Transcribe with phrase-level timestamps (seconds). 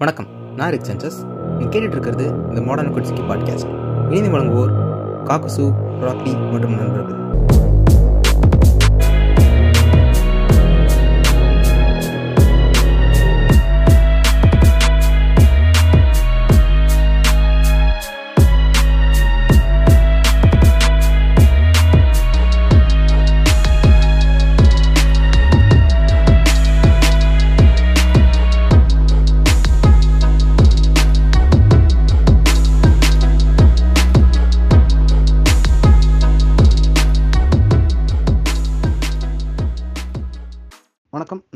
[0.00, 0.26] வணக்கம்.
[0.56, 1.16] நான் rig census
[1.58, 4.72] நீங்கள் கேட்டுட்டு இருக்கிறது இந்த மாடர்ன் குட்ஸ்கி பாட்காஸ்ட் இணைந்து வழங்குவோர்
[5.24, 5.64] காக்குசு
[6.00, 7.18] ராக்கி மற்றும் நண்பர்கள்.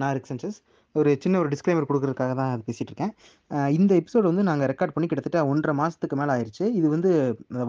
[0.05, 0.59] நான் ரிக் சென்சஸ்
[0.95, 3.13] ஒரு சின்ன ஒரு டிஸ்க்ளைமர் கொடுக்கறதுக்காக தான் அது பேசிகிட்டு இருக்கேன்
[3.79, 7.11] இந்த எபிசோடு வந்து நாங்கள் ரெக்கார்ட் பண்ணி கிட்டத்தட்ட ஒன்றரை மாதத்துக்கு மேலே ஆயிடுச்சு இது வந்து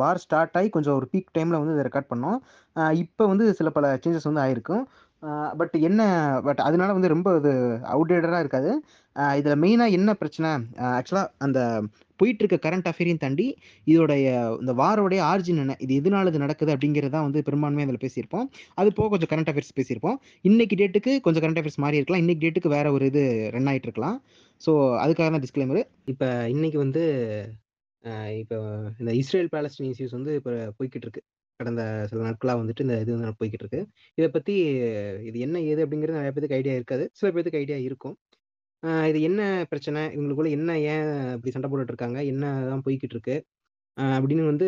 [0.01, 2.37] வார் ஸ்டார்ட் ஆகி கொஞ்சம் ஒரு பீக் டைமில் வந்து இதை ரெக்கார்ட் பண்ணோம்.
[3.03, 4.83] இப்போ வந்து சில பல சேஞ்சஸ் வந்து ஆயிருக்கும்.
[5.59, 6.01] பட் என்ன
[6.47, 7.53] பட் அதனால வந்து ரொம்ப இது
[7.93, 8.71] அவுடேட்டடாக இருக்காது.
[9.39, 10.51] இதில் மெயினாக என்ன பிரச்சனை?
[10.97, 11.59] ஆக்சுவலாக அந்த
[12.19, 13.47] போயிட்டு இருக்க கரண்ட் அஃபேரையும் தாண்டி
[13.91, 14.25] இதோடைய
[14.61, 18.47] இந்த வாரோடைய ஆர்ஜின் என்ன இது எதனால இது நடக்குது அப்படிங்கிறத வந்து பெரும்பான்மையாக அதில் பேசியிருப்போம்.
[18.79, 20.17] அது போக கொஞ்சம் கரண்ட் அஃபேர்ஸ் பேசியிருப்போம்.
[20.49, 22.23] இன்னைக்கு டேட்டுக்கு கொஞ்சம் கரண்ட் அஃபேர்ஸ் மாறி இருக்கலாம்.
[22.25, 23.23] இன்னைக்கு டேட்டுக்கு வேற ஒரு இது
[23.55, 24.17] ரன் ஆகிட்டு இருக்கலாம்.
[24.61, 24.71] ஸோ
[25.03, 25.81] அதுக்காக தான் டிஸ்க்ளைமர்
[26.13, 27.03] இப்போ இன்னைக்கு வந்து
[28.41, 28.57] இப்போ
[29.01, 31.21] இந்த இஸ்ரேல் பேலஸ்டின் இஷ்யூஸ் வந்து இப்போ போய்கிட்டு இருக்கு.
[31.59, 33.81] கடந்த சில நாட்களாக வந்துட்டு இந்த இது வந்து போய்கிட்டு இருக்கு.
[34.17, 34.53] இதை பற்றி
[35.29, 37.05] இது என்ன ஏது அப்படிங்கிறது நிறைய பேருக்கு ஐடியா இருக்காது.
[37.19, 38.15] சில பேருக்கு ஐடியா இருக்கும்.
[38.85, 39.41] ஆஹ் இது என்ன
[39.71, 40.01] பிரச்சனை?
[40.15, 41.05] இவங்களுக்குள்ள என்ன ஏன்
[41.35, 43.35] இப்படி சண்டை போட்டுட்டு இருக்காங்க என்ன தான் போய்கிட்டு இருக்கு
[43.97, 44.67] அப்படின்னு வந்து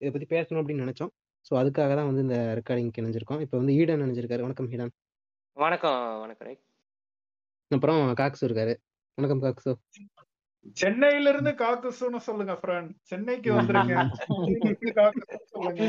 [0.00, 1.12] இதை பற்றி பேசணும் அப்படின்னு நினச்சோம்.
[1.46, 3.42] ஸோ அதுக்காக தான் வந்து இந்த ரெக்கார்டிங் இணைஞ்சிருக்கோம்.
[3.44, 4.92] இப்போ வந்து ஈடன் நினைஞ்சிருக்காரு வணக்கம் ஈடன்.
[5.56, 6.62] வணக்கம் வணக்கம் ரைட்.
[7.70, 8.74] அப்புறம் காக்ஸு இருக்காரு.
[9.18, 9.72] வணக்கம் காக்ஸு
[10.76, 13.94] சென்னையில இருந்து காக்குசுன்னு சொல்லுங்க ஃப்ரெண்ட் சென்னைக்கு வந்துருங்க.
[14.18, 15.84] சென்னைக்கு காக்குசுன்னு சொல்லுங்க.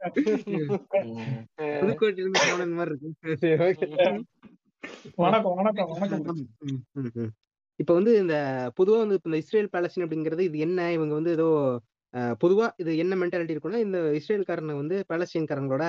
[1.80, 3.10] புதுக்கோட்டையில இருந்து மாதிரி இருக்கு.
[3.42, 4.53] சரி.
[5.18, 7.30] வணக்கம் வணக்கம் வணக்கம்.
[7.80, 8.34] இப்ப வந்து இந்த
[8.78, 10.80] பொதுவா வந்து இந்த இஸ்ரேல் பாலஸ்தீன் அப்படிங்கிறது இது என்ன?
[10.92, 11.48] இவங்க வந்து ஏதோ
[12.42, 15.84] பொதுவா இது என்ன மென்டாலிட்டி இருக்குன்னா இந்த இஸ்ரேல்காரங்க வந்து பாலஸ்தீன்காரங்களோட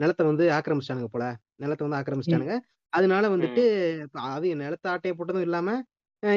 [0.00, 1.26] நிலத்தை வந்து ஆக்கிரமிச்சிட்டானுங்க போல.
[1.58, 2.56] நிலத்தை வந்து ஆக்கிரமிச்சிட்டானுங்க.
[2.92, 3.64] அதனால வந்துட்டு
[4.30, 5.68] அது நிலத்தை ஆட்டையை போட்டதும் இல்லாம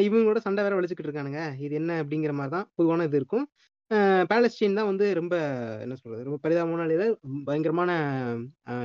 [0.03, 1.41] இவங்களோட சண்டை வேற வலிச்சுக்கிட்டு இருக்கானுங்க.
[1.65, 3.45] இது என்ன அப்படிங்கிற மாதிரி தான் பொதுவான இது இருக்கும்.
[3.91, 5.35] அஹ், பாலஸ்தீன் தான் வந்து ரொம்ப
[5.83, 6.87] என்ன சொல்றது ரொம்ப பரிதாபமான
[7.47, 7.91] பயங்கரமான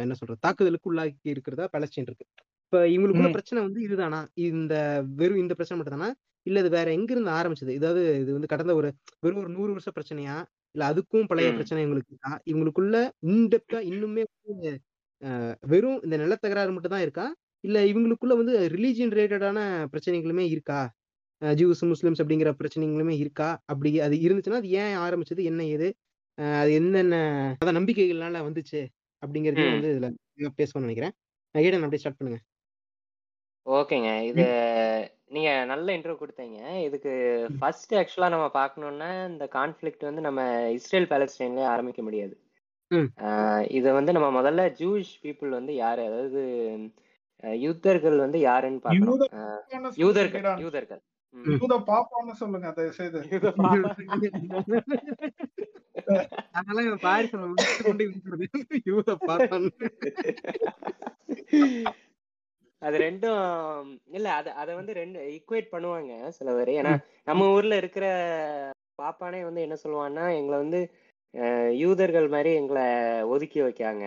[0.03, 2.27] என்ன சொல்றது தாக்குதலுக்கு உள்ளாக்கி இருக்கிறதா பாலஸ்தீன் இருக்கு.
[2.75, 3.29] இப்ப இவங்களுக்குள்ள.
[3.31, 4.19] பிரச்சனை வந்து இதுதானா?
[4.45, 4.75] இந்த
[5.17, 6.09] வெறும் இந்த பிரச்சனை மட்டும் தானா?
[6.47, 7.73] இல்ல இது வேற எங்க இருந்து ஆரம்பிச்சது?
[7.79, 8.89] இதாவது இது வந்து கடந்த ஒரு
[9.21, 10.37] வெறும் ஒரு நூறு வருஷ பிரச்சனையா?
[10.75, 11.49] இல்ல அதுக்கும் பழைய.
[11.53, 12.15] பிரச்சனை இவங்களுக்கு
[12.47, 12.97] இவங்களுக்குள்ள
[13.27, 14.73] இன்டெப்தா இன்னுமே வந்து,
[15.67, 17.27] வெறும் இந்த நிலத்தகராறு மட்டும் தான் இருக்கா?
[17.65, 19.61] இல்ல இவங்களுக்குள்ள வந்து ரிலீஜியன் ரிலேட்டடான
[19.93, 20.81] பிரச்சனைகளுமே இருக்கா?
[21.43, 23.51] ஜூஸ் முஸ்லிம்ஸ் அப்படிங்கிற பிரச்சனைகளுமே இருக்கா?
[23.67, 25.43] அப்படி அது இருந்துச்சுன்னா அது ஏன் ஆரம்பிச்சது?
[25.45, 25.89] என்ன ஏது?
[26.61, 27.17] அது என்னென்ன
[27.61, 28.83] அதான் நம்பிக்கைகள்னால வந்துச்சு?
[29.23, 29.77] அப்படிங்கறதையும் ம்.
[29.77, 30.09] வந்து இதுல
[30.59, 31.15] பேசணும்னு நினைக்கிறேன்.
[31.55, 32.41] ஏடன் அப்படியே ஸ்டார்ட் பண்ணுங்க.
[33.67, 34.23] ஓகேங்க.
[34.23, 34.45] இது
[35.29, 36.83] நீங்க நல்ல இன்ட்ரோ கொடுத்தீங்க.
[36.83, 37.11] இதுக்கு
[37.59, 42.41] ஃபர்ஸ்ட் ஆக்சுவலா நம்ம பார்க்கணும்னா இந்த கான்ஃப்ளிக்ட் வந்து நம்ம இஸ்ரேல் பாலஸ்டைன்லயே ஆரம்பிக்க முடியாது.
[42.91, 43.09] ம்.
[43.71, 46.05] இதை வந்து நம்ம முதல்ல ஜூஷ் பீப்புள் வந்து யாரு?
[46.05, 46.81] அதாவது
[47.45, 49.11] அஹ், யூதர்கள் வந்து யாருன்னு பார்க்கணும்.
[49.11, 50.61] யூத பாப்பான்னு யூதர்கள்.
[50.61, 51.01] யூதர்கள்.
[51.35, 51.55] ம்.
[51.55, 53.95] யூத பாப்பான்னு சொல்லுங்க தயவு செய்து யூத பா-
[56.53, 58.49] அதெல்லாம் இவன் பாரிஸ் முடிச்சு கொண்டு இருக்கிறது
[58.87, 59.71] யூத பார்த்தான்
[62.87, 63.41] அது ரெண்டும்
[64.17, 66.73] இல்ல அத அத வந்து ரெண்டு ஈக்குவேட் பண்ணுவாங்க சில பேர்.
[66.81, 66.93] ஏன்னா
[67.31, 68.07] நம்ம ஊர்ல இருக்கிற
[69.03, 70.81] பாப்பானே வந்து என்ன சொல்லுவான்னா எங்களை வந்து
[71.83, 72.85] யூதர்கள் மாதிரி எங்களை
[73.35, 74.07] ஒதுக்கி வைக்காங்க.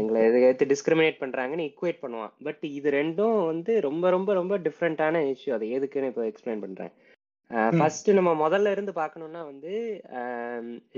[0.00, 2.34] எங்களை எதிர்த்து டிஸ்கிரிமினேட் பண்றாங்கன்னு ஈக்குவேட் பண்ணுவான்.
[2.46, 6.92] பட் இது ரெண்டும் வந்து ரொம்ப ரொம்ப ரொம்ப டிஃப்ரெண்டான இஷ்யூ அது எதுக்குன்னு இப்போ எக்ஸ்பிளைன் பண்றேன்.
[7.78, 9.72] ஃபர்ஸ்ட் நம்ம முதல்ல இருந்து பார்க்கணும்னா வந்து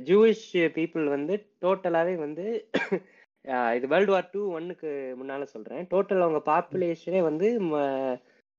[0.09, 2.47] ஜூயிஷ் பீப்புள் வந்து டோட்டலாவே வந்து
[3.77, 5.83] இது வேர்ல்டு வார் டூ ஒன்னுக்கு முன்னால சொல்றேன்.
[5.93, 7.49] டோட்டல் அவங்க பாப்புலேஷனே வந்து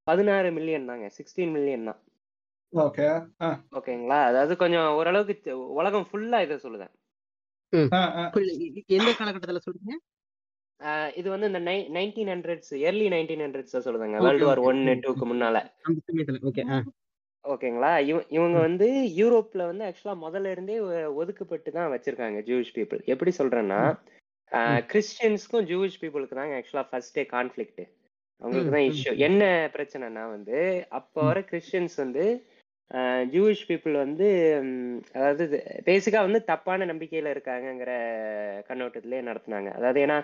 [0.08, 1.08] பதினாறு மில்லியன் தாங்க.
[1.18, 2.00] சிக்ஸ்டீன் மில்லியன் தான்.
[2.74, 3.08] ஓகே
[3.80, 6.94] ஓகேங்களா அதாவது கொஞ்சம் ஓரளவுக்கு உலகம் ஃபுல்லா இதை சொல்லுதேன்.
[8.98, 9.96] எந்த காலகட்டத்துல சொல்றீங்க?
[10.82, 11.60] ஆஹ் இது வந்து இந்த
[11.98, 14.18] nineteen hundreds early nineteen hundreds சொல்லுதாங்க.
[14.18, 14.70] Okay, world war okay.
[14.72, 15.58] ஒன்னு டூக்கு முன்னால.
[15.88, 16.42] அந்த சமயத்துல.
[16.50, 16.66] ஓகே
[17.46, 18.88] ஓகேங்களா இவ இவங்க வந்து
[19.20, 20.76] யூரோப்ல வந்து ஆக்சுவலா முதல்ல இருந்தே
[21.22, 23.80] ஒதுக்கப்பட்டு தான் வச்சிருக்காங்க ஜூவிஷ் பீப்புள் எப்படி சொல்றேன்னா
[24.92, 27.84] கிறிஸ்டியன்ஸ்க்கும் ஜூவிஷ் பீப்புளுக்கு தாங்க ஆக்சுவலா ஃபர்ஸ்டே கான்ஃபிளிக்ட்
[28.42, 29.44] அவங்களுக்கு தான் இஷ்யூ என்ன
[29.76, 30.58] பிரச்சனைனா வந்து
[30.90, 32.26] அப்போ வர கிறிஸ்டியன்ஸ் வந்து
[33.32, 34.28] ஜூவிஷ் பீப்புள் வந்து
[35.16, 35.46] அதாவது
[35.88, 37.94] பேசிக்கா வந்து தப்பான நம்பிக்கையில இருக்காங்கங்கிற
[38.70, 39.70] கண்ணோட்டத்திலே நடத்துனாங்க.
[39.80, 40.18] அதாவது ஏன்னா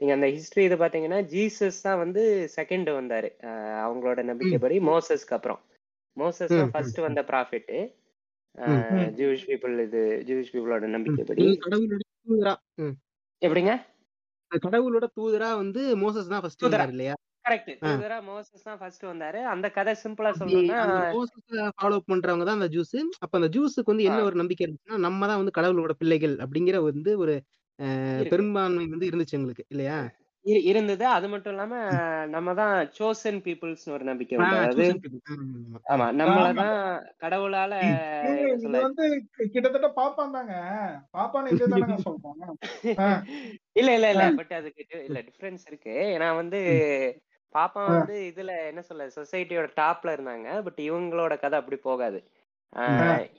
[0.00, 2.22] நீங்க அந்த ஹிஸ்டரி இதை பாத்தீங்கன்னா ஜீசஸ் தான் வந்து
[2.56, 3.30] செகண்ட் வந்தாரு.
[3.84, 5.60] அவங்களோட நம்பிக்கைப்படி மோசஸ்க்கு அப்புறம்.
[6.16, 7.72] மோசஸ் தான் ஃபர்ஸ்ட் வந்த ப்ராஃபிட்
[8.58, 9.10] ம்.
[9.18, 11.42] ஜூவிஷ் பீப்புள் இது ஜூவிஷ் பீப்புளோட நம்பிக்கைப்படி.
[13.42, 13.72] எப்படிங்க?
[14.64, 16.64] கடவுளோட தூதரா வந்து மோசஸ் தான் ஃபர்ஸ்ட்.
[16.66, 17.14] வந்தார் இல்லையா?
[17.44, 17.70] கரெக்ட்.
[17.82, 19.40] தூதரா மோசஸ் தான் ஃபர்ஸ்ட் வந்தாரு.
[19.52, 20.80] அந்த கதை சிம்பிளா சொல்லணும்னா
[21.14, 21.38] மோசஸ
[21.76, 25.40] ஃபாலோ பண்றவங்க தான் அந்த ஜூஸ் அப்ப அந்த ஜூஸுக்கு வந்து என்ன ஒரு நம்பிக்கை இருந்துச்சுன்னா நம்ம தான்
[25.42, 27.34] வந்து கடவுளோட பிள்ளைகள் அப்படிங்கிற வந்து ஒரு
[28.30, 29.98] பெரும்பான்மை வந்து இருந்துச்சு எங்களுக்கு இல்லையா?
[30.66, 31.04] இருந்தது.
[31.16, 31.74] அது மட்டும் இல்லாம
[32.34, 34.84] நம்ம தான் சோசன் பீப்புள்ஸ்னு ஒரு நம்பிக்கை அதாவது.
[35.32, 35.46] ஆமா,
[35.92, 36.06] ஆமா.
[36.06, 36.06] ஆமா.
[36.20, 36.62] நம்மள ஆமா.
[36.62, 36.76] தான்
[37.22, 37.74] கடவுளால
[38.80, 39.04] வந்து
[39.48, 40.54] கிட்டத்தட்ட பாப்பான் தாங்க.
[41.14, 42.38] பாப்பான்னு இதே தானங்க சொல்றோம்.
[43.80, 44.24] இல்ல இல்ல இல்ல.
[44.38, 45.94] பட் அதுக்கு இல்ல டிஃபரன்ஸ் இருக்கு.
[46.14, 46.60] ஏன்னா வந்து
[47.54, 50.48] பாப்பா வந்து இதுல என்ன சொல்ல சொசைட்டியோட டாப்ல இருந்தாங்க.
[50.66, 52.20] பட் இவங்களோட கதை அப்படி போகாது.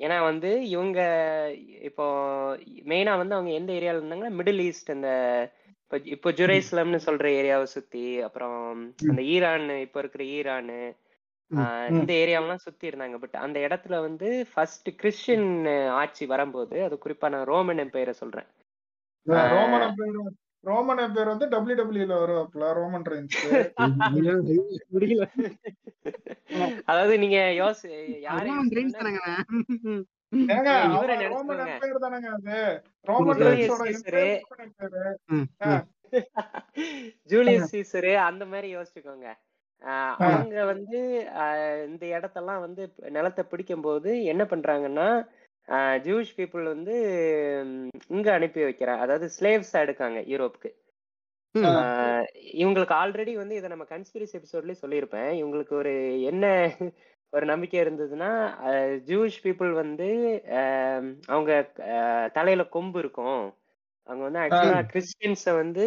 [0.01, 0.99] ஏன்னா வந்து இவங்க
[1.89, 2.05] இப்போ
[2.91, 5.09] மெயினா வந்து அவங்க எந்த ஏரியால இருந்தாங்கன்னா மிடில் ஈஸ்ட் அந்த
[5.91, 8.59] இப்போ இப்போ ஜெருசலம்னு சொல்ற ஏரியாவை சுத்தி அப்புறம்
[9.09, 10.69] அந்த ஈரான் இப்போ இருக்கிற ஈரான்.
[11.91, 13.17] இந்த ஏரியாவெல்லாம் சுத்தி இருந்தாங்க.
[13.23, 15.49] பட் அந்த இடத்துல வந்து ஃபர்ஸ்ட் கிறிஸ்டியன்
[16.01, 18.47] ஆட்சி வரும்போது அது குறிப்பா நான் ரோமன் எம்பையரை சொல்றேன்.
[19.55, 20.15] ரோமன் பேர்
[20.63, 23.37] ரோமன் பேர் வந்து டபிள்யூ டபிள்யூல வருவாப்ல ரோமன் ரெயின்ஸ்
[26.85, 27.91] அதாவது நீங்க யோசி
[28.27, 28.49] யாரை
[37.31, 38.13] ஜூலியஸ் சீசரு.
[38.27, 39.27] அந்த மாதிரி யோசிச்சுக்கோங்க.
[40.27, 40.99] அவங்க வந்து
[41.89, 42.83] இந்த இடத்தெல்லாம் வந்து
[43.17, 45.09] நிலத்தை பிடிக்கும் போது என்ன பண்றாங்கன்னா
[46.05, 46.95] ஜூஷ் பீப்புள் வந்து
[48.15, 49.03] இங்க அனுப்பி வைக்கிறாங்க.
[49.05, 50.71] அதாவது ஸ்லேவ்ஸ் எடுக்காங்க யூரோப்புக்கு.
[52.63, 55.31] இவங்களுக்கு ஆல்ரெடி வந்து இதை நம்ம கன்ஸ்பிரசி எபிசோட்லயே சொல்லியிருப்பேன்.
[55.41, 55.93] இவங்களுக்கு ஒரு
[56.31, 56.45] என்ன
[57.33, 58.29] ஒரு நம்பிக்கை இருந்ததுன்னா
[59.05, 60.07] ஜூஷ் பீப்புள் வந்து
[60.59, 61.51] ஆஹ் அவங்க
[61.91, 63.43] ஆஹ் தலையில கொம்பு இருக்கும்.
[64.09, 65.83] அவங்க வந்து ஆக்சுவலா கிறிஸ்டியன்ஸ வந்து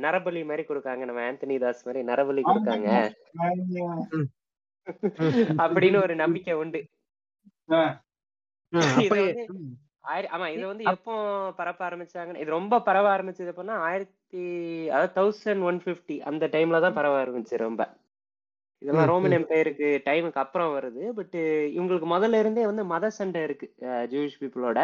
[0.00, 1.04] நரபலி மாதிரி கொடுக்காங்க.
[1.04, 2.88] நம்ம ஆந்தனி தாஸ் மாதிரி நரபலி கொடுக்காங்க.
[5.64, 6.80] அப்படின்னு ஒரு நம்பிக்கை உண்டு.
[10.34, 11.14] ஆமா இது வந்து எப்போ
[11.56, 14.42] பரப்ப ஆரம்பிச்சாங்கன்னு இது ரொம்ப பரவ ஆரம்பிச்சது எப்பன்னா ஆயிரத்தி
[14.88, 17.82] அதாவது தௌசண்ட் ஒன் பிப்டி அந்த டைம்ல தான் பரவ ஆரம்பிச்சு ரொம்ப.
[18.82, 19.34] இதெல்லாம் ரோமன்.
[19.38, 21.02] எம்பையருக்கு டைமுக்கு அப்புறம் வருது.
[21.18, 21.36] பட்
[21.76, 23.68] இவங்களுக்கு முதல்ல இருந்தே வந்து மத சண்டை இருக்கு
[24.12, 24.80] ஜூவிஷ் பீப்புளோட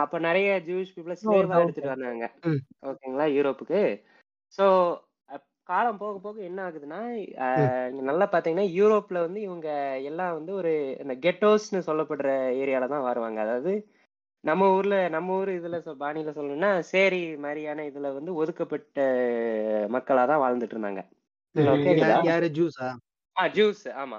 [0.00, 2.26] அப்ப நிறைய ஜூவிஷ் பீப்புள ஸ்லேவா எடுத்துட்டு வந்தாங்க.
[2.90, 3.26] ஓகேங்களா?
[3.36, 3.80] யூரோப்புக்கு.
[4.58, 4.66] ஸோ
[5.68, 6.98] காலம் போக போக என்ன ஆகுதுன்னா
[8.02, 9.68] நல்லா பாத்தீங்கன்னா யூரோப்ல வந்து இவங்க
[10.10, 12.30] எல்லாம் வந்து ஒரு இந்த கெட்டோஸ்னு சொல்லப்படுற
[12.60, 13.38] ஏரியால தான் வருவாங்க.
[13.46, 13.72] அதாவது
[14.44, 18.98] நம்ம ஊர்ல நம்ம ஊர் இதுல பாணியில சொல்லணும்னா சேரி மாதிரியான இதுல வந்து ஒதுக்கப்பட்ட
[19.90, 21.02] மக்களா தான் வாழ்ந்துட்டு இருந்தாங்க.
[21.54, 22.86] ஹலோ யா- கேக்குதா யாரு ஜூஸா
[23.36, 24.18] ஆ ஜூஸ் ஆமா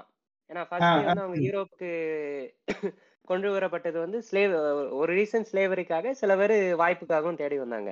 [0.50, 1.90] ஏன்னா ஃபர்ஸ்ட் வந்து அவங்க யூரோப்புக்கு
[3.28, 4.52] கொண்டு வரப்பட்டது வந்து ஸ்லேவ்
[4.92, 7.90] ஒரு ரீசன் ஸ்லேவரிக்காக சில பேர் வாய்ப்புக்காகவும் தேடி வந்தாங்க.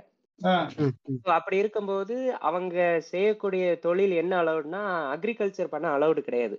[1.32, 4.81] அப்படி இருக்கும்போது அவங்க செய்யக்கூடிய தொழில் என்ன அலௌடுனா
[5.12, 6.56] அக்ரிகல்ச்சர் பண்ண அலௌடு கிடையாது.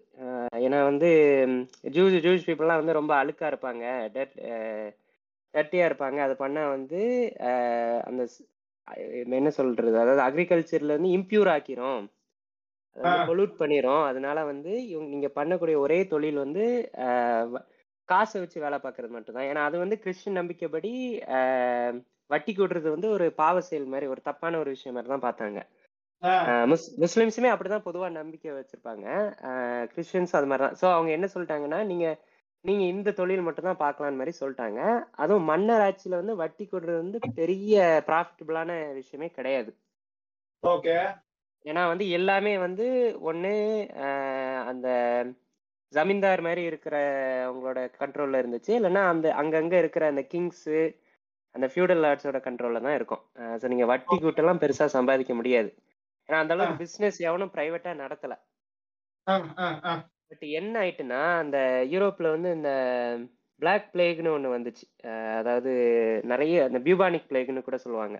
[0.59, 1.09] ஏன்னா வந்து
[1.89, 3.83] ஜூஸ் ஜூஸ் பீப்புளெலாம் வந்து ரொம்ப அழுக்கா இருப்பாங்க.
[4.13, 4.35] டெட்
[5.53, 6.19] டர்ட்டியாக இருப்பாங்க.
[6.19, 7.01] அது பண்ணா வந்து
[8.05, 8.23] அந்த
[9.33, 9.99] என்ன சொல்றது?
[9.99, 12.03] அதாவது அக்ரிகல்ச்சர்ல இருந்து இம்ப்யூர் ஆக்கிரும்.
[13.29, 14.03] பொல்யூட் பண்ணிரும்.
[14.09, 16.65] அதனால வந்து இவங்க நீங்க பண்ணக்கூடிய ஒரே தொழில் வந்து
[18.09, 19.47] காசை வச்சு வேலை பார்க்கறது மட்டும்தான்.
[19.51, 20.91] ஏன்னா அது வந்து கிறிஸ்டின் நம்பிக்கைப்படி
[22.33, 25.59] வட்டி கூட்டுறது வந்து ஒரு பாவ செயல் மாதிரி ஒரு தப்பான ஒரு விஷயம் மாதிரி தான் பார்த்தாங்க.
[27.03, 29.07] முஸ்லிம்ஸுமே அப்படிதான் பொதுவா நம்பிக்கை வச்சிருப்பாங்க.
[29.91, 32.07] கிறிஸ்டியன்ஸ் அது மாதிரி தான் ஸோ அவங்க என்ன சொல்லிட்டாங்கன்னா நீங்க
[32.65, 34.79] நீங்க இந்த தொழில் மட்டும் தான் பார்க்கலான்னு மாதிரி சொல்லிட்டாங்க.
[35.23, 37.75] அதுவும் மன்னர் ஆட்சியில வந்து வட்டி கூடுறது வந்து பெரிய
[38.07, 39.71] ப்ராஃபிட்டபிளான விஷயமே கிடையாது.
[40.63, 40.95] ஓகே.
[41.65, 42.85] ஏன்னா வந்து எல்லாமே வந்து
[43.29, 43.51] ஒண்ணு
[44.03, 44.87] அஹ், அந்த
[45.93, 46.95] ஜமீன்தார் மாதிரி இருக்கிற
[47.45, 48.71] அவங்களோட கண்ட்ரோல்ல இருந்துச்சு.
[48.79, 50.67] இல்லைன்னா அந்த அங்கங்க இருக்கிற அந்த கிங்ஸ்
[51.55, 53.21] அந்த ஃபியூடல் லார்ட்ஸோட கண்ட்ரோல்ல தான் இருக்கும்.
[53.61, 55.69] ஸோ நீங்க வட்டி கூட்டெல்லாம் பெருசா சம்பாதிக்க முடியாது.
[56.29, 58.33] ஏன்னா அந்த அளவுக்கு பிசினஸ் எவனும் பிரைவேட்டா நடத்தல.
[60.31, 61.57] பட் என்ன ஆயிட்டுன்னா அந்த
[61.91, 62.71] யூரோப்ல வந்து இந்த
[63.61, 64.85] பிளாக் பிளேக்னு ஒண்ணு வந்துச்சு.
[65.39, 65.71] அதாவது
[66.25, 68.17] நிறைய அந்த பியூபானிக் பிளேக்னு கூட சொல்லுவாங்க.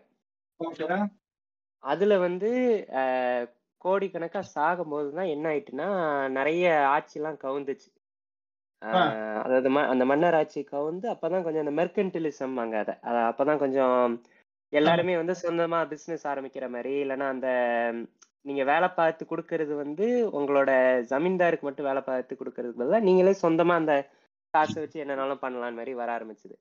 [1.84, 2.50] அதுல வந்து
[3.00, 3.46] அஹ்,
[3.82, 5.88] கோடிக்கணக்கா சாகும்போது தான் என்ன ஆயிட்டுன்னா
[6.32, 7.89] நிறைய ஆட்சிலாம் கவுந்துச்சு.
[8.82, 12.96] ஆ, அஹ், அதாவது ம- அந்த மன்னர் ஆட்சி கவுந்து அப்பதான் கொஞ்சம் அந்த மெர்கன்டிலிசம் அங்க அதை.
[13.01, 14.34] அத- அப்பதான் கொஞ்சம் ஆ,
[14.74, 17.50] எல்லாருமே வந்து சொந்தமா பிசினஸ் ஆரம்பிக்கிற மாதிரி இல்லைன்னா அந்த
[17.94, 18.03] ம்,
[18.46, 20.72] நீங்க வேலை பார்த்து கொடுக்கறது வந்து உங்களோட
[21.10, 23.94] ஜமீன்தாருக்கு மட்டும் வேலை பார்த்து கொடுக்கறதுக்கு பதிலா நீங்களே சொந்தமா அந்த
[24.53, 26.55] காசை வச்சு என்னனாலும் பண்ணலாம் மாதிரி வர ஆரம்பிச்சது.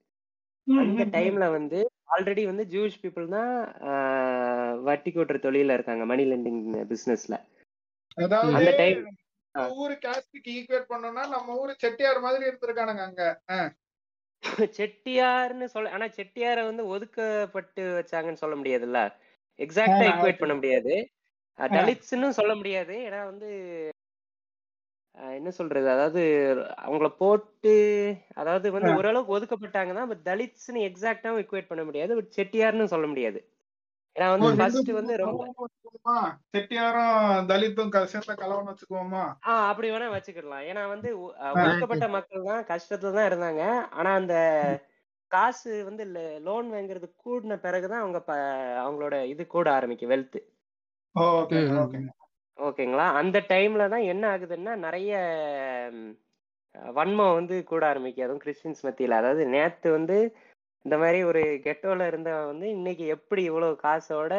[0.66, 1.04] அந்த.
[1.14, 1.78] டைம்ல வந்து
[2.09, 3.52] ஆல்ரெடி வந்து ஜூஸ் பீப்புள் தான்
[3.88, 7.37] ஆஹ், வட்டி கூட்டுற தொழில இருக்காங்க மணி லெண்டிங் பிசினஸ்ல.
[8.18, 9.00] அந்த டைம்
[9.76, 13.25] ஊரு காஸ்டுக்கு ஈக்குவேட் பண்ணோம்னா நம்ம ஊரு செட்டியார் மாதிரி இருந்திருக்கானுங்க அங்க.
[14.78, 19.00] செட்டியார்னு சொல்ல ஆனா செட்டியாரை வந்து ஒதுக்கப்பட்டு வச்சாங்கன்னு சொல்ல முடியாதுல்ல?
[19.59, 20.94] எக்ஸாக்டா ஈக்குவேட் பண்ண முடியாது.
[21.59, 22.94] தலித்ஸ்னு சொல்ல முடியாது.
[23.06, 23.49] ஏன்னா வந்து
[25.14, 25.90] என்ன சொல்றது?
[25.90, 26.23] அதாவது
[26.83, 27.75] அவங்கள போட்டு
[28.35, 32.14] அதாவது வந்து ஓரளவுக்கு ஒதுக்கப்பட்டாங்க தான் பட் தலித்ஸ்னு எக்ஸாக்டாவும் ஈக்குவேட் பண்ண முடியாது.
[32.14, 33.40] பட் செட்டியார்னு சொல்ல முடியாது.
[34.16, 36.16] ஏன்னா வந்து ஹிந்து ஃபர்ஸ்ட் வந்து ரொம்ப கலவரம் வச்சுக்குவோமா?
[36.52, 39.23] செட்டியாரும் தலித்தும் க- சேர்ந்த கலவரம் வச்சுக்குவோமா?
[39.47, 40.64] ஆ அப்படி வேணா வச்சுக்கிடலாம்.
[40.64, 41.62] ஏன்னா வந்து ஒ- அஹ் ஆ.
[41.62, 43.62] ஒடுக்கப்பட்ட மக்கள் தான் கஷ்டத்துல தான் இருந்தாங்க.
[43.90, 44.35] ஆனா அந்த
[45.26, 46.04] காசு வந்து
[46.40, 48.18] லோன் வாங்குறது கூடின பிறகுதான் அவங்க
[48.83, 50.38] அவங்களோட இது கூட ஆரம்பிக்கும் வெல்த்
[52.59, 53.07] ஓகேங்களா?
[53.13, 55.13] அந்த டைம்ல தான் என்ன ஆகுதுன்னா நிறைய
[56.95, 59.19] வன்மம் வந்து கூட ஆரம்பிக்கும் அதுவும் கிறிஸ்டின்ஸ் மத்தியில.
[59.21, 60.17] அதாவது நேத்து வந்து
[60.85, 64.33] இந்த மாதிரி ஒரு கெட்டோல இருந்தவன் வந்து இன்னைக்கு எப்படி இவ்வளவு காசோட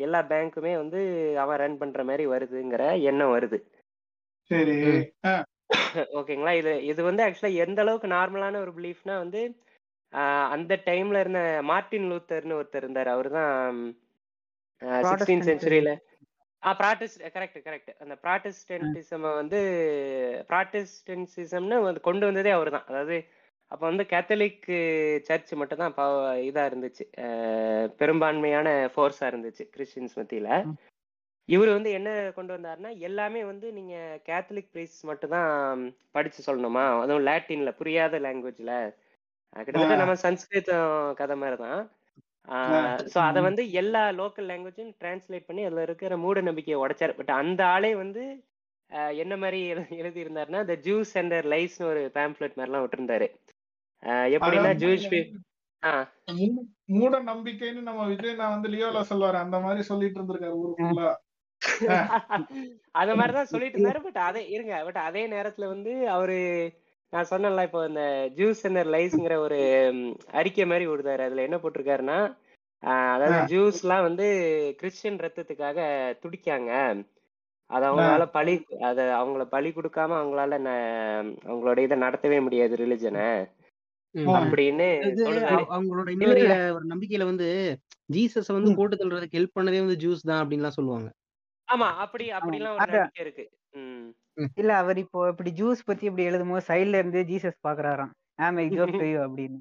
[0.00, 1.00] எல்லா பேங்க்குமே வந்து
[1.38, 3.58] அவன் ரன் பண்ற மாதிரி வருதுங்கிற எண்ணம் வருது.
[4.50, 4.74] சரி.
[4.88, 5.04] ம்.
[5.24, 5.32] ஆ,
[6.18, 6.52] ஓகேங்களா?
[6.52, 9.40] இது இது வந்து ஆக்சுவலா எந்த அளவுக்கு நார்மலான ஒரு பிலீஃப்னா வந்து
[10.52, 13.08] அந்த டைம்ல இருந்த மார்ட்டின் லூத்தர்னு ஒருத்தர் இருந்தார்.
[13.08, 13.80] அவர் தான்
[15.04, 15.46] சிக்ஸ்டீன்.
[15.48, 16.15] செஞ்சுரியில ஆ
[16.62, 19.58] ப்ராட்டஸ்ட் கரெக்ட் கரெக்ட் அந்த ப்ராட்டஸ்டன்டிசம் வந்து
[20.50, 23.16] ப்ராட்டஸ்டன்டிசம்னு வந்து கொண்டு வந்ததே அவர் தான் அதாவது
[23.72, 24.66] அப்போ வந்து கேத்தலிக்
[25.26, 25.94] சர்ச் மட்டும் தான்
[26.48, 27.04] இதா இருந்துச்சு.
[28.00, 30.50] பெரும்பான்மையான ஃபோர்ஸா இருந்துச்சு கிறிஸ்டின்ஸ் மத்தியில.
[31.48, 33.96] இவர் வந்து என்ன கொண்டு வந்தாருன்னா எல்லாமே வந்து நீங்க
[34.28, 35.82] கேத்தலிக் பிரீஸ் மட்டும் தான்
[36.14, 36.84] படிச்சு சொல்லணுமா?
[37.02, 38.72] அதுவும் லாட்டின்ல புரியாத லாங்குவேஜ்ல
[39.58, 40.02] கிட்டத்தட்ட ஆ.
[40.02, 40.88] நம்ம சன்ஸ்கிருதம்
[41.20, 41.82] கதை மாதிரி தான்
[42.48, 47.16] ஸோ அதை வந்து எல்லா லோக்கல் லாங்குவேஜும் டிரான்ஸ்லேட் பண்ணி அதில் இருக்கிற மூட நம்பிக்கையை உடைச்சாரு.
[47.16, 48.24] பட் அந்த ஆளே வந்து
[49.14, 53.28] என்ன மாதிரி எழு- எழுதியிருந்தாருன்னா த ஜூஸ் அண்ட் லைஸ்னு ஒரு பேம்ப்ளெட் மாதிரிலாம் விட்டுருந்தாரு.
[54.36, 59.38] எப்படின்னா ஜூஸ் மூட நம்பிக்கைன்னு நம்ம விஜய் நான் வந்து லியோல சொல்லுவாரு.
[59.44, 61.14] அந்த மாதிரி சொல்லிட்டு இருந்திருக்காரு ஊரு ஃபுல்லா
[62.92, 64.00] அந்த மாதிரிதான் சொல்லிட்டு இருந்தாரு.
[64.02, 66.38] பட் அதே இருங்க பட் அதே நேரத்துல வந்து அவரு
[67.12, 68.02] நான் சொன்னேன்ல இப்போ இந்த
[68.36, 69.58] ஜூஸ் அண்ட் லைஸ்ங்கிற ஒரு
[70.38, 72.18] அறிக்கை மாதிரி விடுதாரு அதுல என்ன போட்டிருக்காருன்னா
[73.12, 73.46] அதாவது ஆ.
[73.50, 74.26] ஜூஸ்லாம் வந்து
[74.80, 75.78] கிறிஸ்டியன் ரத்தத்துக்காக
[76.22, 76.72] துடிக்காங்க
[77.70, 78.54] அது அவங்களால பலி
[78.88, 80.58] அத அவங்கள பலி கொடுக்காம அவங்களால
[81.46, 83.28] அவங்களோட இதை நடத்தவே முடியாது ரிலிஜனை.
[84.36, 84.86] அப்படின்னு
[85.72, 86.44] அவங்களோட இன்னொரு
[86.76, 87.48] ஒரு நம்பிக்கையில வந்து
[88.08, 88.70] ஜீசஸ் வந்து.
[88.78, 91.08] போட்டு தள்ளுறதுக்கு ஹெல்ப் பண்ணதே வந்து ஜூஸ் தான் அப்படின்லாம் சொல்லுவாங்க
[91.68, 92.92] ஆமா அப்படி அப்படிலாம் ஒரு.
[92.94, 93.44] நம்பிக்கை இருக்கு
[94.60, 98.12] இல்ல அவர் இப்போ இப்படி ஜூஸ் பத்தி இப்படி எழுதும் போது சைடுல இருந்து ஜீசஸ் பாக்குறாராம்.
[98.38, 99.58] ஆம் ஐ ஜோக் டு யூ அப்படின்னு.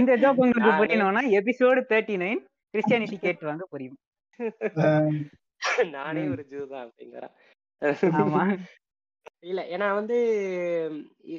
[0.00, 2.40] இந்த ஜோக் உங்களுக்கு புரியணும்னா எபிசோடு தேர்ட்டி நைன்
[2.74, 3.98] கிறிஸ்டியானிட்டி கேட்டு வாங்க புரியும்.
[5.96, 6.22] நானே.
[6.34, 7.34] ஒரு ஜூ தான் அப்படிங்கிறான்
[8.22, 8.42] ஆமா.
[9.48, 10.16] இல்ல ஏன்னா வந்து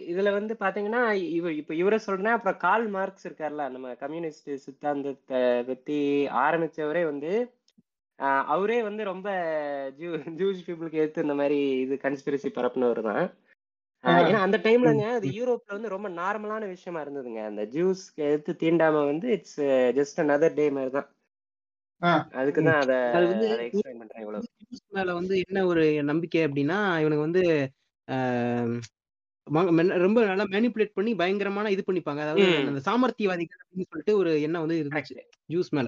[0.10, 1.01] இதுல வந்து பாத்தீங்கன்னா
[1.38, 5.98] இவர் இப்ப இவரை சொல்றேன் அப்புறம் கால் மார்க்ஸ் இருக்கார்ல நம்ம கம்யூனிஸ்ட் சித்தாந்தத்தை பத்தி
[6.43, 7.31] ஆரம்பிச்சவரே வந்து
[8.54, 9.28] அவரே வந்து ரொம்ப
[10.00, 10.10] ஜூ
[10.40, 13.24] ஜூஸ் பீப்புளுக்கு எடுத்து இந்த மாதிரி இது கன்ஸ்பிரசி பரப்புனவர் தான்.
[14.24, 17.42] ஏன்னா அந்த டைம்லங்க அது யூரோப்ல வந்து ரொம்ப நார்மலான விஷயமா இருந்ததுங்க.
[17.50, 19.60] அந்த ஜூஸ் எடுத்து தீண்டாம வந்து இட்ஸ்
[20.00, 21.10] ஜஸ்ட் another டே மாதிரி தான்.
[22.40, 22.98] அதுக்கு தான் அதை
[23.68, 24.48] எக்ஸ்பிளைன் பண்றேன் இவ்வளவு.
[24.63, 27.44] ஜூஸ் மேல வந்து என்ன ஒரு நம்பிக்கை அப்படின்னா இவனுக்கு வந்து
[30.06, 32.22] ரொம்ப நல்லா மேனிப்புலேட் பண்ணி பயங்கரமான இது பண்ணிப்பாங்க.
[32.25, 32.44] அதாவது.
[32.72, 35.18] அந்த சாமர்த்தியவாதிகள் அப்படின்னு சொல்லிட்டு ஒரு எண்ணம் வந்து இருந்துச்சு
[35.50, 35.88] ஜூஸ் மேல.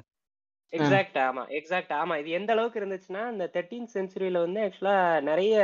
[0.74, 2.20] எக்ஸாக்ட் ஆமா எக்ஸாக்ட் ஆமா.
[2.20, 5.56] இது எந்த அளவுக்கு இருந்துச்சுன்னா இந்த தேர்ட்டீன் செஞ்சுரியில வந்து ஆக்சுவலா நிறைய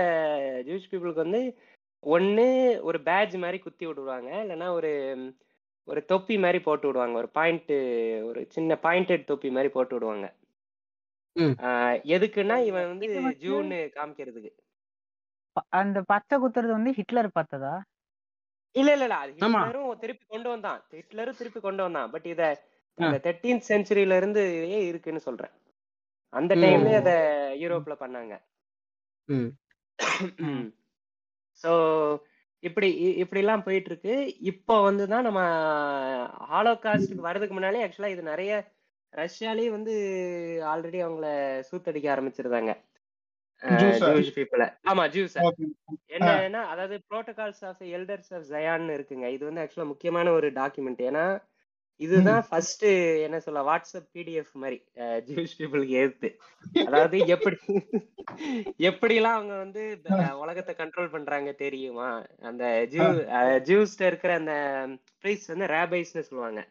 [0.67, 1.41] ஜூஸ் பீப்புளுக்கு வந்து
[2.03, 2.45] ஒண்ணு
[2.81, 4.29] ஒரு பேட்ஜ் மாதிரி குத்தி விடுவாங்க.
[4.43, 4.91] இல்லைன்னா ஒரு
[5.87, 7.17] ஒரு தொப்பி மாதிரி போட்டு விடுவாங்க.
[7.17, 7.71] ஒரு பாயிண்ட்
[8.29, 10.27] ஒரு சின்ன பாயிண்டட் தொப்பி மாதிரி போட்டு விடுவாங்க.
[12.15, 13.07] எதுக்குன்னா இவன் வந்து
[13.43, 14.51] ஜூன்னு காமிக்கிறதுக்கு.
[15.79, 17.73] அந்த பச்சை குத்துறது வந்து ஹிட்லர் பார்த்ததா?
[18.75, 19.17] இல்ல இல்ல இல்ல.
[19.17, 19.31] அது.
[19.37, 20.79] ஹிட்லரும் திருப்பி கொண்டு வந்தான்.
[20.93, 22.11] ஹிட்லரும் திருப்பி கொண்டு வந்தான்.
[22.11, 22.43] பட் இத.
[22.99, 24.41] இந்த தேர்ட்டீன் செஞ்சுரியில இருந்து
[24.85, 25.53] இருக்குன்னு சொல்றேன்.
[26.33, 26.61] அந்த ம்.
[26.63, 27.11] டைம்லயே அத
[27.59, 28.33] யூரோப்ல பண்ணாங்க.
[29.29, 29.49] ம்.
[31.63, 31.71] ஸோ
[32.63, 34.13] இப்படி இ- இப்படிலாம் போயிட்டு இருக்கு
[34.43, 35.41] இப்போ வந்து தான் நம்ம
[36.51, 38.51] ஹாலோகாஸ்டுக்கு வர்றதுக்கு முன்னாலே ஆக்சுவலா இது நிறைய
[39.13, 39.93] ரஷ்யாலேயே வந்து
[40.65, 41.27] ஆல்ரெடி அவங்கள
[41.69, 42.71] சூத்தடிக்க ஆரம்பிச்சிருந்தாங்க?
[43.61, 44.33] ஜூஸ்?
[44.35, 45.35] பீப்புள ஆமா ஜூஸ்
[46.09, 49.27] என்னன்னா அதாவது புரோட்டோகால்ஸ் ஆஃப் எல்டர்ஸ் ஆஃப் ஜயான்னு இருக்குங்க.
[49.27, 51.25] இது வந்து ஆக்சுவலா முக்கியமான ஒரு டாக்குமெண்ட் ஏன்னா
[51.99, 52.85] இதுதான் ஃபர்ஸ்ட்
[53.25, 54.77] என்ன சொல்ல வாட்ஸ்அப் பிடிஎஃப் மாதிரி
[55.27, 56.29] ஜூஸ் பீப்புளுக்கு எதிர்த்து
[56.85, 57.57] அதாவது எப்படி
[58.89, 59.83] எப்படிலாம் அவங்க வந்து
[60.43, 62.09] உலகத்தை கண்ட்ரோல் பண்றாங்க தெரியுமா?
[62.49, 62.63] அந்த
[62.93, 63.05] ஜூ
[63.69, 64.55] ஜூஸ்ல இருக்கிற அந்த
[65.21, 66.61] ப்ரீஸ் வந்து ரேபைஸ்னு சொல்லுவாங்க.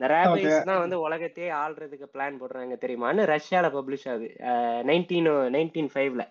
[0.00, 4.28] இந்த ரேபைஸ் தான் வந்து உலகத்தையே ஆள்றதுக்கு பிளான் போடுறாங்க தெரியுமான்னு ரஷ்யால பப்ளிஷ் ஆகுது.
[4.90, 6.24] நைன்டீன் நைன்டீன் ஃபைவ்ல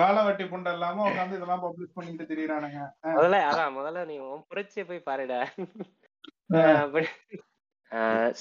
[0.00, 2.80] வேலை வெட்டி புண்டை இல்லாம உட்காந்து இதெல்லாம் பப்ளிஷ் பண்ணிட்டு திரியறானுங்க.
[3.16, 5.38] முதல்ல அதான் முதல்ல நீ உன் புரட்சியை போய் பாருடா.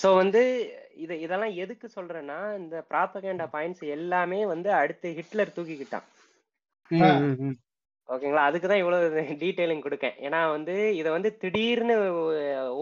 [0.01, 0.42] ஸோ வந்து
[1.04, 6.08] இது இதெல்லாம் எதுக்கு சொல்றேன்னா இந்த ப்ராப்பகேண்டா பாயிண்ட்ஸ் எல்லாமே வந்து அடுத்து ஹிட்லர் தூக்கிக்கிட்டான்.
[8.10, 8.46] ஓகேங்களா?
[8.50, 10.16] அதுக்கு தான் இவ்வளவு டீட்டெயிலிங் கொடுக்கேன்.
[10.25, 11.96] ஏன்னா வந்து இதை வந்து திடீர்னு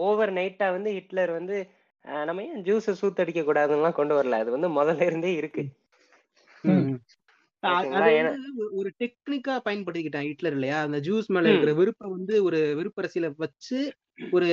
[0.06, 1.56] ஓவர் நைட்டா வந்து ஹிட்லர் வந்து
[2.28, 4.38] நம்ம ஏன் ஜூஸை சூத்தடிக்க கூடாதுன்னுலாம் கொண்டு வரல.
[4.42, 5.62] அது வந்து முதல்ல இருந்தே இருக்கு.
[8.78, 10.78] ஒரு டெக்னிக்கா பயன்படுத்திக்கிட்டான் ஹிட்லர் இல்லையா?
[10.86, 13.78] அந்த ஜூஸ் மேல இருக்கிற வெறுப்பை வந்து ஒரு வெறுப்பரசியல வச்சு
[14.32, 14.48] ஒரு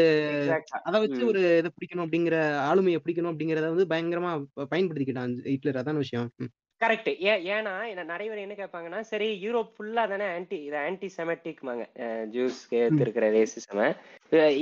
[0.83, 4.31] அதை வச்சு ஒரு இதை பிடிக்கணும் அப்படிங்கிற ஆளுமையை பிடிக்கணும் அப்படிங்கறத வந்து பயங்கரமா
[4.71, 5.81] பயன்படுத்திக்கிட்டான் ஹிட்லர்.
[5.81, 6.29] அதான் விஷயம்.
[6.81, 7.09] கரெக்ட்
[7.49, 11.83] ஏன்னா என்ன நிறைய பேர் என்ன கேட்பாங்கன்னா சரி யூரோப் ஃபுல்லா தானே ஆன்டி இது ஆன்டி செமெட்டிக்மாங்க
[12.33, 12.99] ஜூஸ் ம்.
[12.99, 13.79] இருக்கிற ரேசிசம.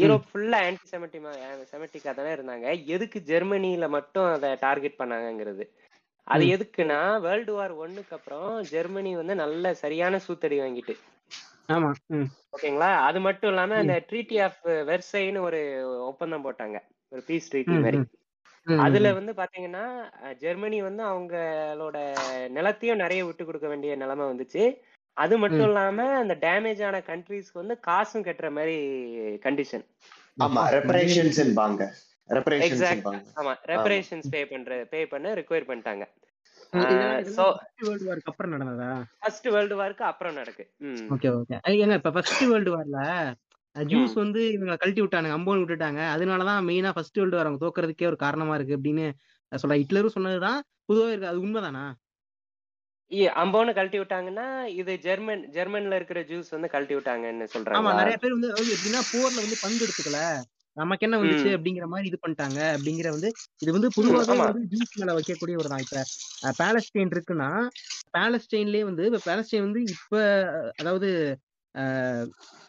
[0.01, 1.31] யூரோப் ஃபுல்லா ஆன்டி செமெட்டிமா
[1.71, 2.67] செமெட்டிக்கா தானே இருந்தாங்க.
[2.87, 5.65] எதுக்கு ஜெர்மனியில மட்டும் அதை டார்கெட் பண்ணாங்கங்கிறது?
[6.27, 6.43] அது.
[6.53, 10.93] எதுக்குன்னா வேர்ல்டு வார் ஒன்னுக்கு அப்புறம் ஜெர்மனி வந்து நல்ல சரியான சூத்தடி வாங்கிட்டு.
[11.69, 11.89] ஆமா.
[12.53, 13.81] ஓகேங்களா அது மட்டும் இல்லாம ம்.
[13.81, 15.59] அந்த ட்ரீட்டி ஆஃப் வெர்சைன்னு ஒரு
[16.07, 16.77] ஒப்பந்தம் போட்டாங்க
[17.11, 17.77] ஒரு பீஸ் ட்ரீட்டி.
[17.83, 17.99] மாதிரி.
[18.67, 19.07] அதுல.
[19.13, 19.85] வந்து பாத்தீங்கன்னா
[20.39, 21.97] ஜெர்மனி வந்து அவங்களோட
[22.51, 24.63] நிலத்தையும் நிறைய விட்டு கொடுக்க வேண்டிய நிலைமை வந்துச்சு
[25.17, 25.67] அது மட்டும்.
[25.67, 28.77] இல்லாம அந்த டேமேஜ் ஆன கண்ட்ரீஸ்க்கு வந்து காசும் கட்டுற மாதிரி
[29.43, 29.85] கண்டிஷன்
[30.37, 31.39] ஆமா ரெப்பரேஷன்ஸ்
[33.39, 36.05] ஆமா ரெப்பரேஷன்ஸ் பே பண்ற பே பண்ண ரிக்வயர் பண்ணிட்டாங்க
[36.73, 36.79] சோ
[37.21, 38.89] இதெல்லாம் ஃபர்ஸ்ட் வேர்ல்டு வாருக்கு அப்புறம் நடந்ததா?
[39.21, 40.63] ஃபர்ஸ்ட் வேர்ல்டு வாருக்கு அப்புறம் நடக்கு.
[41.13, 41.57] Okay okay.
[41.73, 42.99] ஏங்க இப்ப ஃபர்ஸ்ட் வேர்ல்டு வார்ல
[43.75, 46.01] ஜூஸ் வந்து இவங்க கழட்டி விட்டானுங்க அம்போன் விட்டுட்டாங்க.
[46.15, 49.05] அதனாலதான் மெயினா ஃபர்ஸ்ட் வேர்ல்டு வார் அவங்க தோக்கறதுக்கே ஒரு காரணமா இருக்கு அப்படின்னு
[49.51, 51.31] சொல்ல ஹிட்லரும் சொன்னதுதான் பொதுவா இருக்கு.
[51.31, 51.85] அது உண்மைதானா?
[53.41, 58.35] அம்போன்னு கழட்டி விட்டாங்கன்னா இது ஜெர்மன் ஜெர்மன்ல இருக்கிற ஜூஸ் வந்து கழட்டி விட்டாங்கன்னு ஆமா சொல்றாங்களா நிறைய பேர்
[58.35, 60.19] வந்து எப்படின்னா போர்ல வந்து பங்கு எடுத்துக்கல.
[60.77, 62.59] நமக்கு என்ன வந்துச்சு அப்படிங்கிற மாதிரி இது பண்ணிட்டாங்க.
[62.75, 63.29] அப்படிங்கிற வந்து
[63.61, 63.89] இது வந்து
[64.31, 64.47] ஆமா.
[64.47, 66.03] வந்து ஜூஸ் மேல வைக்கக்கூடிய ஒரு தான் இப்ப
[66.61, 67.49] பாலஸ்டைன் இருக்குன்னா
[68.13, 70.15] பாலஸ்டைன்லயே வந்து இப்ப பாலஸ்டைன் வந்து இப்ப
[70.81, 71.09] அதாவது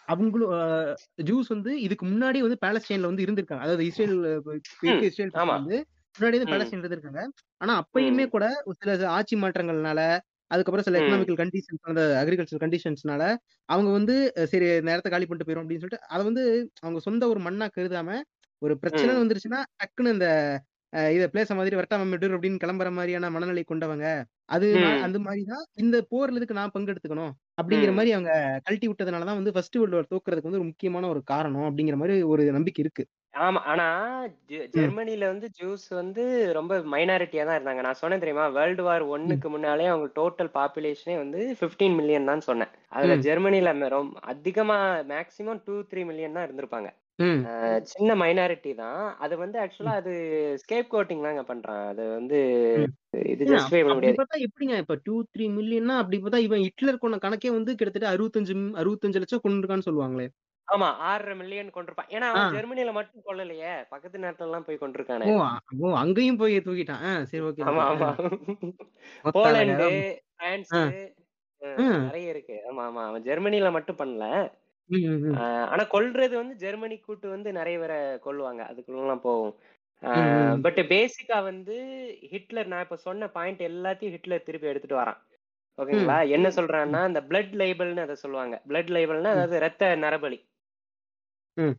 [0.08, 0.52] அவங்களும்
[1.28, 3.64] ஜூஸ் வந்து இதுக்கு முன்னாடி வந்து பாலஸ்டைன்ல வந்து இருந்திருக்காங்க.
[3.66, 4.16] அதாவது இஸ்ரேல்
[5.04, 5.76] இஸ்ரேல் வந்து
[6.14, 7.22] முன்னாடி வந்து பாலஸ்டைன் இருந்திருக்காங்க.
[7.60, 10.00] ஆனா அப்பயுமே கூட ஒரு சில ஆட்சி மாற்றங்கள்னால
[10.54, 13.22] அதுக்கப்புறம் சில எக்கனாமிக்கல் கண்டிஷன்ஸ் அந்த அக்ரிகல்ச்சர் கண்டிஷன்ஸ்னால
[13.68, 14.16] அவங்க வந்து
[14.52, 16.44] சரி நேரத்தை காலி பண்ணிட்டு போயிரும் அப்படின்னு சொல்லிட்டு அதை வந்து
[16.82, 18.18] அவங்க சொந்த ஒரு மண்ணா கருதாம
[18.62, 20.28] ஒரு பிரச்சனை வந்துருச்சுன்னா டக்குன்னு இந்த
[21.12, 24.06] இதை பிளேச மாதிரி வரட்டாம அப்படின்னு கிளம்புற மாதிரியான மனநிலை கொண்டவங்க.
[24.54, 24.66] அது
[25.06, 27.32] அந்த மாதிரி தான் இந்த போர்ல இதுக்கு நான் பங்கெடுத்துக்கணும்?
[27.58, 28.32] அப்படிங்கிற மாதிரி அவங்க
[28.66, 32.16] கழட்டி விட்டதுனால தான் வந்து ஃபர்ஸ்ட் வேர்ல்டு வார் தோக்குறதுக்கு வந்து ஒரு முக்கியமான ஒரு காரணம் அப்படிங்கிற மாதிரி
[32.32, 33.04] ஒரு நம்பிக்கை இருக்கு.
[33.34, 33.60] ஆமா.
[33.64, 33.86] ஆனா
[34.48, 34.78] ஜெ- ம்.
[34.78, 37.80] ஜெர்மனில வந்து ஜூஸ் வந்து ரொம்ப மைனாரிட்டியா தான் இருந்தாங்க.
[37.80, 38.46] நான் சொன்னேன் தெரியுமா?
[38.48, 39.10] வேர்ல்டு வார் ம்.
[39.10, 42.68] ஒன்னுக்கு முன்னாலே அவங்க டோட்டல் பாப்புலேஷனே வந்து 15 மில்லியன் தான் சொன்னேன்.
[42.88, 43.20] அதுல ம்.
[43.20, 46.90] ஜெர்மனில ம- அதிகமா மேக்சிமம் டூ த்ரீ மில்லியன் தான் இருந்திருப்பாங்க.
[47.18, 47.40] ம்.
[47.84, 49.16] சின்ன மைனாரிட்டி தான்.
[49.18, 49.98] அது வந்து ஆக்சுவலா ம்.
[50.00, 50.12] அது
[50.62, 51.88] ஸ்கேப் கோட்டிங் தாங்க பண்றான்.
[51.88, 52.38] அது வந்து
[52.78, 52.92] ம்.
[53.26, 54.18] இது ஏங்க, ஜஸ்டிஃபை பண்ண அப்படி முடியாது.
[54.22, 54.76] பார்த்தா எப்படிங்க?
[54.76, 59.40] இப்ப டூ த்ரீ மில்லியன்னா அப்படி பார்த்தா இவன் ஹிட்லர் கொண்ட கணக்கே வந்து கிட்டத்தட்ட அறுபத்தஞ்சு அறுபத்தஞ்சு லட்சம்
[59.42, 60.28] கொண்டு இருக்கான்னு சொல்லுவாங்களே.
[60.68, 62.10] ஆமா ஆறரை மில்லியன் கொண்டிருப்பான்.
[62.14, 63.72] ஏன்னா அவன் ஜெர்மனில மட்டும் கொல்லலையே.
[63.92, 65.26] பக்கத்து நாட்டுல எல்லாம் போய் கொண்டிருக்கானே.
[65.80, 67.04] ஓ அங்கேயும் போய் தூக்கிட்டான்.
[67.30, 68.08] சரி ஓகே ஆமா ஆமா.
[69.50, 69.88] அழகா
[70.38, 70.72] பிரான்ஸ்
[72.06, 72.56] நிறைய இருக்கு.
[72.70, 73.02] ஆமா ஆமா.
[73.10, 74.24] அவன் ஜெர்மனில மட்டும் பண்ணல.
[75.72, 78.62] ஆனா கொல்றது வந்து ஜெர்மனி கூட்டு வந்து நிறைய பேரை கொல்லுவாங்க.
[78.70, 79.54] அதுக்குள்ளலாம் போகும்.
[80.64, 81.76] பட் பேசிக்கா வந்து
[82.32, 85.20] ஹிட்லர் நான் இப்ப சொன்ன பாயிண்ட் எல்லாத்தையும் ஹிட்லர் திருப்பி எடுத்துட்டு வரான்.
[85.78, 86.18] ஓகேங்களா?
[86.36, 88.56] என்ன சொல்றான்னா இந்த பிளட் லைபிள்னு அதை சொல்லுவாங்க.
[88.68, 90.38] பிளட் லைபிள்னா அதாவது ரத்த நரபலி.
[91.56, 91.74] ம்.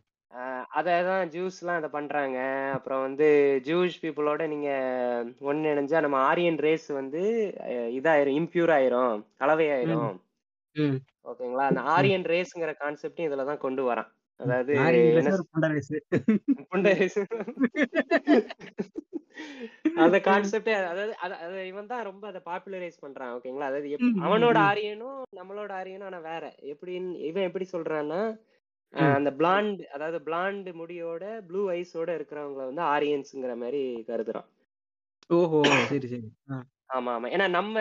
[0.77, 2.37] அதான் ஜூஸ்லாம் அதை பண்றாங்க.
[2.73, 3.27] அப்புறம் வந்து
[3.65, 4.69] ஜூஸ் பீப்புளோட நீங்க
[5.41, 7.21] ஒன்னு இணைஞ்சா நம்ம ஆரியன் ரேஸ் வந்து
[7.93, 10.15] இதாயிரும் இம்பியூர் ஆயிரும் கலவையாயிரும்
[11.25, 11.65] ஓகேங்களா?
[11.65, 14.09] அந்த ஆரியன் ரேஸ்ங்கிற கான்செப்டையும் இதுல தான் கொண்டு வரான்.
[14.39, 14.71] அதாவது
[19.97, 23.69] அந்த கான்செப்டே அதாவது அத- அத இவன் தான் ரொம்ப அதை பாப்புலரைஸ் பண்றான் ஓகேங்களா?
[23.69, 23.89] அதாவது
[24.25, 26.43] அவனோட ஆரியனும் நம்மளோட ஆரியனும் ஆனா வேற.
[26.65, 28.21] எப்படின்னு இவன் எப்படி சொல்றான்னா
[29.15, 34.47] அந்த பிளாண்ட் அதாவது பிளாண்ட் முடியோட ப்ளூ ஐஸோட இருக்கிறவங்கள வந்து ஆரியன்ஸ்ங்கிற மாதிரி கருதுறான்.
[35.29, 35.59] ஓஹோ!
[35.89, 36.27] சரி சரி.
[36.89, 37.27] ஆமா ஆமா.
[37.31, 37.75] ஏன்னா நம்ம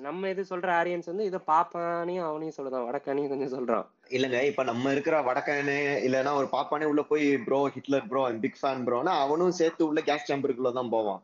[0.00, 2.86] நம்ம இது சொல்ற ஆரியன்ஸ் வந்து இதை பாப்பானையும் அவனையும் சொல்லுதான்.
[2.88, 3.86] வடக்கானையும் கொஞ்சம் சொல்றான்.
[4.10, 4.38] இல்லங்க.
[4.42, 9.14] இப்ப நம்ம இருக்கிற வடக்கனே இல்லைன்னா ஒரு பாப்பானே உள்ள போய் bro Hitler bro big fan ப்ரோனா
[9.24, 11.22] அவனும் சேர்த்து உள்ள கேஸ் சேம்பருக்குள்ள தான் போவான்.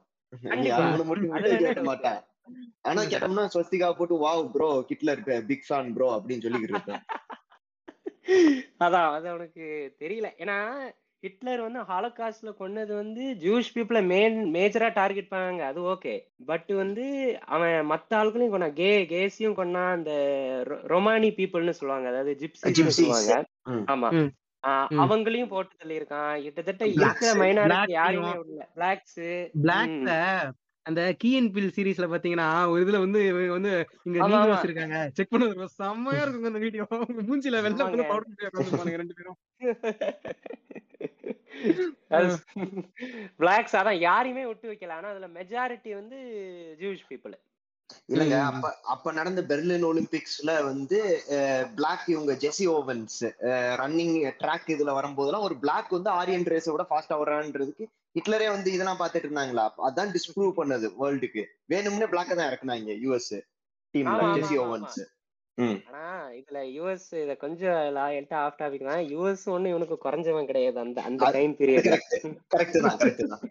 [1.62, 2.20] கேட்க மாட்டான்.
[2.82, 7.02] ஆனா கேட்டோம்னா ஸ்வஸ்திகா போட்டு wow bro Hitler big fan bro அப்படின்னு சொல்லிக்கிட்டு இருப்பேன்.
[8.80, 9.64] அதான் அது அவனுக்கு
[9.98, 10.28] தெரியல.
[10.38, 10.58] ஏன்னா
[11.22, 15.58] ஹிட்லர் வந்து ஹாலோகாஸ்ட்ல கொன்னது வந்து ஜூஸ் பீப்புள மெயின் மேஜரா டார்கெட் பண்ணாங்க.
[15.58, 16.14] அது ஓகே
[16.46, 17.04] பட் வந்து
[17.46, 20.12] அவன் மத்த ஆட்களையும் கொண்டான் கே கேஸையும் கொன்னா அந்த
[20.66, 22.08] ரொமானி பீப்புள்னு சொல்லுவாங்க.
[22.08, 23.44] அதாவது ஜிப்சிஸ் சொல்லுவாங்க.
[23.94, 24.10] ஆமா.
[25.04, 26.42] அவங்களையும் போட்டு தள்ளியிருக்கான்.
[26.42, 28.66] கிட்டத்தட்ட இருக்கிற மைனாரிட்டி பிளாக்கையும் விடல.
[28.76, 29.24] பிளாக்ஸ்
[29.62, 30.12] பிளாக்ல
[30.86, 33.70] அந்த கீ அண்ட் பில் சீரிஸ்ல பாத்தீங்கன்னா ஒரு இதுல வந்து இவங்க வந்து
[34.06, 34.98] இங்க நீங்க வச்சிருக்காங்க.
[35.16, 36.84] செக் பண்ணது செம்மையா இருக்குங்க அந்த வீடியோ.
[37.28, 39.38] மூஞ்சில வெள்ளை வந்து பவுடர் ரெண்டு பேரும்.
[43.40, 44.94] பிளாக்ஸ் அதான் யாரையுமே விட்டு வைக்கல.
[44.98, 46.16] ஆனா அதுல மெஜாரிட்டி வந்து
[46.80, 47.34] ஜூஸ் பீப்புள்
[48.08, 50.98] இல்லங்க அப்ப அப்ப நடந்த பெர்லின் ஒலிம்பிக்ஸ்ல வந்து
[51.76, 53.18] பிளாக் இவங்க ஜெசி ஓவன்ஸ்
[53.80, 59.00] ரன்னிங் ட்ராக் இதுல வரும்போதெல்லாம் ஒரு பிளாக் வந்து ஆரியன் ரேஸை விட ஃபாஸ்டா வர்றான்றதுக்கு ஹிட்லரே வந்து இதெல்லாம்
[59.00, 59.64] பார்த்துட்டு இருந்தாங்களா?
[59.88, 63.34] அதான் டிஸ்ப்ரூவ் பண்ணது வேர்ல்டுக்கு வேணும்னே பிளாக்க தான் இறக்குனாங்க யூஎஸ்
[63.94, 65.00] டீம்ல ஜெசி ஓவன்ஸ்
[65.88, 66.04] ஆனா
[66.38, 69.02] இதுல யுஎஸ் இத கொஞ்சம் லாயல்ட்டா ஆஃப் டாபிக் தான்.
[69.12, 71.96] யுஎஸ் ஒண்ணு இவனுக்கு குறைஞ்சவன் கிடையாது அந்த அந்த டைம் பீரியட்ல
[72.54, 73.44] கரெக்ட் தான் கரெக்ட் தான்.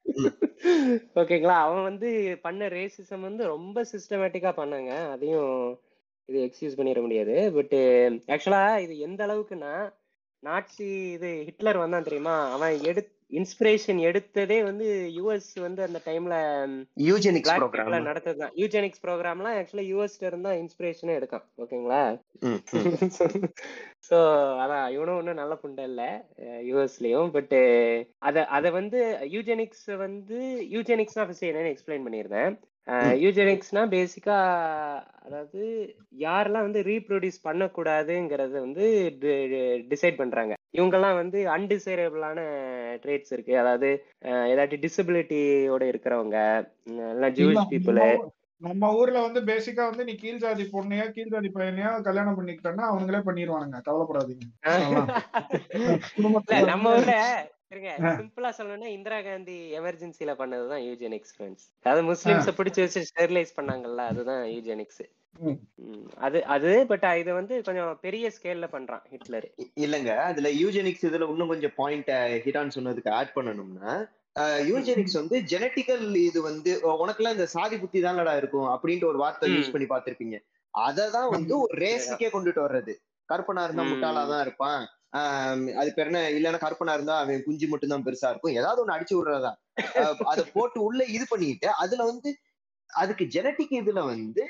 [1.22, 2.10] ஓகேங்களா அவன் வந்து
[2.46, 4.92] பண்ண ரேசிசம் வந்து ரொம்ப சிஸ்டமேட்டிக்கா பண்ணாங்க.
[5.14, 5.54] அதையும்
[6.30, 7.36] இது எக்ஸ்கியூஸ் பண்ணிட முடியாது.
[7.58, 7.78] பட்
[8.34, 9.74] ஆக்சுவலா இது எந்த அளவுக்குன்னா
[10.44, 12.36] நாட்சி இது ஹிட்லர் வந்தான் தெரியுமா?
[12.56, 16.36] அவன் எடு இன்ஸ்பிரேஷன் எடுத்ததே வந்து யுஎஸ் வந்து அந்த டைம்ல
[17.08, 18.54] யூஜெனிக்ஸ் ப்ரோக்ராம் நடத்ததுதான்.
[18.62, 22.02] யூஜெனிக்ஸ் ப்ரோக்ராம்லாம் ஆக்சுவலா யூஎஸ்ல இருந்தா இன்ஸ்பிரேஷனே எடுக்கான் ஓகேங்களா
[24.10, 24.18] சோ
[24.64, 26.04] அதான் இவனும் ஒன்றும் நல்ல புண்டை இல்ல
[26.70, 27.56] யூஎஸ்லயும் பட்
[28.30, 29.02] அத அத வந்து
[29.36, 30.40] யூஜெனிக்ஸ் வந்து
[30.76, 32.54] யூஜெனிக்ஸ்னா ஃபர்ஸ்ட் என்னன்னு எக்ஸ்பிளைன் பண்ணியிருந்தேன்.
[33.24, 34.38] யூஜெனிக்ஸ்னா பேசிக்கா
[35.26, 35.62] அதாவது
[36.18, 38.86] யாரெல்லாம் வந்து ரீப்ரொடியூஸ் பண்ணக்கூடாதுங்கிறத வந்து
[39.94, 40.54] டிசைட் பண்றாங்க.
[40.74, 42.40] இவங்கெல்லாம் வந்து அன்டிசைரபிளான
[43.04, 43.54] ட்ரேட்ஸ் இருக்கு.
[43.58, 43.90] அதாவது
[44.52, 46.38] ஏதாச்சும் டிசபிலிட்டியோட இருக்கிறவங்க
[47.16, 48.02] இல்ல, ஜூஸ் பீப்புள்
[48.62, 53.20] நம்ம ஊர்ல வந்து பேசிக்கா வந்து நீ கீழ் ஜாதி பொண்ணையோ கீழ் ஜாதி பையனையோ கல்யாணம் பண்ணிக்கிட்டேன்னா அவங்களே
[53.26, 54.46] பண்ணிடுவானுங்க கவலைப்படாதீங்க.
[56.72, 57.16] நம்ம ஊர்ல
[58.18, 61.66] சிம்பிளா சொல்லணும்னா இந்திரா காந்தி எமர்ஜென்சில பண்ணதுதான் யூஜெனிக்ஸ் ஃப்ரெண்ட்ஸ்.
[61.86, 65.04] அதாவது முஸ்லிம்ஸ பிடிச்சு வச்சு ஸ்டெரிலைஸ் பண்ணாங்கல்ல அதுதான் யூஜெனிக்ஸ்.
[66.26, 69.48] அது அது பட் இது வந்து கொஞ்சம் பெரிய ஸ்கேல்ல பண்றான் ஹிட்லர்.
[69.86, 70.12] இல்லங்க.
[70.30, 72.12] அதுல யூஜெனிக்ஸ் இதுல இன்னும் கொஞ்சம் பாயிண்ட்
[72.46, 73.94] ஹிடான் சொன்னதுக்கு ஆட் பண்ணணும்னா
[74.70, 76.72] யூஜெனிக்ஸ் வந்து ஜெனட்டிக்கல் இது வந்து
[77.04, 78.70] உனக்குலாம் இந்த சாதி புத்தி தானடா இருக்கும்?
[78.76, 79.50] அப்படின்ட்டு ஒரு வார்த்தை.
[79.56, 80.38] யூஸ் பண்ணி பார்த்திருப்பீங்க.
[80.74, 82.94] அததான் வந்து ஒரு ரேஸுக்கே கொண்டுட்டு வர்றது.
[83.30, 83.84] கருப்பனா இருந்தா.
[83.92, 84.82] முட்டாளா தான் இருப்பான்.
[85.80, 88.56] அது பேர் என்ன இல்லைன்னா கற்பனா இருந்தா அவன் குஞ்சு மட்டும் தான் பெருசா இருக்கும்.
[88.60, 89.52] ஏதாவது ஒண்ணு அடிச்சு விடுறதா
[90.32, 92.30] அதை போட்டு உள்ள இது பண்ணிட்டு அதுல வந்து
[92.90, 94.44] அதுக்கு ஜெனட்டிக் இதுல வந்து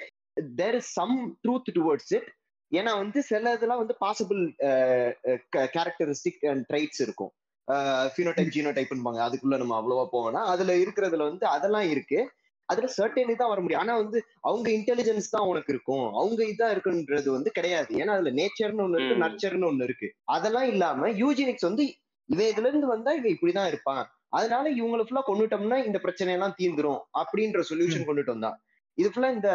[0.60, 2.30] there is some truth towards it
[2.72, 4.42] ஏன்னா வந்து சில இதெல்லாம் வந்து பாசிபிள்
[5.76, 7.32] கேரக்டரிஸ்டிக் அண்ட் ட்ரைட்ஸ் இருக்கும்.
[8.14, 12.20] ஃபினோடைப் ஜீனோடைப்னுபாங்க அதுக்குள்ள நம்ம அவ்வளவா போவோம்னா அதுல இருக்கிறதுல வந்து அதெல்லாம் இருக்கு.
[12.66, 13.82] அதுல சர்டனி தான் வர முடியும்.
[13.82, 16.06] ஆனா வந்து அவங்க இன்டெலிஜென்ஸ் தான் உனக்கு இருக்கும்.
[16.16, 17.96] அவங்க இதான் இருக்குன்றது வந்து கிடையாது.
[17.96, 19.22] ஏன்னா அதுல நேச்சர்னு ஒண்ணு இருக்கு.
[19.24, 20.10] நர்ச்சர்னு ஒண்ணு இருக்கு.
[20.24, 21.86] அதெல்லாம் இல்லாம யூஜினிக்ஸ் வந்து
[22.30, 24.04] இவன் இதுல இருந்து வந்தா இவன் இப்படிதான் இருப்பான்.
[24.30, 28.58] அதனால இவங்களை ஃபுல்லா கொண்டுட்டோம்னா இந்த பிரச்சனை எல்லாம் தீந்துரும் அப்படின்ற சொல்யூஷன் கொண்டுட்டு வந்தான்
[28.94, 29.50] இது ஃபுல்லா இந்த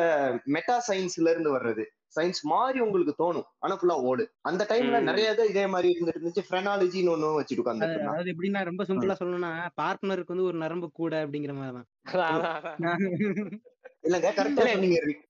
[0.44, 1.85] மெட்டா சயின்ஸ்ல இருந்து வர்றது.
[2.20, 3.42] சயின்ஸ் மாதிரி உங்களுக்கு தோணும்.
[3.59, 4.31] ஆனா ஃபுல்லா ஓடு.
[4.40, 5.01] அந்த டைம்ல.
[5.03, 6.44] நிறைய இது இதே மாதிரி இருந்துட்டு இருந்துச்சு.
[6.51, 11.55] ஃப்ரெனாலஜின்னு ஒண்ணு வச்சுட்டு அது- அதாவது எப்படின்னா ரொம்ப சிம்பிளா சொல்லணும்னா பார்ட்னருக்கு வந்து ஒரு நரம்பு கூட அப்படிங்கிற
[11.55, 11.87] மாதிரி தான்.
[14.03, 14.64] இல்லங்க கரெக்டா
[15.07, 15.24] ரிக்.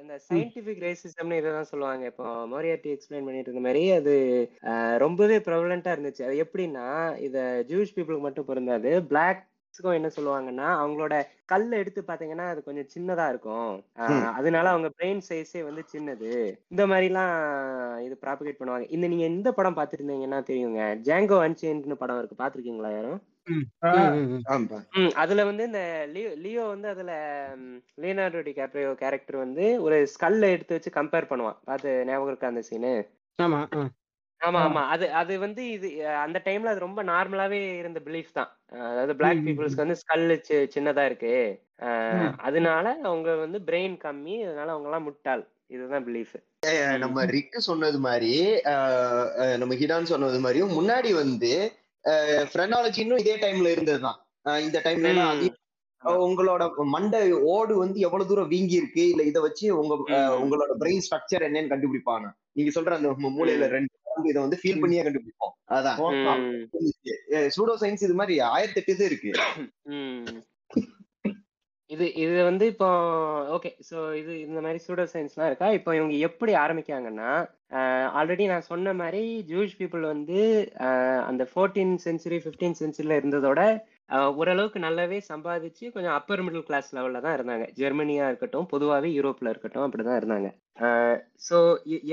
[0.00, 2.04] இந்த சயின்டிபிக் ரேசிசம்னு இதான் சொல்லுவாங்க.
[2.06, 4.14] இப்போ மோரியாட்டி எக்ஸ்பிளைன் பண்ணிட்டு இருந்த மாதிரி அது
[4.98, 6.22] ரொம்பவே ப்ரெவலண்டா இருந்துச்சு.
[6.22, 9.02] அது எப்படின்னா இத ஜூஸ் பீப்புளுக்கு மட்டும் பொருந்தாது.
[9.78, 11.14] பிளாக்ஸ்க்கும் என்ன சொல்லுவாங்கன்னா அவங்களோட
[11.52, 13.72] கல்ல எடுத்து பாத்தீங்கன்னா அது கொஞ்சம் சின்னதா இருக்கும்.
[14.38, 16.30] அதனால அவங்க பிரெயின் சைஸே வந்து சின்னது.
[16.72, 17.34] இந்த மாதிரிலாம்
[18.06, 18.86] இது ப்ராபகேட் பண்ணுவாங்க.
[18.96, 20.82] இந்த நீங்க இந்த படம் பார்த்திருந்தீங்கன்னா தெரியுங்க?
[21.08, 22.42] ஜாங்கோ அன்சேன்ட்னு படம் இருக்கு.
[22.42, 23.20] பாத்திருக்கீங்களா யாரும்?
[25.22, 25.82] அதுல வந்து இந்த
[26.14, 27.12] லியோ லியோ வந்து அதுல
[28.02, 31.60] லியோனார்டோ டி கேப்ரியோ கேரக்டர் வந்து ஒரு ஸ்கல்ல எடுத்து வச்சு கம்பேர் பண்ணுவான்.
[31.74, 32.92] அது ஞாபகம் இருக்கா அந்த சீனு
[34.40, 34.60] ஆமா.
[34.62, 38.50] ஆமா அது அது வந்து இது அந்த டைம்ல அது ரொம்ப நார்மலாவே இருந்த பிலீஃப் தான்.
[38.86, 40.24] அதாவது பிளாக் பீப்புள்ஸ்க்கு வந்து ஸ்கல்
[40.74, 41.34] சின்னதா இருக்கு.
[42.40, 45.44] அதனால அவங்க வந்து பிரெயின் கம்மி அதனால அவங்க எல்லாம் முட்டாள்.
[45.68, 46.34] இதுதான் பிலீஃப்.
[46.98, 48.32] நம்ம ரிக்கு சொன்னது மாதிரி
[49.56, 51.52] நம்ம ஹிடான் சொன்னது மாதிரியும் முன்னாடி வந்து
[52.50, 54.18] ஃப்ரெனாலஜி இன்னும் இதே டைம்ல இருந்ததுதான்
[54.60, 55.12] இந்த டைம்ல
[56.24, 57.20] உங்களோட மண்டை
[57.50, 59.04] ஓடு வந்து எவ்வளவு தூரம் வீங்கி இருக்கு?
[59.08, 59.94] இல்ல இத வச்சு உங்க.
[60.38, 64.82] உங்களோட பிரெயின் ஸ்ட்ரக்சர் என்னன்னு கண்டுபிடிப்பாங்க நீங்க சொல்ற அந்த மூ- மூளையில ரெண்டு நரம்பு இதை வந்து ஃபீல்
[64.82, 65.54] பண்ணியே கண்டுபிடிப்போம்.
[65.76, 65.98] அதான்.
[67.56, 69.32] சூடோ சயின்ஸ் இது மாதிரி ஆயிரத்தி எட்டு இது இருக்கு.
[71.90, 72.86] இது இது வந்து இப்போ
[73.56, 75.68] ஓகே ஸோ இது இந்த மாதிரி சூடோ சயின்ஸ்லாம் இருக்கா?
[75.78, 77.28] இப்போ இவங்க எப்படி ஆரம்பிக்காங்கன்னா
[78.20, 80.40] ஆல்ரெடி நான் சொன்ன மாதிரி ஜூஷ் பீப்புள் வந்து
[81.30, 83.60] அந்த ஃபோர்டீன் சென்ச்சுரி ஃபிஃப்டீன் சென்ச்சுரியில் இருந்ததோட
[84.40, 87.66] ஓரளவுக்கு நல்லாவே சம்பாதிச்சு கொஞ்சம் அப்பர் மிடில் கிளாஸ் லெவலில் தான் இருந்தாங்க.
[87.80, 90.50] ஜெர்மனியா இருக்கட்டும் பொதுவாகவே யூரோப்பில் இருக்கட்டும் அப்படி தான் இருந்தாங்க.
[91.46, 91.56] ஸோ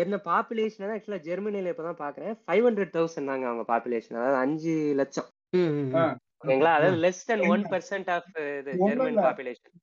[0.04, 4.76] என்ன பாப்புலேஷன் ஆக்சுவலாக ஜெர்மனியில் இப்போ தான் பார்க்குறேன் ஃபைவ் ஹண்ட்ரட் தௌசண்ட் தாங்க அவங்க பாப்புலேஷன் அதாவது அஞ்சு
[5.02, 5.30] லட்சம்.
[6.42, 6.74] ஓகேங்களா?
[6.78, 7.44] அதாவது less than?
[7.54, 9.20] One percent of இது ஜெர்மன்.
[9.28, 9.76] பாப்புலேஷன்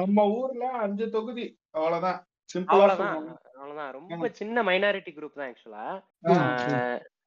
[0.00, 1.46] நம்ம ஊர்ல அஞ்சு தொகுதி.
[1.76, 2.18] அவ்வளவுதான்.
[2.74, 3.18] அவ்வளவுதான்.
[3.56, 3.92] அவ்வளவுதான்.
[3.98, 5.86] ரொம்ப சின்ன மைனாரிட்டி குரூப் தான் ஆக்சுவலா.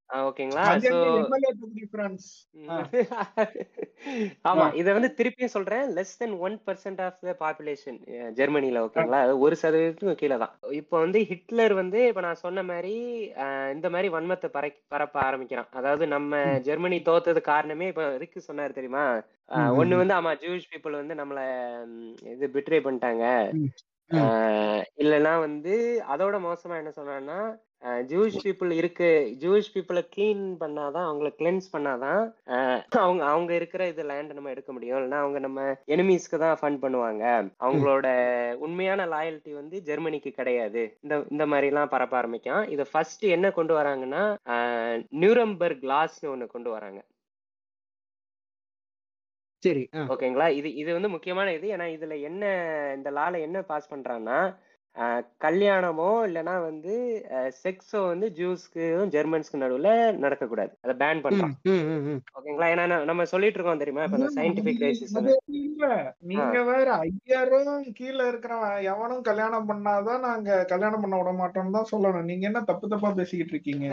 [0.10, 0.63] ஓகேங்களா?
[4.46, 4.66] ஆமா.
[4.80, 5.86] இத வந்து திருப்பியும் சொல்றேன்.
[5.96, 7.98] Less than one percent of the population
[8.38, 9.20] ஜெர்மனில ஓகேங்களா?
[9.46, 10.54] ஒரு சதவீதத்துக்கும் கீழே தான்.
[10.80, 12.94] இப்போ வந்து ஹிட்லர் வந்து இப்ப நான் சொன்ன மாதிரி
[13.76, 15.70] இந்த மாதிரி வன்மத்தை பறை பரப்ப ஆரம்பிக்கிறான்.
[15.80, 16.32] அதாவது நம்ம
[16.68, 19.06] ஜெர்மனி தோத்தது காரணமே இப்ப ரிக்கு சொன்னாரு தெரியுமா?
[19.80, 19.94] ஒண்ணு.
[20.02, 21.39] வந்து ஆமா ஜூஸ் பீப்புள் வந்து நம்மள
[22.34, 23.26] இது பிட்ரே பண்ணிட்டாங்க.
[25.02, 25.74] இல்லைன்னா வந்து
[26.13, 27.38] அதோட மோசமா என்ன சொன்னான்னா
[27.84, 29.10] ஜூஷ் பீப்புள் இருக்கு.
[29.39, 32.24] ஜூஷ் பீப்புளை க்ளீன் பண்ணாதான் அவங்கள கிளென்ஸ் பண்ணாதான்
[33.04, 34.98] அவங்க அவங்க இருக்கிற இது லேண்ட் நம்ம எடுக்க முடியும்.
[35.00, 37.24] இல்லைன்னா அவங்க நம்ம எனிமீஸ்க்கு தான் ஃபண்ட் பண்ணுவாங்க.
[37.60, 38.08] அவங்களோட
[38.65, 40.98] உண்மையான லாயல்ட்டி வந்து ஜெர்மனிக்கு கிடையாது.
[41.02, 42.63] இந்த இந்த மாதிரி எல்லாம் பரப்ப ஆரம்பிக்கும்.
[42.67, 44.24] இதை ஃபர்ஸ்ட் என்ன கொண்டு வராங்கன்னா
[45.24, 47.02] நியூரம்பர்க் லாஸ்னு ஒண்ணு கொண்டு வராங்க.
[49.63, 49.84] சரி.
[50.13, 50.50] ஓகேங்களா?
[50.60, 51.67] இது இது வந்து முக்கியமான இது.
[51.76, 52.43] ஏன்னா இதுல என்ன
[52.98, 54.39] இந்த லால என்ன பாஸ் பண்றான்னா
[55.43, 56.93] கல்யாணமோ இல்லைன்னா வந்து
[57.62, 59.91] செக்ஸோ வந்து ஜூஸ்க்கும் ஜெர்மன்ஸ்க்கு நடுவுல
[60.23, 60.71] நடக்கக்கூடாது.
[60.82, 62.19] அதை பேன் ம், பண்றான் ம், ம், ம்.
[62.38, 62.67] ஓகேங்களா?
[62.73, 64.03] ஏன்னா நம்ம சொல்லிட்டு இருக்கோம் தெரியுமா?
[64.03, 65.88] இப்ப சயின்டிபிக் ரைசிஸ் அது இல்ல.
[66.23, 72.27] நீங்க வேற ஐயாயிரம் கீழ இருக்கிறவன் எவனும் கல்யாணம் பண்ணாதான் நாங்க கல்யாணம் பண்ண விட மாட்டோம்னு தான் சொல்லணும்.
[72.32, 73.88] நீங்க என்ன தப்பு தப்பா பேசிக்கிட்டு இருக்கீங்க?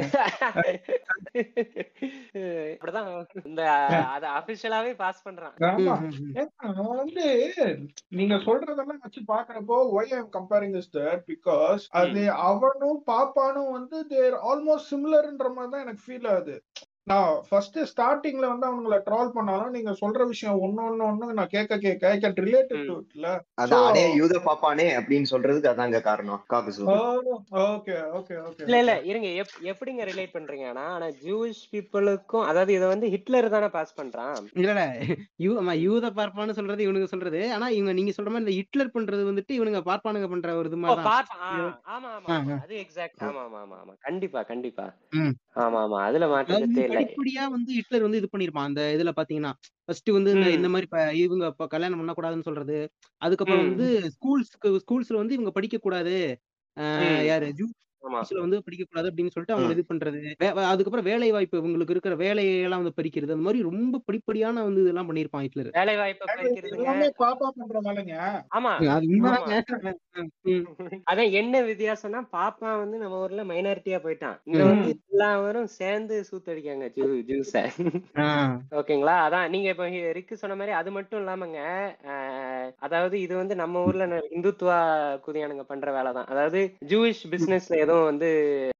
[2.74, 3.08] இப்படிதான்
[3.44, 3.62] இந்த
[4.10, 5.56] அத அபிஷியலாவே பாஸ் பண்றான்.
[6.92, 7.26] வந்து
[8.10, 14.36] நீங்க சொல்றதெல்லாம் வச்சு பாக்குறப்போ why I'm comparing this that because அது அவனும் பாப்பானும் வந்து தேர்
[14.50, 16.56] ஆல்மோஸ்ட் சிமிலர்ன்ற மாதிரி தான் எனக்கு ஃபீல் ஆகுது.
[17.10, 21.78] நான் ஃபர்ஸ்ட் ஸ்டார்டிங்ல வந்து அவங்கள ட்ரால் பண்ணாலும் நீங்க சொல்ற விஷயம் ஒன்னு ஒன்னு ஒண்ணு நான் கேட்க
[21.80, 26.42] கேட்க ஐ கேன் ரிலேட்டட் டு இட்ல அதான் அடே யூத பாப்பானே அப்படின்னு சொல்றதுக்கு அதாங்க காரணம்.
[26.52, 26.84] காக்குசு
[27.64, 32.86] ஓகே ஓகே ஓகே இல்ல இல்ல இருங்க எப்- எப்படிங்க ரிலேட் பண்றீங்கன்னா ஆனா ஜூஸ் பீப்புளுக்கும் அதாவது இத
[32.92, 34.36] வந்து ஹிட்லர் தானே பாஸ் பண்றான்?
[34.56, 34.84] இல்ல இல்ல
[35.44, 37.42] யூ ஆமா யூத பார்ப்பான்னு சொல்றது இவனுங்க சொல்றது.
[37.54, 41.04] ஆனா இவங்க நீங்க சொல்ற மாதிரி இந்த ஹிட்லர் பண்றது வந்துட்டு இவனுங்க பார்ப்பானுங்க பண்ற ஒரு இது மாதிரி
[41.90, 42.56] ஆமா ஆமா.
[42.60, 43.94] அது எக்ஸாக்ட் ஆமா ஆமா ஆமா ஆமா.
[44.06, 44.86] கண்டிப்பா கண்டிப்பா.
[45.60, 49.52] ஆமா ஆமா அதுல மாற்றத்தே இல்ல படிப்படியா வந்து ஹிட்லர் வந்து இது பண்ணிருப்பான் அந்த இதுல பாத்தீங்கன்னா
[49.88, 50.48] ஃபர்ஸ்ட் வந்து இந்த.
[50.52, 52.78] இந்த மாதிரி இப்ப இவங்க இப்ப கல்யாணம் பண்ண கூடாதுன்னு சொல்றது
[53.22, 53.66] அதுக்கப்புறம்.
[53.66, 56.16] வந்து ஸ்கூல்ஸ்க்கு ஸ்கூல்ஸ்ல வந்து இவங்க படிக்க கூடாது.
[57.28, 57.48] யாரு
[58.02, 58.18] ஆமா.
[58.20, 60.20] ஜூஸ்ல வந்து படிக்க கூடாது அப்படின்னு சொல்லிட்டு அவங்க இது பண்றது.
[60.70, 63.34] அதுக்கப்புறம் வேலை வாய்ப்பு இவங்களுக்கு இருக்கிற வேலையெல்லாம் வந்து பறிக்கிறது.
[63.34, 65.70] அந்த மாதிரி ரொம்ப படிப்படியான வந்து இதெல்லாம் பண்ணிருப்பான் ஹிட்லர்.
[65.78, 66.26] வேலை வாய்ப்பை
[68.52, 68.72] ஆமா.
[71.10, 74.36] அதான் என்ன வித்தியாசம்னா பாப்பா வந்து நம்ம ஊர்ல மைனாரிட்டியா போயிட்டான்.
[74.48, 77.54] இங்க வந்து எல்லாரும் சேர்ந்து சூத்தடிக்காங்க ஜூ ஜூஸ.
[78.80, 79.16] ஓகேங்களா?
[79.26, 79.86] அதான் நீங்க இப்ப
[80.18, 81.58] ரிக்கு சொன்ன மாதிரி அது மட்டும் இல்லாமங்க
[82.80, 84.04] அதாவது இது வந்து நம்ம ஊர்ல
[84.36, 84.78] இந்துத்துவா
[85.24, 86.60] குதியானுங்க பண்ற வேலை தான் அதாவது
[86.90, 88.28] ஜூயிஷ் பிசினஸ்ல எதுவும் வந்து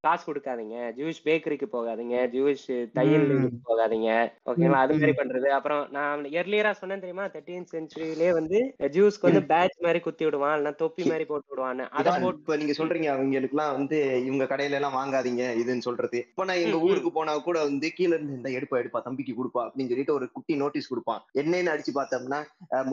[0.05, 0.75] காசு கொடுக்காதீங்க.
[0.97, 2.15] ஜூயிஷ் பேக்கரிக்கு போகாதீங்க.
[2.33, 3.25] ஜூயிஷ் தையல்
[3.69, 4.09] போகாதீங்க.
[4.49, 5.47] ஓகேங்களா அது மாதிரி பண்றது.
[5.57, 7.25] அப்புறம் நான் எர்லியரா சொன்னேன் தெரியுமா?
[7.33, 8.59] தேர்ட்டீன் சென்ச்சுரியிலே வந்து
[8.95, 10.55] ஜூஸ்க்கு வந்து பேட்ச் மாதிரி குத்தி விடுவான்.
[10.57, 11.87] இல்லைன்னா தொப்பி மாதிரி போட்டு விடுவான்னு.
[11.99, 13.09] அதை போட்டு இப்ப நீங்க சொல்றீங்க.
[13.15, 16.19] அவங்களுக்கு எல்லாம் வந்து இவங்க கடையில எல்லாம் வாங்காதீங்க இதுன்னு சொல்றது.
[16.31, 16.79] இப்ப நான் எங்க.
[16.89, 20.55] ஊருக்கு போனா கூட வந்து கீழ இருந்து இந்த எடுப்பா எடுப்பா தம்பிக்கு கொடுப்பா அப்படின்னு சொல்லிட்டு ஒரு குட்டி
[20.63, 21.23] நோட்டீஸ் கொடுப்பான்.
[21.41, 22.41] என்னன்னு அடிச்சு பார்த்தோம்னா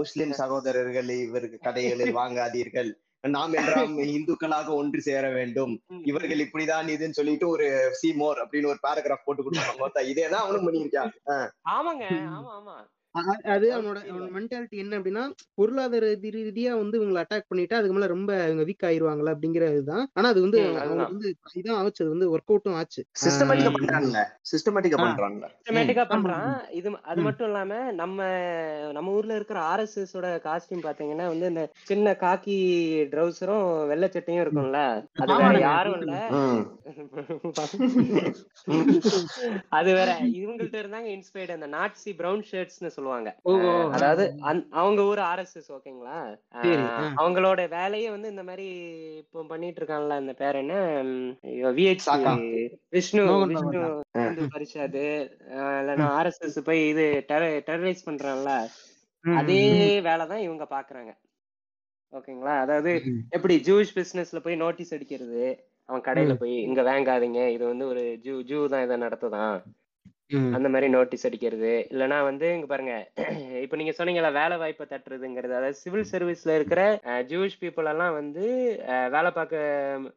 [0.00, 2.90] முஸ்லிம் சகோதரர்கள் இவருக்கு கடைகளில் வாங்காதீர்கள்.
[3.20, 5.81] நாம் எல்லாம் இந்துக்களாக ஒன்று சேர வேண்டும்.
[6.02, 10.00] இவர்கள் இப்படிதான் இதுன்னு சொல்லிட்டு ஒரு சி மோர் அப்படின்னு ஒரு பேராகிராஃப் போட்டு கொடுப்பாங்க.
[10.00, 11.11] இதேதான் அவனும் பண்ணியிருக்கான்.
[11.70, 12.07] ஆமாங்க.
[12.11, 12.87] ஆமா ஆமா.
[13.52, 15.24] அது அவனோட அவனோட மென்டாலிட்டி என்ன அப்படின்னா
[15.59, 20.28] பொருளாதார ரீதியா வந்து இவங்களை அட்டாக் பண்ணிட்டு அதுக்கு மேல ரொம்ப இவங்க வீக் ஆயிருவாங்களா அப்படிங்கிற இதுதான் ஆனா
[20.28, 21.07] அது வந்து அவங்க.
[21.09, 21.28] வந்து
[21.59, 23.02] இதான் ஆச்சு அது வந்து ஒர்க் அவுட்டும் ஆச்சு.
[23.22, 24.98] சிஸ்டமேட்டிக்கா பண்றான்ல சிஸ்டமேட்டிக்கா
[26.09, 26.46] பண்றான்.
[26.78, 27.20] இது அது.
[27.22, 28.18] மட்டும் இல்லாம நம்ம
[28.92, 32.59] நம்ம ஊர்ல இருக்கிற ஆர்எஸ்எஸ் ஓட காஸ்டியூம் பாத்தீங்கன்னா வந்து இந்த சின்ன காக்கி
[33.12, 34.81] ட்ரௌசரும் வெள்ளை சட்டையும் இருக்கும்ல.
[35.22, 35.54] அது வேற.
[35.64, 36.14] யாரும் இல்ல.
[36.38, 36.62] ம்.
[39.70, 40.11] அது வேற.
[40.38, 43.08] இவங்கள்ட்ட இருந்தாங்க இன்ஸ்பயர்ட் அந்த நாட்சி பிரவுன் ஷர்ட்ஸ்னு சொல்லுவாங்க.
[43.11, 43.73] ஆ.
[43.97, 44.25] அதாவது
[44.75, 46.16] அவங்க ஊர் ஆர்எஸ்எஸ் ஓகேங்களா.
[47.18, 48.66] அவங்களோட வேலையே வந்து இந்த மாதிரி
[49.23, 50.75] இப்போ பண்ணிட்டு இருக்கான்ல அந்த பேர் என்ன
[51.77, 52.07] விஹெச்.
[52.92, 53.81] விஷ்ணு விஷ்ணு.
[54.25, 55.05] இந்து பரிஷாது
[55.79, 57.07] இல்லைன்னா ஆர்எஸ்எஸ் போய் இது
[57.66, 58.53] டெரரைஸ் பண்றான்ல
[59.25, 59.62] ம், அதே
[60.05, 61.12] வேலைதான் இவங்க பாக்குறாங்க
[62.12, 62.92] ஓகேங்களா அதாவது.
[63.33, 65.42] எப்படி ஜூஸ் பிசினஸ்ல போய் நோட்டீஸ் அடிக்கிறது
[65.88, 66.33] அவன் கடையில.
[66.37, 69.55] போய் இங்க வாங்காதீங்க இது வந்து ஒரு ஜூ ஜூ தான் இதை நடத்துதான்
[70.30, 70.48] ம்.
[70.56, 71.70] அந்த மாதிரி நோட்டீஸ் அடிக்கிறது.
[71.90, 72.94] இல்லைன்னா வந்து இங்க பாருங்க
[73.64, 75.52] இப்ப நீங்க சொன்னீங்கல்ல வேலை வாய்ப்பை தட்டுறதுங்கிறது.
[75.52, 76.80] அதாவது சிவில் சர்வீஸ்ல இருக்கிற
[77.30, 78.44] ஜூஷ் பீப்புள் எல்லாம் வந்து
[78.90, 79.62] அஹ், வேலை பார்க்க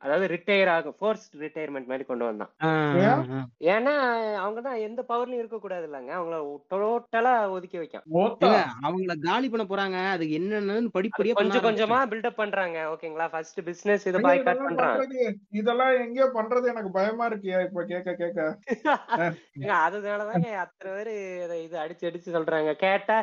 [0.02, 2.52] அதாவது ரிட்டையர் ஆகும் ஃபோர்ஸ் ரிட்டையர்மெண்ட் மாதிரி கொண்டு வந்தான்.
[2.62, 2.72] ஆ,
[3.04, 3.40] ஆ, ஆ.
[3.72, 3.94] ஏன்னா
[4.42, 6.40] அவங்க தான் எந்த பவர்லயும் இருக்க கூடாது இல்லைங்க அவங்கள
[6.76, 7.80] டோட்டலா ஒதுக்கி
[8.20, 9.98] ஓத்தா ஏங்க, அவங்கள காலி பண்ண போறாங்க.
[10.12, 10.38] அதுக்கு
[10.74, 12.12] அது படிப்படியா பண்ண கொஞ்சம் கொஞ்சமா ஆரம்பிச்சிட்டாங்க.
[12.14, 12.78] பில்டப் பண்றாங்க.
[12.94, 13.28] ஓகேங்களா?
[13.34, 14.98] ஃபர்ஸ்ட் பிசினஸ் இதை ஐயா, பாய்காட் இதெல்லாம் பண்றான்.
[14.98, 15.24] பண்றது
[15.60, 18.40] இதெல்லாம் எங்கேயோ பண்றது எனக்கு பயமா இருக்கியா இப்ப கேட்க கேட்க
[19.58, 22.72] ஏங்க, அதனாலதாங்க அத்தனை பேரு இதை இது அடிச்சு அடிச்சு சொல்றாங்க.
[22.78, 23.18] கேட்டா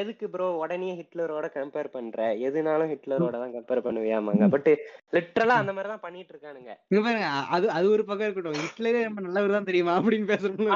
[0.00, 2.18] எதுக்கு ப்ரோ உடனே ஹிட்லரோட கம்பேர் பண்ற?
[2.46, 4.68] எதுனாலும் ஹிட்லரோட தான் கம்பேர் பண்ணுவியாமாங்க பட்
[5.16, 8.58] லிட்டரலா அந்த மாதிரி தான் பண்ணிட்டு இருக்கானுங்க இங்க பாருங்க அது அது ஒரு பக்கம் இருக்கட்டும்.
[8.64, 10.70] ஹிட்லரே ரொம்ப நல்லவர் தான் தெரியுமா அப்படின்னு பேசுறவங்க.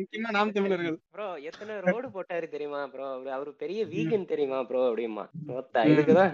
[0.00, 0.98] முக்கியமா நாம் தமிழர்கள்.
[1.16, 3.08] ப்ரோ எத்தனை ரோடு போட்டாரு தெரியுமா ப்ரோ
[3.38, 5.24] அவரு பெரிய வீகன் தெரியுமா ப்ரோ அப்படிமா
[5.92, 6.32] இதுக்குதான்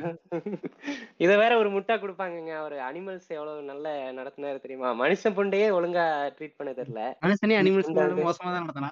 [1.25, 2.53] இத வேற ஒரு முட்டா கொடுப்பாங்கங்க.
[2.63, 3.87] அவரு அனிமல்ஸ் எவ்வளவு நல்ல
[4.19, 4.91] நடத்தினாரு தெரியுமா?
[5.03, 6.05] மனுஷன் புண்டையே ஒழுங்கா
[6.37, 7.03] ட்ரீட் பண்ண தெரியல.
[7.27, 7.91] மனுஷனே அனிமல்ஸ்.
[8.29, 8.91] மோசமா தான் நடத்தினா.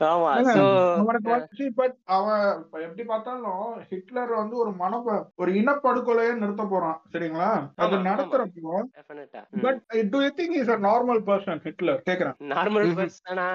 [0.00, 2.44] ஆமா அவனுக்கு பட் அவன்
[2.80, 5.00] எப்படி பார்த்தாலும் ஹிட்லர் வந்து ஒரு மன
[5.36, 7.48] ஒரு இனப்படுகொலையை நிறுத்த போறான் சரிங்களா?
[7.76, 7.96] அது.
[8.00, 8.74] நடத்துறப்போ
[9.62, 12.02] but do you think is a normal person Hitler?
[12.10, 12.36] கேக்குறேன்.
[12.48, 12.98] நார்மல் ம்ஹும்.
[13.00, 13.46] பர்சனா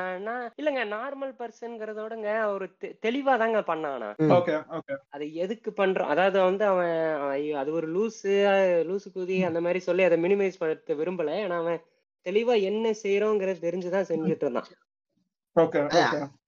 [0.58, 4.10] இல்லங்க நார்மல் பர்சன்ங்கிறதோடங்க ஒரு தெ- தெளிவா தாங்க பண்ணானா.
[4.32, 6.96] ஓகே ஓகே அது எதுக்கு பண்றான் அதாவது வந்து அவன்
[7.56, 8.34] அது ஒரு லூசு
[8.86, 11.80] லூசு குதி அந்த மாதிரி சொல்லி அதை மினிமைஸ் பண்ண விரும்பல ஆனா அவன்
[12.26, 14.70] தெளிவா என்ன செய்யறோங்கிறது தெரிஞ்சுதான் செஞ்சுட்டு இருந்தான்.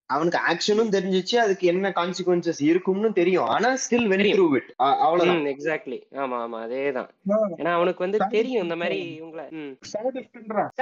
[0.06, 3.46] அவனுக்கு ஆக்ஷனும் தெரிஞ்சிச்சு அதுக்கு என்ன கான்சிக்வன்சஸ் இருக்கும்னு தெரியும்.
[3.46, 4.36] ஆனா ஸ்டில் வென்.
[4.36, 5.42] த்ரூ இட் அவ்வளவுதான்.
[5.44, 7.08] எக்ஸாக்ட்லி ஆமா ஆமா அதேதான்.
[7.58, 9.76] ஏன்னா அவனுக்கு வந்து தெரியும் இந்த மாதிரி இவங்கள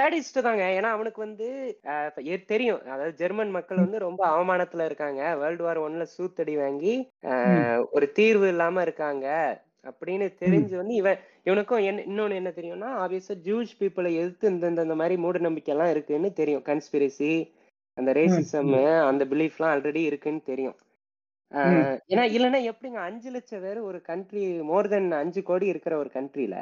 [0.00, 0.78] சாடிஸ்ட் தாங்க.
[0.78, 1.78] ஏன்னா அவனுக்கு வந்து
[2.46, 2.82] தெரியும்.
[2.82, 5.36] அதாவது ஜெர்மன் மக்கள் வந்து ரொம்ப அவமானத்துல இருக்காங்க.
[5.36, 7.10] வேர்ல்டு வார் ஒன்ல சூத்தடி வாங்கி
[7.90, 9.60] ஒரு தீர்வு இல்லாம இருக்காங்க.
[9.84, 14.94] அப்படின்னு தெரிஞ்சு வந்து இவன் இவனுக்கும் என்ன இன்னொன்னு என்ன தெரியும்னா ஆப்வியஸா ஜூஸ் பீப்புளை எதிர்த்து இந்த- இந்த
[14.94, 16.62] மாதிரி மூட நம்பிக்கை எல்லாம் இருக்குன்னு தெரியும்.
[16.62, 17.58] கன்ஸ்பிரசி
[18.00, 18.72] அந்த ரேசிசம்
[19.06, 20.76] அந்த பிலீஃப்லாம் ஆல்ரெடி இருக்குன்னு தெரியும்.
[22.10, 26.56] ஏன்னா இல்லைன்னா எப்படிங்க அஞ்சு லட்சம் பேர் ஒரு கண்ட்ரி மோர் தென் அஞ்சு கோடி இருக்கிற ஒரு கண்ட்ரில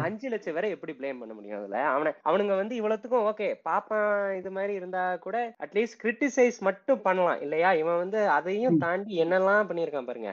[0.00, 1.78] அஞ்சு லட்சம் பேரை எப்படி ப்ளேம் பண்ண முடியும் அதுல?
[1.92, 4.08] அவனை அவனுங்க வந்து இவ்வளவுத்துக்கும் ஓகே பாப்பான்
[4.40, 7.72] இது மாதிரி இருந்தா கூட அட்லீஸ்ட் கிரிட்டிசைஸ் மட்டும் பண்ணலாம் இல்லையா?
[7.82, 10.32] இவன் வந்து அதையும் தாண்டி என்னெல்லாம் பண்ணியிருக்கான் பாருங்க.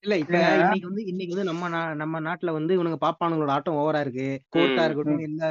[0.00, 1.68] இல்ல இப்ப இன்னைக்கு வந்து இன்னைக்கு வந்து நம்ம
[2.02, 4.26] நம்ம நாட்டுல வந்து இவனுங்க பாப்பானுங்களோட ஆட்டம் ஓவரா இருக்கு.
[4.54, 4.84] கோர்ட்டா.
[4.86, 5.42] இருக்கட்டும் இல்ல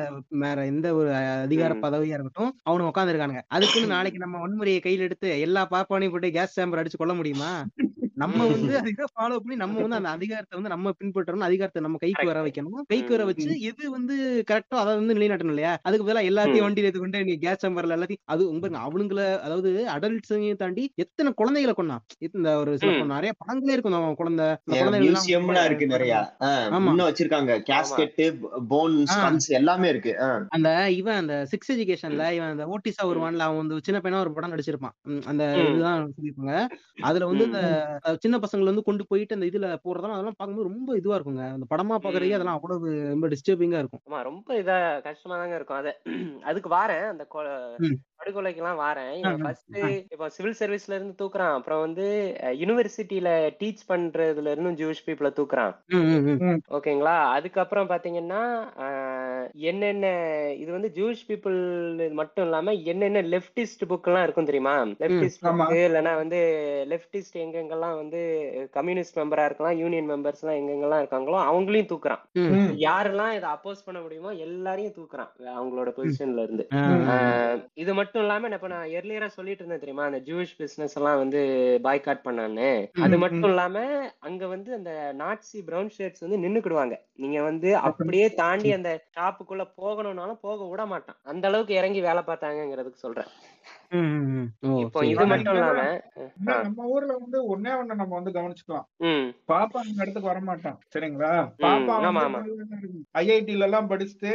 [0.44, 1.10] வேற எந்த ஒரு
[1.40, 1.72] அதிகார.
[1.84, 6.82] பதவியா இருக்கட்டும் அவனு உட்காந்துருக்கானுங்க அதுக்குன்னு நாளைக்கு நம்ம வன்முறையை கையில எடுத்து எல்லா பாப்பானையும் போட்டு கேஸ் சேம்பர்
[6.92, 7.52] அடிச்சு கொள்ள முடியுமா?
[8.16, 8.40] நம்ம.
[8.46, 11.46] வந்து அதை ஃபாலோ பண்ணி நம்ம வந்து அந்த அதிகாரத்தை வந்து நம்ம பின்பற்றணும்.
[11.50, 12.40] அதிகாரத்தை நம்ம கைக்கு வர.
[12.44, 12.84] வைக்கணும்?
[12.88, 13.24] கைக்கு வர.
[13.26, 14.16] வச்சு எது வந்து
[14.52, 15.74] கரெக்டோ அதை வந்து நிலைநாட்டணும் இல்லையா?
[15.82, 16.66] அதுக்கு பதிலா எல்லாத்தையும்.
[16.66, 22.04] வண்டியில எடுத்துக்கொண்டு நீ கேஸ் சேம்பர்ல எல்லாத்தையும் அது உங்க அவனுங்கள அதாவது அடல்ட்ஸையும் தாண்டி எத்தனை குழந்தைகளை கொண்டான்
[22.30, 22.74] இந்த ஒரு.
[23.12, 26.16] நிறைய படங்களே இருக்கும் அந்த குழந்தை குழந்தைகள் இருக்கு நிறைய.
[27.04, 27.52] வச்சிருக்காங்க.
[27.70, 28.22] கேஸ்கெட்
[28.68, 28.98] போன்
[29.60, 30.14] எல்லாமே இருக்கு.
[30.58, 34.54] அந்த இவன் அந்த சிக்ஸ் எஜுகேஷன்ல இவன் அந்த ஓட்டிசா வருவான்ல அவன் வந்து சின்ன பையனா ஒரு படம்
[34.54, 34.96] நடிச்சிருப்பான்.
[35.26, 35.44] அந்த.
[35.66, 36.56] இதுதான் சொல்லியிருப்பாங்க.
[37.06, 37.46] அதுல வந்து.
[37.46, 37.62] இந்த
[38.24, 41.96] சின்ன பசங்களை வந்து கொண்டு போயிட்டு அந்த இதுல போறதெல்லாம் அதெல்லாம் பார்க்கும்போது ரொம்ப இதுவா இருக்குங்க அந்த படமா
[41.98, 42.38] பாக்குறதுக்கே ம்.
[42.38, 45.92] அதெல்லாம் அவ்வளவு ரொம்ப டிஸ்டர்பிங்கா இருக்கும் ஆமா ரொம்ப இதா கஷ்டமா தாங்க இருக்கும் அத
[46.46, 47.48] அதுக்கு வாரேன் அந்த கொ-
[47.86, 47.98] ம்.
[48.20, 49.78] படுகொலைக்கெல்லாம் வாரேன் ஃபர்ஸ்ட்.
[50.12, 52.06] இப்போ சிவில் சர்வீஸ்ல இருந்து தூக்குறான் அப்புறம் வந்து
[52.62, 55.74] யூனிவர்சிட்டியில டீச் பண்றதுல இருந்தும் ஜூஸ் பீப்புளை தூக்குறான்.
[56.72, 58.42] ஓகேங்களா அதுக்கப்புறம் பாத்தீங்கன்னா
[58.84, 59.21] ஆஹ்,
[59.70, 60.06] என்னென்ன
[60.62, 61.58] இது வந்து ஜூஸ் பீப்புள்
[62.20, 64.74] மட்டும் இல்லாம என்னென்ன லெப்டிஸ்ட் புக் எல்லாம் இருக்கும் தெரியுமா?
[65.04, 65.42] லெப்டிஸ்ட்.
[65.44, 66.40] புக் இல்லைன்னா வந்து
[66.94, 68.22] லெப்டிஸ்ட் எங்கெங்கெல்லாம் வந்து
[68.78, 72.24] கம்யூனிஸ்ட் மெம்பரா இருக்கலாம் யூனியன் மெம்பர்ஸ் எல்லாம் எங்கெங்கெல்லாம் இருக்காங்களோ அவங்களையும் தூக்குறான்.
[72.86, 76.66] யாரெல்லாம் இதை அப்போஸ் பண்ண முடியுமோ எல்லாரையும் தூக்குறான் அவங்களோட பொசிஷன்ல இருந்து.
[77.84, 80.08] இது மட்டும் இல்லாம இப்ப நான் எர்லியரா சொல்லிட்டு இருந்தேன் தெரியுமா?
[80.10, 81.40] அந்த ஜூவிஷ் பிசினஸ் எல்லாம் வந்து
[81.86, 82.70] பாய்காட் பண்ணான்னு.
[83.06, 83.78] அது மட்டும் இல்லாம
[84.30, 86.96] அங்க வந்து அந்த நாட்சி பிரவுன் ஷர்ட்ஸ் வந்து நின்னுக்கிடுவாங்க.
[87.24, 88.92] நீங்க வந்து அப்படியே தாண்டி அந்த
[89.32, 91.18] ஷாப்புக்குள்ள போகணும்னாலும் போக விட மாட்டான்.
[91.24, 93.30] அந்த அளவுக்கு இறங்கி வேலை பார்த்தாங்கங்கிறதுக்கு சொல்றேன்.
[94.82, 95.00] இப்போ.
[95.06, 95.82] இது மட்டும் இல்லாம
[96.64, 98.88] நம்ம ஊர்ல வந்து ஒன்னே ஒண்ணு நம்ம வந்து கவனிச்சுக்கலாம்.
[99.10, 99.28] ம்.
[99.48, 101.32] பாப்பா அந்த இடத்துக்கு வர மாட்டான் சரிங்களா
[101.64, 101.98] பாப்பா.
[103.22, 104.34] ஐஐடில எல்லாம் படிச்சுட்டு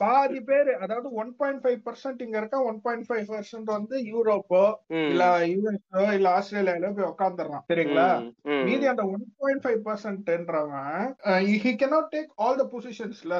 [0.00, 4.62] பாதி பேரு அதாவது ஒன் பாயிண்ட் ஃபைவ் பர்சன்ட் இங்க இருக்க ஒன் பாயிண்ட் ஃபைவ் பர்சன்ட் வந்து யூரோப்போ
[5.04, 8.08] இல்ல யூஎஸ்ஓ இல்ல ஆஸ்திரேலியாலோ போய் உட்காந்துடுறான் சரிங்களா?
[8.64, 11.06] மீதி அந்த one point five பர்சன்ட்ன்றவன்
[11.56, 13.38] he cannot take all the பொசிஷன்ஸ்ல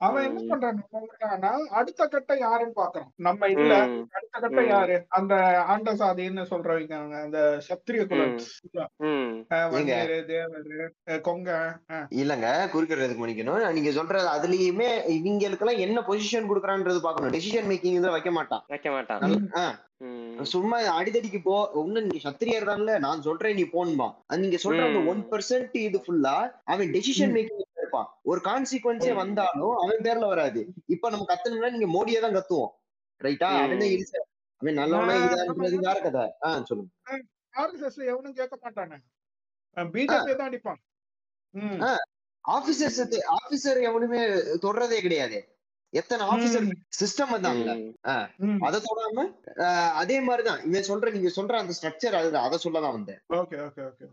[0.00, 0.48] அவன் என்ன ம்.
[0.50, 3.08] பண்றான் நம்ம ஊர்லனா அடுத்த கட்டம் யாருன்னு பாக்குறான்.
[3.20, 4.68] நம்ம இல்ல ம், அடுத்த கட்டம்.
[4.70, 4.96] யாரு?
[5.18, 5.34] அந்த
[5.72, 8.36] ஆண்ட சாதின்னு சொல்றவங்க அந்த சத்திரிய குலம்
[9.50, 10.38] தேவரு
[11.22, 11.50] கொங்க
[12.16, 18.10] இல்லங்க குறுக்கிறதுக்கு மன்னிக்கணும் நீங்க சொல்றது அதுலயுமே இவங்களுக்கு எல்லாம் என்ன பொசிஷன் கொடுக்குறான்றது பாக்கணும் டெசிஷன் மேக்கிங் இதுல
[18.10, 18.64] வைக்க மாட்டான்.
[18.68, 19.78] வைக்க மாட்டான்.
[20.42, 21.70] சும்மா அடிதடிக்கு போ.
[21.74, 25.00] ஒண்ணு நீங்க சத்திரியர் தான்ல நான் சொல்றேன் நீ போன்பா நீங்க சொல்ற அந்த.
[25.12, 27.32] ஒன் பர்சன்ட் இது ஃபுல்லா அவன் டெசிஷன்.
[27.36, 28.08] மேக்கிங் இருப்பான்.
[28.22, 30.60] ஒரு கான்சிக்வன்ஸே வந்தாலும் அவன் பேர்ல வராது.
[30.86, 32.72] இப்ப நம்ம கத்தணும்னா நீங்க மோடியே தான் கத்துவோம்.
[33.20, 33.50] ரைட்டா.
[33.64, 34.14] அவனே இருச
[34.60, 36.26] அவன் நல்லவனா இதான்றது வேற கதை.
[36.40, 36.92] ஆஹ் சொல்லுங்க.
[37.56, 38.98] ஆர்எஸ்எஸ் எவனும் கேட்க மாட்டானே.
[39.76, 40.80] பிஜேபி தான் அடிப்பான்.
[41.54, 41.80] ம்.
[41.82, 41.90] ஆ.
[42.50, 44.20] ஆபீசர்ஸ் ஆபீசர் எவனுமே
[44.62, 45.46] தொடுறதே கிடையாது.
[45.92, 46.70] எத்தனை ஆபீசர்.
[47.00, 47.72] சிஸ்டம் வந்தாங்க.
[48.60, 49.24] அதை தொடாம
[49.92, 50.64] அதே மாதிரிதான்.
[50.64, 52.44] இவன் சொல்ற நீங்க சொல்ற அந்த ஸ்ட்ரக்சர் அதுதான்.
[52.44, 53.20] அதை சொல்லதான் வந்தேன்.
[53.28, 54.06] Okay okay okay.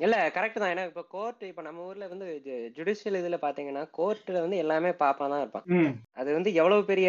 [0.00, 0.72] இல்ல கரெக்ட் தான்.
[0.72, 2.26] ஏன்னா இப்ப கோர்ட் இப்ப நம்ம ஊர்ல வந்து
[2.76, 5.66] ஜுடிஷியல் இதுல பாத்தீங்கன்னா கோர்ட்ல வந்து எல்லாமே பாப்பா தான் இருப்பான்.
[6.14, 7.08] அது வந்து எவ்வளவு பெரிய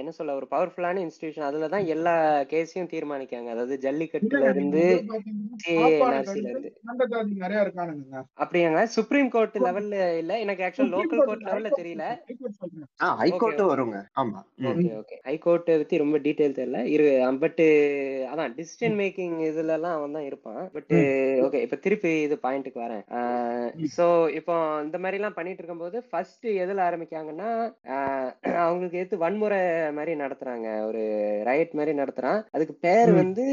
[0.00, 2.14] என்ன சொல்ல ஒரு பவர்ஃபுல்லான இன்ஸ்டிடியூஷன் அதுலதான் எல்லா
[2.52, 3.50] கேஸையும் தீர்மானிக்காங்க.
[3.54, 4.84] அதாவது ஜல்லிக்கட்டுல இருந்து
[7.36, 8.80] நிறைய இருக்கானுங்க அப்படியாங்க?
[8.96, 12.06] சுப்ரீம் கோர்ட் லெவல்ல இல்ல எனக்கு ஆக்சுவல் லோக்கல் கோர்ட் லெவல்ல தெரியல.
[13.20, 13.98] ஹைகோர்ட் வருங்க.
[14.20, 14.40] ஆமா.
[14.70, 16.80] ஓகே ஓகே ஹைகோர்ட் பத்தி ரொம்ப டீடைல் தெரியல.
[16.94, 17.06] இரு
[17.44, 17.62] பட்
[18.32, 20.42] அதான் டிசிஷன் மேக்கிங் இதுல எல்லாம் அவன் தான் இருப்பான்
[20.74, 20.92] பட்
[21.44, 23.04] ஓகே இப்ப திருப்பி திருப்பி இது பாயிண்ட்டுக்கு வரேன்.
[23.96, 24.06] சோ
[24.38, 27.50] இப்போ இந்த மாதிரி எல்லாம் பண்ணிட்டு இருக்கும்போது ஃபர்ஸ்ட் எதுல ஆரம்பிக்காங்கன்னா
[28.64, 29.60] அவங்களுக்கு ஏத்து வன்முறை
[29.98, 30.68] மாதிரி நடத்துறாங்க.
[30.88, 31.02] ஒரு
[31.48, 32.40] ரைட் மாதிரி நடத்துறான்.
[32.56, 33.12] அதுக்கு பேர்.
[33.20, 33.44] வந்து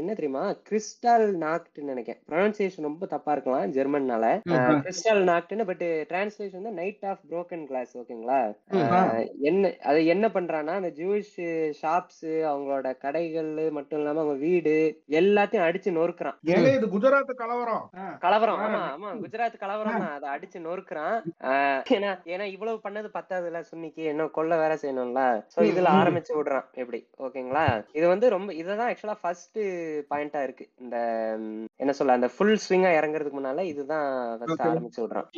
[0.00, 0.44] என்ன தெரியுமா?
[0.68, 2.20] கிறிஸ்டால் நாக்ட்னு நினைக்கிறேன்.
[2.32, 4.26] ப்ரொனன்சியேஷன் ரொம்ப தப்பா இருக்கலாம் ஜெர்மன்னால.
[4.84, 8.40] கிறிஸ்டால் நாக்ட்னு பட் டிரான்ஸ்லேஷன் வந்து நைட் ஆஃப் broken கிளாஸ் ஓகேங்களா
[9.50, 11.34] என்ன அது என்ன பண்றான்னா அந்த ஜூஸ்
[11.82, 14.76] ஷாப்ஸ் அவங்களோட கடைகள் மட்டும் இல்லாம அவங்க வீடு
[15.20, 16.38] எல்லாத்தையும் அடிச்சு நொறுக்குறான்.
[16.76, 17.69] இது குஜராத் கலவரம்.
[18.20, 18.58] கலவரம்.
[18.58, 18.66] ஆ.
[18.66, 19.10] ஆமா ஆமா.
[19.22, 20.14] குஜராத் கலவரம் தான்.
[20.16, 21.16] அதை அடிச்சு நொறுக்குறான்.
[21.94, 24.02] ஏன்னா ஏன்னா இவ்வளவு பண்ணது பத்தாதுல சுன்னிக்கு.
[24.10, 25.22] இன்னும் கொல்ல வேற செய்யணும்ல.
[25.54, 25.92] சோ இதுல.
[26.00, 26.66] ஆரம்பிச்சு விடுறான்.
[26.74, 27.00] எப்படி?
[27.18, 27.64] ஓகேங்களா?
[27.92, 29.60] இது வந்து ரொம்ப இதுதான் ஆக்சுவலா ஃபர்ஸ்ட்
[30.10, 30.66] பாயிண்டா இருக்கு.
[30.80, 30.96] இந்த
[31.76, 34.08] என்ன சொல்ல அந்த ஃபுல் ஸ்விங்கா இறங்குறதுக்கு முன்னால இதுதான்
[34.40, 34.64] ஃபர்ஸ்ட்.
[34.68, 35.28] ஆரம்பிச்சு விடுறான்.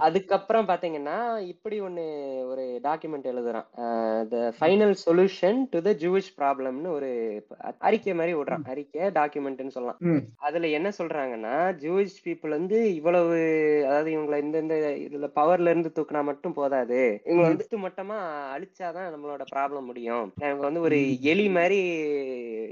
[0.00, 1.16] அதுக்கப்புறம் பாத்தீங்கன்னா
[1.46, 2.04] இப்படி ஒண்ணு
[2.44, 3.68] ஒரு டாக்குமெண்ட் எழுதுறான்.
[4.28, 7.10] The final solution to the Jewish ப்ராப்ளம்னு ஒரு
[7.80, 8.64] அறிக்கை மாதிரி விடுறான்.
[8.66, 10.00] அறிக்கை டாக்குமெண்ட்னு சொல்லலாம்.
[10.44, 13.36] அதுல என்ன சொல்றாங்கன்னா ஜூயிஷ் பீப்புள் வந்து இவ்வளவு
[13.86, 16.98] அதாவது இவங்களை இந்த இந்த இதுல பவர்ல இருந்து தூக்குனா மட்டும் போதாது.
[17.26, 17.52] இவங்களை ம்.
[17.52, 18.18] வந்து மொத்தமா
[18.54, 20.26] அழிச்சாதான் நம்மளோட ப்ராப்ளம் முடியும்.
[20.40, 21.80] இவங்க வந்து ஒரு எலி மாதிரி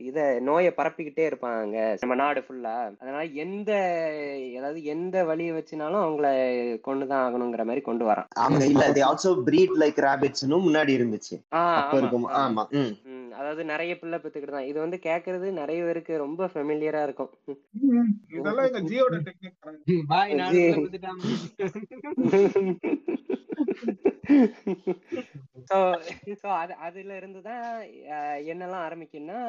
[0.05, 1.77] இத நோயை பரப்பிக்கிட்டே இருப்பாங்க.
[2.01, 3.71] நம்ம நாடு ஃபுல்லா அதனால எந்த
[4.59, 6.29] அதாவது எந்த வழியை வச்சுனாலும் அவங்கள
[6.81, 8.29] கொண்டுதான் ஆகணுங்கிற மாதிரி கொண்டு வரான்.
[8.41, 11.35] ஆமா இல்ல they ஆல்சோ breed லைக் rabbitsனு முன்னாடி இருந்துச்சு.
[11.49, 12.41] அப்ப ஆமா இருக்கும் ஆமா.
[12.43, 12.93] ஆமா ம்.
[13.13, 14.69] ம், அதாவது நிறைய பிள்ளை பெத்துக்கிட்டு தான்.
[14.71, 17.33] இது வந்து கேக்குறது நிறைய பேருக்கு ரொம்ப ஃபெமிலியரா இருக்கும்.
[18.33, 19.59] இதெல்லாம் எங்க ஜியோட டெக்னிக்
[20.09, 20.33] பாய்
[25.71, 25.77] ஸோ
[26.41, 27.65] ஸோ அது அதுல இருந்து தான்
[28.47, 29.41] என்னெல்லாம் ஆரம்பிக்கும்னா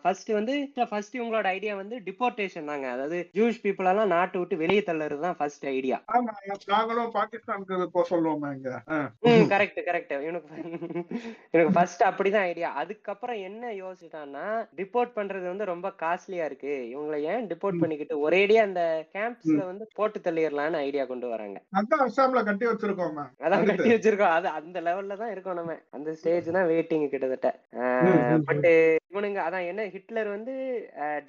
[0.00, 0.54] ஃபர்ஸ்ட் வந்து
[0.90, 2.86] ஃபர்ஸ்ட் உங்களோட ஐடியா வந்து டிபோர்டேஷன் தாங்க.
[2.94, 5.98] அதாவது ஜூஸ் பீப்புள் எல்லாம் நாட்டை விட்டு வெளியே தள்ளுறது தான் ஃபர்ஸ்ட் ஐடியா
[6.72, 8.50] நாங்களும் பாகிஸ்தானுக்கு போ சொல்லுவோமே
[9.52, 10.50] கரெக்ட் கரெக்ட் இவனுக்கு
[11.54, 14.46] எனக்கு ஃபர்ஸ்ட் அப்படிதான் ஐடியா அதுக்கப்புறம் என்ன யோசிச்சிட்டான்னா
[14.80, 16.74] டிபோர்ட் பண்றது வந்து ரொம்ப காஸ்ட்லியா இருக்கு.
[16.92, 18.82] இவங்களை ஏன் டிபோர்ட் பண்ணிக்கிட்டு ஒரேடியா அந்த
[19.14, 21.58] கேம்ப்ஸ்ல வந்து போட்டு தள்ளிடலாம்னு ஐடியா கொண்டு வராங்க.
[21.78, 23.64] அதான் அஸ்ஸாம்ல கட்டி வச்சிருக்கோமே அதான்.
[23.70, 24.13] கட்டி வச்சிருக்கோம்.
[24.36, 25.74] அது அந்த லெவல்ல தான் இருக்கோம் நம்ம.
[25.96, 27.50] அந்த ஸ்டேஜ் தான் வெயிட்டிங் கிட்டத்தட்ட.
[28.48, 28.66] பட்
[29.12, 30.52] இவனுங்க அதான் என்ன ஹிட்லர் வந்து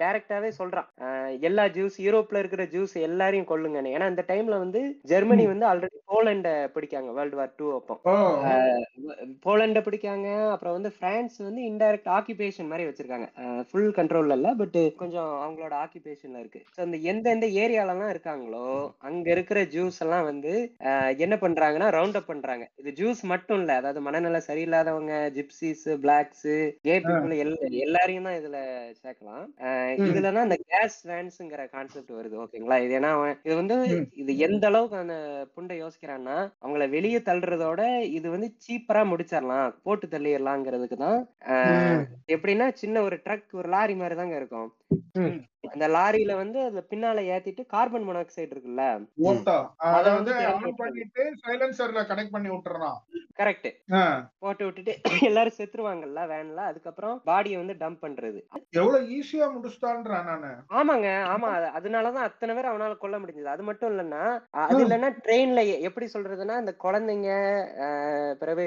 [0.00, 0.88] டைரக்டாவே சொல்றான்.
[1.48, 3.92] எல்லா ஜூஸ் யூரோப்ல இருக்கிற ஜூஸ் எல்லாரையும் கொல்லுங்கன்னு.
[3.96, 4.80] ஏன்னா அந்த டைம்ல வந்து
[5.12, 7.94] ஜெர்மனி வந்து ஆல்ரெடி போலண்ட பிடிக்காங்க வேர்ல்டு வார் டூ அப்போ.
[9.46, 13.28] போலண்ட பிடிக்காங்க அப்புறம் வந்து பிரான்ஸ் வந்து இன்டைரக்ட் ஆக்கிபேஷன் மாதிரி வச்சிருக்காங்க.
[13.70, 16.62] ஃபுல் கண்ட்ரோல்ல இல்ல பட் கொஞ்சம் அவங்களோட ஆக்கிபேஷன்ல இருக்கு.
[16.76, 18.66] ஸோ அந்த எந்தெந்த ஏரியாலலாம் இருக்காங்களோ
[19.08, 20.54] அங்க இருக்கிற ஜூஸ் எல்லாம் வந்து
[21.26, 22.65] என்ன பண்றாங்கன்னா ரவுண்ட் அப் பண்றாங்க.
[22.80, 26.48] இது ஜூஸ் மட்டும் இல்ல அதாவது மனநல சரியில்லாதவங்க ஜிப்சிஸ் பிளாக்ஸ்
[26.84, 27.34] கே பீப்புள்
[27.82, 28.58] எல்லாரையும் தான் இதுல
[29.00, 30.06] சேர்க்கலாம் அஹ், ம்.
[30.08, 33.12] இதுல தான் அந்த கேஸ் வேன்ஸ்ங்கிற கான்செப்ட் வருது ஓகேங்களா இது ஏன்னா
[33.42, 33.76] இது வந்து.
[34.16, 35.16] இது எந்த அளவுக்கு அந்த
[35.54, 37.80] புண்டை யோசிக்கிறான்னா அவங்கள வெளியே தள்ளுறதோட
[38.16, 39.54] இது வந்து சீப்பரா முடிச்சிடலாம்
[39.86, 41.18] போட்டு தள்ளிடலாங்கிறதுக்கு தான்.
[42.34, 44.68] எப்படின்னா சின்ன ஒரு ட்ரக் ஒரு லாரி மாதிரி தாங்க இருக்கும்.
[45.68, 48.82] அந்த லாரியில வந்து அதுல பின்னால ஏத்திட்டு கார்பன் மோனாக்சைடு இருக்குல்ல?
[49.24, 49.56] ஓட்டா.
[49.90, 50.76] அத வந்து ஆன்.
[50.78, 52.98] பண்ணிட்டு சைலன்சர்ல கனெக்ட் பண்ணி விட்டுறான்
[53.40, 53.66] கரெக்ட்.
[54.38, 54.92] போட்டு விட்டுட்டு
[55.30, 56.60] எல்லாரும் செத்துருவாங்கல்ல வேன்ல.
[56.66, 58.38] அதுக்கப்புறம் பாடியை வந்து டம்ப் பண்றது.
[58.74, 60.50] எவ்வளவு ஈஸியா முடிச்சிட்டான்றேன் நானு.
[60.76, 61.48] ஆமாங்க ஆமா.
[61.56, 63.50] அது- அதனாலதான் அத்தனை பேர் அவனால கொல்ல முடிஞ்சது.
[63.54, 64.22] அது மட்டும் இல்லைன்னா
[64.64, 67.30] அது இல்லைன்னா ட்ரெயின்ல எப்படி சொல்றதுன்னா இந்த குழந்தைங்க
[68.40, 68.66] பிறகு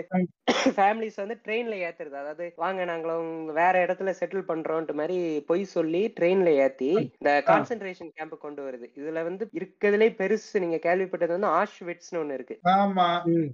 [0.72, 2.16] ஃபேமிலிஸ் வந்து ட்ரெயின்ல ஏத்துறது.
[2.18, 5.18] அதாவது வாங்க நாங்க உங்க வேற இடத்துல செட்டில் பண்றோம்ட்டு மாதிரி
[5.48, 8.88] பொய் சொல்லி ட்ரெயின்ல ஏத்தி இந்த கான்சென்ட்ரேஷன் கேம்ப் கொண்டு வருது.
[8.96, 12.56] இதுல வந்து இருக்கிறதுலே பெருசு நீங்க கேள்விப்பட்டது வந்து ஆஷ்விட்ஸ்னு ஒண்ணு இருக்கு.
[12.74, 13.08] ஆமா.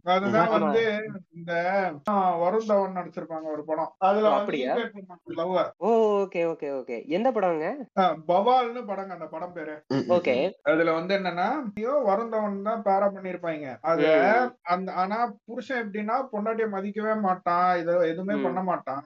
[0.07, 0.49] அதுதான்.
[0.55, 0.83] வந்து
[1.35, 1.53] இந்த
[2.41, 3.91] வருண் தவன் நடிச்சிருப்பாங்க ஒரு படம்.
[4.05, 4.73] அதுல அப்படியா?
[5.37, 5.89] Love oh
[6.21, 6.97] okay okay okay.
[7.09, 7.67] எந்த படம்ங்க?
[8.27, 9.75] பவால்னு படங்க அந்த படம் பேரு.
[10.09, 10.35] ஓகே.
[10.65, 11.47] அதுல வந்து என்னன்னா
[12.05, 13.53] வருண் தவன் தான் பேரா பண்ணிருப்பாங்க
[13.85, 14.07] அது.
[14.67, 17.43] அந்த ஆனா புருஷன் எப்படின்னா பொண்டாட்டிய மதிக்கவே மாட்டான்.
[17.77, 18.35] இத எதுவுமே.
[18.45, 19.03] பண்ண மாட்டான்.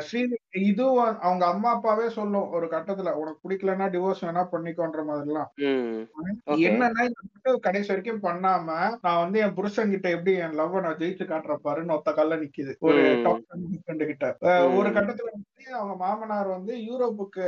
[0.00, 0.20] ஸ்ரீ
[0.62, 2.46] இதுவும் அவங்க அம்மா அப்பாவே சொல்லும்.
[2.60, 5.50] ஒரு கட்டத்துல உனக்கு பிடிக்கலன்னா டிவோர்ஸ் வேணா பண்ணிக்கோன்ற மாதிரிலாம்.
[6.66, 7.04] என்னன்னா
[7.66, 8.66] கடைசி வரைக்கும் பண்ணாம
[9.04, 12.74] நான் வந்து என் புருஷன் கிட்ட எப்படி என் லவ் நான் ஜெயிச்சு காட்டுற பாருன்னு ஒத்த கல்ல நிக்குது.
[12.88, 13.02] ஒரு.
[13.24, 13.46] டாப்
[14.10, 14.26] கிட்ட.
[14.78, 15.46] ஒரு கட்டத்துல வந்து
[15.78, 17.44] அவங்க மாமனார் வந்து யூரோப்புக்கு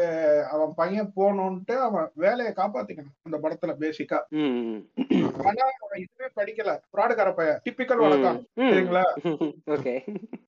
[0.55, 4.19] அவன் பையன் போகணும்ட்டு அவன் வேலையை காப்பாத்திக்கணும் அந்த படத்துல பேசிக்கா
[5.47, 6.71] ஆனா அவன் இதுவே படிக்கல.
[6.97, 7.61] பிராடுகார பையன்.
[7.67, 9.05] டிப்பிக்கல் வடக்கம் சரிங்களா?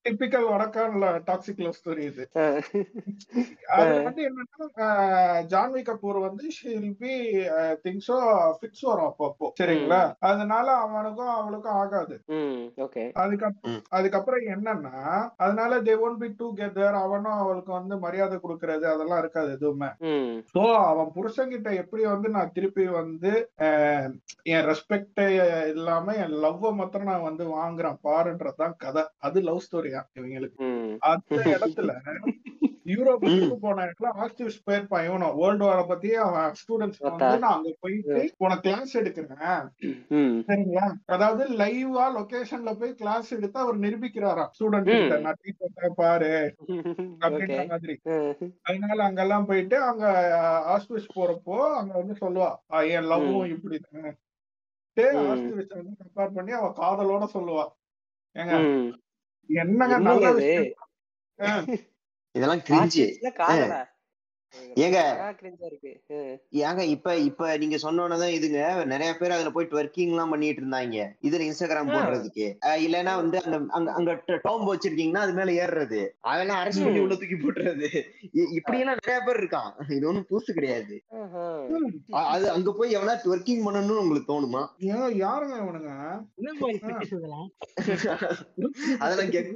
[0.06, 2.24] டிப்பிக்கல் வடக்கம்ல டாக்ஸிக் லவ் ஸ்டோரி இது.
[3.76, 4.53] அது வந்து என்னன்னா
[5.46, 7.12] ஜான்வி கபூர் வந்து ஷில் பி
[7.84, 8.16] திங்ஸோ
[8.56, 9.46] ஃபிக்ஸ் வரும் அப்பப்போ.
[9.60, 10.00] சரிங்களா?
[10.20, 12.16] அதனால அவனுக்கும் அவளுக்கும் ஆகாது.
[12.32, 13.04] ம் ஓகே.
[13.14, 13.80] அதுக்கப்புறம்.
[13.90, 14.94] அதுக்கப்புறம் என்னன்னா
[15.36, 19.90] அதனால தே ஒன்ட் பி டுகெதர் அவனும் அவளுக்கு வந்து மரியாதை கொடுக்கறது அதெல்லாம் இருக்காது எதுவுமே.
[20.06, 20.34] ம்.
[20.54, 23.32] சோ அவன் புருஷன்கிட்ட எப்படி வந்து நான் திருப்பி வந்து
[24.46, 25.22] என் ரெஸ்பெக்ட்
[25.68, 29.04] இல்லாம என் லவ் மாத்திரம் நான் வந்து வாங்குறேன் பாருன்றதுதான் கதை.
[29.18, 30.58] அது லவ் ஸ்டோரியா இவங்களுக்கு.
[30.68, 30.96] ம்.
[31.06, 31.90] அந்த இடத்துல
[32.86, 33.28] யூரோப்புக்கு
[33.58, 37.00] போன இடத்துல ஆஸ்டிவ்ஸ் போயிருப்பான் இவனும் வேர்ல்டு வார பத்தி அவன் ஸ்டூடெண்ட்ஸ்.
[37.04, 39.62] வந்து நான் அங்க போயிட்டு உனக்கு கிளாஸ் எடுக்கிறேன்.
[40.46, 40.86] சரிங்களா?
[41.08, 44.90] அதாவது லைவா லொகேஷன்ல போய் கிளாஸ் எடுத்து அவர் நிரூபிக்கிறாராம் ஸ்டூடெண்ட்.
[44.94, 45.18] கிட்ட.
[45.20, 46.32] நான் டீச்சர் பாரு
[47.24, 47.96] அப்படின்ற மாதிரி.
[48.64, 50.04] அதனால அங்கெல்லாம் போயிட்டு அங்க
[50.74, 54.12] ஆஸ்பிஸ் போறப்போ அங்க வந்து சொல்லுவா "ஆ, என் லவ்வும் இப்படிதான்.
[55.72, 57.64] வந்து கம்பேர் பண்ணி அவ காதலோட சொல்லுவா.
[58.36, 58.54] ஏங்க
[59.48, 60.26] என்னங்க நல்ல?
[60.38, 60.70] விஷயம்.
[62.34, 63.04] இதெல்லாம் கிரிஞ்சு.
[64.74, 64.98] ஏங்க.
[66.52, 71.42] ஏங்க இப்ப இப்ப நீங்க சொன்னோன்னதான் இதுங்க நிறைய பேர் அதுல போயிட்டு ஒர்க்கிங் எல்லாம் பண்ணிட்டு இருந்தாங்க இதுல
[71.44, 71.90] இன்ஸ்டாகிராம்.
[71.94, 72.46] போடுறதுக்கு.
[72.86, 76.00] இல்லைன்னா வந்து அங்க அங்க அங்க டாம் வச்சிருக்கீங்கன்னா அது மேல ஏறுறது.
[76.20, 76.98] அதெல்லாம் அரெஸ்ட் பண்ணி.
[76.98, 77.88] உள்ள தூக்கி போட்டுறது.
[78.52, 79.92] இப்படி எல்லாம் நிறைய பேர் இருக்கான்.
[79.92, 81.02] இது ஒண்ணும் புதுசு கிடையாது.
[82.08, 84.62] அது அங்க போய் எவனா ஒர்க்கிங் பண்ணணும்னு உங்களுக்கு தோணுமா?
[84.80, 85.52] யாருங்க
[88.98, 89.50] அதெல்லாம் கேட்க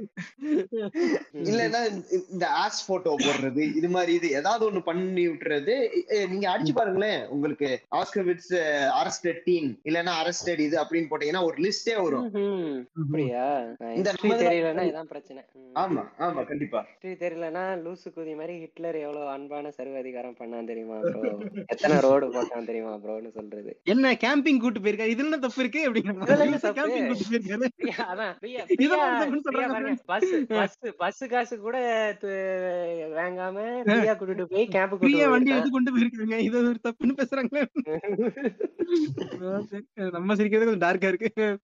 [1.33, 5.75] இல்லன்னா இந்த- இந்த ஆஸ் போட்டோ போடுறது இது மாதிரி இது ஏதாவது ஒண்ணு பண்ணி விட்டுறது.
[6.31, 7.21] நீங்க அடிச்சு பாருங்களேன்.
[7.35, 7.69] உங்களுக்கு
[7.99, 8.53] ஆஸ்கர்விட்ஸ்
[8.99, 12.27] அரஸ்டட் டீம் இல்லன்னா அரஸ்டட் இது அப்படின்னு போட்டீங்கன்னா ஒரு லிஸ்டே வரும்.
[13.01, 13.45] அப்படியா?
[13.99, 14.09] இந்த
[14.43, 15.41] தெரியலன்னா இதான் பிரச்சனை.
[15.83, 16.79] ஆமா ஆமா கண்டிப்பா.
[16.89, 21.31] ஹிஸ்டரி தெரியலன்னா லூசு குதி மாதிரி ஹிட்லர் எவ்வளவு அன்பான சர்வாதிகாரம் பண்ணான் தெரியுமா ப்ரோ
[21.73, 23.71] எத்தனை ரோடு போட்டான் தெரியுமா ப்ரோன்னு சொல்றது.
[23.93, 25.13] என்ன கேம்பிங் கூட்டு போயிருக்காரு?
[25.15, 25.81] இதுல என்ன தப்பு இருக்கு
[29.49, 29.91] பாருங்க.
[30.11, 31.77] பஸ் பஸ் பஸ் காசு கூட
[33.17, 33.55] வாங்காம
[33.87, 37.65] பிரியா கூட்டிட்டு போய் ஃப்ரீயா வண்டி எடுத்து கொண்டு போயிருக்காங்க இது ஒரு தப்புன்னு பேசுறாங்களே.
[40.11, 41.57] நம்ம சிரிக்கிறது கொஞ்சம் டார்க்கா இருக்கு.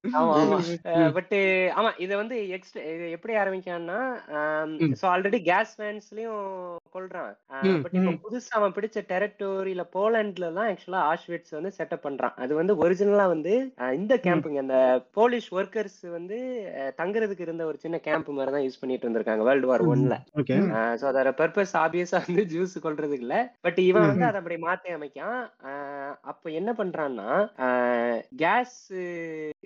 [1.13, 1.35] பட்
[1.77, 1.91] ஆமா.
[1.97, 2.77] இத வந்து எக்ஸ்ட்
[3.11, 4.15] எப்படி ஆரம்பிக்கான்னா.
[5.01, 7.31] சோ ஆல்ரெடி கேஸ் வேன்ஸ்லயும் கொல்றான்.
[7.67, 8.13] ம், பட் இப்போ.
[8.25, 12.35] புதுசா அவன் பிடிச்ச டெரிட்டோரியில போலண்ட்ல தான் ஆக்சுவலா ஆஷ்விட்ஸ் வந்து செட்டப் பண்றான்.
[12.43, 13.53] அது வந்து ஒரிஜினலா வந்து
[13.99, 14.77] இந்த கேம்புங்க அந்த
[15.17, 16.37] போலிஷ் ஒர்க்கர்ஸ் வந்து
[16.99, 20.17] தங்குறதுக்கு இருந்த ஒரு சின்ன கேம்ப் மாதிரி தான் யூஸ் பண்ணிட்டு வந்திருக்காங்க வேர்ல்டு வார் ஒன்ல
[20.99, 23.35] சோ அதோட பர்பஸ் ஆப்வியஸா வந்து ஜூஸ் கொல்றதுக்கு இல்ல.
[23.65, 25.39] பட் இவன் வந்து அதை அப்படி மாத்தி அமைக்கான்.
[26.31, 27.29] அப்ப என்ன பண்றான்னா
[28.43, 28.77] கேஸ்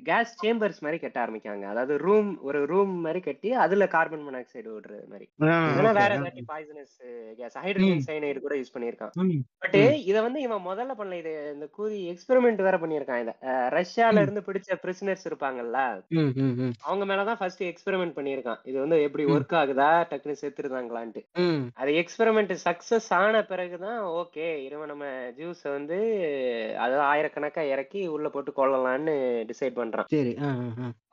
[0.09, 1.65] கேஸ் சேம்பர்ஸ் மாதிரி கட்ட ஆரம்பிக்காங்க.
[1.73, 5.27] அதாவது ரூம் ஒரு ரூம் மாதிரி கட்டி அதுல கார்பன் மோனாக்சைடு விடுறது மாதிரி.
[5.99, 6.95] வேற ஏதாச்சும் பாய்சனஸ்
[7.37, 9.13] கேஸ் ஹைட்ரஜன் சைனைடு கூட யூஸ் பண்ணிருக்கான்
[9.63, 13.31] பட் இத வந்து இவன் முதல்ல பண்ணல இது இந்த கூதி எக்ஸ்பெரிமெண்ட் வேற பண்ணிருக்கான் இத.
[13.75, 15.77] ரஷ்யால இருந்து பிடிச்ச பிரிசனர்ஸ் இருப்பாங்கல்ல?
[16.81, 19.25] அவங்க மேலதான் ஃபர்ஸ்ட் எக்ஸ்பெரிமெண்ட் பண்ணிருக்கான் இது வந்து எப்படி.
[19.29, 21.23] ஒர்க் ஆகுதா டக்குன்னு செத்துருதாங்களான்ட்டு.
[21.75, 25.05] அது எக்ஸ்பெரிமெண்ட் சக்சஸ் ஆன பிறகுதான் ஓகே இவன் நம்ம
[25.37, 25.97] ஜூஸ வந்து
[26.77, 29.15] அதாவது ஆயிரக்கணக்கா இறக்கி உள்ள போட்டு கொள்ளலாம்னு
[29.49, 30.09] டிசைட் பண்றான்.
[30.09, 30.33] சரி.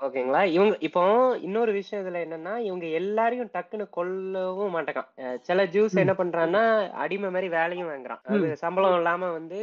[0.02, 0.40] ஓகேங்களா?
[0.50, 1.02] இவங்க இப்போ
[1.40, 7.30] இன்னொரு விஷயம் இதுல என்னன்னா இவங்க எல்லாரையும் டக்குன்னு கொல்லவும் மாட்டேங்கான் அஹ் சில ஜூஸ் என்ன பண்றான்னா அடிமை
[7.30, 8.20] மாதிரி வேலையும் வாங்குறான்.
[8.22, 9.60] அது சம்பளம் இல்லாம வந்து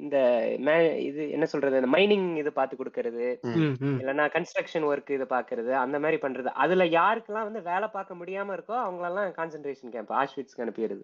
[0.00, 0.16] இந்த
[0.64, 3.46] மே- இது என்ன சொல்றது இந்த மைனிங் இது பாத்து கொடுக்கறது.
[3.98, 6.44] இல்லைன்னா கன்ஸ்ட்ரக்ஷன் ஒர்க் இது பாக்குறது அந்த மாதிரி பண்றது.
[6.44, 11.00] அதுல யாருக்கெல்லாம் வந்து வேலை பார்க்க முடியாம இருக்கோ அவங்களெல்லாம் கான்சென்ட்ரேஷன் கேம்ப் ஆஷ்விட்ஸ்க்கு அனுப்பிடுது.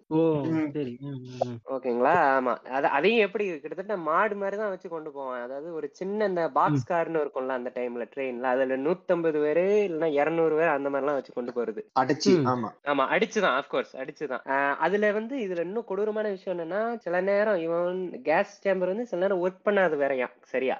[1.69, 2.13] ஓகேங்களா?
[2.37, 2.55] ஆமா.
[2.69, 5.41] அது அதையும் எப்படி கிட்டத்தட்ட மாடு மாதிரி தான் வச்சு கொண்டு போவான்.
[5.41, 10.55] அதாவது ஒரு சின்ன இந்த பாக்ஸ் கார்னு இருக்கும்ல அந்த டைம்ல ட்ரெயின்ல அதுல நூத்தம்பது பேரு இல்லைன்னா இருநூறு
[10.55, 11.81] பேர் அந்த மாதிரிலாம் வச்சு கொண்டு போறது.
[11.99, 12.47] அடைச்சி.
[12.47, 12.69] ஆமா.
[12.85, 17.99] ஆமா அடிச்சுதான் ஆஃப்கோர்ஸ் அடிச்சுதான் ஆஹ் அதுல வந்து இதுல இன்னும் கொடூரமான விஷயம் என்னன்னா சில நேரம் இவன்
[18.25, 20.75] கேஸ் சேம்பர் வந்து சில நேரம் ஒர்க் பண்ணாது வேறையா சரியா.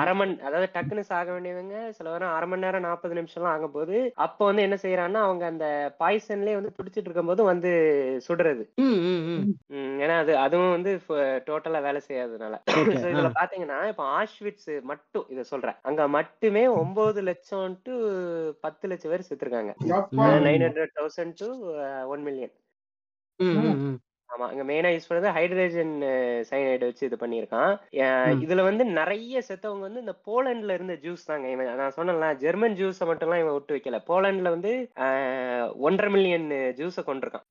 [0.00, 1.60] அரை மணி அதாவது டக்குன்னு சாக வேண்டியவங்க
[1.92, 5.66] சில நேரம் அரை மணி நேரம் நாற்பது நிமிஷம்லாம் ஆகும் போது அப்போ வந்து என்ன செய்யறான்னா அவங்க அந்த
[6.00, 7.72] பாய்சன்லயே வந்து பிடிச்சிட்டு இருக்கும்போது வந்து
[8.26, 9.44] சுடுறது ம், ம், ம்.
[9.74, 10.92] ம், ஏன்னா அது அதுவும் வந்து
[11.46, 12.54] டோட்டலா வேலை செய்யாததுனால
[13.06, 13.30] இதுல.
[13.36, 17.50] பாத்தீங்கன்னா இப்ப ஆஷ்விட்ஸ் மட்டும் இத சொல்றேன் அங்க மட்டுமே ஒன்பது லட்சம்
[17.82, 17.94] டு
[18.62, 19.72] பத்து லட்சம் பேர் செத்துருக்காங்க.
[20.42, 21.48] Nine hundred thousand to
[22.12, 22.54] one million
[23.40, 23.98] ம், ம், ம்.
[24.32, 25.92] ஆமா அங்க மெயினா யூஸ் பண்ணது ஹைட்ரஜன்
[26.50, 27.72] சைனைடு வச்சு இது பண்ணியிருக்கான்.
[28.02, 28.34] அஹ்.
[28.44, 29.18] இதுல வந்து நிறைய
[29.48, 31.46] செத்தவங்க வந்து இந்த போலண்ட்ல இருந்த ஜூஸ் தாங்க.
[31.54, 33.98] இவன் நான் சொன்னேன்ல ஜெர்மன் ஜூஸை மட்டும்லாம் இவன் விட்டு வைக்கல.
[34.08, 34.72] போலண்ட்ல வந்து
[35.84, 36.46] ஒன்றரை மில்லியன்
[36.78, 37.46] ஜூஸை கொண்டிருக்கான்.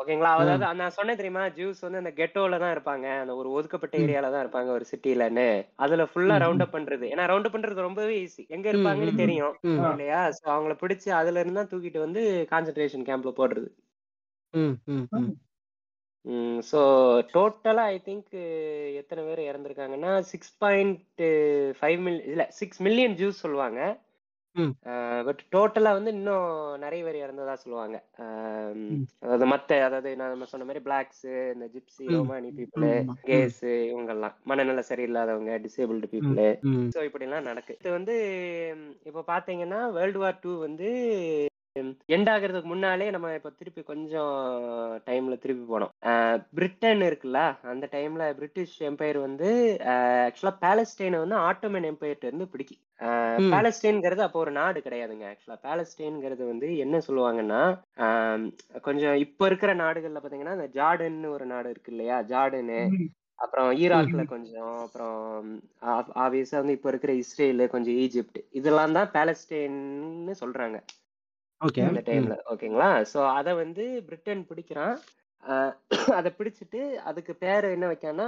[0.00, 0.32] ஓகேங்களா?
[0.36, 0.50] அதாவது
[0.80, 1.44] நான் சொன்னேன் தெரியுமா?
[1.56, 3.06] ஜூஸ் வந்து அந்த கெட்டோல தான் இருப்பாங்க.
[3.22, 3.96] அந்த ஒரு ஒதுக்கப்பட்ட.
[4.04, 5.48] ஏரியால தான் இருப்பாங்க ஒரு சிட்டிலன்னு
[5.84, 6.64] அதுல ஃபுல்லா ரவுண்ட்.
[6.64, 7.06] அப் பண்றது.
[7.12, 9.56] ஏன்னா ரவுண்ட் அப் பண்றது ரொம்பவே ஈஸி எங்க இருப்பாங்கன்னு தெரியும்.
[9.92, 10.20] இல்லையா?
[10.38, 13.68] சோ அவங்கள பிடிச்சு அதுல இருந்தா தூக்கிட்டு வந்து கான்சென்ட்ரேஷன் கேம்ப்ல போடுறது.
[14.54, 15.32] ம், ம், ம்.
[16.70, 16.80] ஸோ
[17.34, 18.32] டோட்டலா ஐ திங்க்
[19.00, 21.22] எத்தனை பேர் இறந்துருக்காங்கன்னா சிக்ஸ் பாயிண்ட்
[21.78, 23.80] ஃபைவ் மில் இல்ல சிக்ஸ் மில்லியன் ஜூஸ் சொல்லுவாங்க.
[25.26, 26.48] பட் டோட்டலா வந்து இன்னும்
[26.82, 27.96] நிறைய பேர் இறந்ததா சொல்லுவாங்க.
[29.22, 32.04] அதாவது மத்த அதாவது நான் நம்ம சொன்ன மாதிரி பிளாக்ஸ் இந்த ஜிப்சி.
[32.14, 32.88] Romani people.
[33.30, 36.10] கேஸ் இவங்கெல்லாம் மனநல சரியில்லாதவங்க டிசேபிள்டு.
[36.14, 36.42] பீப்புள்.
[36.96, 38.16] ஸோ இப்படிலாம் நடக்கு இது வந்து
[39.10, 40.90] இப்போ பாத்தீங்கன்னா வேர்ல்டு வார் டூ வந்து
[42.08, 44.32] எண்ட் ஆகிறதுக்கு முன்னாலே நம்ம இப்ப திருப்பி கொஞ்சம்
[45.06, 45.92] டைம்ல திருப்பி போனோம்.
[46.56, 47.40] பிரிட்டன் இருக்குல்ல
[47.72, 49.48] அந்த டைம்ல பிரிட்டிஷ் எம்பையர் வந்து
[50.26, 52.76] ஆக்சுவலா பாலஸ்டைனை வந்து ஆட்டோமன் எம்பையர்ட்ட இருந்து பிடிக்கி.
[53.54, 55.24] பாலஸ்டைன்ங்கிறது அப்போ ஒரு நாடு கிடையாதுங்க.
[55.32, 57.62] ஆக்சுவலா பாலஸ்டைன்ங்கிறது வந்து என்ன சொல்லுவாங்கன்னா
[58.88, 62.18] கொஞ்சம் இப்ப இருக்கிற நாடுகள்ல பாத்தீங்கன்னா இந்த ஜார்டன் ஒரு நாடு இருக்கு இல்லையா?
[62.32, 62.80] ஜார்டனு
[63.38, 65.46] அப்புறம் ஈராக்ல கொஞ்சம் அப்புறம்
[66.24, 70.76] ஆப்வியஸா வந்து இப்ப இருக்கிற இஸ்ரேல் கொஞ்சம் ஈஜிப்ட் இதெல்லாம் தான் பாலஸ்டைன்னு சொல்றாங்க.
[71.62, 71.86] ஓகே.
[71.86, 72.34] அந்த டைம்ல.
[72.50, 73.06] ஓகேங்களா?
[73.12, 74.96] சோ அத வந்து பிரிட்டன் பிடிக்கிறான்.
[76.16, 78.26] அதை பிடிச்சிட்டு அதுக்கு பேர் என்ன வைக்கான்னா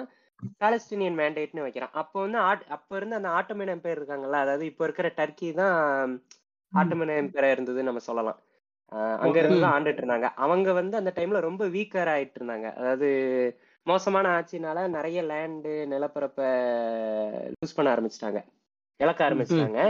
[0.61, 1.91] பாலஸ்தீனியன் மேண்டேட்னு வைக்கிறான்.
[1.93, 5.79] அப்போ வந்து ஆட்- அப்ப இருந்து அந்த ஆட்டோமன் எம்பையர் இருக்காங்கல்ல அதாவது இப்ப இருக்கிற டர்க்கி தான்
[6.73, 8.39] ஆட்டோமன் எம்பையர் இருந்ததுன்னு நம்ம சொல்லலாம்.
[9.19, 10.29] அங்க இருந்து தான் ஆண்டுட்டு இருந்தாங்க.
[10.37, 12.75] அவங்க வந்து அந்த டைம்ல ரொம்ப வீக்கர் ஆயிட்டு இருந்தாங்க.
[12.75, 13.09] அதாவது
[13.87, 16.41] மோசமான ஆட்சினால நிறைய லேண்டு நிலப்பரப்ப
[17.55, 18.41] லூஸ் பண்ண ஆரம்பிச்சிட்டாங்க.
[19.01, 19.81] இழக்க ஆரம்பிச்சிட்டாங்க.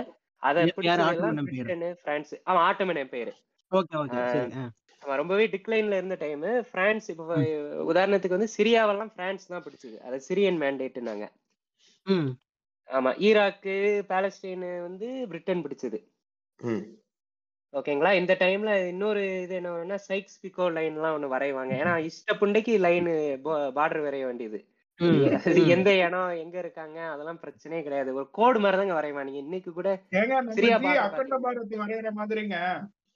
[1.48, 3.32] பிரிட்டனு பிரான்ஸ் அவன் ஆட்டோமன் எம்பையர்
[3.72, 4.64] ஓகே ஓகே சரி ஆ.
[5.02, 6.42] அவன் ரொம்பவே டிக்ளைன்ல இருந்த டைம்.
[6.72, 7.24] பிரான்ஸ் இப்போ
[7.86, 9.96] உதாரணத்துக்கு வந்து சிரியாவெல்லாம் பிரான்ஸ் தான் பிடிச்சது.
[10.06, 11.26] அது சிரியன் மேண்டேட்னாங்க
[12.06, 12.30] ம்.
[12.88, 13.74] ஆமா ஈராக்கு
[14.08, 15.98] பாலஸ்தீன் வந்து பிரிட்டன் பிடிச்சது.
[16.60, 16.84] ம்.
[17.74, 18.10] ஓகேங்களா?
[18.14, 21.72] இந்த டைம்ல இன்னொரு இது என்னன்னா சைக்ஸ் பிகோ லைன் எல்லாம் ஒண்ணு வரைவாங்க.
[21.80, 23.08] ஏன்னா இஷ்ட புண்டைக்கு லைன்
[23.76, 24.58] பார்டர் வரைய வேண்டியது.
[25.74, 26.98] எந்த இடம் எங்க இருக்காங்க?
[27.12, 28.10] அதெல்லாம் பிரச்சனையே கிடையாது.
[28.14, 29.40] ஒரு கோடு மாதிரி தாங்க வரைவான் நீங்க?
[29.44, 29.88] இன்னைக்கு கூட
[30.56, 32.58] சிரியா அக்கண்ட பாரதி வரைகிற மாதிரிங்க.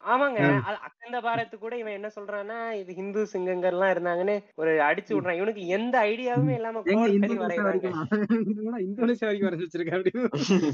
[0.05, 0.41] ஆமாங்க.
[0.87, 5.39] அக்கந்த பாரத்து கூட இவன் என்ன சொல்றான்னா இது ஹிந்து சிங்கங்கள்லாம் இருந்தாங்கன்னு ஒரு அடிச்சு விடுறான்.
[5.41, 6.83] இவனுக்கு எந்த ஐடியாவுமே இல்லாம
[8.83, 10.29] இந்தோனேஷியா வரைக்கும் வரைஞ்சு வச்சிருக்க அப்படின்னு.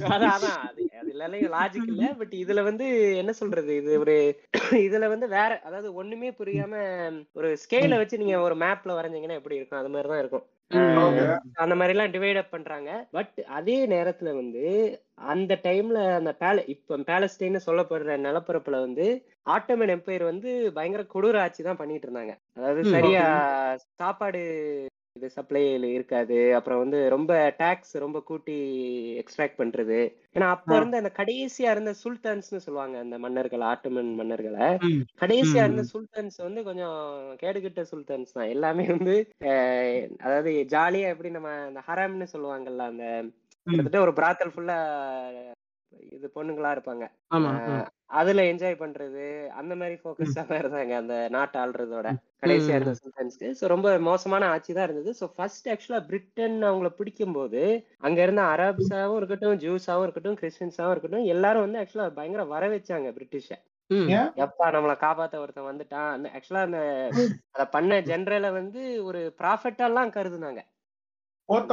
[0.08, 0.58] அதான் அதான்.
[0.64, 0.82] அது
[1.14, 1.24] இல்ல
[1.54, 2.04] லாஜிக் இல்ல.
[2.20, 2.86] பட் இதுல வந்து
[3.22, 3.72] என்ன சொல்றது?
[3.80, 4.16] இது ஒரு
[4.86, 6.74] இதுல வந்து வேற அதாவது ஒண்ணுமே புரியாம
[7.38, 9.80] ஒரு ஸ்கேல வச்சு நீங்க ஒரு மேப்ல வரைஞ்சீங்கன்னா எப்படி இருக்கும்?
[9.82, 10.44] அது மாதிரி தான் இருக்கும்.
[11.56, 12.90] அந்த மாதிரி எல்லாம் டிவைட் அப் பண்றாங்க.
[13.12, 14.62] பட் அதே நேரத்துல வந்து
[15.32, 19.06] அந்த டைம்ல அந்த பேல இப்ப பேலஸ்டைன்னு சொல்லப்படுற நிலப்பரப்புல வந்து
[19.50, 22.34] ஆட்டோமன் எம்பையர் வந்து பயங்கர கொடூர ஆட்சி தான் பண்ணிட்டு இருந்தாங்க.
[22.56, 23.24] அதாவது சரியா
[23.94, 24.42] சாப்பாடு
[25.16, 26.36] இது சப்ளைல இருக்காது.
[26.54, 28.56] அப்புறம் வந்து ரொம்ப டாக்ஸ் ரொம்ப கூட்டி
[29.20, 29.98] எக்ஸ்ட்ராக்ட் பண்றது.
[30.36, 30.70] ஏன்னா அப்ப.
[30.76, 34.68] இருந்த அந்த கடைசியா இருந்த சுல்தான்ஸ்னு சொல்லுவாங்க அந்த மன்னர்கள் ஆட்டோமன் மன்னர்களை.
[35.22, 35.62] கடைசியா.
[35.66, 36.96] இருந்த சுல்தான்ஸ் வந்து கொஞ்சம்
[37.42, 38.50] கேடுகெட்ட சுல்தான்ஸ் தான்.
[38.54, 39.14] எல்லாமே வந்து
[40.20, 43.06] அதாவது ஜாலியா எப்படி நம்ம அந்த ஹராம்னு சொல்லுவாங்கல்ல அந்த
[43.66, 44.78] கிட்டத்தட்ட ஒரு பிராத்தல் ஃபுல்லா
[46.16, 47.04] இது பொண்ணுங்களா இருப்பாங்க.
[48.18, 49.22] அதுல என்ஜாய் பண்றது
[49.60, 52.08] அந்த மாதிரி ஃபோக்கஸா தான் இருந்தாங்க அந்த நாட்டை ஆள்றதோட.
[52.42, 55.12] கடைசியா இருந்த சுல்தான்ஸ்க்கு ஸோ ரொம்ப மோசமான ஆட்சி தான் இருந்தது.
[55.20, 57.62] ஸோ ஃபர்ஸ்ட் ஆக்சுவலா பிரிட்டன் அவங்கள பிடிக்கும் போது
[58.00, 63.48] அங்க இருந்த அரப்ஸாவும் இருக்கட்டும் ஜூஸாவும் இருக்கட்டும் கிறிஸ்டின்ஸாவும் இருக்கட்டும் எல்லாரும் வந்து ஆக்சுவலா பயங்கர வர வச்சாங்க பிரிட்டிஷ?
[64.44, 66.10] எப்பா நம்மள காப்பாத்த ஒருத்தன் வந்துட்டான்.
[66.14, 66.80] அந்த ஆக்சுவலா அந்த
[67.56, 70.60] அத பண்ண ஜெனரல வந்து ஒரு ப்ராஃபிட்டா எல்லாம் கருதுனாங்க.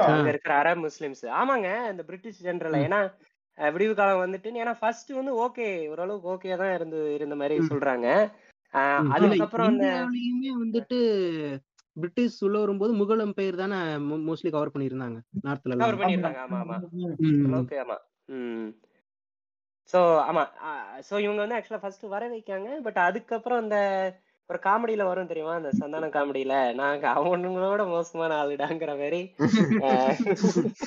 [0.08, 3.00] அங்க இருக்கிற அரப் முஸ்லிம்ஸ் ஆமாங்க இந்த பிரிட்டிஷ் ஜெனரல் ஏன்னா
[3.70, 7.57] விடிவு காலம் வந்துட்டு ஏன்னா ஃபர்ஸ்ட் வந்து ஓகே ஓரளவுக்கு ஓகே தான் இருந்து இருந்த மாதிரி.
[7.70, 8.07] சொல்றாங்க.
[9.14, 9.80] அதுக்கப்புறம்
[10.62, 10.99] வந்துட்டு
[11.97, 13.80] பிரிட்டிஷ் உள்ள வரும்போது முகல் எம்பையர் தானே
[14.28, 16.59] மோஸ்ட்லி கவர் பண்ணியிருந்தாங்க நார்த்ல கவர் பண்ணிருந்தாங்க ஆமா.
[16.62, 16.78] ஆமா.
[17.59, 17.97] ஓகே ஆமா.
[19.93, 20.43] ஸோ ஆமா
[21.07, 23.78] ஸோ இவங்க வந்து ஆக்சுவலா ஃபர்ஸ்ட் வர வைக்காங்க பட் அதுக்கப்புறம் அந்த
[24.48, 25.54] ஒரு காமெடியில வரும் தெரியுமா?
[25.54, 26.74] அந்த சந்தான காமெடியில?
[26.74, 29.22] நாங்க அவனுங்களோட மோசமான ஆளுடாங்கிற மாதிரி.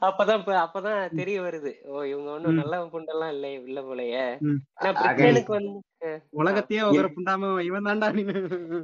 [0.00, 1.72] அப்பதான் இப்ப- அப்பதான் தெரிய வருது.
[1.84, 2.54] ஓ இவங்க ஒண்ணும்.
[2.54, 4.26] நல்ல புண்டெல்லாம் இல்லை இல்ல போலயே.
[4.80, 8.22] பிரிட்டனுக்கு வந்து உலகத்தையே புண்டாம இவன் தாண்டா நீ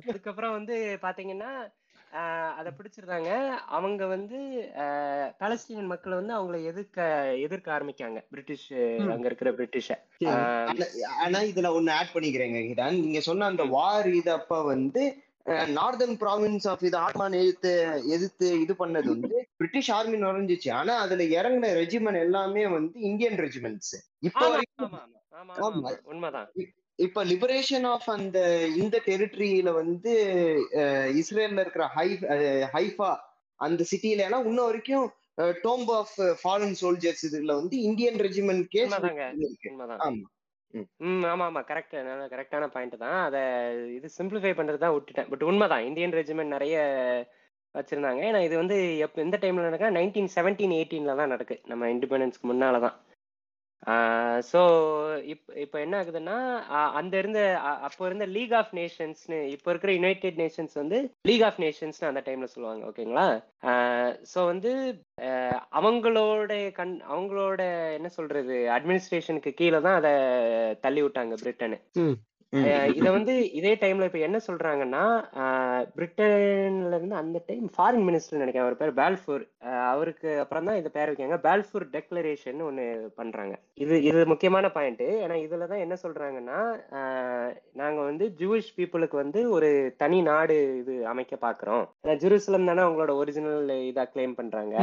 [0.06, 1.52] அதுக்கப்புறம் வந்து பாத்தீங்கன்னா
[2.56, 3.48] அதை பிடிச்சிருந்தாங்க.
[3.48, 4.68] அவங்க வந்து
[5.40, 8.24] பாலஸ்தீனியன் மக்கள் வந்து அவங்கள எதிர்க்க எதிர்க்க ஆரம்பிக்காங்க.
[8.30, 8.72] பிரிட்டிஷ்.
[9.10, 9.98] அங்க இருக்கிற பிரிட்டிஷ.
[10.24, 16.68] ஆனா- இதுல ஒண்ணு ஆட் பண்ணிக்கிறேங்க கிட்டான் நீங்க சொன்ன அந்த வார் இது அப்ப வந்து நார்தர்ன் ப்ராவின்ஸ்
[16.68, 22.18] ஆஃப் இது ஆட்மான் எதிர்த்து எதிர்த்து இது பண்ணது வந்து பிரிட்டிஷ் ஆர்மி நுழைஞ்சிச்சு ஆனா அதுல இறங்கின ரெஜிமெண்ட்
[22.18, 24.60] எல்லாமே வந்து இந்தியன் ரெஜிமெண்ட்ஸ் இப்ப
[26.98, 28.38] இப்ப லிபரேஷன் ஆஃப் அந்த
[28.76, 30.12] இந்த டெரிட்டரியில வந்து
[31.20, 32.08] இஸ்ரேல்ல இருக்கிற ஹை
[32.74, 33.10] ஹைஃபா
[33.60, 35.06] அந்த சிட்டில எல்லாம் இன்ன வரைக்கும்
[35.64, 38.94] டோம்ப் ஆஃப் ஃபாலன் சோல்ஜர்ஸ் இதுல வந்து இந்தியன் ரெஜிமெண்ட் கேஸ்
[40.06, 40.26] ஆமா.
[41.04, 41.22] ம்.
[41.30, 41.60] ஆமா ஆமா.
[41.68, 41.94] கரெக்ட்
[42.32, 43.18] கரெக்டான பாயிண்ட் தான்.
[43.26, 43.36] அத
[43.96, 45.28] இது சிம்பிளிஃபை பண்றது தான் விட்டுட்டேன்.
[45.30, 45.86] பட் உண்மைதான்.
[45.88, 46.76] இந்தியன் ரெஜிமெண்ட் நிறைய
[47.74, 48.20] வச்சிருந்தாங்க.
[48.28, 48.76] ஏன்னா இது வந்து
[49.06, 51.56] எப்ப எந்த டைம்ல நடக்கா நைன்டீன் செவன்டீன் எயிட்டீன்ல தான் நடக்கு.
[51.64, 52.96] நம்ம இண்டிபெண்டன்ஸ்க்கு முன்னால தான்
[54.42, 54.60] ஸோ
[55.24, 56.36] இப் இப்போ என்ன ஆகுதுன்னா
[56.92, 57.40] அந்த இருந்த
[57.80, 62.44] அப்போ இருந்த லீக் ஆஃப் நேஷன்ஸ்னு இப்போ இருக்கிற யுனைடெட் நேஷன்ஸ் வந்து லீக் ஆஃப் நேஷன்ஸ்னு அந்த டைம்ல
[62.44, 63.26] சொல்லுவாங்க ஓகேங்களா
[64.22, 64.72] ஸோ வந்து
[65.72, 67.62] அவங்களோட கண் அவங்களோட
[67.92, 70.14] என்ன சொல்றது அட்மினிஸ்ட்ரேஷனுக்கு கீழே தான் அதை
[70.80, 71.78] தள்ளி விட்டாங்க பிரிட்டனு
[72.52, 73.10] இத.
[73.16, 75.02] வந்து இதே டைம்ல இப்ப என்ன சொல்றாங்கன்னா
[75.96, 78.66] பிரிட்டன்ல இருந்து அந்த டைம் ஃபாரின் மினிஸ்டர் நினைக்கிறேன்.
[78.66, 79.44] அவர் பேர் பால்ஃபூர்
[79.92, 82.84] அவருக்கு அப்புறம் தான் இந்த பேர் வைக்காங்க பால்ஃபூர் டெக்ளரேஷன் ஒன்னு
[83.20, 83.54] பண்றாங்க.
[83.84, 86.58] இது இது முக்கியமான பாயிண்ட் ஏன்னா இதுல தான் என்ன சொல்றாங்கன்னா
[87.82, 89.70] நாங்க வந்து ஜூவிஷ் பீப்புளுக்கு வந்து ஒரு
[90.02, 91.86] தனி நாடு இது அமைக்க பாக்குறோம்.
[92.04, 94.76] ஏன்னா ஜெருசலம் தானே அவங்களோட ஒரிஜினல் இதா கிளைம் பண்றாங்க.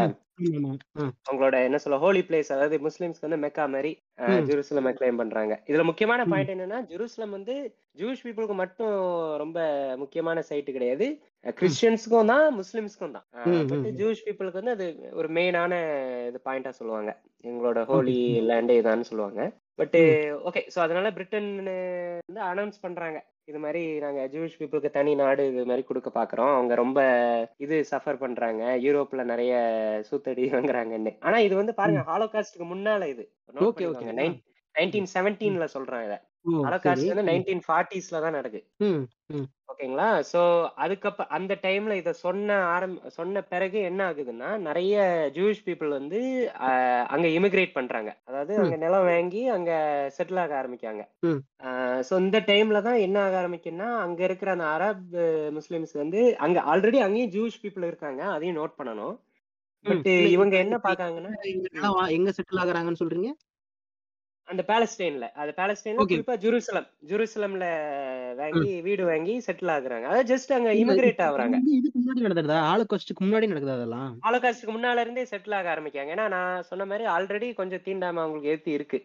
[1.28, 3.92] அவங்களோட என்ன சொல்ல ஹோலி பிளேஸ் அதாவது முஸ்லிம்ஸ்க்கு வந்து மெக்கா மாதிரி
[4.50, 5.54] ஜெருசலம் கிளைம் பண்றாங்க.
[5.70, 7.56] இதுல முக்கியமான பாயிண்ட் என்னன்னா ஜெருசலம் வந்து
[8.02, 8.94] ஜூஸ் பீப்புளுக்கு மட்டும்
[9.44, 9.60] ரொம்ப
[10.02, 11.08] முக்கியமான சைட்டு கிடையாது.
[11.60, 13.26] கிறிஸ்டியன்ஸுக்கும் தான் முஸ்லிம்ஸ்க்கும் தான்.
[13.72, 13.88] பட்.
[14.02, 14.88] ஜூஸ் பீப்புளுக்கு வந்து அது
[15.22, 15.74] ஒரு மெயினான
[16.30, 17.12] இது பாயிண்டா சொல்லுவாங்க.
[17.50, 18.18] எங்களோட ஹோலி
[18.52, 19.42] லேண்டே இதான்னு சொல்லுவாங்க.
[19.82, 19.98] பட்
[20.50, 21.52] ஓகே ஸோ அதனால பிரிட்டன்
[22.30, 23.20] வந்து அனௌன்ஸ் பண்றாங்க.
[23.50, 26.54] இது மாதிரி நாங்க ஜூஸ் பீப்புளுக்கு தனி நாடு இது மாதிரி கொடுக்க பாக்குறோம்.
[26.56, 27.00] அவங்க ரொம்ப
[27.58, 28.64] இது சஃபர் பண்றாங்க.
[28.78, 29.54] யூரோப்ல நிறைய
[30.12, 31.14] சூத்தடி வாங்குறாங்கன்னு.
[31.20, 32.04] ஆனா இது வந்து பாருங்க.
[32.12, 33.24] ஹாலோகாஸ்டுக்கு முன்னால இது.
[34.76, 36.18] நைன்டீன் செவன்டீன்ல சொல்றாங்க இதை.
[36.46, 38.66] ஹாலோகாஸ்ட் வந்து ம், நைன்டீன் ஃபார்ட்டிஸ்ல தான் நடக்குது.
[39.72, 40.08] ஓகேங்களா?
[40.30, 40.40] சோ
[40.84, 44.96] அதுக்கப்புறம் அந்த டைம்ல இத சொன்ன ஆரம் சொன்ன பிறகு என்ன ஆகுதுன்னா நிறைய
[45.36, 46.20] ஜூயிஷ் பீப்புள் வந்து
[47.10, 48.12] அங்க இமிகிரேட் பண்றாங்க.
[48.28, 49.72] அதாவது அங்க நிலம் வாங்கி அங்க
[50.18, 51.04] செட்டில் ஆக ஆரம்பிக்காங்க
[52.04, 55.06] ஸோ இந்த டைம்ல தான் என்ன ஆக ஆரம்பிக்குன்னா அங்க இருக்கிற அந்த அரப்
[55.58, 58.22] முஸ்லிம்ஸ் வந்து அங்க ஆல்ரெடி அங்கேயும் ஜூயிஷ் பீப்புள் இருக்காங்க.
[58.36, 59.16] அதையும் நோட் பண்ணணும்.
[59.86, 61.34] பட் இவங்க என்ன பாக்காங்கன்னா
[62.14, 63.30] எங்க செட்டில் ஆகுறாங்கன்னு சொல்றீங்க?
[64.50, 66.88] அந்த பாலஸ்டைன்ல அது பாலஸ்டைன்ல குறிப்பா ஜெருசலம்.
[67.10, 67.66] ஜெருசலம்ல.
[68.40, 70.06] வாங்கி வீடு வாங்கி செட்டில் ஆகுறாங்க.
[70.10, 71.58] அதாவது ஜஸ்ட் அங்க இமிகிரேட் ஆகுறாங்க.
[71.78, 72.58] இதுக்கு முன்னாடி நடந்ததா?
[72.72, 74.12] ஆளுக்கஸ்டுக்கு முன்னாடி நடக்குதா அதெல்லாம்?
[74.28, 78.72] ஹாலோகாஸ்டுக்கு முன்னால இருந்தே செட்டில் ஆக ஆரம்பிக்காங்க ஏன்னா நான் சொன்ன மாதிரி ஆல்ரெடி கொஞ்சம் தீண்டாம அவங்களுக்கு ஏத்தி
[78.72, 79.00] இருக்கு.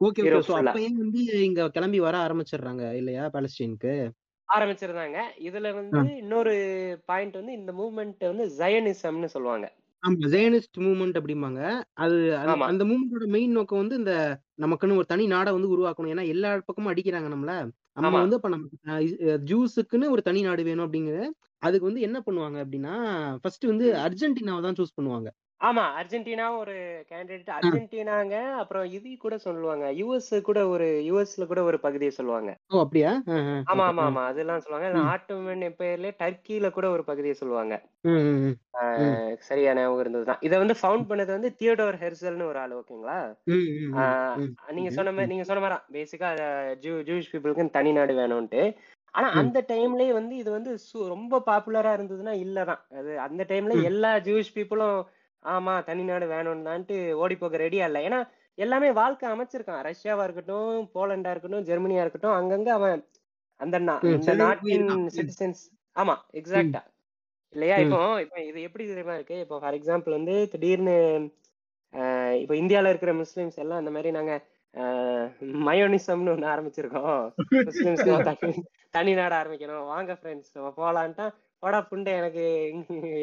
[0.00, 3.94] ஓகே சோ ஃபுல்லா அப்ப ஏன் வந்து இங்க கிளம்பி வர ஆரம்பிச்சிடுறாங்க இல்லையா பாலஸ்டீனுக்கு
[4.48, 5.18] ஆரம்பிச்சிருந்தாங்க.
[5.48, 6.00] இதுல வந்து.
[6.16, 6.54] இன்னொரு
[7.04, 9.66] பாயிண்ட் வந்து இந்த மூவ்மெண்ட் வந்து ஜயனிசம்னு சொல்லுவாங்க.
[10.02, 11.60] ஆமா ஜெயனிஸ்ட் மூவ்மெண்ட் அப்படிம்பாங்க.
[12.04, 12.16] அது
[12.70, 14.14] அந்த மூவ்மெண்டோட மெயின் நோக்கம் வந்து இந்த
[14.62, 16.12] நமக்குன்னு ஒரு தனி நாடை வந்து உருவாக்கணும்.
[16.14, 17.52] ஏன்னா எல்லா பக்கமும் அடிக்கிறாங்க நம்மள.
[17.98, 18.98] நம்ம வந்து அப்ப நம்ம
[19.50, 21.18] ஜூஸுக்குன்னு ஒரு தனி நாடு வேணும் அப்படிங்கிற
[21.62, 22.94] அதுக்கு வந்து என்ன பண்ணுவாங்க அப்படின்னா
[23.42, 23.86] ஃபர்ஸ்ட் வந்து.
[24.06, 25.28] அர்ஜென்டினாவை தான் சூஸ் பண்ணுவாங்க.
[25.62, 26.72] ஆமா அர்ஜென்டினா ஒரு
[27.10, 27.50] கேண்டிடேட்.
[27.56, 32.50] அர்ஜென்டினாங்க அப்புறம் இது கூட சொல்லுவாங்க யுஎஸ் கூட ஒரு யுஎஸ்ல கூட ஒரு பகுதியை சொல்லுவாங்க.
[32.70, 33.10] ஓ அப்படியா?
[33.66, 34.04] ஆமா ஆமா.
[34.06, 34.88] ஆமா அதெல்லாம் சொல்லுவாங்க.
[35.12, 37.74] ஆட்டோமன் எப்பயர்லயே டர்க்கில கூட ஒரு பகுதியை சொல்லுவாங்க.
[38.04, 42.48] ம், ம், ம், ம், ஆஹ் சரியா ஞாபகம் இருந்ததுதான் இதை வந்து ஃபவுண்ட் பண்ணது வந்து தியோடோர் ஹெர்சல்னு
[42.50, 43.18] ஒரு ஆள் ஓகேங்களா?
[44.72, 46.30] நீங்க சொன்ன மாதிரி நீங்க சொன்ன மாதிரி பேசிக்கா
[46.82, 48.62] ஜூ ஜூயிஷ் பீப்புளுக்கு தனி நாடு வேணும்ட்டு
[49.14, 50.70] ஆனா அந்த டைம்லயே வந்து இது வந்து
[51.10, 52.82] ரொம்ப பாப்புலரா இருந்ததுன்னா இல்லதான்.
[52.98, 55.00] அது அந்த டைம்ல எல்லா ஜூயிஷ் பீப்புளும்
[55.44, 58.00] ஆமா தனி நாடு வேணும்னு தான்ட்டு ஓடி போக ரெடியா இல்ல.
[58.08, 58.20] ஏன்னா
[58.58, 59.82] எல்லாமே வாழ்க்கை அமைச்சிருக்கான்.
[59.86, 63.02] ரஷ்யாவா இருக்கட்டும் போலண்டா இருக்கட்டும் ஜெர்மனியா இருக்கட்டும் அங்கங்க அவன்
[63.60, 64.86] அந்த அந்த நாட்டின்
[65.16, 65.62] சிட்டிசன்ஸ்
[65.96, 66.82] ஆமா எக்ஸாக்டா
[67.52, 67.76] இல்லையா?
[67.84, 69.36] இப்போ இப்போ இது எப்படி தெரியுமா இருக்கு?
[69.44, 70.96] இப்போ ஃபார் எக்ஸாம்பிள் வந்து திடீர்னு
[71.94, 74.34] ஆஹ் இப்போ இந்தியால இருக்கிற முஸ்லிம்ஸ் எல்லாம் இந்த மாதிரி நாங்க
[75.64, 77.18] மயோனிசம்னு ஒண்ணு ஆரம்பிச்சிருக்கோம்.
[77.66, 78.62] முஸ்லிம்ஸ்க்கு ம்,
[78.96, 79.84] தனி நாடு ஆரம்பிக்கணும்.
[79.90, 81.26] வாங்க ஃப்ரெண்ட்ஸ் நம்ம போலான்ட்டா
[81.62, 82.44] போடா புண்டை எனக்கு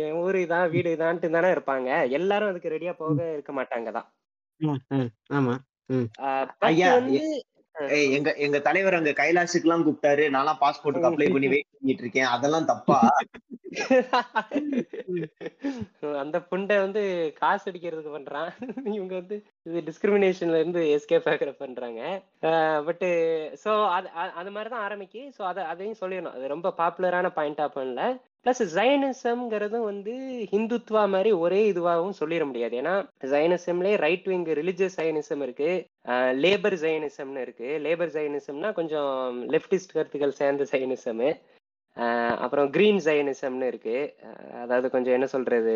[0.06, 1.90] என் ஊரு இதான் வீடு இதான்ட்டு தானே இருப்பாங்க.
[2.20, 4.08] எல்லாரும் அதுக்கு ரெடியா போக இருக்க மாட்டாங்க தான்.
[5.40, 5.56] ஆமா.
[8.16, 10.24] எங்க எங்க தலைவர் அங்க கைலாசுக்கு எல்லாம் கூப்பிட்டாரு.
[10.36, 12.32] நான்லாம் பாஸ்போர்ட்டுக்கு அப்ளை பண்ணி வெயிட் பண்ணிட்டு இருக்கேன்.
[12.36, 13.00] அதெல்லாம் தப்பா?
[16.22, 17.02] அந்த புண்டை வந்து
[17.40, 18.50] காசு அடிக்கிறதுக்கு பண்றான்.
[18.96, 19.36] இவங்க வந்து
[19.66, 22.02] இது டிஸ்கிரிமினேஷன்ல இருந்து எஸ்கேப் ஆகிற பண்றாங்க.
[22.88, 23.06] பட்
[23.64, 24.10] சோ அது
[24.42, 25.22] அது மாதிரி தான் ஆரம்பிக்கு.
[25.38, 26.36] சோ அதை அதையும் சொல்லிடணும்.
[26.38, 28.02] அது ரொம்ப பாப்புலரான பாயிண்டா பண்ணல.
[28.46, 30.14] பிளஸ் ஜைனிசம்ங்கிறதும் வந்து
[30.52, 32.76] ஹிந்துத்வா மாதிரி ஒரே இதுவாகவும் சொல்லிட முடியாது.
[32.82, 32.94] ஏன்னா
[33.34, 35.72] ஜைனிசம்லயே ரைட் விங் ரிலிஜியஸ் ஜைனிசம் இருக்கு.
[36.44, 37.70] லேபர் ஜைனிசம்னு இருக்கு.
[37.86, 39.12] லேபர் ஜைனிசம்னா கொஞ்சம்
[39.56, 41.26] லெப்டிஸ்ட் கருத்துக்கள் சேர்ந்த ஜைனிசம்.
[42.44, 43.98] அப்புறம் கிரீன் ஜைனிசம்னு இருக்கு.
[44.64, 45.76] அதாவது கொஞ்சம் என்ன சொல்றது?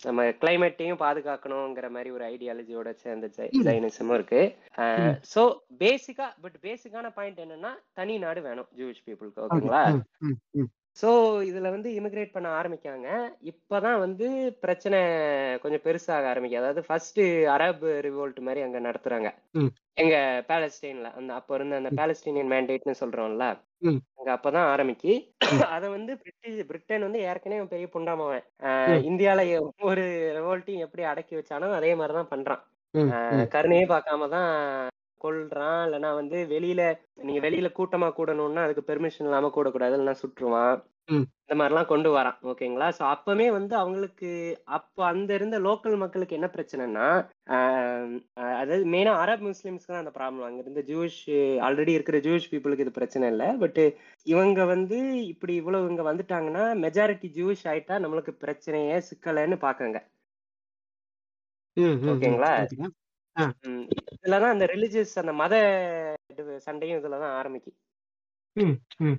[0.00, 3.26] நம்ம கிளைமேட்டையும் பாதுகாக்கணுங்கிற மாதிரி ஒரு ஐடியாலஜியோட சேர்ந்த
[3.68, 4.42] ஜைனிசமும் இருக்கு.
[5.32, 5.42] ஸோ
[5.82, 9.50] பேசிக்கா பட் பேசிக்கான பாயிண்ட் என்னன்னா தனி நாடு வேணும் ஜூவிஷ் பீப்புளுக்கு ஓகே.
[9.50, 9.84] ஓகேங்களா
[10.96, 11.08] ஸோ
[11.48, 13.06] இதுல வந்து இமிகிரேட் பண்ண ஆரம்பிக்காங்க
[13.50, 14.26] இப்பதான் வந்து
[14.60, 14.98] பிரச்சனை
[15.62, 17.20] கொஞ்சம் பெருசாக ஆரம்பிக்கும் அதாவது ஃபர்ஸ்ட்
[17.54, 19.28] அரப் ரிவோல்ட் மாதிரி அங்க நடத்துறாங்க.
[19.54, 20.16] ம், எங்க
[20.48, 23.46] பாலஸ்டைன்ல அந்த அப்போ இருந்த அந்த பாலஸ்டீனியன் மேண்டேட்னு சொல்றோம்ல.
[24.18, 25.14] அங்க அப்பதான் ஆரம்பிக்கி.
[25.74, 28.44] அதை வந்து பிரிட்டிஷ் பிரிட்டன் வந்து ஏற்கனவே பெரிய புண்டாமவன்.
[29.08, 30.04] இந்தியால ஒவ்வொரு
[30.38, 32.62] ரெவோல்ட்டையும் எப்படி அடக்கி வச்சானோ அதே மாதிரிதான் பண்றான்.
[33.52, 34.50] கருணையே பார்க்காம தான்
[35.22, 36.82] கொல்றான் இல்லைன்னா வந்து வெளியில
[37.22, 40.74] நீங்க வெளியில கூட்டமா கூடணும்னா அதுக்கு பெர்மிஷன் இல்லாம கூடக்கூடாது இல்லைன்னா சுற்றுவான்
[41.42, 42.88] இந்த மாதிரிலாம் கொண்டு வரான் ஓகேங்களா?
[42.96, 44.28] ஸோ அப்பமே வந்து அவங்களுக்கு
[44.76, 47.06] அப்போ அந்த இருந்த லோக்கல் மக்களுக்கு என்ன பிரச்சனைனா
[48.54, 51.18] அதாவது மெயினா அரப் முஸ்லிம்ஸ்க்கு தான் அந்த ப்ராப்ளம் அங்க இருந்த ஜூஷ்
[51.66, 53.48] ஆல்ரெடி இருக்கிற ஜூஷ் பீப்புளுக்கு இது பிரச்சனை இல்லை.
[53.62, 53.80] பட்
[54.26, 54.98] இவங்க வந்து
[55.32, 59.58] இப்படி இவ்வளவு இங்க வந்துட்டாங்கன்னா மெஜாரிட்டி ஜூஷ் ஆயிட்டா நம்மளுக்கு பிரச்சனையே சிக்கலைன்னு
[61.76, 62.52] ம், ஓகேங்களா?
[64.14, 65.54] இதுலதான் அந்த ரிலிஜியஸ் அந்த மத
[66.58, 67.36] சண்டையும் இதுலதான்
[68.56, 69.18] ம்.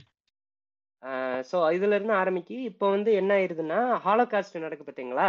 [1.50, 2.58] ஸோ இதுல இருந்து ஆரம்பிக்கி.
[2.64, 5.28] இப்போ வந்து என்ன ஆயிருதுன்னா ஹாலோகாஸ்ட் நடக்கு பார்த்தீங்களா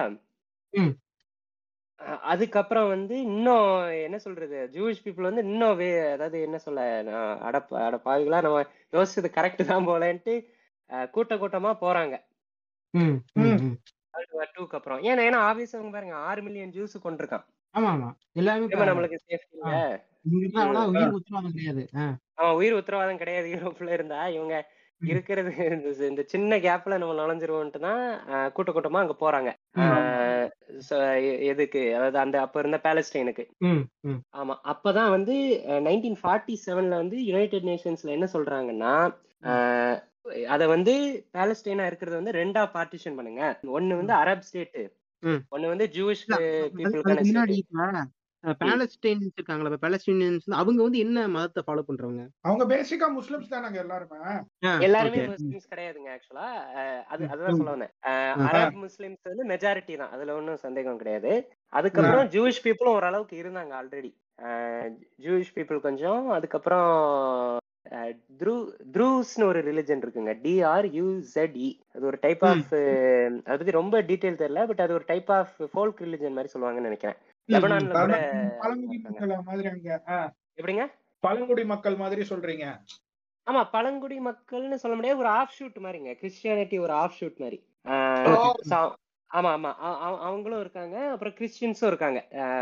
[2.24, 3.66] அதுக்கப்புறம் வந்து இன்னும்
[3.98, 8.60] என்ன சொல்றது ஜூவிஷ் பீப்புள் வந்து இன்னும் வே அதாவது என்ன சொல்ல நான் அட அட பாவிகளா நம்ம
[8.92, 10.34] யோசிச்சது கரெக்ட் தான் போலன்ட்டு
[11.10, 12.14] கூட்ட கூட்டமா போறாங்க.
[14.54, 15.00] டூக்கு அப்புறம்.
[15.02, 18.08] ஏன்னா ஏன்னா ஆப்வியஸ் அவங்க பாருங்க ஆறு மில்லியன் ஜூஸ் கொண்டிருக்கான் ஆமா ஆமா
[18.84, 19.16] நம்மளுக்கு
[20.94, 21.82] உயிர் உத்தரவாதம் கிடையாது.
[21.96, 22.04] ஆ.
[22.38, 23.48] அவன் உயிர் உத்தரவாதம் கிடையாது.
[23.54, 24.56] யூரோப்ல இருந்தா இவங்க.
[25.00, 25.52] இருக்கிறது
[26.08, 28.02] இந்த சின்ன கேப்ல நம்ம நுழைஞ்சிருவோன்ட்டு தான்
[28.52, 29.50] கூட்ட கூட்டமா அங்க போறாங்க.
[31.50, 31.82] எதுக்கு?
[31.96, 33.44] அதாவது அந்த அப்ப இருந்த பாலஸ்டைனுக்கு.
[34.34, 34.54] ஆமா.
[34.72, 35.36] அப்பதான் வந்து
[35.86, 38.94] நைன்டீன் ஃபார்ட்டி செவன்ல வந்து யுனைடெட் நேஷன்ஸ்ல என்ன சொல்றாங்கன்னா
[40.48, 40.94] அத வந்து
[41.34, 43.42] பாலஸ்டைனா இருக்கிறது வந்து ரெண்டா பார்ட்டிஷன் பண்ணுங்க.
[43.72, 44.90] ஒன்னு வந்து அரப் ஸ்டேட் ம்.
[45.50, 45.86] ஒன்னு வந்து
[46.36, 47.56] அதுக்கு முன்னாடி
[48.62, 52.22] பாலஸ்டைன்ஸ் இருக்காங்களா இப்ப பாலஸ்டீனியன்ஸ் அவங்க வந்து என்ன மதத்தை ஃபாலோ பண்றவங்க?
[52.42, 54.18] அவங்க பேசிக்கா முஸ்லிம்ஸ் தானங்க எல்லாருமே.
[54.86, 55.22] எல்லாருமே.
[55.30, 56.48] முஸ்லிம்ஸ் கிடையாதுங்க ஆக்சுவலா
[57.08, 57.56] அது அதுதான்.
[57.56, 57.94] சொல்ல வந்தேன்.
[58.48, 61.32] அரப் முஸ்லிம்ஸ் வந்து மெஜாரிட்டி தான் அதுல ஒன்றும் சந்தேகம் கிடையாது.
[61.72, 64.12] அதுக்கப்புறம் ஜூவிஷ் பீப்புளும் ஓரளவுக்கு இருந்தாங்க ஆல்ரெடி
[65.24, 66.90] ஜூவிஷ் பீப்புள் கொஞ்சம் அதுக்கப்புறம்
[68.94, 70.32] த்ரூஸ்னு ஒரு ரிலிஜன் இருக்குங்க.
[70.44, 72.44] டிஆர் யூஇ அது ஒரு டைப்.
[72.50, 72.72] ஆஃப்
[73.46, 77.18] அதை பத்தி ரொம்ப டீடைல் தெரியல பட் அது ஒரு டைப் ஆஃப் ஃபோல்க் ரிலிஜன் மாதிரி சொல்லுவாங்கன்னு நினைக்கிறேன்.
[77.48, 78.18] லெபனான்ல கூட
[80.58, 80.84] எப்படிங்க?
[81.24, 82.66] பழங்குடி மக்கள் மாதிரி சொல்றீங்க.
[83.46, 86.12] ஆமா பழங்குடி மக்கள்னு சொல்ல முடியாது ஒரு ஆஃப் ஷூட் மாதிரிங்க.
[86.20, 87.58] கிறிஸ்டியானிட்டி ஒரு ஆஃப் ஷூட் மாதிரி
[89.30, 89.70] ஆமா ஆமா.
[90.26, 92.18] அவங்களும் இருக்காங்க அப்புறம் கிறிஸ்டியன்ஸும் இருக்காங்க.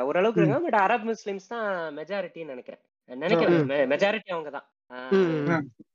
[0.08, 0.40] ஓரளவுக்கு.
[0.40, 1.66] இருக்காங்க பட் அரப் முஸ்லிம்ஸ் தான்
[1.98, 2.82] மெஜாரிட்டின்னு நினைக்கிறேன்.
[3.08, 4.66] நினைக்கிறேன் மெஜாரிட்டி அவங்க தான்.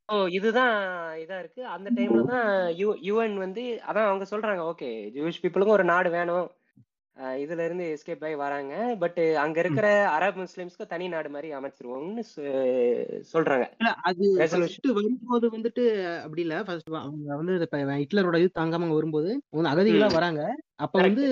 [0.09, 0.75] ஸோ இதுதான்
[1.23, 1.61] இதா இருக்கு.
[1.67, 6.47] அந்த டைம்ல தான் யூ யுஎன் வந்து அதான் அவங்க சொல்றாங்க ஓகே ஜூவிஷ் பீப்புளுக்கும் ஒரு நாடு வேணும்.
[7.41, 8.73] இதுல இருந்து எஸ்கேப் ஆகி வராங்க.
[8.99, 12.25] பட் அங்க இருக்கிற அரப் முஸ்லிம்ஸ்க்கு தனி நாடு மாதிரி அமைச்சிருவோம்னு
[13.33, 13.67] சொல்றாங்க.
[14.07, 14.25] அது
[14.97, 15.83] வரும்போது வந்துட்டு
[16.23, 16.55] அப்படி இல்ல.
[16.63, 17.53] ஃபர்ஸ்ட் அவங்க வந்து
[18.01, 19.31] ஹிட்லரோட இது தாங்காம வரும்போது
[19.71, 20.07] அகதிகளா.
[20.11, 20.41] வராங்க.
[20.77, 21.23] அப்ப வந்து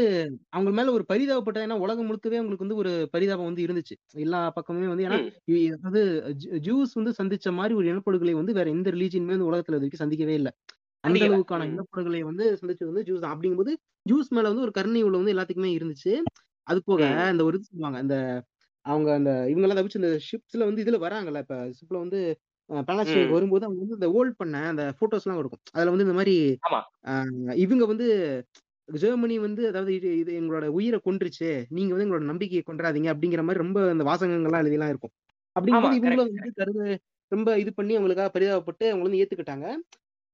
[0.49, 3.95] அவங்க மேல ஒரு பரிதாபப்பட்டது ஏன்னா உலகம் முழுக்கவே அவங்களுக்கு வந்து ஒரு பரிதாபம் வந்து இருந்துச்சு.
[4.19, 5.19] எல்லா பக்கமுமே வந்து ஏன்னா
[5.77, 6.03] அதாவது
[6.67, 10.53] ஜூஸ் வந்து சந்திச்ச மாதிரி ஒரு இனப்படுகொலை வந்து வேற எந்த ரிலீஜியனுமே வந்து உலகத்துல வரைக்கும் சந்திக்கவே இல்லை.
[11.07, 11.23] அந்த.
[11.27, 11.73] அளவுக்கான ம்.
[11.73, 13.73] இனப்படுகொலை வந்து சந்திச்சது வந்து ஜூஸ் தான் அப்படிங்கும்போது
[14.05, 16.13] ஜூஸ் மேல வந்து ஒரு கருணை உள்ள வந்து எல்லாத்துக்குமே இருந்துச்சு
[16.67, 17.01] அது போக.
[17.33, 18.17] இந்த ஒரு இது சொல்லுவாங்க இந்த
[18.85, 22.19] அவங்க அந்த இவங்க எல்லாம் தவிச்சு இந்த ஷிப்ஸ்ல வந்து இதுல வராங்கல்ல இப்ப ஷிப்ல வந்து
[22.69, 23.35] பேலஸ்டீனுக்கு ம்.
[23.35, 26.35] வரும்போது அவங்க வந்து இந்த ஹோல்ட் பண்ண அந்த போட்டோஸ் எல்லாம் இருக்கும் அதுல வந்து இந்த மாதிரி
[27.65, 28.07] இவங்க வந்து
[28.89, 33.79] ஜெர்மனி வந்து அதாவது இது எங்களோட உயிரை கொன்றுச்சு நீங்க வந்து எங்களோட நம்பிக்கையை கொன்றாதீங்க அப்படிங்கிற மாதிரி ரொம்ப
[33.91, 35.13] அந்த வாசகங்கள்லாம் எழுதிலாம் இருக்கும்
[35.55, 36.87] அப்படிங்கும்போது இவங்களும் வந்து கருது
[37.31, 39.67] ரொம்ப இது பண்ணி அவங்களுக்காக பரிதாபப்பட்டு அவங்க வந்து ஏத்துக்கிட்டாங்க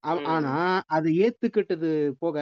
[0.04, 0.26] ஆ- ம்.
[0.28, 0.54] ஆனா
[0.92, 1.90] அதை ஏத்துக்கிட்டது
[2.20, 2.38] போக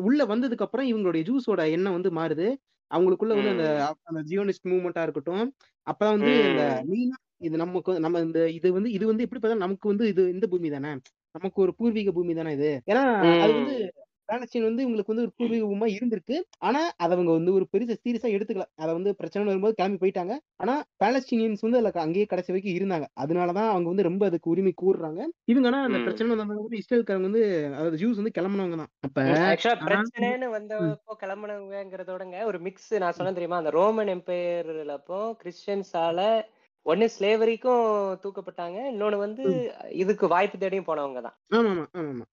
[0.00, 2.46] உள்ள வந்ததுக்கு அப்புறம் இவங்களுடைய ஜூஸோட எண்ணம் வந்து மாறுது
[2.90, 3.98] அவங்களுக்குள்ள வந்து அந்த ம்.
[4.08, 5.44] அந்த ஜியோனிஸ்ட் மூவ்மெண்டா இருக்கட்டும்
[5.86, 6.88] அப்பதான் வந்து இந்த ம்.
[6.90, 10.46] மெயினா இது நமக்கு நம்ம இந்த இது வந்து இது வந்து எப்படி பார்த்தா நமக்கு வந்து இது இந்த
[10.50, 10.92] பூமி தானே
[11.34, 13.02] நமக்கு ஒரு பூர்வீக பூமி தானே இது ஏன்னா
[13.42, 13.92] அது வந்து ம்.
[14.28, 16.36] பாலஸ்தீன் வந்து உங்களுக்கு வந்து ஒரு பூர்வீக பூமா இருந்திருக்கு.
[16.60, 18.66] ஆனா அதை அவங்க வந்து ஒரு பெரிய சீரியஸா எடுத்துக்கல.
[18.78, 20.34] அதை வந்து பிரச்சனை வரும்போது கிளம்பி போயிட்டாங்க.
[20.62, 23.08] ஆனா பாலஸ்தீனியன்ஸ் வந்து அதுல அங்கேயே கடைசி வரைக்கும் இருந்தாங்க.
[23.16, 25.20] அதனாலதான் அவங்க வந்து ரொம்ப அதுக்கு உரிமை கூறுறாங்க.
[25.48, 26.00] இவங்க ஆனா அந்த.
[26.06, 28.92] பிரச்சனை வந்தவங்க இஸ்ரேல்காரங்க வந்து அதாவது ஜூஸ் வந்து கிளம்புனவங்க தான்.
[29.02, 33.62] அப்ப ஆக்சுவலா பிரச்சனைன்னு வந்தப்போ கிளம்புனவங்கிறதோடங்க ஒரு மிக்ஸ் நான் சொன்னேன் தெரியுமா?
[33.62, 36.20] அந்த ரோமன் எம்பையர்ல அப்போ கிறிஸ்டியன்ஸால
[36.86, 37.84] ஒன்னு ஸ்லேவரிக்கும்
[38.22, 38.78] தூக்கப்பட்டாங்க.
[38.92, 39.44] இன்னொன்னு வந்து.
[39.96, 41.36] இதுக்கு வாய்ப்பு தேடியும் போனவங்க தான்.
[41.58, 41.84] ஆமா.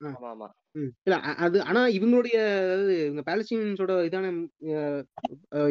[0.10, 0.91] ஆமா ஆமா ம்.
[1.03, 4.28] இல்ல அ- அது ஆனா இவங்களுடைய அதாவது இவங்க பாலஸ்தீனியன்ஸோட இதான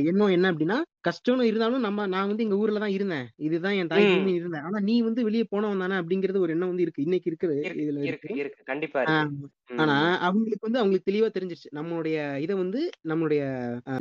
[0.05, 3.27] எண்ணம் என்ன அப்படின்னா கஷ்டம்னு இருந்தாலும் நம்ம நான் வந்து எங்க ஊர்ல தான் இருந்தேன்.
[3.41, 4.13] இதுதான் என் தாய் ம்.
[4.13, 4.63] பூமி இருந்தேன்.
[4.63, 7.03] ஆனா நீ வந்து வெளியே போனவன் தானே அப்படிங்கறது ஒரு எண்ணம் வந்து இருக்கு.
[7.03, 8.29] இன்னைக்கு இருக்குது இருக்கு இதுல இருக்கு.
[8.29, 8.61] இருக்கு இருக்கு.
[8.65, 9.49] கண்டிப்பா இருக்கு.
[9.77, 10.19] ஆனா ம்.
[10.21, 11.71] அவங்களுக்கு வந்து அவங்களுக்கு தெளிவா தெரிஞ்சிருச்சு.
[11.73, 13.43] நம்மளுடைய இதை வந்து நம்மளுடைய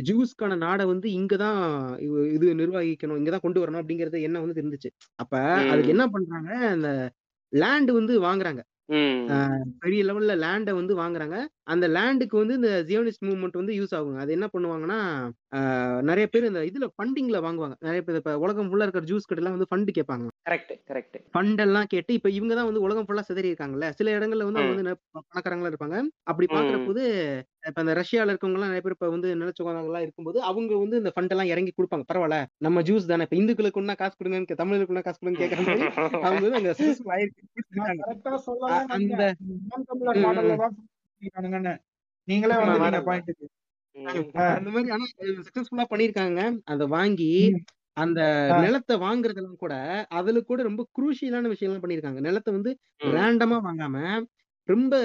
[0.03, 1.61] ஜூஸ்க்கான நாடை வந்து இங்கதான்
[1.99, 5.33] இது இது நிர்வகிக்கணும் இங்கதான் கொண்டு வரணும் அப்படிங்கறது எண்ணம் வந்து இருந்துச்சு அப்ப
[5.65, 5.95] அதுக்கு ம்.
[5.95, 6.91] என்ன பண்றாங்க அந்த
[7.53, 8.61] லேண்ட் வந்து வாங்குறாங்க.
[9.79, 11.37] பெரிய லெவல்ல லேண்டை வந்து வாங்குறாங்க.
[11.63, 14.19] அந்த லேண்டுக்கு வந்து இந்த ஜியோனிஸ்ட் மூவ்மெண்ட் வந்து யூஸ் ஆகுங்க.
[14.19, 14.99] அது என்ன பண்ணுவாங்கன்னா
[16.09, 17.75] நிறைய பேர் இந்த இதுல ஃபண்டிங்ல வாங்குவாங்க.
[17.81, 20.25] நிறைய பேர் இப்ப உலகம் ஃபுல்லா இருக்கிற ஜூஸ் கடைலாம் வந்து ஃபண்ட் கேட்பாங்க.
[20.47, 23.87] கரெக்ட் கரெக்ட் ஃபண்ட் எல்லாம் கேட்டு இப்ப இவங்க தான் வந்து உலகம் ஃபுல்லா சிதறி இருக்காங்கல்ல.
[23.99, 24.95] சில இடங்கள்ல வந்து அவங்க வந்து
[25.29, 25.97] பணக்காரங்களா இருப்பாங்க.
[26.31, 27.03] அப்படி பாக்குற போது
[27.69, 31.33] இப்ப இந்த ரஷ்யால இருக்கவங்க எல்லாம் நிறைய பேர் இப்ப வந்து நிலச்சுக்கவங்களா இருக்கும்போது அவங்க வந்து இந்த ஃபண்ட்
[31.35, 32.05] எல்லாம் இறங்கி கொடுப்பாங்க.
[32.11, 32.37] பரவாயில்ல
[32.67, 35.87] நம்ம ஜூஸ் தானே இப்ப இந்துக்களுக்குன்னா காசு கொடுங்க தமிழுக்குன்னா காசு கொடுங்க கேட்கற மாதிரி
[36.23, 36.73] அவங்க வந்து அங்க
[38.95, 39.25] அந்த
[42.27, 42.55] நீங்களே
[42.87, 43.45] தான் பாயிண்ட்டுக்கு
[44.57, 45.05] அந்த மாதிரி ஆனா
[45.45, 46.41] சக்சஸ்ஃபுல்லா பண்ணிருக்காங்க.
[46.71, 47.31] அதை வாங்கி
[47.97, 48.19] அந்த.
[48.65, 49.75] நிலத்தை வாங்குறதெல்லாம் கூட
[50.17, 52.19] அதுல கூட ரொம்ப குரூஷியலான விஷயம்லாம் பண்ணிருக்காங்க.
[52.27, 52.71] நிலத்தை வந்து
[53.15, 53.97] ரேண்டமா வாங்காம
[54.69, 54.95] ரொம்ப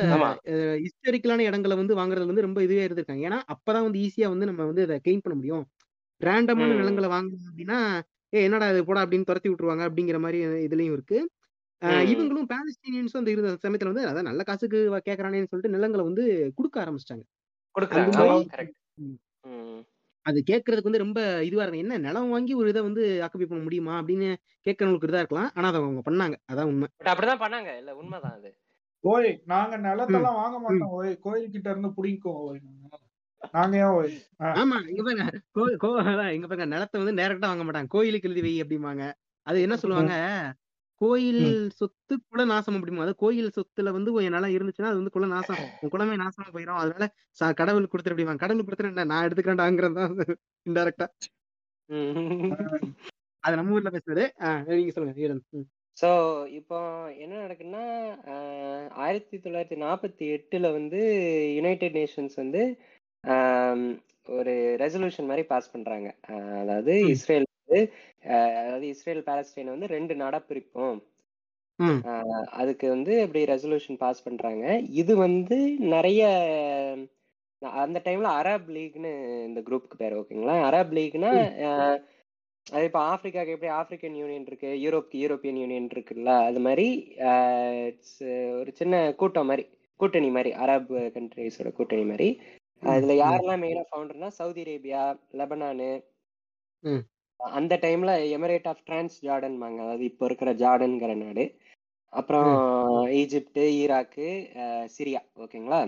[0.85, 3.23] ஹிஸ்டாரிக்கலான இடங்களை வந்து வாங்குறது வந்து ரொம்ப இதுவே இருந்திருக்காங்க.
[3.29, 5.65] ஏன்னா அப்பதான் வந்து ஈஸியா வந்து நம்ம வந்து அதை கெயின் பண்ண முடியும்.
[6.21, 7.79] ரேண்டமான நிலங்களை வாங்கணும் அப்படின்னா
[8.33, 11.19] ஏ என்னடா இது போடா அப்படின்னு துரத்தி விட்டுருவாங்க அப்படிங்கிற மாதிரி இதுலயும் இருக்கு.
[12.13, 14.79] இவங்களும் பாலஸ்தீனியன்ஸும் அந்த இருந்த சமயத்துல வந்து அதான் நல்ல காசுக்கு
[15.09, 16.25] கேக்குறானேன்னு சொல்லிட்டு நிலங்களை வந்து
[16.59, 17.25] கொடுக்க ஆரம்பிச்சிட்டாங்க.
[17.75, 18.67] கொடுக்குறாங்க.
[20.27, 23.95] அது கேட்கறதுக்கு வந்து ரொம்ப இதுவா இருக்கும் என்ன நிலம் வாங்கி ஒரு இதை வந்து ஆக்குபை பண்ண முடியுமா
[24.01, 24.29] அப்படின்னு
[24.67, 25.51] கேட்கறவங்களுக்கு இதா இருக்கலாம்.
[25.55, 26.37] ஆனா அதை அவங்க பண்ணாங்க.
[26.53, 26.89] அதான் உண்மை.
[26.97, 27.79] பட் அப்படிதான் பண்ணாங்க.
[27.79, 28.51] இல்ல உண்மைதான் அது.
[29.05, 31.13] ஓய் நாங்க நிலத்தெல்லாம் வாங்க மாட்டோம் ஓய்.
[31.21, 32.61] கோயில் கிட்ட இருந்து புடிங்கோம் ஓய்.
[33.53, 34.15] நாங்க ஏன்
[34.61, 35.25] ஆமா இங்க பாருங்க.
[35.51, 36.69] கோ கோ அதான் இங்க பாருங்க.
[36.75, 37.89] நிலத்தை வந்து டைரக்டா வாங்க மாட்டாங்க.
[37.89, 39.05] கோயிலுக்கு எழுதி வை அப்படிம்பாங்க.
[39.47, 40.15] அது என்ன சொல்லுவாங்க?
[41.01, 41.41] கோயில்.
[41.79, 45.59] சொத்து குல நாசம் அப்படிமா அது கோயில் சொத்துல வந்து உன் நிலம் இருந்துச்சுன்னா அது வந்து குல நாசம்.
[45.83, 47.07] உன் குலமே நாசமா போயிடும் அதனால
[47.39, 50.37] ச- கடவுள் கொடுத்துரு அப்படிமா கடவுள் கொடுத்துரு நான் எடுத்துக்கிறேன்டாங்கிறது தான்
[50.67, 51.09] இன்டெரக்டா
[53.45, 55.65] அது நம்ம ஊர்ல பேசுறது ஆஹ் நீங்க சொல்லுங்க
[55.97, 56.09] ஸோ
[56.59, 56.79] இப்போ
[57.19, 57.83] என்ன நடக்குன்னா
[59.03, 61.01] ஆயிரத்தி தொள்ளாயிரத்தி நாற்பத்தி எட்டுல வந்து
[61.57, 62.63] யுனைடெட் நேஷன்ஸ் வந்து
[64.29, 66.09] ஒரு ரெசல்யூஷன் மாதிரி பாஸ் பண்றாங்க.
[66.63, 70.99] அதாவது இஸ்ரேல் அதாவது இஸ்ரேல் பாலஸ்தீனை வந்து ரெண்டு நாடா பிரிப்போம்
[72.61, 74.65] அதுக்கு வந்து அப்படி ரெசல்யூஷன் பாஸ் பண்றாங்க.
[75.01, 75.57] இது வந்து
[75.95, 76.21] நிறைய
[77.83, 79.11] அந்த டைம்ல அரப் லீக்னு
[79.49, 80.57] இந்த குரூப்புக்கு பேர் ஓகேங்களா?
[80.69, 81.31] அரப் லீக்னா
[82.67, 86.87] அது இப்போ ஆப்பிரிக்காக்கு எப்படி ஆப்பிரிக்கன் யூனியன் இருக்கு யூரோப்க்கு யூரோப்பியன் யூனியன் இருக்குல்ல அது மாதிரி
[88.61, 89.65] ஒரு சின்ன கூட்டம் மாதிரி
[90.01, 90.87] கூட்டணி மாதிரி அரப்
[91.17, 92.29] கண்ட்ரிஸோட கூட்டணி மாதிரி.
[92.83, 95.03] ம் யாரெல்லாம் மெயினா ஃபவுண்டர்னா சவுதி அரேபியா
[95.41, 95.91] லெபனானு
[97.59, 101.45] அந்த டைம்ல எமிரேட் ஆஃப் டிரான்ஸ் ஜார்டன்பாங்க அதாவது இப்போ இருக்கிற ஜார்டன்கிற நாடு.
[102.13, 102.51] அப்புறம்
[103.21, 104.27] ஈஜிப்ட் ஈராக்கு
[104.97, 105.81] சிரியா ஓகேங்களா?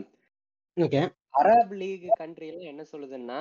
[0.76, 1.02] ஓகே.
[1.40, 3.40] அரப் லீக் கண்ட்ரில என்ன சொல்லுதுன்னா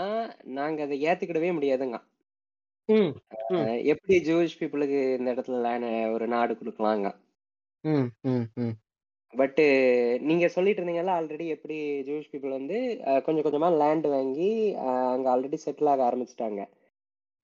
[0.58, 1.98] நாங்க அதை ஏத்துக்கிடவே முடியாதுங்க.
[3.92, 5.70] எப்படி ஜூயிஷ் பீப்புளுக்கு இந்த இடத்துல
[6.16, 7.08] ஒரு நாடு கொடுக்கலாங்க.
[9.34, 9.66] பட்டு
[10.30, 12.78] நீங்க சொல்லிட்டு இருந்தீங்கல்ல ஆல்ரெடி எப்படி ஜூயிஷ் பீப்புள் வந்து
[13.26, 14.52] கொஞ்சம் கொஞ்சமா லேண்ட் வாங்கி
[15.14, 16.62] அங்க ஆல்ரெடி செட்டில் ஆக ஆரம்பிச்சிட்டாங்க.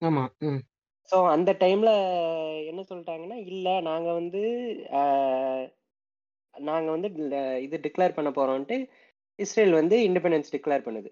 [0.01, 0.61] ஆமா ம்.
[1.09, 1.91] ஸோ அந்த டைம்ல
[2.67, 4.41] என்ன சொல்லிட்டாங்கன்னா இல்ல நாங்க வந்து
[4.99, 5.65] ஆஹ்
[6.53, 7.09] நாங்க வந்து
[7.61, 8.77] இது டிக்ளேர் பண்ண போறோம்ட்டு
[9.39, 11.09] இஸ்ரேல் வந்து இண்டிபெண்டன்ஸ் டிக்ளேர் பண்ணுது.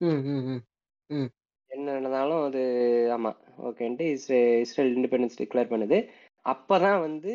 [0.00, 0.62] ம் ம் ம்
[1.10, 1.28] ம்.
[1.70, 2.62] என்ன நடந்தாலும் அது
[3.10, 3.30] ஆமா
[3.62, 5.98] ஓகேன்ட்டு இஸ்ரே இஸ்ரேல் இண்டிபெண்டன்ஸ் டிக்ளேர் பண்ணுது.
[6.44, 7.32] அப்பதான் வந்து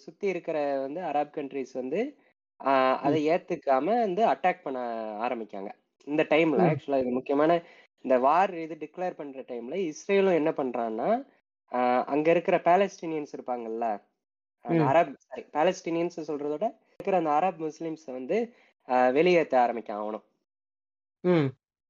[0.00, 2.00] சுத்தி இருக்கிற வந்து அரப் கண்ட்ரிஸ் வந்து
[3.00, 3.26] அதை ம்.
[3.28, 4.78] ஏத்துக்காம வந்து அட்டாக் பண்ண
[5.26, 5.70] ஆரம்பிக்காங்க.
[6.06, 6.68] இந்த டைம்ல ம்.
[6.70, 7.52] ஆக்சுவலா இது முக்கியமான
[8.04, 11.08] இந்த வார் இது டிக்ளேர் பண்ற டைம்ல இஸ்ரேலும் என்ன பண்றான்னா
[12.12, 13.86] அங்க இருக்கிற பாலஸ்டீனியன்ஸ் இருப்பாங்கல்ல
[14.88, 18.36] அரப் சாரி பாலஸ்டீனியன்ஸ் சொல்றத விட இருக்கிற அந்த அரப் முஸ்லிம்ஸ் வந்து
[19.14, 20.24] வெளியேற்ற ஆரம்பிக்க ஆகணும்.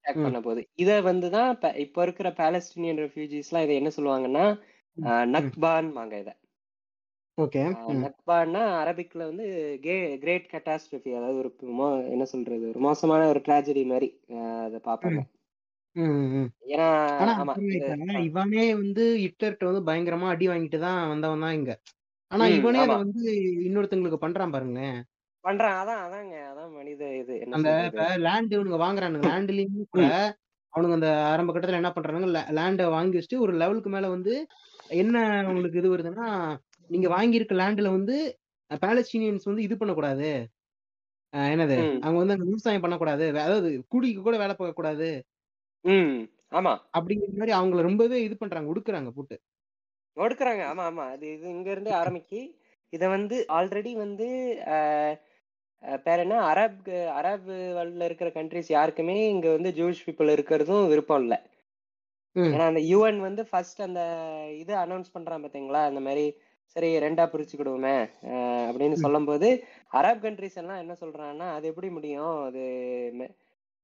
[0.04, 1.50] பண்ண போகுது இதை வந்து தான்
[1.84, 4.44] இப்போ இருக்கிற பாலஸ்டீனியன் ரெஃப்யூஜிஸ்லாம் இதை என்ன சொல்லுவாங்கன்னா
[4.96, 5.08] ம்.
[5.34, 6.34] நக்பான்பாங்க இதை.
[8.04, 9.44] நக்பான்னா அரபிக்ல வந்து
[9.82, 11.50] கே கிரேட் கட்டாஸ்ட்ரஃபி அதாவது ஒரு
[12.10, 14.08] என்ன சொல்றது ஒரு மோசமான ஒரு ட்ராஜடி மாதிரி
[14.64, 15.20] அதை பார்ப்பாங்க
[15.96, 16.86] ம் ம் ம் ஏன்னா
[17.18, 21.44] ஆனா ஆமா பாருங்க இது இப்ப ஆ, இவனே வந்து ஹிட்லர்ட்ட வந்து பயங்கரமா அடி வாங்கிட்டு தான் வந்தவன்
[21.44, 21.72] தான் இங்க.
[22.30, 22.96] ஆனா ம் இவனே அதை ஆமா.
[22.96, 23.22] வந்து
[23.66, 24.98] இன்னொருத்தங்களுக்கு பண்றான் பாருங்களேன்.
[25.44, 25.76] பண்றான்.
[25.80, 27.34] அதான் அதாங்க அதான் மனித இது.
[27.38, 27.88] என்ன அந்த சொல்றது?
[27.90, 29.28] இப்ப லேண்ட் இவனுங்க வாங்குறானுங்க.
[29.28, 30.14] லேண்ட்லயுமே கூட ம்.
[30.72, 32.28] அவனுங்க அந்த ஆரம்ப கட்டத்துல என்ன பண்றானுங்க
[32.58, 34.34] லேண்டை வாங்கி வச்சுட்டு ஒரு லெவலுக்கு மேல வந்து
[34.96, 36.26] என்ன அவங்களுக்கு இது வருதுன்னா
[36.90, 38.16] நீங்க வாங்கியிருக்க லேண்ட்ல வந்து
[38.82, 40.28] பாலஸ்டீனியன்ஸ் வந்து இது பண்ணக்கூடாது.
[41.32, 41.78] அஹ் என்னது?
[41.78, 42.00] ம்.
[42.00, 43.24] அவங்க வந்து அங்க விவசாயம் பண்ணக்கூடாது.
[43.38, 45.08] அதாவது கூலிக்கு கூட வேலை பார்க்க கூடாது
[45.84, 46.18] ம்.
[46.52, 46.72] ஆமா.
[46.96, 49.36] அப்படிங்கிற மாதிரி அவங்கள ரொம்பவே இது பண்றாங்க ஒடுக்குறாங்க போட்டு.
[50.16, 50.62] ஒடுக்குறாங்க.
[50.70, 51.04] ஆமா ஆமா.
[51.14, 52.40] அது இது இங்க இருந்து ஆரம்பிக்கி.
[52.92, 54.26] இத வந்து ஆல்ரெடி வந்து
[54.72, 55.16] அஹ்
[56.04, 56.36] பேர் என்ன?
[56.50, 56.78] அரப்
[57.18, 61.38] அரப் வேர்ல்ட்ல இருக்கிற கண்ட்ரிஸ் யாருக்குமே இங்க வந்து ஜூஸ் பீப்புள் இருக்கிறதும் விருப்பம் இல்லை.
[62.36, 62.50] ம்.
[62.52, 64.00] ஏன்னா அந்த யுஎன் வந்து ஃபர்ஸ்ட் அந்த
[64.58, 66.24] இது அனௌன்ஸ் பண்றான் பாத்தீங்களா இந்த மாதிரி
[66.76, 67.94] சரி ரெண்டா பிரிச்சுக்கிடுவோமே
[68.68, 69.04] அப்படின்னு ம்.
[69.04, 69.48] சொல்லும்போது
[69.92, 72.34] அரப் கண்ட்ரிஸ் எல்லாம் என்ன சொல்றாங்கன்னா அது எப்படி முடியும்?
[72.48, 72.64] அது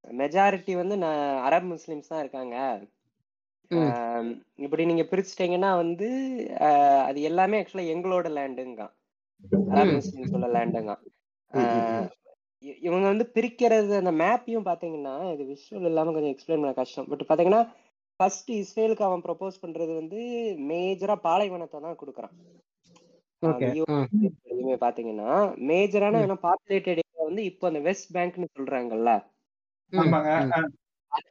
[0.05, 2.57] மெஜாரிட்டி வந்து நான் அரப் முஸ்லிம்ஸ் தான் இருக்காங்க.
[4.64, 6.09] இப்படி நீங்க பிரிச்சுட்டீங்கன்னா வந்து
[7.09, 8.82] அது எல்லாமே ஆக்சுவலா எங்களோட லேண்டுங்க
[9.74, 10.92] அரப் முஸ்லிம்ஸோட லேண்டுங்க
[12.86, 17.09] இவங்க வந்து பிரிக்கிறது அந்த மேப்பையும் பாத்தீங்கன்னா இது விஷுவல் இல்லாம கொஞ்சம் எக்ஸ்பிளைன் பண்ண கஷ்டம்.
[17.11, 17.62] பட் பாத்தீங்கன்னா
[18.20, 20.20] ஃபர்ஸ்ட் இஸ்ரேலுக்கு அவன் ப்ரொபோஸ் பண்றது வந்து
[20.70, 22.34] மேஜரா பாலைவனத்தை தான் கொடுக்குறான்.
[24.84, 25.30] பாத்தீங்கன்னா
[25.70, 29.12] மேஜரான பாப்புலேட்டட் ஏரியா வந்து இப்போ அந்த வெஸ்ட் பேங்க்னு சொல்றாங்கல்ல.
[29.95, 30.30] ஆமாங்க.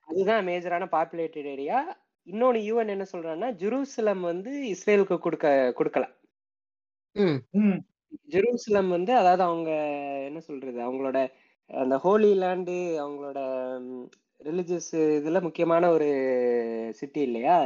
[0.07, 1.79] அதுதான் மேஜரான பாப்புலேட்டட் ஏரியா
[2.27, 5.47] இன்னொன்னு யூஎன் என்ன சொல்றான்னா ஜெருசலம் வந்து இஸ்ரேலுக்கு கொடுக்க
[5.77, 6.05] கொடுக்கல.
[7.15, 7.39] ம்.
[7.61, 7.79] ம்.
[8.29, 9.71] ஜெருசலம் வந்து அதாவது அவங்க
[10.25, 11.19] என்ன சொல்றது அவங்களோட
[11.69, 13.39] அந்த ஹோலி லேண்டு அவங்களோட
[14.41, 16.07] ரிலிஜியஸ் இதுல முக்கியமான ஒரு
[16.93, 17.57] சிட்டி இல்லையா?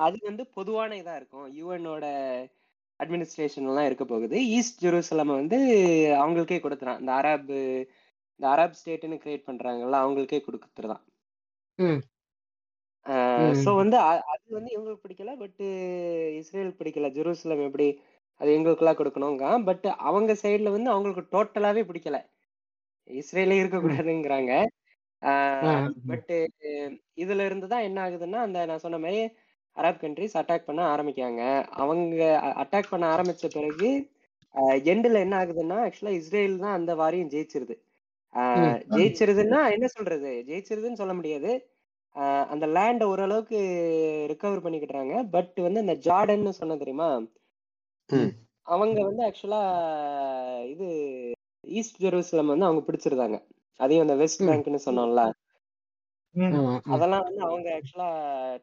[0.00, 1.48] அது வந்து பொதுவான இதா இருக்கும்.
[1.56, 2.04] யூஎனோட
[3.00, 4.36] அட்மினிஸ்ட்ரேஷன்லாம் இருக்க போகுது.
[4.48, 5.58] ஈஸ்ட் ஜெருசலம் வந்து
[6.20, 7.00] அவங்களுக்கே கொடுத்துறான்.
[7.00, 7.50] இந்த அரப்
[8.40, 10.38] இந்த அரப் ஸ்டேட்னு கிரியேட் பண்றாங்கல்ல அவங்களுக்கே
[11.78, 12.00] ம்.
[13.06, 15.60] ம் ஸோ வந்து அது வந்து இவங்களுக்கு பிடிக்கல பட்
[16.40, 17.08] இஸ்ரேல் பிடிக்கல.
[17.16, 17.86] ஜெருசலம் எப்படி
[18.40, 19.44] அது எங்களுக்கெல்லாம் கொடுக்கணுங்க.
[19.68, 22.18] பட் அவங்க சைடுல வந்து அவங்களுக்கு டோட்டலாவே பிடிக்கல.
[23.10, 24.52] இஸ்ரேலே இருக்கக்கூடாதுங்கிறாங்க
[25.22, 25.32] ஆ,
[25.66, 25.70] ஆ,
[26.08, 26.32] பட்
[27.16, 29.20] இதுல இருந்து தான் என்ன ஆகுதுன்னா அந்த நான் சொன்ன மாதிரி
[29.76, 31.40] அரப் கண்ட்ரிஸ் அட்டாக் பண்ண ஆரம்பிக்காங்க
[31.82, 32.20] அவங்க
[32.62, 33.90] அட்டாக் பண்ண ஆரம்பிச்ச பிறகு
[34.86, 37.74] எண்டில் என்ன ஆகுதுன்னா ஆக்சுவலா இஸ்ரேல் தான் அந்த வாரியம் ஜெயிச்சிருது.
[38.90, 40.44] ஜெயிச்சிருதுன்னா என்ன சொல்றது?
[40.46, 41.52] ஜெயிச்சிருதுன்னு சொல்ல முடியாது.
[42.16, 43.58] ஆஹ் அந்த லேண்டை ஓரளவுக்கு
[44.32, 45.30] ரிகவர் பண்ணிக்கிட்டாங்க.
[45.30, 47.08] பட் வந்து இந்த ஜார்டன்னு சொன்ன தெரியுமா.
[48.66, 49.60] அவங்க வந்து ஆக்சுவலா
[50.70, 50.86] இது
[51.64, 53.36] ஈஸ்ட் ஜெருசலம் வந்து அவங்க பிடிச்சிருந்தாங்க.
[53.80, 54.42] அதையும் அந்த வெஸ்ட்.
[54.42, 55.22] பேங்க்னு சொன்னோம்ல.
[56.86, 58.08] அதெல்லாம் வந்து அவங்க ஆக்சுவலா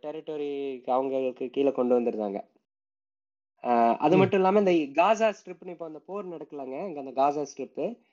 [0.03, 2.39] டெரிட்டரிக்கு அவங்களுக்கு கீழே கொண்டு வந்திருந்தாங்க.
[3.63, 4.15] ஆஹ் அது.
[4.17, 6.75] மட்டும் இல்லாம இந்த காசா ஸ்ட்ரிப்னு இப்போ அந்த போர் நடக்கலாங்க.
[6.87, 8.12] இங்க அந்த காசா ஸ்ட்ரிப் ஆமா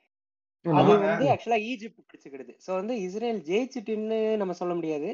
[0.65, 0.91] அது.
[1.03, 2.53] வந்து ஆக்சுவலா ஈஜிப்ட் பிடிச்சுக்கிடுது.
[2.65, 5.11] ஸோ வந்து இஸ்ரேல் ஜெயிச்சிட்டுன்னு நம்ம சொல்ல முடியாது.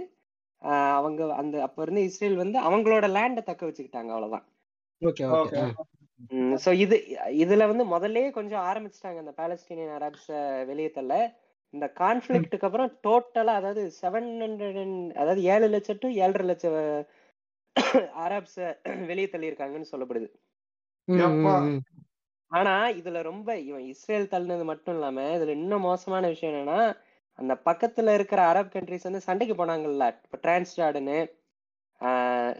[0.61, 4.45] ஆஹ் அவங்க அந்த அப்ப இருந்து இஸ்ரேல் வந்து அவங்களோட லேண்டை தக்க வச்சுக்கிட்டாங்க அவ்வளவுதான்.
[5.01, 5.59] Okay okay.
[5.73, 5.83] ஓகே.
[6.63, 6.95] ஸோ இது
[7.37, 10.27] இதுல வந்து முதல்லயே கொஞ்சம் ஆரம்பிச்சிட்டாங்க இந்த பாலஸ்தீனியன் அரப்ஸ
[10.65, 11.13] வெளியே தள்ள
[11.73, 14.79] இந்த கான்ஃபிளிக்ட்டுக்கு அப்புறம் டோட்டலா அதாவது செவன் ஹண்ட்ரட்
[15.15, 16.77] அதாவது ஏழு லட்சம் டு ஏழரை லட்சம்
[18.23, 18.55] அரப்ஸ
[19.07, 20.29] வெளியே தள்ளியிருக்காங்கன்னு சொல்லப்படுது.
[22.51, 26.79] ஆனா இதுல ரொம்ப இவன் இஸ்ரேல் தள்ளினது மட்டும் இல்லாம இதுல இன்னும் மோசமான விஷயம் என்னன்னா
[27.39, 30.05] அந்த பக்கத்துல இருக்கிற அரப் கண்ட்ரிஸ் வந்து சண்டைக்கு போனாங்கல்ல.
[30.25, 31.17] இப்ப டிரான்ஸ்ஜார்டனு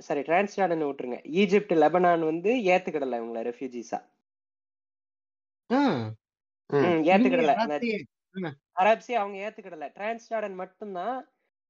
[0.02, 1.20] சாரி டிரான்ஸ்ஜார்டன் விட்டுருங்க.
[1.42, 4.00] ஈஜிப்ட் லெபனான் வந்து ஏத்துக்கிடல இவங்கள ரெஃப்யூஜிஸா
[7.10, 7.54] ஏத்துக்கிடல.
[8.76, 9.88] அரப்ஸே அவங்க ஏத்துக்கிடல.
[9.98, 11.18] டிரான்ஸ்ஜார்டன் மட்டும்தான்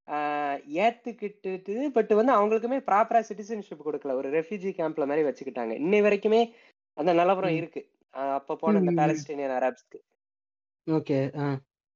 [0.08, 1.52] ஆஹ் ஏத்துக்கிட்டு
[1.96, 4.14] பட் வந்து அவங்களுக்குமே ப்ராப்பரா சிட்டிசன்ஷிப் கொடுக்கல.
[4.14, 5.74] ஒரு ரெஃப்யூஜி கேம்ப்ல மாதிரி வச்சுக்கிட்டாங்க.
[5.82, 6.42] இன்னை வரைக்குமே
[6.98, 7.58] அந்த நிலவரம்.
[7.58, 7.82] இருக்கு.
[8.38, 8.92] அப்ப போன இந்த.
[9.00, 10.00] பாலஸ்டீனியன் அரப்ஸ்க்கு.
[10.88, 11.20] ஓகே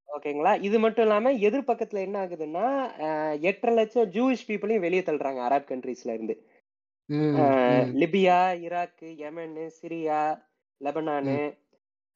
[0.08, 0.52] ஓகேங்களா?
[0.66, 2.64] இது மட்டும் இல்லாம எதிர்பக்கத்துல என்ன ஆகுதுன்னா
[3.50, 6.34] எட்டரை லட்சம் ஜூயிஷ் பீப்புளையும் வெளியே தள்ளுறாங்க அரப் கண்ட்ரீஸ்ல இருந்து.
[8.00, 10.20] Libya Iraq Yemen Syria
[10.80, 11.36] Lebanon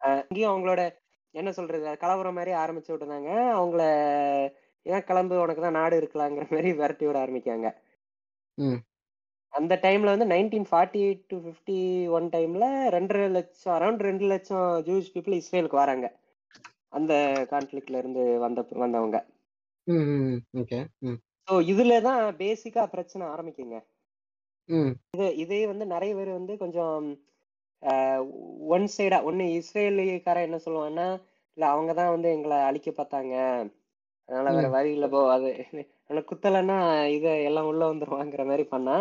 [0.01, 0.83] இங்கேயும் அவங்களோட
[1.35, 3.83] என்ன சொல்றது கலவரம் மாதிரி ஆரம்பிச்சு விட்டுருந்தாங்க அவங்கள
[4.87, 7.69] ஏன் கிளம்பு உனக்கு தான் நாடு இருக்கலாங்கிற மாதிரி விரட்டி விட ஆரம்பிக்காங்க.
[9.57, 11.79] அந்த டைம்ல வந்து nineteen forty eight to fifty
[12.17, 16.07] one டைம்ல ரெண்டரை லட்சம் அரௌண்ட் ரெண்டு லட்சம் ஜூஸ் பீப்புள் இஸ்ரேலுக்கு வராங்க.
[16.97, 17.13] அந்த
[17.53, 19.19] கான்ஃபிளிக்ட்ல இருந்து வந்த வந்தவங்க.
[21.49, 23.77] ஸோ இதுல தான் பேசிக்கா பிரச்சனை ஆரம்பிக்குங்க.
[25.15, 27.05] இது இதே வந்து நிறைய பேர் வந்து கொஞ்சம்
[28.77, 31.07] ஒன் சைடா ஒன்னு இஸ்ரேலிக்காரன் என்ன சொல்லுவான்னா
[31.57, 33.35] இல்ல அவங்க தான் வந்து எங்களை அழிக்க பார்த்தாங்க.
[34.29, 34.69] அதனால வேற.
[34.77, 35.51] வழி இல்ல போ அது
[36.31, 36.79] குத்தலைன்னா
[37.17, 38.97] இத எல்லாம் உள்ள வந்துருவாங்கிற மாதிரி பண்ணா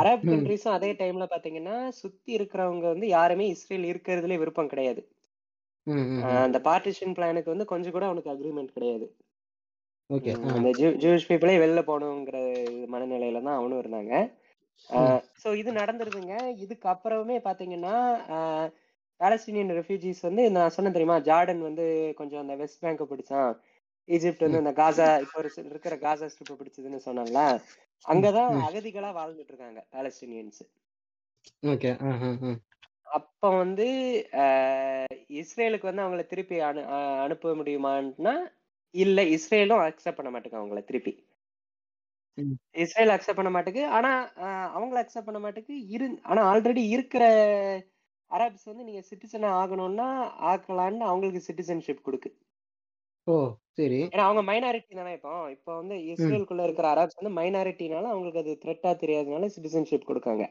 [0.00, 0.24] அரப்.
[0.30, 5.02] கண்ட்ரிஸும் அதே டைம்ல பாத்தீங்கன்னா சுத்தி இருக்கிறவங்க வந்து யாருமே இஸ்ரேல் இருக்கிறதுல விருப்பம் கிடையாது.
[6.44, 9.06] அந்த பார்ட்டிஷன் பிளானுக்கு வந்து கொஞ்சம் கூட அவனுக்கு அக்ரிமெண்ட் கிடையாது.
[10.54, 10.70] அந்த
[11.02, 12.38] ஜூஸ் பீப்புளே வெளில போகணுங்கிற
[12.94, 14.14] மனநிலையில தான் அவனும் இருந்தாங்க.
[15.42, 16.34] ஸோ இது நடந்துருதுங்க.
[16.64, 17.94] இதுக்கு அப்புறமே பாத்தீங்கன்னா
[18.36, 18.68] ஆஹ்
[19.20, 21.84] பாலஸ்தீனியன் ரெஃப்யூஜிஸ் வந்து நான் சொன்னேன் தெரியுமா ஜார்டன் வந்து
[22.20, 23.52] கொஞ்சம் அந்த வெஸ்ட் பேங்கை பிடிச்சான்.
[24.08, 27.42] ஈஜிப்ட் வந்து அந்த காசா இப்போ இருக்கிற காசா ஸ்ட்ரிப்பை பிடிச்சதுன்னு சொன்னான்ல.
[28.04, 28.54] அங்கதான்.
[28.66, 29.80] அகதிகளா வாழ்ந்துட்டு இருக்காங்க
[31.64, 31.90] ஓகே.
[32.02, 32.10] ஆ
[33.16, 33.86] அப்ப வந்து
[35.40, 36.82] இஸ்ரேலுக்கு வந்து அவங்கள திருப்பி அனு
[37.24, 38.34] அனுப்ப முடியுமான்னா
[38.94, 41.12] இல்ல இஸ்ரேலும் அக்செப்ட் பண்ண மாட்டேங்க அவங்கள திருப்பி.
[42.82, 44.10] இஸ்ரேல் அக்செப்ட் பண்ண மாட்டேங்குது ஆனா
[44.76, 47.24] அவங்கள அக்செப்ட் பண்ண மாட்டேங்குது இரு ஆனா ஆல்ரெடி இருக்கிற
[48.30, 50.08] அரப்ஸ் வந்து நீங்க சிட்டிசன் ஆகணும்னா
[50.50, 52.30] ஆக்கலான்னு அவங்களுக்கு சிட்டிசன்ஷிப் கொடுக்கு.
[53.26, 53.34] ஓ!
[53.78, 54.00] சரி.
[54.12, 55.32] ஏன்னா அவங்க மைனாரிட்டி தானே இப்போ.
[55.54, 60.44] இப்போ வந்து இஸ்ரேலுக்குள்ள இருக்கிற அரப்ஸ் வந்து மைனாரிட்டினால அவங்களுக்கு அது த்ரெட்டா தெரியாதனால சிட்டிசன்ஷிப் கொடுக்காங்க.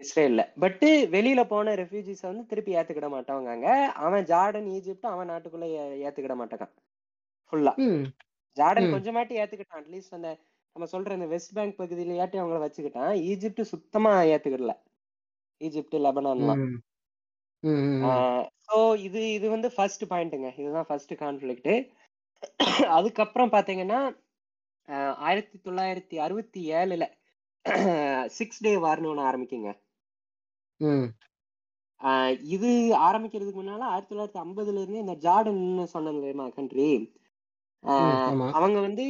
[0.00, 0.42] இஸ்ரேல்ல.
[0.62, 0.82] பட்
[1.14, 3.68] வெளியில போன ரெஃப்யூஜிஸ் வந்து திருப்பி ஏத்துக்கிட மாட்டவங்க
[4.04, 5.66] அவன் ஜார்டன் ஈஜிப்ட் அவன் நாட்டுக்குள்ள
[6.06, 6.72] ஏத்துக்கிட மாட்டான்
[7.52, 7.74] ஃபுல்லா
[8.56, 8.88] ஜார்டன்.
[8.92, 9.82] கொஞ்சமாட்டி ஏத்துக்கிட்டான்.
[9.82, 10.30] அட்லீஸ்ட் அந்த
[10.76, 13.12] நம்ம சொல்ற இந்த வெஸ்ட் பேங்க் பகுதியிலயாட்டி அவங்கள வச்சுக்கிட்டான்.
[13.30, 14.74] ஈஜிப்ட் சுத்தமா ஏத்துக்கிடல.
[15.60, 16.62] ஈஜிப்ட் லெபனான்லாம்.
[18.66, 21.72] ஸோ இது இது வந்து ஃபர்ஸ்ட் பாயிண்ட்டுங்க இதுதான் ஃபர்ஸ்ட் கான்ஃபிளிக்ட்
[22.90, 24.00] அதுக்கப்புறம் பாத்தீங்கன்னா
[24.88, 27.04] ஆஹ் ஆயிரத்தி தொள்ளாயிரத்தி அறுபத்தி ஏழுல
[28.30, 29.70] சிக்ஸ் டே வார்னு ஒன்று ஆரம்பிக்குங்க.
[32.48, 32.70] இது
[33.04, 36.18] ஆரம்பிக்கிறதுக்கு முன்னால ஆயிரத்தி தொள்ளாயிரத்தி ஐம்பதுல இருந்து இந்த ஜார்டன் சொன்னேன்
[36.56, 36.88] கண்ட்ரி
[37.84, 37.92] ம்,
[38.26, 38.46] ஆமா.
[38.50, 39.04] அவங்க வந்து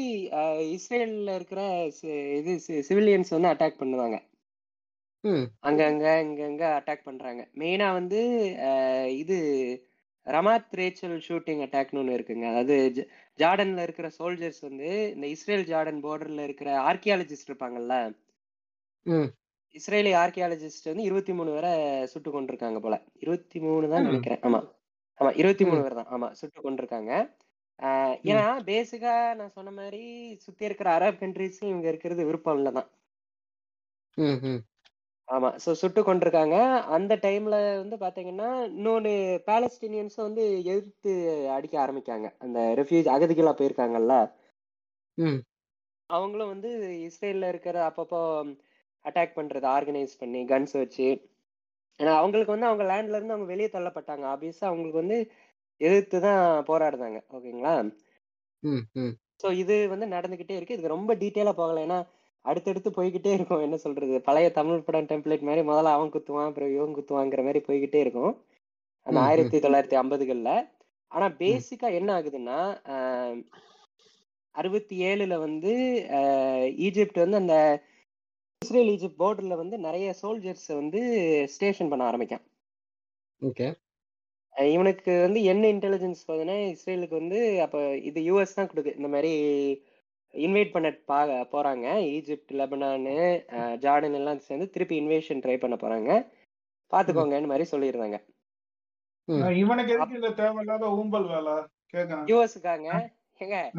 [0.76, 1.60] இஸ்ரேல்ல இருக்கிற
[2.38, 2.52] இது
[2.88, 4.16] சிவிலியன்ஸ் வந்து அட்டாக் பண்ணுவாங்க.
[5.24, 5.44] ம்.
[5.62, 7.48] அங்கங்க இங்கங்க அட்டாக் பண்றாங்க.
[7.54, 8.20] மெயினா வந்து
[8.60, 9.38] ஆஹ் இது
[10.26, 12.46] ரமாத் ரேச்சல் ஷூட்டிங் அட்டாக்னு ஒன்று இருக்குங்க.
[12.48, 13.08] அதாவது ஜ-
[13.38, 18.16] ஜார்டன்ல இருக்கிற சோல்ஜர்ஸ் வந்து இந்த இஸ்ரேல் ஜார்டன் பார்டர்ல இருக்கிற ஆர்கியாலஜிஸ்ட் இருப்பாங்கல்ல?
[19.02, 19.30] ம்.
[19.74, 21.72] இஸ்ரேலி ஆர்கியாலஜிஸ்ட் வந்து இருபத்தி மூணு பேரை
[22.06, 23.02] சுட்டு கொண்டிருக்காங்க போல.
[23.14, 24.04] இருபத்தி மூணு தான் ம்.
[24.04, 24.40] நினைக்கிறேன்.
[24.40, 24.60] ஆமா.
[25.20, 25.82] ஆமா இருபத்தி மூணு ம்.
[25.82, 26.06] பேர் தான்.
[26.06, 27.12] ஆமா சுட்டு கொண்டிருக்காங்க
[27.82, 32.88] ஆஹ் ஏன்னா பேசிக்கா நான் சொன்ன மாதிரி சுத்தி இருக்கிற அரப் கண்ட்ரிஸ் இவங்க இருக்கிறது விருப்பம் இல்லதான்.
[34.14, 34.60] ம் ம்.
[35.28, 35.48] ஆமா.
[35.56, 36.56] சோ சுட்டு கொண்டிருக்காங்க
[36.96, 39.12] அந்த டைம்ல வந்து பாத்தீங்கன்னா இன்னொன்னு
[39.46, 41.12] பாலஸ்தீனியன்ஸ் வந்து எதிர்த்து
[41.50, 42.28] அடிக்க ஆரம்பிக்காங்க.
[42.38, 44.16] அந்த ரெஃப்யூஜ் அகதிகளா போயிருக்காங்கல்ல?
[45.18, 45.40] ம்.
[46.10, 46.70] அவங்களும் வந்து
[47.08, 48.20] இஸ்ரேல்ல இருக்கிற அப்பப்போ
[49.04, 51.08] அட்டாக் பண்றது ஆர்கனைஸ் பண்ணி கன்ஸ் வச்சு.
[52.00, 54.24] ஏன்னா அவங்களுக்கு வந்து அவங்க லேண்ட்ல இருந்து அவங்க வெளியே தள்ளப்பட்டாங்க.
[54.32, 55.18] ஆப்வியஸா அவங்களுக்கு வந்து
[55.80, 57.74] எதிர்த்து தான் போராடுறாங்க ஓகேங்களா
[58.62, 59.14] ம் ம்.
[59.42, 60.76] ஸோ இது வந்து நடந்துகிட்டே இருக்கு.
[60.78, 61.80] இது ரொம்ப டீட்டெயிலா போகல.
[61.80, 61.98] ஏன்னா
[62.44, 63.62] அடுத்தடுத்து போய்கிட்டே இருக்கும்.
[63.66, 64.20] என்ன சொல்றது?
[64.20, 68.32] பழைய தமிழ் படம் டெம்ப்ளேட் மாதிரி முதல்ல அவன் குத்துவான் அப்புறம் இவன் குத்துவாங்கிற மாதிரி போய்கிட்டே இருக்கும்.
[69.06, 69.20] அந்த.
[69.20, 70.50] ஆயிரத்தி தொள்ளாயிரத்தி ஐம்பதுகள்ல.
[71.12, 72.58] ஆனா பேசிக்கா என்ன ஆகுதுன்னா
[74.54, 75.72] அறுபத்தி ஏழுல வந்து
[76.86, 77.56] ஈஜிப்ட் வந்து அந்த
[78.62, 81.00] இஸ்ரேல் ஈஜிப்ட் பார்டர்ல வந்து நிறைய சோல்ஜர்ஸ் வந்து
[81.48, 82.44] ஸ்டேஷன் பண்ண ஆரம்பிக்கான்.
[83.42, 83.66] ஓகே.
[84.56, 89.32] அஹ் இவனுக்கு வந்து என்ன இன்டெலிஜென்ஸ் பார்த்தீங்கன்னா இஸ்ரேலுக்கு வந்து அப்போ இது யூஎஸ் தான் கொடுக்கு இந்த மாதிரி
[90.34, 91.86] இன்வைட் பண்ண பா போறாங்க.
[92.14, 93.42] ஈஜிப்ட் லெபனானு
[93.78, 96.26] ஜார்டன் எல்லாம் சேர்ந்து திருப்பி இன்வேஷன் ட்ரை பண்ண போறாங்க.
[96.90, 98.24] பாத்துக்கோங்கன்னு மாதிரி சொல்லியிருந்தாங்க.
[99.50, 101.52] இவனுக்கு எதுக்கு இந்த தேவையில்லாத ஊம்பல் வேலை?
[101.92, 102.26] கேக்குறேன்.
[102.26, 103.70] யூஎஸ்க்காங்க ஏங்க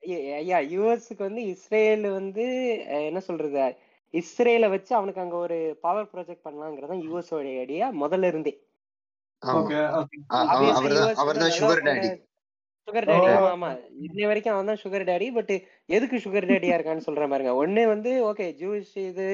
[0.00, 2.44] ஐய- யூஎஸ்க்கு வந்து இஸ்ரேல் வந்து
[2.86, 3.76] என்ன சொல்றது?
[4.12, 8.66] இஸ்ரேலை வச்சு அவனுக்கு அங்க ஒரு பவர் ப்ராஜெக்ட் பண்ணலாங்கிறது தான் யூஎஸ் ஐடியா முதல்ல இருந்தே.
[12.88, 13.28] Sugar daddy.
[13.54, 13.70] ஆமா
[14.06, 15.54] இன்னை வரைக்கும் அவன் தான் சுகர் டேடி பட்
[15.96, 17.52] எதுக்கு சுகர் டேடியா இருக்கான்னு சொல்றேன் பாருங்க.
[17.62, 19.26] ஒண்ணு வந்து ஓகே ஜூஸ் இது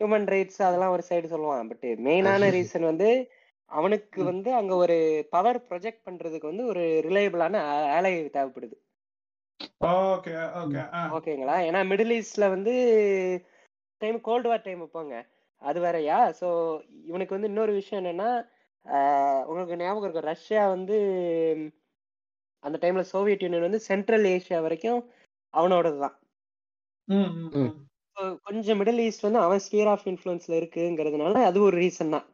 [0.00, 1.68] ஹியூமன் ரைட்ஸ் அதெல்லாம் ஒரு சைடு சொல்லுவான்.
[1.72, 3.10] பட் மெயினான ரீசன் வந்து
[3.70, 4.96] அவனுக்கு வந்து அங்க ஒரு
[5.34, 7.60] பவர் ப்ரொஜெக்ட் பண்றதுக்கு வந்து ஒரு ரிலையபிளான
[7.96, 8.76] ஆலை தேவைப்படுது.
[10.14, 10.32] ஓகே
[10.62, 10.82] ஓகே
[11.16, 12.72] ஓகேங்களா ஏன்னா மிடில் ஈஸ்ட்ல வந்து
[14.00, 15.14] டைம் கோல்டு வார் டைம் வைப்பாங்க
[15.62, 16.18] அது வேறயா?
[16.40, 16.48] ஸோ
[17.08, 18.30] இவனுக்கு வந்து இன்னொரு விஷயம் என்னன்னா
[19.48, 20.96] உங்களுக்கு ஞாபகம் இருக்கும் ரஷ்யா வந்து
[22.64, 25.00] அந்த டைம்ல சோவியத் யூனியன் வந்து சென்ட்ரல் ஏஷியா வரைக்கும்
[25.54, 26.16] அவனோடது தான்
[28.46, 32.26] கொஞ்சம் மிடில் ஈஸ்ட் வந்து அவன் ஸ்பியர் ஆஃப் இன்ஃப்ளூயன்ஸ்ல இருக்குங்கிறதுனால அது ஒரு ரீசன் தான்.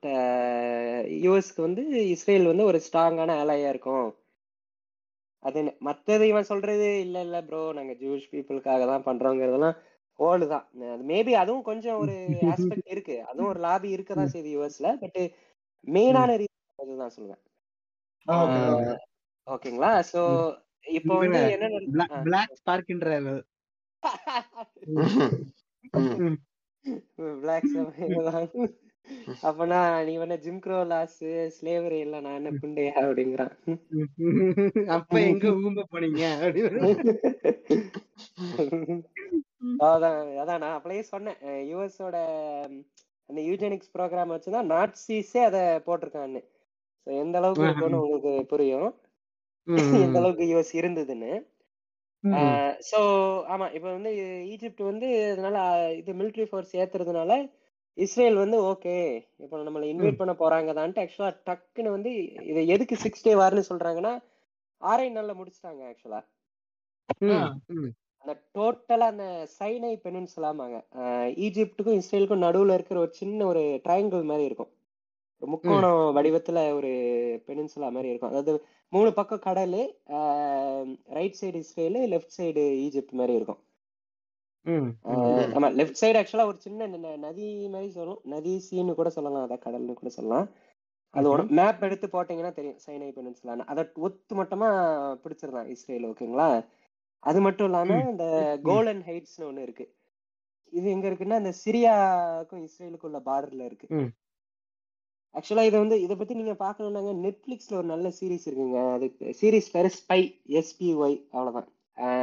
[1.24, 1.82] யூஎஸ்க்கு வந்து
[2.15, 4.09] இஸ்ரேல் வந்து ஒரு ஸ்ட்ராங்கான ஆலையா இருக்கும்.
[5.44, 9.78] அது மற்றது இவன் சொல்றது இல்ல இல்ல ப்ரோ நாங்க ஜூஸ் பீப்புளுக்காக தான் பண்றோங்கிறதெல்லாம்
[10.19, 10.65] ஓல்டு தான்.
[11.11, 12.15] மேபி அதுவும் கொஞ்சம் ஒரு
[12.55, 13.16] ஆஸ்பெக்ட் இருக்கு.
[13.31, 15.20] அதுவும் ஒரு லாபி இருக்க தான் செய்யுது யூஎஸ்ல பட்
[15.86, 17.43] மெயினான ரீசன் அதுதான் சொல்லுவேன்.
[18.27, 18.97] ஓகே ஆஹ் ஓகே
[19.55, 19.93] ஓகேங்களா?
[20.12, 20.20] சோ
[20.98, 23.16] இப்போ வந்து என்ன பிளாக் ஸ்பார்க்ன்ற
[27.43, 27.68] பிளாக்
[29.48, 31.20] அப்பனா நீ வேணா ஜிம் க்ரோ லாஸ்
[31.56, 33.55] ஸ்லேவரி எல்லாம் நான் என்ன புண்டையா அப்படிங்கிறான்.
[34.97, 36.22] அப்ப எங்க ஊம்ப போனீங்க?
[39.86, 41.39] அதான் அதான் நான் அப்படியே சொன்னேன்.
[41.70, 42.16] யூஎஸோட
[43.31, 46.40] அந்த யூஜெனிக்ஸ் ப்ரோக்ராம் வச்சுதான் நாட்சிஸே அதை போட்டிருக்கான்னு.
[47.06, 48.90] எந்த அளவுக்கு உங்களுக்கு புரியும்.
[50.05, 51.32] எந்த அளவுக்கு யூஎஸ் இருந்ததுன்னு.
[52.89, 52.99] ஸோ
[53.53, 54.11] ஆமா இப்போ வந்து
[54.53, 55.57] ஈஜிப்ட் வந்து அதனால
[56.01, 57.32] இது military ஃபோர்ஸ் ஏத்துறதுனால
[57.99, 58.97] இஸ்ரேல் வந்து ஓகே
[59.45, 62.11] இப்போ நம்மளை இன்வைட் பண்ண போறாங்க தான்ட்டு ஆக்சுவலா டக்குன்னு வந்து
[62.51, 64.12] இதை எதுக்கு சிக்ஸ் டே வார்னு சொல்றாங்கன்னா
[64.82, 66.20] ஆறே நாள்ல முடிச்சிட்டாங்க ஆக்சுவலா
[68.24, 69.27] அந்த டோட்டலா அந்த
[69.59, 70.78] சைனை பெனின்சுலாமாங்க
[71.45, 74.70] ஈஜிப்டுக்கும் இஸ்ரேலுக்கும் நடுவுல இருக்கிற ஒரு சின்ன ஒரு ட்ரையாங்கிள் மாதிரி இருக்கும்.
[75.43, 76.91] முக்கோணம் வடிவத்துல ஒரு
[77.49, 78.33] பெனின்சுலா மாதிரி இருக்கும்.
[78.33, 78.53] அதாவது
[78.93, 79.77] மூணு பக்கம் கடல்
[81.19, 83.61] right side Israel left side Egypt மாதிரி இருக்கும்.
[85.57, 86.89] ஆமா லெஃப்ட் சைடு ஆக்சுவலா ஒரு சின்ன
[87.27, 88.21] நதி மாதிரி சொல்லும்.
[88.35, 90.49] நதி சீன்னு கூட சொல்லலாம் அதான் கடல்னு கூட சொல்லலாம்.
[91.15, 94.69] அது ஒரு மேப் எடுத்து போட்டீங்கன்னா தெரியும் சைனை பெனின்சுலான்னு அதை ஒத்து மொத்தமா
[95.23, 96.51] பிடிச்சிடலாம் இஸ்ரேல் ஓகேங்களா?
[97.23, 98.27] அது மட்டும் இல்லாம இந்த
[98.69, 99.87] கோலன் ஹைட்ஸ்னு ஒண்ணு இருக்கு.
[100.73, 103.89] இது எங்க இருக்குன்னா இந்த சிரியாவுக்கும் இஸ்ரேலுக்கும் உள்ள பார்டர்ல இருக்கு.
[105.35, 108.78] ஆக்சுவலா இதை வந்து இதை பத்தி நீங்க பாக்கணும்னாங்க நெட்ஃபிளிக்ஸ்ல ஒரு நல்ல சீரிஸ் இருக்குங்க.
[108.94, 109.07] அது
[109.40, 110.20] சீரிஸ் பேரு ஸ்பை
[110.59, 111.69] எஸ்பிஒய் அவ்வளவுதான்.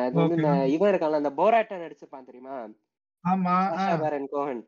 [0.03, 2.55] அது வந்து இந்த இவன் இருக்கான்ல அந்த போராட்டா நடிச்சிருப்பான் தெரியுமா?
[4.31, 4.61] கோஹன்.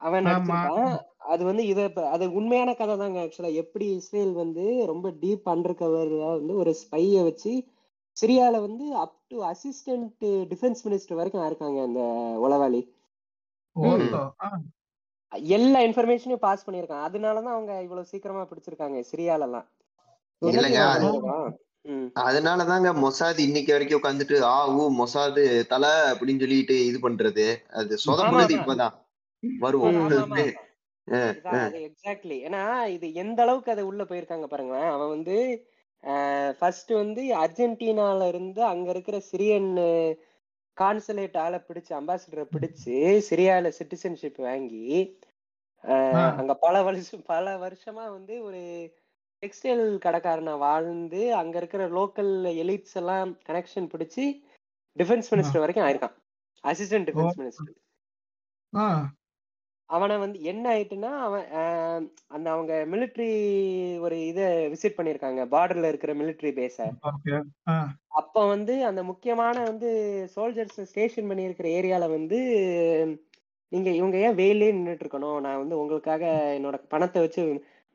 [0.00, 0.26] அவன்.
[0.28, 0.94] நடிச்சிருப்பான்.
[1.32, 1.80] அது வந்து இத
[2.14, 6.02] அது உண்மையான கதை தாங்க ஆக்சுவலா எப்படி இஸ்ரேல் வந்து ரொம்ப டீப் அண்டர் கவர்ல
[6.34, 7.52] வந்து ஒரு ஸ்பைய வச்சு
[8.16, 10.10] சிரியால வந்து up to assistant
[10.50, 12.02] defence minister வரைக்கும் இருக்காங்க அந்த
[12.44, 12.82] உளவாளி.
[15.52, 19.66] எல்லா இன்ஃபர்மேஷனையும் பாஸ் பண்ணியிருக்காங்க அதனாலதான் அவங்க இவ்வளவு சீக்கிரமா பிடிச்சிருக்காங்க சிரியால எல்லாம்
[20.42, 21.52] பண்ணிருக்கான்?
[22.24, 27.46] அதனாலதாங்க மொசாத் இன்னைக்கு வரைக்கும் உட்காந்துட்டு ஆ ஊ மொசாது தலை அப்படின்னு சொல்லிட்டு இது பண்றது.
[27.70, 28.54] அது சொதப்புனது.
[28.58, 28.94] இப்பதான்.
[29.60, 30.10] வருவோம்.
[31.08, 34.90] எக்ஸாக்ட்லி ஏன்னா இது எந்த அளவுக்கு அது உள்ள போயிருக்காங்க பாருங்களேன்.
[34.90, 35.36] அவன் வந்து
[36.58, 39.70] ஃபர்ஸ்ட் வந்து அர்ஜென்டினால இருந்து அங்க இருக்கிற சிரியன்
[40.76, 42.96] கான்சுலேட் ஆளை பிடிச்சு அம்பாசிடரை பிடிச்சு
[43.28, 44.88] சிரியால சிட்டிசன்ஷிப் வாங்கி.
[46.38, 48.60] அங்க பல வருஷம் பல வருஷமா வந்து ஒரு
[49.42, 52.32] டெக்ஸ்டைல் கடைக்காரனா வாழ்ந்து அங்க இருக்கிற லோக்கல்
[52.62, 54.24] எலிட்ஸ் எல்லாம் கனெக்ஷன் பிடிச்சு
[54.96, 56.14] டிஃபென்ஸ் மினிஸ்டர் வரைக்கும் ஆயிருக்கான்.
[56.64, 57.74] அசிஸ்டன்ட் டிஃபென்ஸ் மினிஸ்டர்
[59.90, 61.46] அவனை வந்து என்ன ஆயிட்டுன்னா அவன்
[62.26, 63.28] அந்த அவங்க மிலிட்ரி
[63.98, 65.40] ஒரு இதை விசிட் பண்ணியிருக்காங்க.
[65.46, 66.76] பார்டர்ல இருக்கிற மிலிட்ரி பேஸ
[68.08, 69.90] அப்ப வந்து அந்த முக்கியமான வந்து
[70.36, 72.38] சோல்ஜர்ஸ் ஸ்டேஷன் பண்ணியிருக்கிற ஏரியால வந்து
[73.72, 76.24] நீங்க இவங்க ஏன் வெயிலே நின்றுட்டு இருக்கணும் நான் வந்து உங்களுக்காக
[76.58, 77.42] என்னோட பணத்தை வச்சு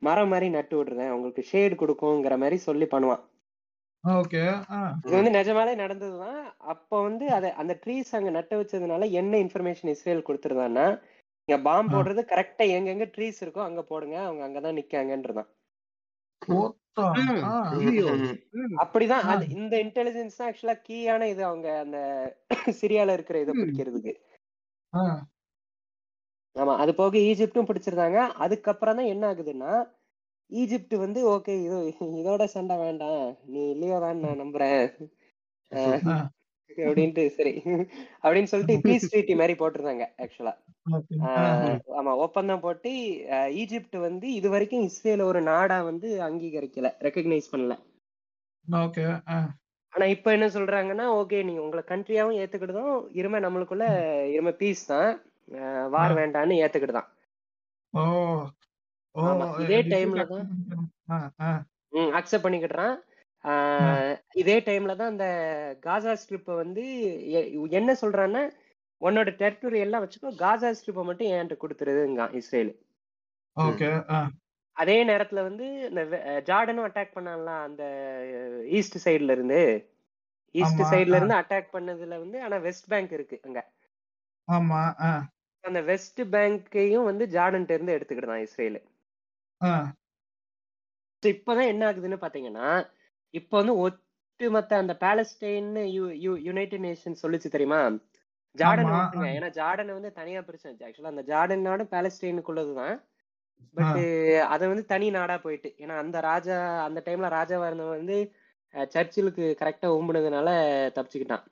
[0.02, 1.10] மரம் மாதிரி நட்டு விடுறேன்.
[1.10, 3.22] உங்களுக்கு ஷேடு கொடுக்குங்கிற மாதிரி சொல்லி பண்ணுவான்.
[4.04, 4.42] ஓகே.
[5.06, 6.42] இது வந்து நிஜமாலே நடந்ததுதான்.
[6.72, 10.86] அப்ப வந்து அத அந்த ட்ரீஸ் அங்க நட்டு வச்சதுனால என்ன இன்ஃபர்மேஷன் இஸ்ரேல் கொடுத்துருந்தான்னா
[11.48, 11.96] நீங்க பாம்பு.
[11.96, 14.16] போடுறது கரெக்டா எங்கெங்க ட்ரீஸ் இருக்கோ அங்க போடுங்க.
[14.20, 15.50] அவங்க அங்கதான் நிக்காங்கன்றதான்.
[18.82, 19.26] அப்படிதான்.
[19.32, 21.98] அது இந்த இன்டெலிஜென்ஸ் தான் ஆக்சுவலா கீயான இது அவங்க அந்த
[22.80, 23.54] சிரியால இருக்கிற இதை.
[23.54, 24.14] பிடிக்கிறதுக்கு.
[26.56, 28.20] ஆமா அது போக ஈஜிப்டும் பிடிச்சிருந்தாங்க.
[28.44, 29.72] அதுக்கப்புறம் தான் என்ன ஆகுதுன்னா
[30.50, 31.76] ஈஜிப்ட் வந்து ஓகே இது
[32.20, 33.20] இதோட சண்டை வேண்டாம்.
[33.52, 34.82] நீ இல்லையோ தான் நான் நம்புறேன்.
[36.86, 37.52] அப்படின்ட்டு சரி.
[38.24, 40.54] அப்படின்னு சொல்லிட்டு பீஸ் ட்ரீட்டி மாதிரி போட்டிருந்தாங்க ஆக்சுவலா
[41.98, 42.90] ஆமா ஒப்பந்தம் போட்டு.
[43.62, 47.74] ஈஜிப்ட் வந்து இது வரைக்கும் இஸ்ரேல் ஒரு நாடா வந்து அங்கீகரிக்கல ரெக்கக்னைஸ் பண்ணல.
[49.92, 53.86] ஆனா இப்ப என்ன சொல்றாங்கன்னா ஓகே நீங்க உங்களை கண்ட்ரியாவும் ஏத்துக்கிட்டதும் இருமை நம்மளுக்குள்ள
[54.34, 55.10] இருமை பீஸ் தான்.
[55.88, 56.12] வார்.
[56.14, 57.08] வேண்டான்னு ஏத்துக்கிட்டுதான்.
[59.62, 61.66] இதே actually- தான்.
[61.88, 62.98] ம் அக்செப்ட் பண்ணிக்கிட்டுறான்.
[64.34, 65.24] இதே டைம்ல தான் அந்த
[65.80, 66.84] காசா ஸ்ட்ரிப்பை வந்து
[67.70, 68.50] என்ன சொல்றான்னா
[69.00, 72.86] உன்னோட டெரிட்டரி எல்லாம் வச்சுக்கோ காசா ஸ்ட்ரிப்பை மட்டும் என்கிட்ட கொடுத்துருதுங்க இஸ்ரேல்.
[74.72, 76.04] அதே நேரத்துல வந்து இந்த
[76.46, 77.82] ஜார்டனும் அட்டாக் பண்ணான்ல அந்த
[78.66, 79.90] ஈஸ்ட் சைடுல இருந்து.
[80.52, 81.16] ஈஸ்ட் சைடுல.
[81.16, 83.70] இருந்து அட்டாக் பண்ணதுல வந்து ஆனா வெஸ்ட் பேங்க் இருக்கு அங்க.
[84.52, 85.22] ஆமா
[85.64, 88.78] அந்த வெஸ்ட் பேங்கையும் வந்து ஜார்டன்ட்ட இருந்து எடுத்துக்கிட்டான் இஸ்ரேல்
[91.22, 92.68] இப்பதான் என்ன ஆகுதுன்னு பாத்தீங்கன்னா
[93.34, 95.68] இப்ப வந்து ஒட்டுமொத்த அந்த பாலஸ்டைன்
[96.46, 97.80] யுனைடெட் நேஷன் சொல்லுச்சு தெரியுமா?
[98.56, 98.88] ஜார்டன்.
[99.34, 102.96] ஏன்னா ஜார்டன் வந்து தனியா பிரிச்சாச்சு ஆக்சுவலா அந்த ஜார்டன் நாடு பாலஸ்டைனுக்குள்ளதுதான்
[103.76, 103.98] பட்
[104.54, 105.68] அது வந்து தனி நாடா போயிட்டு.
[105.82, 106.56] ஏன்னா அந்த ராஜா
[106.86, 108.18] அந்த டைம்ல ராஜாவா இருந்தவன் வந்து
[108.94, 110.48] சர்ச்சிலுக்கு கரெக்டா ஓம்புனதுனால
[110.96, 111.44] தப்பிச்சுக்கிட்டான்.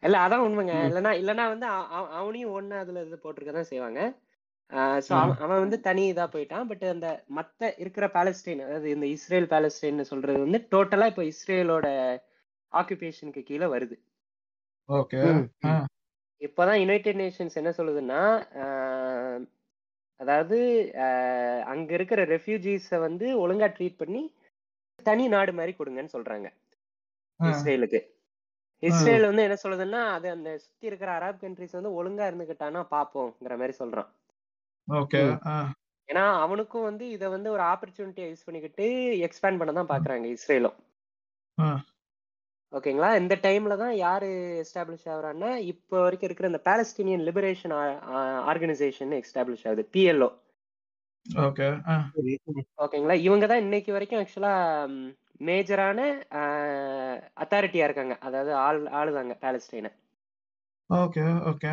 [0.00, 0.74] இல்ல அதான் உண்மைங்க.
[0.90, 4.00] இல்லனா இல்லனா வந்து அவ- அவ- அவனையும் ஒண்ணு அதுல இது போட்டிருக்க தான் செய்வாங்க.
[5.38, 6.66] அவன் வந்து தனி இதா போயிட்டான்.
[6.68, 11.86] பட் அந்த மத்த இருக்கிற பாலஸ்டைன் அதாவது இந்த இஸ்ரேல் பாலஸ்டைன் சொல்றது வந்து டோட்டலா இப்போ இஸ்ரேலோட
[12.72, 13.96] ஆக்குபேஷனுக்கு கீழே வருது.
[16.40, 18.22] இப்போதான் யுனைடெட் நேஷன்ஸ் என்ன சொல்லுதுன்னா
[20.16, 20.58] அதாவது
[21.64, 24.22] அங்க இருக்கிற ரெஃப்யூஜிஸை வந்து ஒழுங்கா ட்ரீட் பண்ணி
[25.02, 26.48] தனி நாடு மாதிரி கொடுங்கன்னு சொல்றாங்க.
[27.40, 28.00] இஸ்ரேலுக்கு.
[28.82, 33.74] இஸ்ரேல் வந்து என்ன சொல்லுதுன்னா அது அந்த சுத்தி இருக்கிற அரப் கண்ட்ரிஸ் வந்து ஒழுங்கா இருந்துகிட்டானா பாப்போம்ங்கிற மாதிரி
[33.80, 34.08] சொல்றான்.
[34.88, 35.20] ஓகே
[36.08, 38.86] ஏன்னா அவனுக்கும் வந்து இதை வந்து ஒரு ஆப்பர்ச்சுனிட்டியை யூஸ் பண்ணிக்கிட்டு
[39.26, 40.76] எக்ஸ்பேண்ட் பண்ண தான் பாக்குறாங்க இஸ்ரேலும்.
[42.72, 43.10] ஓகேங்களா?
[43.20, 44.28] இந்த டைம்ல தான் யாரு
[44.64, 47.74] எஸ்டாப்ளிஷ் ஆகுறான்னா இப்போ வரைக்கும் இருக்கிற இந்த பாலஸ்தீனியன் லிபரேஷன்
[48.50, 50.28] ஆர்கனைசேஷன் எஸ்டாப்ளிஷ் ஆகுது பிஎல்ஓ.
[52.84, 53.16] ஓகேங்களா?
[53.26, 54.54] இவங்க தான் இன்னைக்கு வரைக்கும் ஆக்சுவலா
[55.40, 56.00] மேஜரான
[57.42, 58.14] அத்தாரிட்டியா இருக்காங்க.
[58.20, 59.90] அதாவது ஆள் ஆளுதாங்க பாலஸ்டைனை
[60.90, 61.70] ஓகே ஓகே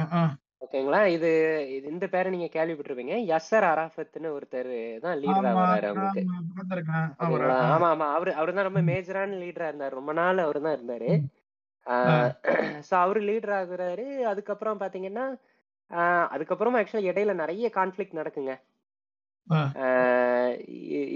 [0.63, 0.99] ஓகேங்களா?
[1.07, 1.29] இது
[1.69, 3.15] இது- இந்த பேரை நீங்க கேள்விப்பட்டிருப்பீங்க.
[3.31, 5.87] யசர் அரஃபத்னு ஒருத்தர் தான் லீடரா வராரு
[7.17, 9.93] அவங்களுக்கு ஆமா ஆமா அவரு அவரு தான் ரொம்ப மேஜரான லீடரா இருந்தாரு.
[9.99, 11.09] ரொம்ப நாள் அவரு தான் இருந்தாரு.
[12.87, 14.05] ஸோ அவரு லீடர் ஆகுறாரு.
[14.31, 15.25] அதுக்கப்புறம் பாத்தீங்கன்னா
[16.35, 18.53] அதுக்கப்புறமா ஆக்சுவலா இடையில நிறைய கான்ஃபிளிக் நடக்குங்க.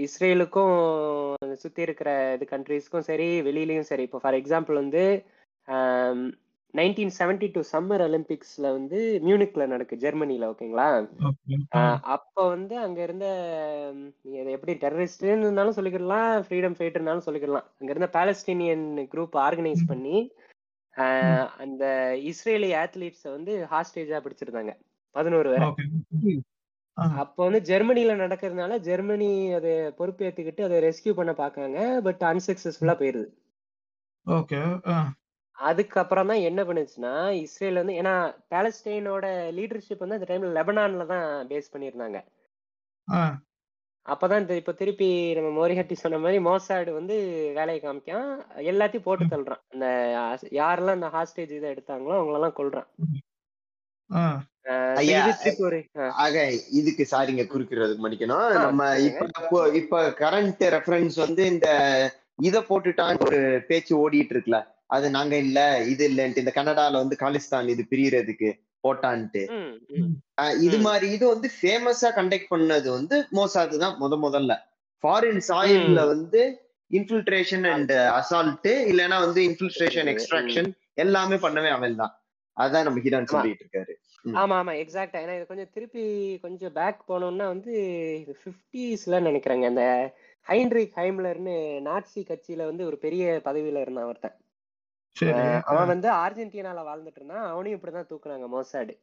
[0.04, 0.76] இஸ்ரேலுக்கும்
[1.54, 4.02] சுத்தி இருக்கிற இது கண்ட்ரீஸ்க்கும் சரி வெளியிலயும் சரி.
[4.02, 5.02] இப்போ ஃபார் எக்ஸாம்பிள் வந்து
[6.74, 10.86] நைன்டீன் செவன்டி டூ சம்மர் ஒலிம்பிக்ஸ்ல வந்து மியூனிக்ல நடக்கு ஜெர்மனில ஓகேங்களா?
[12.14, 13.26] அப்ப வந்து அங்க இருந்த
[14.54, 17.66] எப்படி டெரரிஸ்ட்னு இருந்தாலும் சொல்லிக்கிடலாம் ஃப்ரீடம் ஃபைட்டர்னாலும் சொல்லிக்கிடலாம்.
[17.78, 20.16] அங்க இருந்த பாலஸ்தீனியன் குரூப் ஆர்கனைஸ் பண்ணி
[20.96, 21.84] ஆஹ் அந்த
[22.30, 24.72] இஸ்ரேலி ஆத்லீட்ஸை வந்து ஹாஸ்டேஜா பிடிச்சிருந்தாங்க.
[25.14, 25.68] பதினோரு பேரை.
[27.18, 33.28] அப்போ வந்து ஜெர்மனில நடக்கிறதுனால ஜெர்மனி அதை பொறுப்பேற்றுக்கிட்டு அதை ரெஸ்கியூ பண்ண பார்க்காங்க பட் அன்சக்சஸ்ஃபுல்லா போயிருது.
[34.26, 34.60] ஓகே.
[35.58, 37.12] அதுக்கப்புறம் தான் என்ன பண்ணுச்சுன்னா
[37.44, 38.12] இஸ்ரேல் வந்து ஏன்னா
[38.50, 39.26] பாலஸ்டைனோட
[39.58, 42.20] லீடர்ஷிப் வந்து அந்த டைம்ல லெபனான்ல தான் பேஸ் பண்ணியிருந்தாங்க.
[44.06, 47.16] அப்பதான் இந்த இப்ப திருப்பி நம்ம மோரிஹட்டி சொன்ன மாதிரி மோசாடு வந்து
[47.58, 48.30] வேலையை காமிக்கான்.
[48.72, 49.62] எல்லாத்தையும் போட்டு தள்ளுறான்.
[49.72, 49.86] அந்த
[50.60, 52.88] யாரெல்லாம் இந்த ஹாஸ்டேஜ் இதை எடுத்தாங்களோ அவங்களெல்லாம் கொல்றான்.
[56.16, 56.36] ஆக
[56.70, 58.82] இதுக்கு சாரிங்க குறுக்கிறதுக்கு மன்னிக்கணும் நம்ம.
[59.00, 59.24] இப்ப
[59.74, 61.68] இப்போ- கரண்ட் ரெஃபரன்ஸ் வந்து இந்த
[62.38, 67.68] இத போட்டுட்டான்னு ஒரு பேச்சு ஓடிட்டு இருக்குல்ல அது நாங்க இல்ல இது இல்லன்ட்டு இந்த கனடால வந்து காலிஸ்தான்
[67.68, 68.48] இது பிரியறதுக்கு
[68.84, 69.42] போட்டான்ட்டு
[70.60, 70.76] இது.
[70.78, 74.52] மாதிரி இது வந்து ஃபேமஸா கண்டக்ட் பண்ணது வந்து மோசாது தான் முத முதல்ல
[75.04, 76.00] ஃபாரின் சாயில்ல.
[76.06, 76.40] வந்து
[76.90, 80.08] இன்ஃபில்ட்ரேஷன் அண்ட் அசால்ட் இல்லைன்னா வந்து இன்ஃபில்ட்ரேஷன்.
[80.08, 82.12] எக்ஸ்ட்ராக்ஷன் எல்லாமே பண்ணவே அவன் தான்
[82.56, 83.26] அதான் நம்ம ஹீரான்.
[83.26, 83.92] சொல்லிட்டு இருக்காரு.
[84.24, 86.02] ஆமா ஆமா எக்ஸாக்டா ஏன்னா இது கொஞ்சம் திருப்பி
[86.42, 87.72] கொஞ்சம் பேக் போனோம்னா வந்து
[88.22, 89.66] இது ஃபிஃப்டிஸ்ல நினைக்கிறேங்க.
[89.72, 89.84] அந்த
[90.46, 91.56] ஹைன்ரிக் ஹைம்லர்னு
[91.88, 94.36] நாட்சி கட்சியில வந்து ஒரு பெரிய பதவியில இருந்தான் ஒருத்தன்.
[95.70, 97.46] அவன் வந்து அர்ஜென்டினால வாழ்ந்துட்டு இருந்தான்.
[97.52, 98.94] அவனையும் இப்படிதான் தூக்குனாங்க மோசாடு.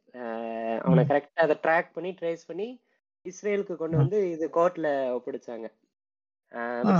[0.85, 2.67] அவனை கரெக்டா அதை ட்ராக் பண்ணி ட்ரேஸ் பண்ணி
[3.25, 3.97] இஸ்ரேலுக்கு கொண்டு.
[4.03, 4.87] வந்து இது கோர்ட்ல
[5.17, 5.67] ஒப்படைச்சாங்க.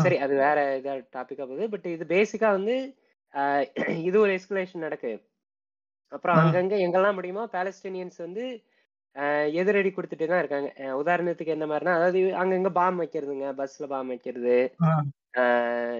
[0.03, 1.65] சரி அது வேற இதா டாபிக்கா போகுது.
[1.73, 2.75] பட் இது பேசிக்கா வந்து
[4.07, 5.09] இது ஒரு எஸ்கலேஷன் நடக்கு
[6.11, 6.37] அப்புறம்.
[6.43, 8.43] அங்கங்க எங்கெல்லாம் முடியுமோ பாலஸ்தீனியன்ஸ் வந்து
[9.59, 10.69] எதிரடி கொடுத்துட்டே தான் இருக்காங்க.
[11.01, 14.57] உதாரணத்துக்கு எந்த மாதிரினா அதாவது அங்கங்க பாம் வைக்கிறதுங்க பஸ்ல பாம் வைக்கிறது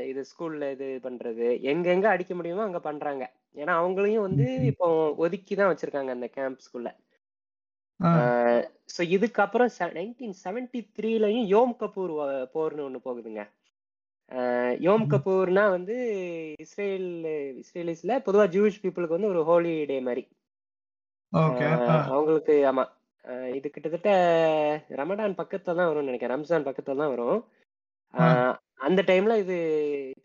[0.10, 3.24] இது ஸ்கூல்ல இது பண்றது எங்கெங்க அடிக்க முடியுமோ அங்க பண்றாங்க.
[3.62, 4.88] ஏன்னா அவங்களையும் வந்து இப்போ
[5.26, 6.90] ஒதுக்கி தான் வச்சிருக்காங்க அந்த கேம்ப்ஸ்குள்ள.
[8.96, 12.14] ஸோ இதுக்கப்புறம் நைன்டீன் செவன்டி த்ரீலையும் யோம் கபூர்
[12.56, 13.44] போர்னு ஒன்று போகுதுங்க.
[14.86, 15.96] யோம் கபூர்னா வந்து
[16.64, 17.08] இஸ்ரேல்
[17.62, 20.24] இஸ்ரேலிஸ்ல பொதுவா ஜூவிஷ் பீப்புளுக்கு வந்து ஒரு ஹோலி டே மாதிரி.
[22.14, 22.84] அவங்களுக்கு ஆமா.
[23.58, 24.12] இது கிட்டத்தட்ட
[25.00, 26.36] ரமடான் பக்கத்துல தான் வரும்னு நினைக்கிறேன்.
[26.36, 27.40] ரம்ஜான் பக்கத்துல தான் வரும்.
[28.88, 29.58] அந்த டைம்ல இது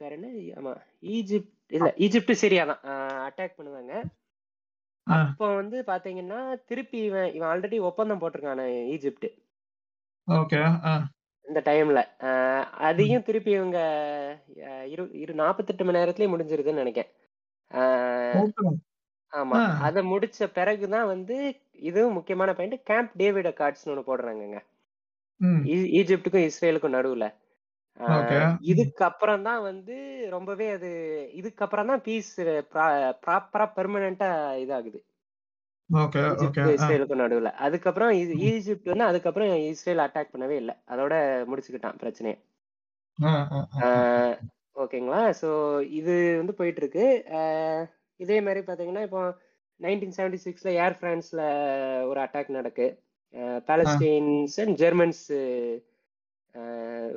[0.01, 0.29] பேர் என்ன?
[0.59, 0.73] ஆமா
[1.17, 2.83] ஈஜிப்ட் இல்ல ஈஜிப்ட் சிரியா தான்.
[3.29, 3.95] அட்டாக் பண்ணுவாங்க.
[5.07, 8.63] அப்போ வந்து பாத்தீங்கன்னா திருப்பி இவன் இவன் ஆல்ரெடி ஒப்பந்தம் போட்டிருக்கான
[8.95, 9.27] ஈஜிப்ட்.
[11.55, 12.01] இந்த டைம்ல
[12.87, 13.79] அதையும் திருப்பி இவங்க
[14.93, 17.13] இரு இரு நாற்பத்தெட்டு மணி நேரத்துலயே முடிஞ்சிருதுன்னு நினைக்கிறேன்.
[19.33, 19.57] ஆமா.
[19.87, 21.37] அதை முடிச்ச பிறகுதான் வந்து
[21.83, 24.59] இதுவும் முக்கியமான பாயிண்ட் கேம்ப் டேவிட் கார்ட்ஸ்னு ஒன்று போடுறாங்கங்க.
[25.99, 27.27] ஈஜிப்டுக்கும் இஸ்ரேலுக்கும் நடுவுல.
[28.71, 29.97] இதுக்கப்புறம் தான் வந்து
[30.31, 30.91] ரொம்பவே அது
[31.41, 32.33] இதுக்கப்புறம் தான் பீஸ்
[33.23, 34.31] ப்ராப்பரா பெர்மனண்டா
[34.65, 35.01] இதாகுது.
[36.45, 37.51] ஓகே இஸ்ரேலுக்கும் நடுவுல.
[37.67, 38.13] அதுக்கப்புறம்
[38.51, 40.75] ஈஜிப்ட் வந்து அதுக்கப்புறம் இஸ்ரேல் அட்டாக் பண்ணவே இல்லை.
[40.93, 41.15] அதோட
[41.51, 42.37] முடிச்சுக்கிட்டான் பிரச்சனையை.
[44.83, 45.21] ஓகேங்களா?
[45.41, 45.49] ஸோ
[45.99, 47.05] இது வந்து போயிட்டு இருக்கு
[48.21, 49.23] இதே மாதிரி பார்த்தீங்கன்னா இப்போ
[49.81, 51.43] நைன்டீன் செவன்டி சிக்ஸ்ல ஏர் பிரான்ஸ்ல
[52.11, 52.87] ஒரு அட்டாக் நடக்கு.
[53.69, 55.25] பாலஸ்டீன்ஸ் அண்ட் ஜெர்மன்ஸ்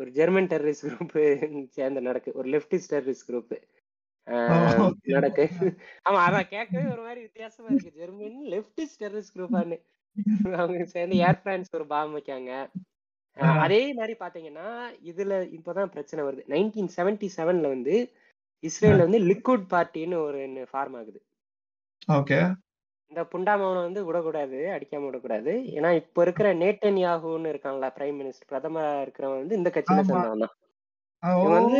[0.01, 1.17] ஒரு ஜெர்மன் டெரரிஸ்ட் குரூப்
[1.77, 2.29] சேர்ந்து நடக்கு.
[2.39, 3.55] ஒரு லெப்டிஸ்ட் டெரரிஸ்ட் குரூப்.
[5.09, 5.45] நடக்கு.
[6.05, 7.91] ஆமா அதான் கேட்கவே ஒரு மாதிரி வித்தியாசமா இருக்கு.
[7.97, 9.77] ஜெர்மன் லெப்டிஸ்ட் டெரரிஸ்ட் குரூப்பான்னு
[10.57, 12.51] அவங்க சேர்ந்து ஏர் பிரான்ஸ் ஒரு பாம் வைக்காங்க.
[13.61, 14.67] அதே மாதிரி பாத்தீங்கன்னா
[15.11, 16.43] இதுல இப்பதான் பிரச்சனை வருது.
[16.53, 17.95] நைன்டீன் செவன்டி செவன்ல வந்து
[18.63, 20.39] இஸ்ரேல்ல வந்து லிக்விட் பார்ட்டின்னு ஒரு
[20.71, 21.19] ஃபார்ம் ஆகுது.
[22.09, 22.39] ஓகே.
[23.11, 25.53] இந்த புண்டாமவனை வந்து விடக்கூடாது அடிக்காம விடக்கூடாது.
[25.75, 30.03] ஏன்னா இப்ப இருக்கிற நேட்டன் யாகுன்னு இருக்கான்ல பிரைம் மினிஸ்டர் பிரதமரா இருக்கிறவன் வந்து இந்த கட்சியில.
[30.03, 30.55] சேர்ந்தவன் தான்
[31.23, 31.79] இவங்க வந்து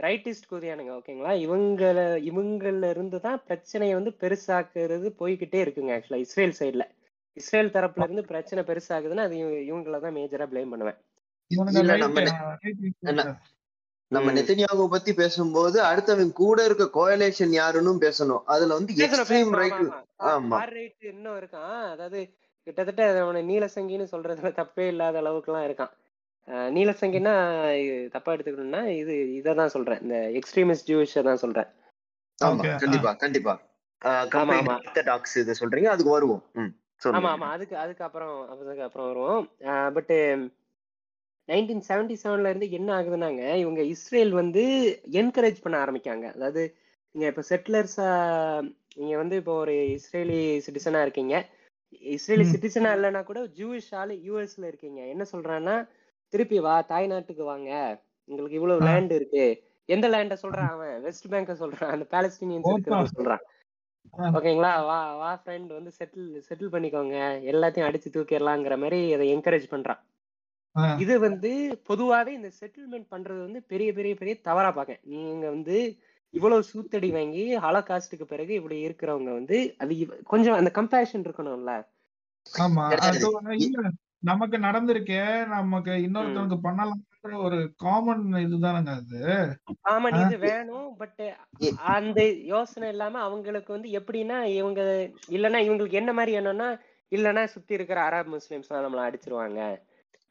[0.00, 1.32] ரைட்டிஸ்ட் கூதியானுங்க ஓகேங்களா?
[1.40, 6.84] இவங்கள இவங்கள இருந்து தான் பிரச்சனையை வந்து பெருசாக்குறது போய்கிட்டே இருக்குங்க ஆக்சுவலா இஸ்ரேல் சைடுல
[7.36, 10.98] இஸ்ரேல் தரப்புல இருந்து பிரச்சனை பெருசாகுதுன்னா அது இவ- இவங்கள தான் மேஜரா ப்ளேம் பண்ணுவேன்.
[11.50, 13.22] நம்ம நெ- ஆ, right wing என்ன?
[13.22, 13.36] side.
[14.12, 14.36] நம்ம ம்.
[14.36, 18.42] நெத்தன்யாகு பத்தி பேசும்போது அடுத்தவன் கூட இருக்க கோயலேஷன் யாருன்னு பேசணும்.
[18.46, 19.80] அதுல வந்து எக்ஸ்ட்ரீம் ரைட்
[20.24, 21.90] ஆமா, right இன்னும் இருக்கான்.
[21.90, 22.20] அதாவது
[22.66, 25.92] கிட்டத்தட்ட அவனை நீலசங்கின்னு சொல்றதுல தப்பே இல்லாத அளவுக்கு எல்லாம் இருக்கான்.
[27.80, 30.00] இது தப்பா எடுத்துக்கணும்னா இது இதை தான் சொல்றேன்.
[30.04, 31.68] இந்த எக்ஸ்ட்ரீமிஸ்ட் ஜூவிஷ தான் சொல்றேன்.
[32.38, 33.54] ஆமா கண்டிப்பா கண்டிப்பா.
[34.40, 34.74] ஆமா, ஆமா.
[34.78, 36.42] ஆர்த்தடாக்ஸ் இது சொல்றீங்க அதுக்கு வருவோம்.
[36.60, 36.72] ம்
[37.16, 39.44] ஆமா ஆமா அதுக்கு அதுக்கு அப்புறம் அதுக்கு அப்புறம் வருவோம்.
[39.96, 40.12] பட்
[41.48, 44.62] நைன்டீன் செவன்டி செவன்ல இருந்து என்ன ஆகுதுன்னாங்க இவங்க இஸ்ரேல் வந்து
[45.20, 46.26] என்கரேஜ் பண்ண ஆரம்பிக்காங்க.
[46.36, 46.62] அதாவது
[47.14, 48.08] நீங்க இப்ப செட்டிலர்ஸா
[48.96, 51.34] நீங்க வந்து இப்போ ஒரு இஸ்ரேலி சிட்டிசனா இருக்கீங்க.
[52.16, 52.44] இஸ்ரேலி.
[52.52, 55.00] சிட்டிசனா இல்லைன்னா கூட ஜூவிஷ் ஆளு யூஎஸ்ல இருக்கீங்க.
[55.14, 55.74] என்ன சொல்றான்னா
[56.32, 57.70] திருப்பி வா தாய்நாட்டுக்கு வாங்க.
[58.24, 58.84] உங்களுக்கு இவ்வளவு.
[58.84, 59.44] லேண்ட் இருக்கு.
[59.88, 61.00] எந்த லேண்ட சொல்றான் அவன்?
[61.00, 61.92] வெஸ்ட் பேங்க சொல்றான்.
[61.94, 62.76] அந்த பாலஸ்தீனியன்ஸ் ஓப்பா.
[62.76, 63.44] இருக்கிறத சொல்றான்.
[64.36, 64.70] ஓகேங்களா?
[64.84, 67.16] வா வா ஃப்ரெண்ட் வந்து செட்டில் செட்டில் பண்ணிக்கோங்க.
[67.52, 70.00] எல்லாத்தையும் அடிச்சு தூக்கிடலாங்கிற மாதிரி அதை என்கரேஜ் பண்றான்.
[70.98, 71.50] இது வந்து
[71.88, 75.78] பொதுவாவே இந்த செட்டில்மெண்ட் பண்றது வந்து பெரிய பெரிய பெரிய தவறா பார்க்க நீங்க வந்து
[76.34, 79.94] இவ்வளவு சூத்தடி வாங்கி ஹாலகாஸ்டுக்கு பிறகு இப்படி இருக்கிறவங்க வந்து அது
[80.24, 81.72] கொஞ்சம் அந்த கம்பேஷன் இருக்கணும்ல.
[84.22, 85.20] நமக்கு நடந்திருக்கே
[85.52, 87.06] நமக்கு இன்னொருத்தவங்க பண்ணலாம்ன்ற
[87.44, 89.20] ஒரு காமன் இதுதானங்க அது.
[89.92, 90.08] ஆமா.
[90.22, 91.22] இது வேணும் பட்
[91.94, 92.20] அந்த
[92.52, 94.80] யோசனை இல்லாம அவங்களுக்கு வந்து எப்படின்னா இவங்க
[95.36, 96.68] இல்லைன்னா இவங்களுக்கு என்ன மாதிரி என்னன்னா
[97.12, 99.60] இல்லைன்னா சுத்தி இருக்கிற அரப் முஸ்லிம்ஸ் நம்மள அடிச்சிருவாங்க.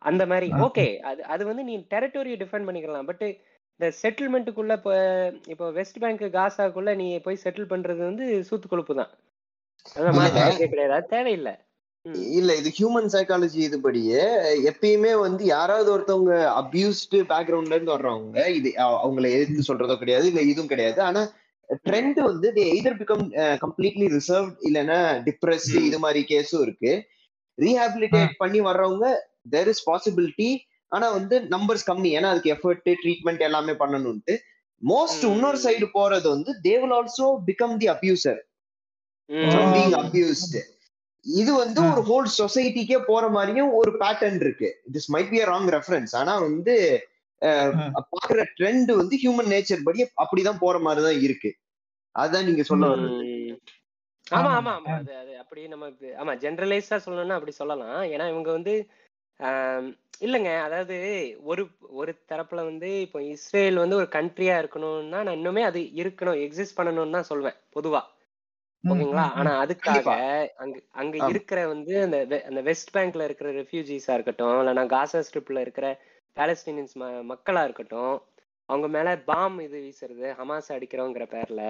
[0.01, 0.47] அந்த மாதிரி.
[0.65, 3.23] ஓகே அது அது வந்து நீ டெரிட்டோரியை டிஃபைன் பண்ணிக்கலாம் பட்
[3.79, 4.93] இந்த செட்டில்மெண்ட்டுக்குள்ள இப்போ
[5.53, 9.11] இப்போ வெஸ்ட் பேங்க் காசாக்குள்ள நீ போய் செட்டில் பண்றது வந்து சூத்து கொழுப்பு தான்
[9.85, 10.15] அதான்
[10.65, 10.93] கிடையாது.
[10.97, 11.53] அது தேவையில்லை.
[12.35, 14.21] இல்ல இது ஹியூமன் சைக்காலஜி இதுபடியே
[14.69, 18.69] எப்பயுமே வந்து யாராவது ஒருத்தவங்க அபியூஸ்டு பேக்ரவுண்ட்ல இருந்து வர்றவங்க இது
[18.99, 20.99] அவங்கள எதிர்த்து சொல்றதோ கிடையாது இல்ல இதுவும் கிடையாது.
[21.01, 21.21] ஆனா
[21.85, 23.25] ட்ரெண்ட் வந்து they either become
[23.63, 25.85] completely reserve இல்லைன்னா டிப்ரெஸ்ட் ம்.
[25.89, 26.93] இது மாதிரி கேஸும் இருக்கு.
[27.57, 29.05] ரீஹாபிலிட்டேட் பண்ணி வர்றவங்க
[29.53, 30.49] தேர் இஸ் பாசிபிலிட்டி
[30.91, 34.35] ஆனா வந்து நம்பர்ஸ் கம்மி ஏன்னா அதுக்கு எஃபர்ட் ட்ரீட்மெண்ட் எல்லாமே பண்ணணும்ட்டு
[34.81, 35.23] மோஸ்ட்.
[35.31, 38.41] இன்னொரு சைடு போறது வந்து they will also become the abuser
[39.29, 39.49] ம்.
[41.25, 44.69] இது வந்து ஒரு ஹோல் சொசைட்டிக்கே போற மாதிரியும் ஒரு பேட்டர்ன் இருக்கு.
[44.93, 46.75] This might be wrong reference ஆனா வந்து
[48.13, 51.51] பாக்குற ட்ரெண்ட் வந்து ஹியூமன் நேச்சர் படி அப்படிதான் போற மாதிரி தான் இருக்கு.
[52.15, 53.27] அதான் நீங்க சொல்ல வர்றது.
[54.31, 54.71] ஆமா ஆமா.
[54.77, 57.95] ஆமா அது அது அப்படி நம்ம இது- ஆமா ஜெனரலைஸா சொல்லணும்னா அப்படி சொல்லலாம்.
[58.13, 58.73] ஏன்னா இவங்க வந்து
[60.21, 60.51] இல்லைங்க.
[60.67, 60.95] அதாவது
[61.43, 61.63] ஒரு
[61.99, 67.15] ஒரு தரப்புல வந்து இப்போ இஸ்ரேல் வந்து ஒரு கண்ட்ரியா இருக்கணும்னா நான் இன்னுமே அது இருக்கணும் எக்ஸிஸ்ட் பண்ணணும்னு
[67.17, 68.01] தான் சொல்வேன் பொதுவா.
[68.83, 69.23] ஓகேங்களா?
[69.39, 70.07] ஆனா அதுக்காக.
[70.61, 71.15] அங்க அங்க.
[71.25, 72.17] இருக்கிற வந்து அந்த
[72.49, 75.87] அந்த வெஸ்ட் பேங்க்ல இருக்கிற ரெஃப்யூஜிஸா இருக்கட்டும் இல்லைன்னா காசா ஸ்ட்ரிப்ல இருக்கிற
[76.37, 78.13] பாலஸ்தீனியன்ஸ் ம மக்களா இருக்கட்டும்
[78.69, 81.61] அவங்க மேல பாம் இது வீசுறது ஹமாஸ் அடிக்கிறோங்கிற பேர்ல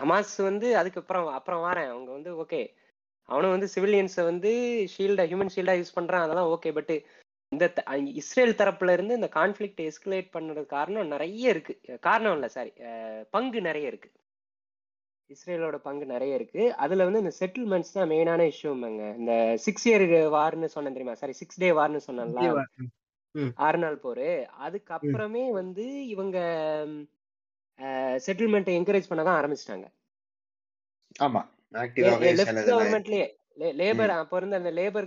[0.00, 1.90] ஹமாஸ் வந்து அதுக்கப்புறம் அப்புறம் வரேன்.
[1.92, 2.62] அவங்க வந்து ஓகே.
[3.28, 4.50] அவனும் வந்து சிவிலியன்ஸை வந்து
[4.94, 6.70] ஷீல்டா ஹியூமன் ஷீல்டா யூஸ் பண்றான் அதெல்லாம் ஓகே.
[6.78, 6.92] பட்
[7.52, 7.64] இந்த
[8.20, 11.74] இஸ்ரேல் தரப்புல இருந்து இந்த கான்ஃபிளிக்ட் எஸ்கலேட் பண்ணது காரணம் நிறைய இருக்கு.
[12.08, 12.72] காரணம் இல்ல சாரி
[13.32, 14.10] பங்கு நிறைய இருக்கு.
[15.30, 16.62] இஸ்ரேலோட பங்கு நிறைய இருக்கு.
[16.84, 18.86] அதுல வந்து இந்த செட்டில்மெண்ட்ஸ் தான் மெயினான இஷ்யூங்க
[19.20, 19.32] இந்த
[19.64, 20.04] சிக்ஸ் இயர்
[20.36, 21.16] வார்னு சொன்னேன் தெரியுமா?
[21.22, 22.42] சாரி சிக்ஸ் டே வார்னு சொன்னேன்ல.
[23.66, 24.28] ஆறு நாள் போரு.
[24.66, 25.84] அதுக்கப்புறமே வந்து
[26.14, 26.38] இவங்க
[28.26, 29.86] செட்டில்மெண்ட்டை என்கரேஜ் பண்ண தான் ஆரம்பிச்சிட்டாங்க.
[31.26, 31.42] ஆமா.
[32.72, 33.26] கவர்மெண்ட்லயே
[33.80, 35.06] லேபர் அப்போ இருந்த அந்த லேபர்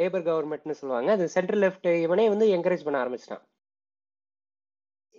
[0.00, 1.10] லேபர் கவர்மெண்ட்னு சொல்லுவாங்க.
[1.16, 3.44] அது சென்ட்ரல் லெஃப்ட் இவனே வந்து என்கரேஜ் பண்ண ஆரம்பிச்சிட்டான்.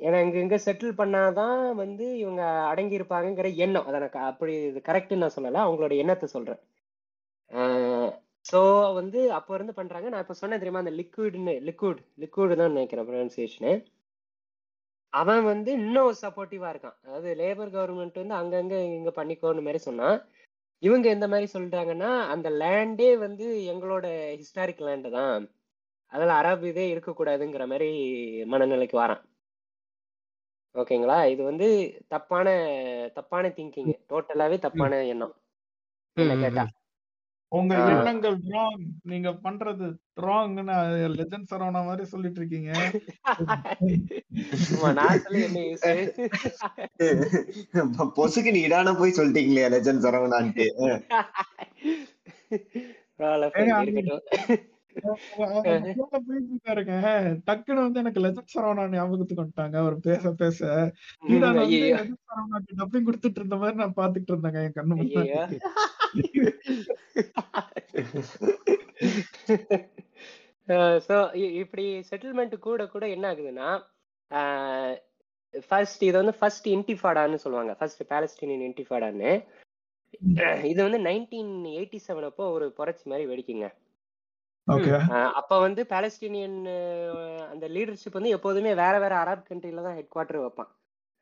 [0.03, 3.85] ஏன்னா இங்க இங்க செட்டில் பண்ணாதான் வந்து இவங்க அடங்கி இருப்பாங்கிற எண்ணம்.
[3.85, 5.57] அதை நான் க- அப்படி இது கரெக்ட்னு நான் சொல்லல.
[5.67, 6.59] அவங்களோட எண்ணத்தை சொல்றேன்.
[8.51, 8.59] ஸோ
[8.93, 10.09] வந்து அப்போ இருந்து பண்றாங்க.
[10.09, 10.83] நான் இப்போ சொன்னேன் தெரியுமா?
[10.83, 13.73] அந்த லிக்விட்னு லிக்விட் லிக்விட் தான் நினைக்கிறேன் ப்ரொனன்சியேஷனு
[15.13, 16.95] அவன் வந்து இன்னும் சப்போர்ட்டிவா இருக்கான்.
[17.03, 20.21] அதாவது லேபர் கவர்மெண்ட் வந்து அங்கங்க இங்க பண்ணிக்கோன்னு மாதிரி சொன்னான்.
[20.79, 24.05] இவங்க எந்த மாதிரி சொல்றாங்கன்னா அந்த லேண்டே வந்து எங்களோட
[24.35, 25.49] ஹிஸ்டாரிக் லேண்டு தான்.
[26.07, 27.91] அதில் அரபு இதே இருக்கக்கூடாதுங்கிற மாதிரி
[28.51, 29.23] மனநிலைக்கு வரான்.
[30.75, 31.67] ஓகேங்களா இது வந்து
[32.07, 32.47] தப்பான
[33.15, 35.35] தப்பான திங்கிங் டோட்டலாவே தப்பான எண்ணம்
[36.17, 36.63] என்ன கேட்டா
[37.51, 37.73] உங்க.
[37.89, 39.87] எண்ணங்கள் ராங் நீங்க பண்றது
[40.19, 40.63] ராங்னு
[41.13, 42.71] லெஜண்ட் சரவணா மாதிரி சொல்லிட்டு இருக்கீங்க
[44.71, 45.85] ஆமா, நான் சொல்லி என்ன யூஸ்
[48.17, 50.67] பொசுக்கு நீ இடான போய் சொல்லிட்டீங்களே லெஜண்ட் சரவணான்ட்டு
[57.47, 59.75] டக்குன்னு வந்து எனக்கு லெஜண்ட் சரவணா ஞாபகத்துக்கு வந்துட்டாங்க.
[59.83, 60.59] அவர் பேச பேச.
[62.79, 65.31] டப்பிங் கொடுத்துட்டு இருந்த மாதிரி நான் பாத்துட்டு இருந்தேங்க என் கண்ணு முன்னாடி.
[71.07, 71.15] ஸோ
[71.61, 73.69] இப்படி செட்டில்மெண்ட் கூட கூட என்ன ஆகுதுன்னா
[75.69, 77.73] ஃபர்ஸ்ட் இது வந்து ஃபர்ஸ்ட் இன்டிஃபாடான்னு சொல்லுவாங்க.
[77.79, 79.31] ஃபர்ஸ்ட் பாலஸ்டீனியன் இன்டிஃபாடான்னு.
[80.71, 83.67] இது வந்து நைன்டீன் எயிட்டி செவன் அப்போ ஒரு புரட்சி மாதிரி வெடிக்குங்க.
[85.39, 86.57] அப்ப வந்து பாலஸ்டீனியன்
[87.51, 90.71] அந்த லீடர்ஷிப் வந்து எப்போதுமே வேற வேற அரப் கண்ட்ரில தான் ஹெட் குவார்டர் வைப்பான்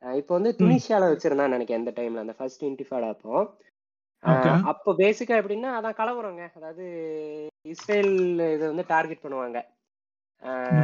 [0.03, 3.33] இப்போ வந்து துனிஷியால வச்சிருந்தான் நினைக்கிறேன் அந்த டைம்ல அந்த ஃபர்ஸ்ட் இன்டிஃபாடா அப்போ.
[4.71, 6.43] அப்போ பேசிக்கா எப்படின்னா அதான் கலவரங்க.
[6.57, 6.85] அதாவது
[7.73, 8.13] இஸ்ரேல்
[8.55, 9.59] இதை வந்து டார்கெட் பண்ணுவாங்க.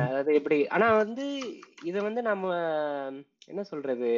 [0.07, 1.25] அதாவது எப்படி ஆனா வந்து
[1.83, 2.45] இதை வந்து நம்ம
[3.47, 4.11] என்ன சொல்றது?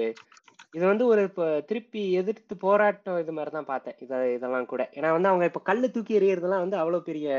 [0.73, 3.97] இது வந்து ஒரு இப்போ திருப்பி எதிர்த்து போராட்டம் இது மாதிரி தான் பார்த்தேன்.
[4.05, 4.83] இத இதெல்லாம் கூட.
[4.97, 7.29] ஏன்னா வந்து அவங்க இப்போ கல்லு தூக்கி எறியறதெல்லாம் வந்து அவ்வளோ பெரிய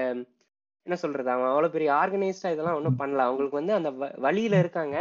[0.86, 1.28] என்ன சொல்றது?
[1.34, 3.26] அவன் அவ்வளோ பெரிய ஆர்கனைஸ்டா இதெல்லாம் ஒன்றும் பண்ணல.
[3.28, 3.90] அவங்களுக்கு வந்து அந்த
[4.26, 4.96] வழியில இருக்காங்க.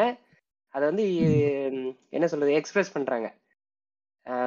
[0.74, 1.06] அதை வந்து
[2.18, 2.58] என்ன சொல்றது?
[2.62, 3.28] எக்ஸ்பிரஸ் பண்றாங்க.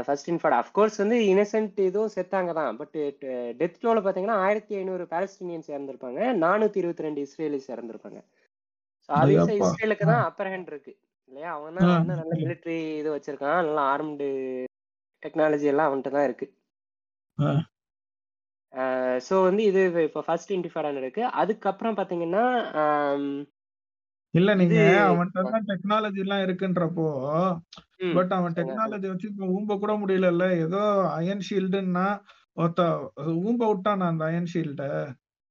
[0.07, 2.77] ஃபர்ஸ்ட் இன்ஃபார்ட் அஃப்கோர்ஸ் வந்து இன்னசென்ட் இதுவும் செத்தாங்க தான்.
[2.81, 2.97] பட்
[3.61, 6.21] டெத் டோல பாத்தீங்கன்னா ஆயிரத்தி ஐநூறு பாலஸ்தீனியன்ஸ் இறந்திருப்பாங்க.
[6.45, 8.21] நானூத்தி இருபத்தி ரெண்டு இஸ்ரேலிஸ் இறந்திருப்பாங்க.
[9.07, 9.57] ஸோ ஆப்வியஸா.
[9.63, 10.93] இஸ்ரேலுக்கு தான் அப்பர் ஹேண்ட் இருக்கு.
[11.31, 11.51] இல்லையா?
[11.57, 13.61] அவன் தான் நல்ல மிலிட்ரி இது வச்சிருக்கான்.
[13.69, 14.29] நல்ல ஆர்ம்டு
[15.23, 16.49] டெக்னாலஜி எல்லாம் அவன்கிட்ட தான் இருக்கு.
[19.27, 22.44] ஸோ வந்து இது இப்போ ஃபர்ஸ்ட் இன்டிஃபாடான் இருக்கு அதுக்கப்புறம் பாத்தீங்கன்னா
[24.35, 24.77] இல்ல நீங்க
[25.49, 27.07] தான் டெக்னாலஜி எல்லாம் இருக்குன்றப்போ
[28.15, 28.55] பட் அவன்.
[28.55, 30.44] டெக்னாலஜி வச்சு இப்ப ஊம்ப கூட முடியலல்ல.
[30.59, 30.81] ஏதோ
[31.11, 32.07] அயன் ஷீல்டுன்னா
[32.57, 32.82] ஒருத்த
[33.43, 34.85] ஊம்ப விட்டான் அந்த அயன் ஷீல்ட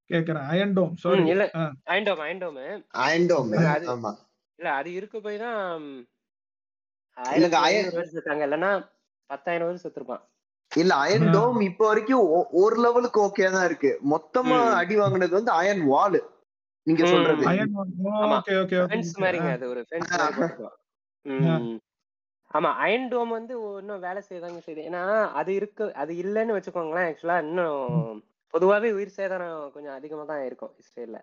[0.09, 0.47] கேக்குறேன்.
[0.47, 1.45] அயன் டோம் சாரி இல்ல.
[1.91, 2.57] ஐண்டோம் ஐண்டோம்
[3.03, 4.11] அயன்டோம் அது- ஆமா.
[4.59, 5.61] இல்ல அது இருக்க போய் தான்
[7.17, 7.93] இல்லங்க, அயன்-
[8.41, 8.71] இல்லைன்னா
[9.29, 10.23] பத்தாயிரம் வருஷம் செத்துருப்பான்.
[10.71, 11.25] இல்ல அயன்.
[11.33, 14.57] டோம் இப்போ வரைக்கும் ஒ- ஒரு லெவலுக்கு ஓகே தான் இருக்கு மொத்தமா.
[14.77, 16.19] அடி வாங்குனது வந்து அயன் வால்
[16.87, 17.03] நீங்க.
[17.09, 17.73] சொல்றது அயன்
[18.19, 18.37] ஆமா.
[18.37, 20.77] ஓகே ஓகே ஃபென்ஸ் மாதிரிங்க அது ஒரு ஃபென்ஸ் மாதிரி போட்டுக்கலாம்
[21.25, 21.75] ம்.
[22.51, 25.01] ஆமா அயன் டோம் வந்து இன்னும் வேலை செய்தாங்க செய்யுது ஏன்னா
[25.39, 28.17] அது இருக்கு அது இல்லைன்னு வச்சுக்கோங்களேன் ஆக்சுவலா இன்னும்
[28.53, 31.19] பொதுவாவே உயிர் சேதாரம் கொஞ்சம் அதிகமா தான் இருக்கும் இஸ்ரேல்ல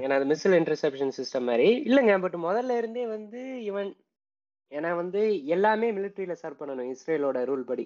[0.00, 3.90] ஏன்னா அது மிஸ்ஸில் இன்டர்செப்ஷன் சிஸ்டம் மாதிரி இல்லைங்க பட் முதல்ல இருந்தே வந்து இவன்
[4.72, 5.20] ஏன்னா வந்து
[5.54, 7.84] எல்லாமே மிலிட்ரியில சர்வ் பண்ணணும் இஸ்ரேலோட ரூல் படி.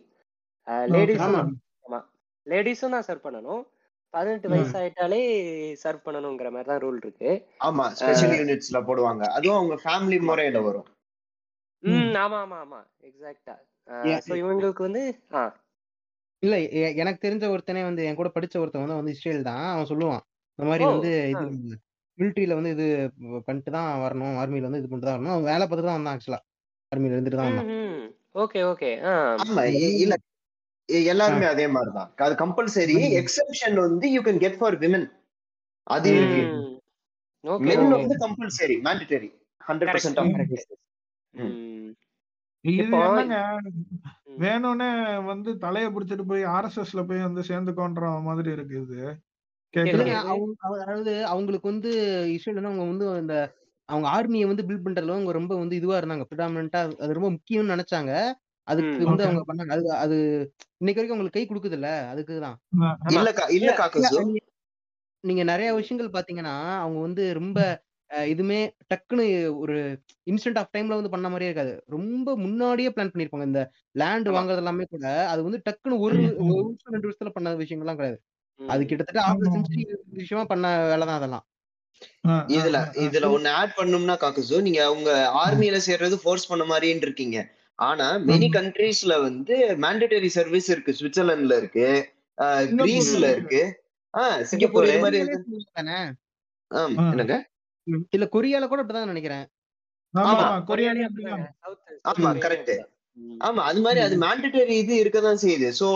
[0.94, 1.38] லேடிஸும்
[1.86, 2.00] ஆமா.
[2.46, 3.62] லேடிஸும் தான் சர்வ் பண்ணணும்.
[4.14, 4.50] பதினெட்டு.
[4.52, 5.20] வயசு ஆயிட்டாலே
[5.82, 7.30] சர்வ் பண்ணணுங்கிற மாதிரி தான் ரூல் இருக்கு.
[7.60, 9.24] ஆமா ஸ்பெஷல் யூனிட்ஸ்ல போடுவாங்க.
[9.36, 10.88] அதுவும் அவங்க ஃபேமிலி முறையில வரும்.
[11.82, 12.82] ம் ஆமா ஆமா ஆமா.
[13.08, 13.56] எக்ஸாக்டா
[14.04, 14.20] Yeah.
[14.24, 15.02] ஸோ இவங்களுக்கு வந்து
[15.32, 15.42] ஆ.
[16.42, 16.54] இல்ல
[17.02, 19.66] எனக்கு தெரிஞ்ச ஒருத்தனே வந்து என் கூட படிச்ச ஒருத்தன் வந்து வந்து இஸ்ரேல் தான்.
[19.72, 20.22] அவன் சொல்லுவான்.
[20.58, 21.44] இந்த மாதிரி வந்து இது
[22.18, 22.86] மிலிட்ரியில வந்து இது
[23.46, 24.34] பண்ணிட்டு தான் வரணும்.
[24.40, 25.34] ஆர்மியில வந்து இது பண்ணிட்டு தான் வரணும்.
[25.34, 26.40] அவன் வேலை பார்த்துட்டு தான் வந்தான் ஆக்சுவலா
[26.92, 27.72] ஆர்மியில இருந்துட்டு தான்
[28.36, 28.88] ஓகே ஓகே.
[29.42, 29.62] ஆமா
[30.00, 30.14] இல்ல.
[31.08, 35.06] எல்லாருமே அதே மாதிரிதான் அது கம்பல்சரி எக்ஸெப்ஷன் வந்து you can get for women
[35.86, 36.42] அது இருக்கு.
[36.50, 36.74] ம்.
[37.44, 39.30] ஓகே மென் வந்து compulsory mandatory
[39.60, 40.20] hundred correct percent
[43.00, 43.32] of.
[44.40, 44.88] வேணும்னே
[45.26, 48.98] வந்து தலைய புடிச்சிட்டு போய் ஆர்எஸ்எஸ்ல போய் வந்து சேர்ந்துக்கோன்ற மாதிரி இருக்கு இது
[50.80, 51.90] அதாவது அவங்களுக்கு வந்து
[52.34, 53.36] இஸ்ரேல் அவங்க வந்து இந்த
[53.88, 56.24] அவங்க ஆர்மியை வந்து பில்ட் பண்றதுல அவங்க ரொம்ப வந்து இதுவா இருந்தாங்க.
[56.28, 56.64] ப்ரிடாமினா
[57.00, 58.12] அது ரொம்ப முக்கியம்னு நினைச்சாங்க.
[58.68, 59.72] அதுக்கு ம் வந்து ஓகே அவங்க பண்ணாங்க.
[59.76, 60.16] அது அது
[60.80, 62.90] இன்னைக்கு வரைக்கும் அவங்களுக்கு கை கொடுக்குது இல்ல அதுக்கு தான் ஆமா.
[63.10, 64.38] இல்ல இல்ல இல்ல இல்ல காக்கசு நீங்க
[65.24, 67.58] நீங்க நிறைய விஷயங்கள் பாத்தீங்கன்னா அவங்க வந்து ரொம்ப
[68.10, 68.58] அஹ், இதுமே
[68.90, 69.24] டக்குன்னு
[69.62, 69.76] ஒரு
[70.26, 71.72] இன்ஸ்டன்ட் ஆஃப் டைம்ல வந்து பண்ண மாதிரியே இருக்காது.
[71.90, 73.48] ரொம்ப முன்னாடியே பிளான் பண்ணிருப்பாங்க.
[73.50, 73.62] இந்த
[73.94, 74.36] லேண்ட் ஆமா.
[74.36, 78.00] வாங்குறது எல்லாமே கூட அது வந்து டக்குன்னு ஒரு ம், ம், ஒரு வருஷம் ரெண்டு வருஷத்துல பண்ண விஷயங்கள்லாம்
[78.00, 78.18] கிடையாது.
[78.68, 78.90] அது ம்.
[78.90, 79.54] கிட்டத்தட்ட ஆஃப் ஆமா.
[79.54, 79.84] செஞ்சுரி
[80.20, 81.44] விஷயமா பண்ண வேலை தான் அதெல்லாம்.
[82.56, 82.78] இதுல.
[83.06, 84.60] இதுல ஒண்ணு ஆட் பண்ணணும்னா காக்கசு.
[84.60, 87.54] நீங்க உங்க ஆர்மியில சேர்றது ஃபோர்ஸ் பண்ண மாதிரின்னு இருக்கீங்க.
[87.78, 88.48] ஆனா மெனி.
[88.56, 90.96] கண்ட்ரீஸ்ல வந்து மேண்டட்டரி சர்வீஸ் இருக்கு.
[91.00, 92.12] சுவிட்சர்லாந்துல இருக்கு.
[92.78, 93.82] கிரீஸ்ல இருக்கு.
[94.14, 95.18] ஆஹ் சிங்கப்பூர் இது மாதிரி.
[97.10, 97.46] என்னங்க?
[98.10, 99.46] இல்ல கொரியால கூட அப்படிதான் நினைக்கிறேன்.
[100.14, 100.46] ஆமா
[102.44, 102.72] கரெக்ட்
[103.46, 103.62] ஆமா.
[103.70, 105.68] அது மாதிரி அது மேண்டட்டரி இது இருக்கதான் செய்யுது.
[105.80, 105.88] சோ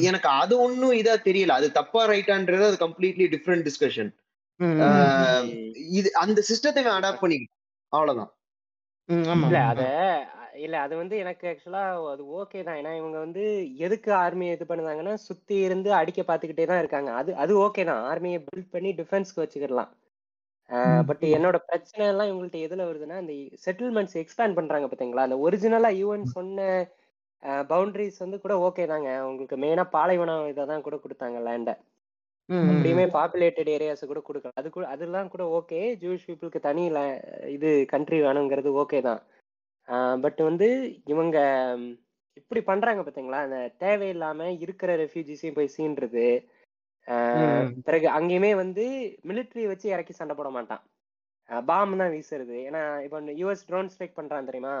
[0.00, 1.56] எனக்கு அது ஒண்ணும் இதா தெரியல.
[1.58, 4.10] அது தப்பா ரைட்டான்றது அது கம்ப்ளீட்லி டிஃப்ரெண்ட் டிஸ்கஷன்
[5.98, 7.60] இது அந்த சிஸ்டத்தை அடாப்ட் பண்ணிக்கிட்டான்
[7.92, 8.30] அவ்வளவுதான்.
[9.42, 9.82] இல்ல அத.
[10.64, 11.82] இல்ல அது வந்து எனக்கு ஆக்சுவலா
[12.12, 12.78] அது ஓகே தான்.
[12.80, 13.42] ஏன்னா இவங்க வந்து
[13.86, 17.10] எதுக்கு ஆர்மி இது பண்ணுதாங்கன்னா சுத்தி இருந்து அடிக்க பாத்துக்கிட்டே தான் இருக்காங்க.
[17.20, 18.02] அது அது ஓகே தான்.
[18.10, 19.90] ஆர்மியை பில்ட் பண்ணி டிஃபென்ஸ்க்கு வச்சுக்கிடலாம்.
[21.08, 25.26] பட் என்னோட பிரச்சனை எல்லாம் இவங்கள்ட்ட எதுல வருதுன்னா இந்த செட்டில்மெண்ட்ஸ் எக்ஸ்பேண்ட் பண்றாங்க பாத்தீங்களா?
[25.28, 26.68] அந்த ஒரிஜினலா யூஎன் சொன்ன
[27.70, 29.10] பவுண்டரிஸ் வந்து கூட ஓகே தாங்க.
[29.28, 31.72] உங்களுக்கு மெயினா பாலைவனம் இதை தான் கூட கொடுத்தாங்க லேண்ட
[32.48, 33.04] அப்படியுமே.
[33.18, 34.58] பாப்புலேட்டட் ஏரியாஸ் கூட கொடுக்கலாம்.
[34.60, 36.84] அது கூட அதெல்லாம் கூட ஓகே ஜூஸ் பீப்புளுக்கு தனி
[37.56, 39.22] இது கண்ட்ரி வேணுங்கிறது ஓகே தான்.
[40.24, 40.68] பட் வந்து
[41.12, 41.38] இவங்க
[42.40, 43.40] இப்படி பண்றாங்க பாத்தீங்களா?
[43.46, 46.26] அந்த தேவையில்லாம இருக்கிற ரெஃப்யூஜிஸையும் போய் சீன்றது
[47.86, 48.84] பிறகு அங்கேயுமே வந்து
[49.30, 50.82] மிலிட்ரி வச்சு இறக்கி சண்டை போட மாட்டான்.
[51.70, 52.56] பாம் தான் வீசுறது.
[52.68, 54.74] ஏன்னா இப்போ யூஎஸ் ட்ரோன் ஸ்ட்ரைக் பண்றான் தெரியுமா?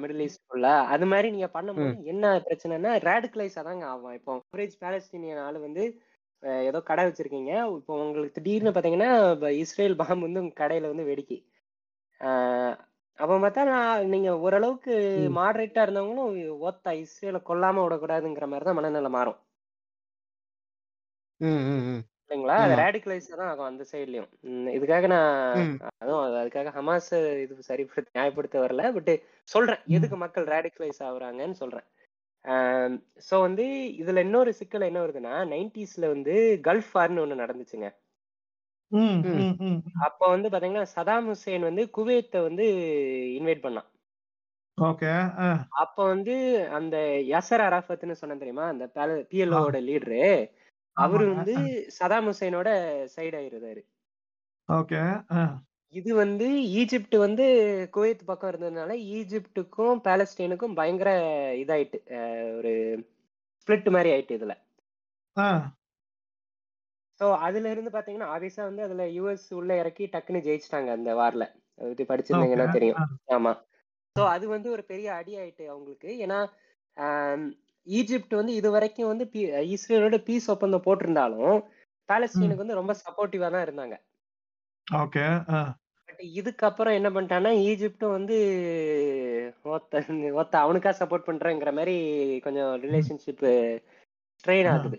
[0.00, 1.84] மிடில் ஈஸ்ட்குள்ள அது மாதிரி நீங்க பண்ணும்போது.
[2.12, 5.84] என்ன பிரச்சனைனா ரேடிகலைஸ் தாங்க ஆகும் இப்போ அவரேஜ் பாலஸ்தீனியன் ஆளு வந்து
[6.64, 9.10] ஏதோ கடை வச்சிருக்கீங்க இப்போ உங்களுக்கு திடீர்னு பாத்தீங்கன்னா
[9.60, 11.38] இஸ்ரேல் பாம் வந்து உங்க கடையில வந்து வெடிக்கி
[12.20, 12.74] ஆஹ்,
[13.18, 14.94] அப்போ பார்த்தா நான் நீங்க ஓரளவுக்கு.
[15.36, 16.36] மாடரேட்டா இருந்தவங்களும்
[16.68, 19.38] ஒத்த இஸ்ரேலை கொல்லாம விடக்கூடாதுங்கிற மாதிரி தான் மனநிலை மாறும்.
[22.30, 22.54] இல்லைங்களா?
[22.56, 24.30] அது ரேடிகலைஸ் தான் ஆகும் அந்த சைட்லயும்
[24.76, 27.10] இதுக்காக நான் அதுவும் அது- அதுக்காக ஹமாஸ்
[27.42, 28.92] இது சரிப்படுத்த நியாயப்படுத்த வரல.
[28.92, 29.10] பட்
[29.48, 31.86] சொல்றேன் எதுக்கு மக்கள் ரேடிகலைஸ் ஆகுறாங்கன்னு சொல்றேன்.
[33.28, 33.64] ஸோ வந்து
[34.00, 36.34] இதுல இன்னொரு சிக்கல் என்ன வருதுன்னா நைன்டிஸ்ல வந்து
[36.64, 37.88] கல்ஃப் வார்னு ஒண்ணு நடந்துச்சுங்க.
[40.00, 42.66] அப்போ வந்து பாத்தீங்கன்னா சதாம் ஹுசேன் வந்து குவைத்தை வந்து
[43.38, 43.88] இன்வைட் பண்ணான்.
[44.78, 45.10] ஓகே
[45.76, 46.34] அப்போ வந்து
[46.70, 46.96] அந்த
[47.32, 48.66] யசர் அராஃபத்னு சொன்னேன் தெரியுமா?
[48.66, 48.84] அந்த
[49.30, 50.22] பிஎல்ஓட லீடரு
[50.96, 51.54] அவரு வந்து
[51.96, 52.68] சதாம் ஹுசேனோட
[53.14, 53.82] சைடு ஆயிருந்தாரு.
[54.68, 55.00] ஓகே
[55.94, 56.46] இது வந்து
[56.78, 57.44] ஈஜிப்ட் வந்து
[57.92, 61.10] குவைத் பக்கம் இருந்ததுனால ஈஜிப்டுக்கும் பாலஸ்தீனுக்கும் பயங்கர
[61.62, 61.98] இதாயிட்டு
[62.58, 62.72] ஒரு
[63.60, 64.54] ஸ்பிளிட் மாதிரி ஆயிட்டு இதுல.
[67.20, 71.44] ஸோ அதுல இருந்து பாத்தீங்கன்னா ஆபியஸா வந்து அதுல யூஎஸ் உள்ள இறக்கி டக்குன்னு ஜெயிச்சிட்டாங்க அந்த வார்ல
[71.78, 72.98] ஓகே படிச்சிருந்தீங்கன்னா தெரியும்.
[73.36, 73.52] ஆமா.
[74.16, 76.10] ஸோ அது வந்து ஒரு பெரிய அடி ஆயிட்டு அவங்களுக்கு.
[76.24, 76.38] ஏன்னா
[77.86, 81.56] ஈஜிப்ட் வந்து இது வரைக்கும் வந்து பி- இஸ்ரேலோட பீஸ் ஒப்பந்தம் போட்டிருந்தாலும்
[82.08, 83.96] பாலஸ்தீனுக்கு வந்து ரொம்ப சப்போர்ட்டிவா தான் இருந்தாங்க.
[84.86, 85.24] ஓகே
[86.08, 88.36] பட் இதுக்கப்புறம் என்ன பண்ணிட்டான்னா ஈஜிப்டும் வந்து
[89.68, 90.02] ஒத்த
[90.34, 91.96] ஒத்த அவனுக்கா சப்போர்ட் பண்றேங்கிற மாதிரி
[92.40, 93.44] கொஞ்சம் ரிலேஷன்ஷிப்
[94.44, 94.98] ஸ்ட்ரெயின் ஆகுது.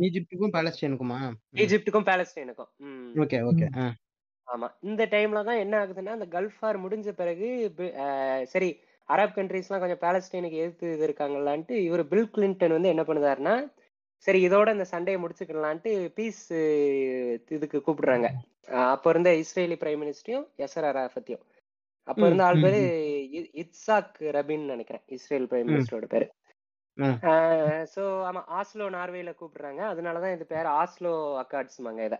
[0.00, 1.18] ஈஜிப்டுக்கும் பாலஸ்தீனுக்குமா.
[1.56, 2.70] ஈஜிப்டுக்கும் பாலஸ்தீனுக்கும்.
[3.16, 3.66] ஓகே ஓகே
[4.48, 4.68] ஆமா.
[4.82, 7.48] இந்த டைம்ல தான் என்ன ஆகுதுன்னா அந்த கல்ஃப் வார் முடிஞ்ச பிறகு
[8.46, 8.70] சரி
[9.12, 13.54] அரப் கண்ட்ரீஸ்லாம் கொஞ்சம் பாலஸ்தீனுக்கு எதிர்த்து இது இருக்காங்களான்ட்டு இவர் பில் கிளின்டன் வந்து என்ன பண்ணுதாருன்னா
[14.26, 16.42] சரி இதோட இந்த சண்டையை முடிச்சுக்கலான்ட்டு பீஸ்
[17.56, 18.28] இதுக்கு கூப்பிடுறாங்க.
[18.94, 21.44] அப்ப இருந்த இஸ்ரேலி பிரைம் மினிஸ்டரையும் யசர் அராஃபத்தையும்
[22.08, 22.80] அப்ப இருந்த ஆள் பேரு
[23.62, 26.26] இட்சாக் ரபின் நினைக்கிறேன் இஸ்ரேல் பிரைம் மினிஸ்டரோட பேரு.
[27.94, 29.82] ஸோ ஆமா ஆஸ்லோ நார்வேல கூப்பிடுறாங்க.
[29.92, 31.12] அதனாலதான் இது பேர் ஆஸ்லோ
[31.42, 32.18] அக்கார்ட்ஸ்மாங்க இதை.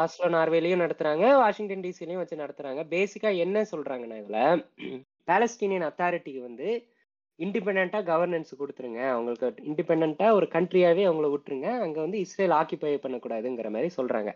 [0.00, 2.82] ஆஸ்லோ நார்வேலையும் நடத்துறாங்க வாஷிங்டன் டிசிலையும் வச்சு நடத்துறாங்க.
[2.94, 4.38] பேசிக்கா என்ன சொல்றாங்கன்னா இதுல
[5.28, 6.68] பாலஸ்தீனியன் அத்தாரிட்டிக்கு வந்து
[7.38, 9.00] இண்டிபெண்டா கவர்னன்ஸ் கொடுத்துருங்க.
[9.12, 11.68] அவங்களுக்கு இண்டிபெண்டா ஒரு கண்ட்ரியாவே அவங்கள விட்டுருங்க.
[11.84, 14.32] அங்க வந்து இஸ்ரேல் ஆக்கிபை பண்ணக்கூடாதுங்கிற மாதிரி சொல்றாங்க.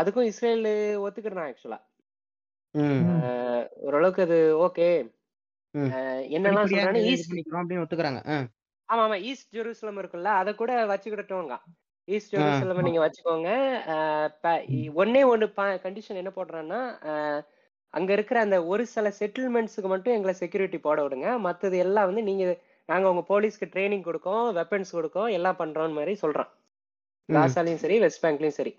[0.00, 0.68] அதுக்கும் இஸ்ரேல்
[1.04, 1.80] ஒத்துக்கிடுறான் ஆக்சுவலா?
[3.86, 4.88] ஓரளவுக்கு அது ஓகே.
[6.36, 6.68] என்னெல்லாம்
[7.12, 7.34] ஈஸ்ட்
[7.84, 8.20] ஒத்துக்கிறாங்க.
[8.88, 11.56] ஆமா ஆமா ஈஸ்ட் ஜெருசலம் இருக்குல்ல அதை கூட வச்சுக்கிட்டோங்க
[12.08, 12.34] ஈஸ்ட்.
[12.34, 13.50] ஜெருசலம் நீங்க வச்சுக்கோங்க
[15.02, 15.48] ஒண்ணே ஒண்ணு
[15.86, 16.80] கண்டிஷன் என்ன போடுறான்னா
[17.94, 22.44] அங்க இருக்கிற அந்த ஒரு சில செட்டில்மெண்ட்ஸுக்கு மட்டும் எங்களை செக்யூரிட்டி போட விடுங்க மத்தது எல்லாம் வந்து நீங்க
[22.88, 26.50] நாங்க உங்க போலீஸ்க்கு ட்ரைனிங் கொடுக்கோம் வெப்பன்ஸ் கொடுக்கோம் எல்லாம் பண்றோம் மாதிரி சொல்றான்.
[27.28, 28.72] காசாலையும் சரி வெஸ்ட் பேங்க்லயும் சரி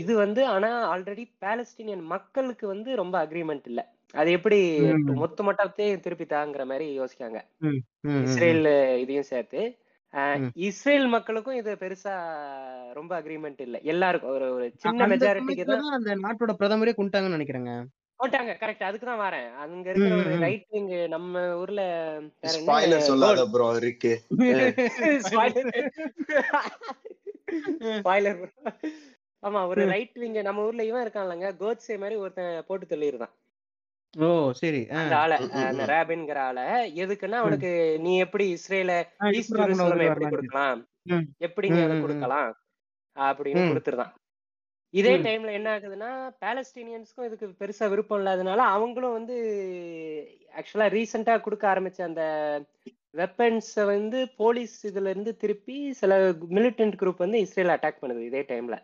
[0.00, 3.82] இது வந்து ஆனா ஆல்ரெடி பாலஸ்தீனியன் மக்களுக்கு வந்து ரொம்ப அக்ரிமெண்ட் இல்ல
[4.14, 4.58] அது எப்படி.
[5.22, 7.38] மொத்த மட்டத்தையும் திருப்பி தாங்கிற மாதிரி யோசிக்காங்க.
[8.26, 8.66] இஸ்ரேல்
[9.04, 9.62] இதையும் சேர்த்து.
[10.66, 12.14] இஸ்ரேல் மக்களுக்கும் இது பெருசா
[12.98, 13.76] ரொம்ப அக்ரிமெண்ட் இல்ல.
[13.92, 17.72] எல்லாருக்கும் ஒரு ஒரு சின்ன மெஜாரிட்டிக்கு தான் அந்த நாட்டோட பிரதமரே கொண்டுட்டாங்கன்னு நினைக்கிறேங்க.
[18.20, 19.48] போட்டாங்க கரெக்ட் அதுக்கு தான் வரேன்.
[19.62, 20.34] அங்க இருக்கிற ஒரு.
[20.44, 21.32] ரைட் விங் நம்ம
[21.62, 21.82] ஊர்ல
[22.56, 24.12] ஸ்பாய்லர் சொல்லாத ப்ரோ இருக்கு.
[27.98, 28.40] ஸ்பாய்லர்
[29.42, 31.48] ஆமா ஒரு ரைட் விங் நம்ம ஊர்ல இவன் இருக்கான்லங்க.
[31.62, 33.34] கோட்ஸே மாதிரி ஒருத்தன் போட்டு தள்ளியிருந்தான்
[34.14, 34.80] ஓ சரி.
[34.92, 35.84] அந்த ஆளை அந்த.
[35.86, 36.64] ரேபின்ங்கிற ஆளை
[37.02, 37.70] எதுக்குன்னா அவனுக்கு
[38.00, 38.92] நீ எப்படி இஸ்ரேல
[39.40, 40.26] எப்படி.
[40.28, 40.80] கொடுக்கலாம்.
[41.38, 41.96] எப்படி நீ அதை.
[42.00, 42.50] கொடுக்கலாம்
[43.16, 43.64] அப்படின்னு.
[43.68, 44.12] கொடுத்துருதான்
[44.94, 45.12] இதே.
[45.18, 46.10] டைம்ல என்ன ஆகுதுன்னா
[46.40, 49.36] பாலஸ்தீனியன்ஸ்க்கும் இதுக்கு பெருசா விருப்பம் இல்லாதனால அவங்களும் வந்து
[50.54, 52.22] ஆக்சுவலா ரீசெண்டா கொடுக்க ஆரம்பிச்ச அந்த
[53.16, 56.14] வெப்பன்ஸை வந்து போலீஸ் இதுல இருந்து திருப்பி சில
[56.54, 58.76] மிலிட்டன்ட் குரூப் வந்து இஸ்ரேல் அட்டாக் பண்ணுது இதே டைம்ல.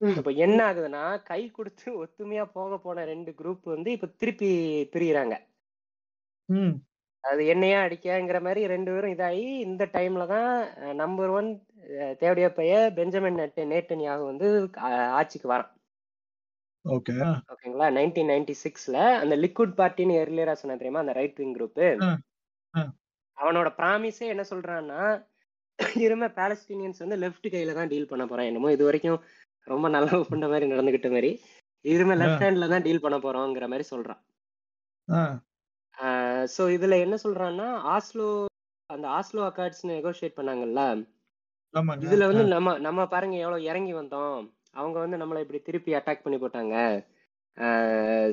[0.00, 4.50] இப்ப என்ன ஆகுதுன்னா கை கொடுத்து ஒத்துமையா போக போன ரெண்டு குரூப் வந்து இப்ப திருப்பி
[4.94, 5.34] பிரியறாங்க.
[7.24, 10.50] அது என்னையா அடிக்கங்கிற மாதிரி ரெண்டு பேரும் இதாகி இந்த டைம்ல தான்
[10.96, 11.48] நம்பர் ஒன்
[12.22, 14.48] தேவடியா பைய பெஞ்சமின் நெட் நேட்டன்யாகு வந்து
[15.18, 15.70] ஆட்சிக்கு வரான்.
[16.84, 17.14] ஓகே.
[17.52, 17.86] ஓகேங்களா?
[17.98, 21.04] நைன்டீன் நைன்டி சிக்ஸ்ல அந்த லிக்விட் பார்ட்டின்னு எர்லியரா சொன்ன தெரியுமா?
[21.04, 21.82] அந்த ரைட் விங் குரூப்.
[23.38, 25.00] அவனோட ப்ராமிஸே என்ன சொல்றான்னா
[26.04, 28.68] இரும பாலஸ்தீனியன்ஸ் வந்து லெஃப்ட் கையில தான் டீல் பண்ண போறேன் என்னமோ.
[28.76, 29.18] இது வரைக்கும்
[29.66, 31.30] ரொம்ப நல்லா பண்ண மாதிரி நடந்துகிட்ட மாதிரி.
[31.84, 34.20] இரும லெஃப்ட் ஹேண்ட்ல தான் டீல் பண்ண போறோங்கிற மாதிரி சொல்றான்.
[36.54, 38.28] ஸோ இதுல என்ன சொல்றான்னா ஆஸ்லோ
[38.90, 40.80] அந்த ஆஸ்லோ அக்கார்ட்ஸ் நெகோஷியேட் பண்ணாங்கல்ல?
[42.06, 44.36] இதுல வந்து நம்ம நம்ம பாருங்க எவ்வளவு இறங்கி வந்தோம்.
[44.74, 46.76] அவங்க வந்து நம்மளை இப்படி திருப்பி அட்டாக் பண்ணி போட்டாங்க.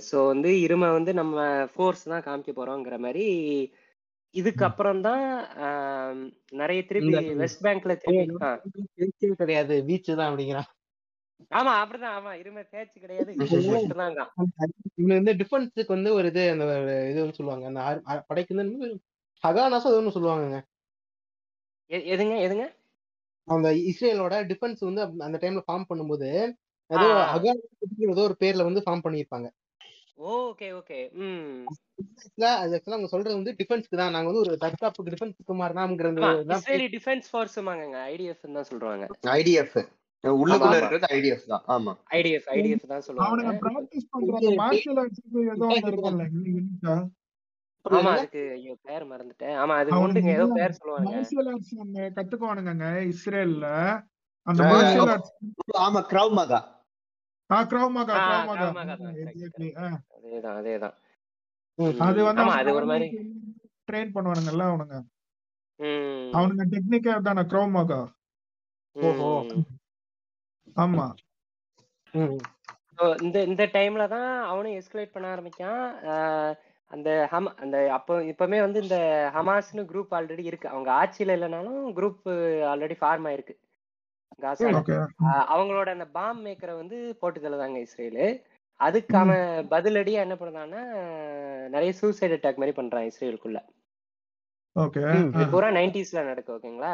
[0.07, 1.37] ஸோ வந்து இரும வந்து நம்ம
[1.73, 3.25] ஃபோர்ஸ் தான் காமிக்க போறோங்கிற மாதிரி.
[4.35, 5.23] இதுக்கப்புறம் தான்
[6.61, 8.27] நிறைய திருப்பி வெஸ்ட் பேங்க்ல திருப்பி.
[8.99, 9.75] பேச்சே கிடையாது.
[9.89, 10.69] பீச் தான் அப்படிங்கிறான்.
[11.49, 12.15] ஆமா அப்படிதான்.
[12.17, 13.33] ஆமா இரும பேச்சு கிடையாது.
[14.95, 16.65] இவங்க வந்து டிஃபென்ஸுக்கு வந்து ஒரு இது அந்த
[17.11, 17.65] இது சொல்லுவாங்க.
[17.67, 19.01] அந்த படைக்கு வந்து
[19.43, 20.59] ஹகானாசோ அது ஒன்று சொல்லுவாங்கங்க.
[21.89, 22.65] எ- எதுங்க எதுங்க?
[23.47, 26.29] அந்த இஸ்ரேலோட டிஃபென்ஸ் வந்து அந்த டைம்ல ஃபார்ம் பண்ணும்போது
[26.89, 27.07] ஏதோ
[28.09, 29.47] ஏதோ ஒரு பேர்ல வந்து ஃபார்ம் பண்ணியிருப்பாங்க.
[30.17, 31.11] Okay okay.
[31.11, 31.65] ம்.
[32.39, 34.11] அது ஆக்சுவலா அவங்க சொல்றது வந்து டிஃபென்ஸ்க்கு தான்.
[34.11, 39.05] நாங்க வந்து ஒரு தற்காப்புக்கு டிஃபென்ஸ்க்கு மாதிரி தான் இஸ்ரேலி டிஃபென்ஸ் ஃபோர்ஸுமாங்க ஐடிஎஃப் தான் சொல்றாங்க.
[39.31, 39.77] ஐடிஎஃப்
[40.23, 40.75] உள்ளுக்குள்ள.
[40.75, 41.63] இருக்கிறது ஐடிஎஃப் தான்.
[41.75, 41.91] ஆமா.
[42.17, 45.69] ஐடிஎஃப் ஐடிஎஃப் தான் அவனுங்க சொல்லுவாங்க பிராக்டிஸ் பண்ற மார்ஷியல் ஆர்ட்ஸ் ஏதோ
[47.85, 49.55] ஆமா அதுக்கு ஐயோ பேர் மறந்துட்டேன்.
[49.61, 52.73] ஆமா அது உண்டுங்க ஏதோ பேர் சொல்லுவாங்க மார்ஷியல் ஆர்ட்ஸ் ஒண்ணு கத்துக்குவானுங்க
[53.11, 53.67] இஸ்ரேல்ல.
[54.47, 55.33] அந்த மார்ஷியல் ஆர்ட்ஸ்
[55.81, 56.01] ஆமா.
[56.11, 56.59] கிரவ் மகா
[57.49, 59.69] ஆ correct, எக்ஸாக்ட்லி
[60.15, 60.95] அதேதான் அதேதான்.
[62.05, 63.07] அது வந்து ஆமா அது ஒரு மாதிரி
[63.87, 64.97] ட்ரெயின் பண்ணுவானுங்கல்ல அவனுங்க.
[65.79, 67.99] ம், அவனுங்க டெக்னிக்கா தானே கிரௌமாகா
[68.95, 69.29] ஓஹோ.
[70.77, 71.05] ஆமா.
[73.21, 75.83] இந்த இந்த டைம்ல தான் அவனும் எஸ்கலேட் பண்ண ஆரம்பிக்கான்.
[76.91, 78.97] அந்த ஹம அந்த அப்போ இப்பவுமே வந்து இந்த
[79.35, 80.67] ஹமாஸ்னு குரூப் ஆல்ரெடி இருக்கு.
[80.69, 82.23] அவங்க ஆட்சியில இல்லைனாலும் குரூப்
[82.71, 83.55] ஆல்ரெடி ஃபார்ம் ஆயிருக்கு.
[85.51, 88.25] அவங்களோட அந்த பாம் மேக்கரை வந்து போட்டு தள்ளுதாங்க இஸ்ரேலு.
[88.79, 89.43] அதுக்கு அவன்
[89.73, 90.81] பதிலடியா என்ன பண்ணான்னா
[91.73, 93.59] நிறைய சூசைட் அட்டாக் மாதிரி பண்றான் இஸ்ரேலுக்குள்ள.
[95.51, 96.93] பூரா நைன்டிஸ்ல நடக்கும் ஓகேங்களா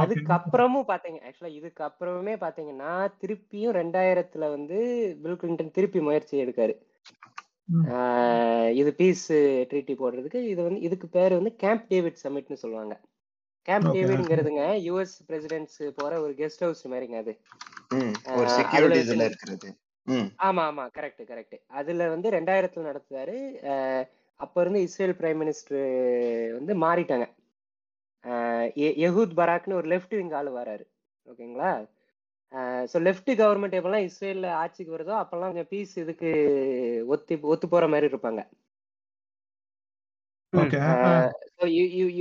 [0.00, 2.90] அதுக்கப்புறமும் பாத்தீங்க ஆக்சுவலா இதுக்கு அப்புறமே பாத்தீங்கன்னா
[3.20, 4.78] திருப்பியும் ரெண்டாயிரத்துல வந்து
[5.22, 6.74] பில் கிளின்டன் திருப்பி முயற்சி எடுக்காரு.
[8.80, 9.26] இது பீஸ்
[9.70, 12.94] ட்ரீட்டி போடுறதுக்கு இது வந்து இதுக்கு பேர் வந்து கேம்ப் டேவிட் சமிட்னு சொல்லுவாங்க.
[13.68, 13.88] கேம்ப்.
[13.94, 17.34] டேவிட்ங்கிறதுங்க யுஎஸ் பிரசிடென்ட்ஸ் போற ஒரு கெஸ்ட் ஹவுஸ் மாதிரிங்க அது.
[20.46, 21.48] ஆமா ஆமா கரெக்ட் கரெக்ட்
[21.78, 23.36] அதுல வந்து ரெண்டாயிரத்துல நடத்துறாரு
[24.40, 25.86] அப்ப இருந்து இஸ்ரேல் பிரைம் மினிஸ்டர்
[26.58, 27.26] வந்து மாறிட்டாங்க.
[29.06, 30.84] எஹூத் பராக்னு ஒரு லெஃப்ட் விங் ஆளு வராரு.
[31.26, 31.70] ஓகேங்களா?
[32.92, 36.30] ஸோ லெஃப்ட் கவர்மெண்ட் எப்பெல்லாம் இஸ்ரேல்ல ஆட்சிக்கு வருதோ அப்பெல்லாம் கொஞ்சம் பீஸ் இதுக்கு
[37.14, 38.42] ஒத்து ஒத்து போற மாதிரி இருப்பாங்க.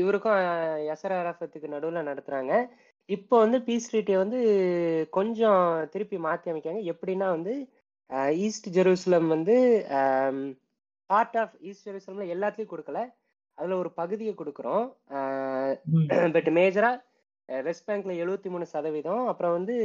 [0.01, 0.39] இவருக்கும்
[0.89, 2.53] யசர் அரஃபத்துக்கு நடுவில் நடத்துறாங்க.
[3.09, 4.39] இப்போ வந்து பீஸ் ட்ரீட்டியை வந்து
[5.17, 5.61] கொஞ்சம்
[5.93, 7.53] திருப்பி மாற்றி அமைக்காங்க எப்படின்னா வந்து
[8.45, 9.55] ஈஸ்ட் ஜெருசலம் வந்து
[11.09, 12.99] பார்ட் ஆஃப் ஈஸ்ட் ஜெருசலம்ல எல்லாத்துலயும் கொடுக்கல.
[13.59, 14.85] அதுல ஒரு பகுதியை கொடுக்குறோம்.
[16.35, 16.91] பட் மேஜரா
[17.49, 19.23] வெஸ்ட் பேங்க்ல எழுபத்தி மூணு சதவீதம்.
[19.31, 19.75] அப்புறம் வந்து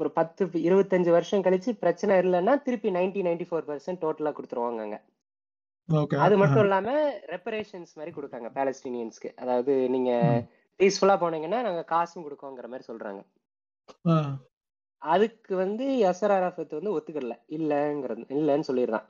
[0.00, 4.98] ஒரு பத்து இருபத்தஞ்சு வருஷம் கழிச்சு பிரச்சனை இல்லைன்னா திருப்பி நைன்டி நைன்டி ஃபோர் பர்சன்ட் டோட்டலா கொடுத்துருவாங்க அங்க
[6.24, 6.88] அது மட்டும் இல்லாம
[7.32, 10.10] ரெப்பரேஷன்ஸ் மாதிரி கொடுக்காங்க பாலஸ்டீனியன்ஸ்க்கு அதாவது நீங்க
[10.80, 13.20] பீஸ்ஃபுல்லா போனீங்கன்னா நாங்க காசும் கொடுக்கோங்கிற மாதிரி சொல்றாங்க.
[15.02, 17.36] அதுக்கு வந்து அரஃபத் வந்து ஒத்துக்கல.
[17.56, 19.06] இல்லங்கிறது இல்லன்னு சொல்லிடுறான்.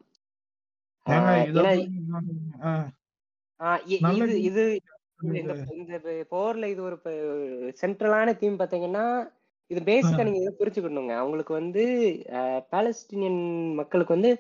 [1.07, 1.69] இத
[4.49, 4.65] இது
[5.81, 5.97] இந்த
[6.33, 6.97] போர்ல இது ஒரு
[7.81, 9.05] சென்ட்ரலான தீம் பாத்தீங்கன்னா
[9.71, 11.13] இது பேசிக்கா நீங்க இதை புரிஞ்சுக்கணுங்க.
[11.21, 11.83] அவங்களுக்கு வந்து
[12.73, 13.43] பாலஸ்டீனியன்
[13.81, 14.31] மக்களுக்கு வந்து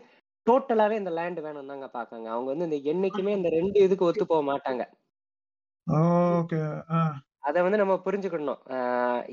[0.46, 2.26] டோட்டலாவே இந்த லேண்ட் வேணும் தாங்க பாக்காங்க.
[2.34, 4.82] அவங்க வந்து இந்த என்னைக்குமே இந்த ரெண்டு இதுக்கு ஒத்து போக மாட்டாங்க.
[7.48, 8.60] அதை வந்து நம்ம புரிஞ்சுக்கணும்.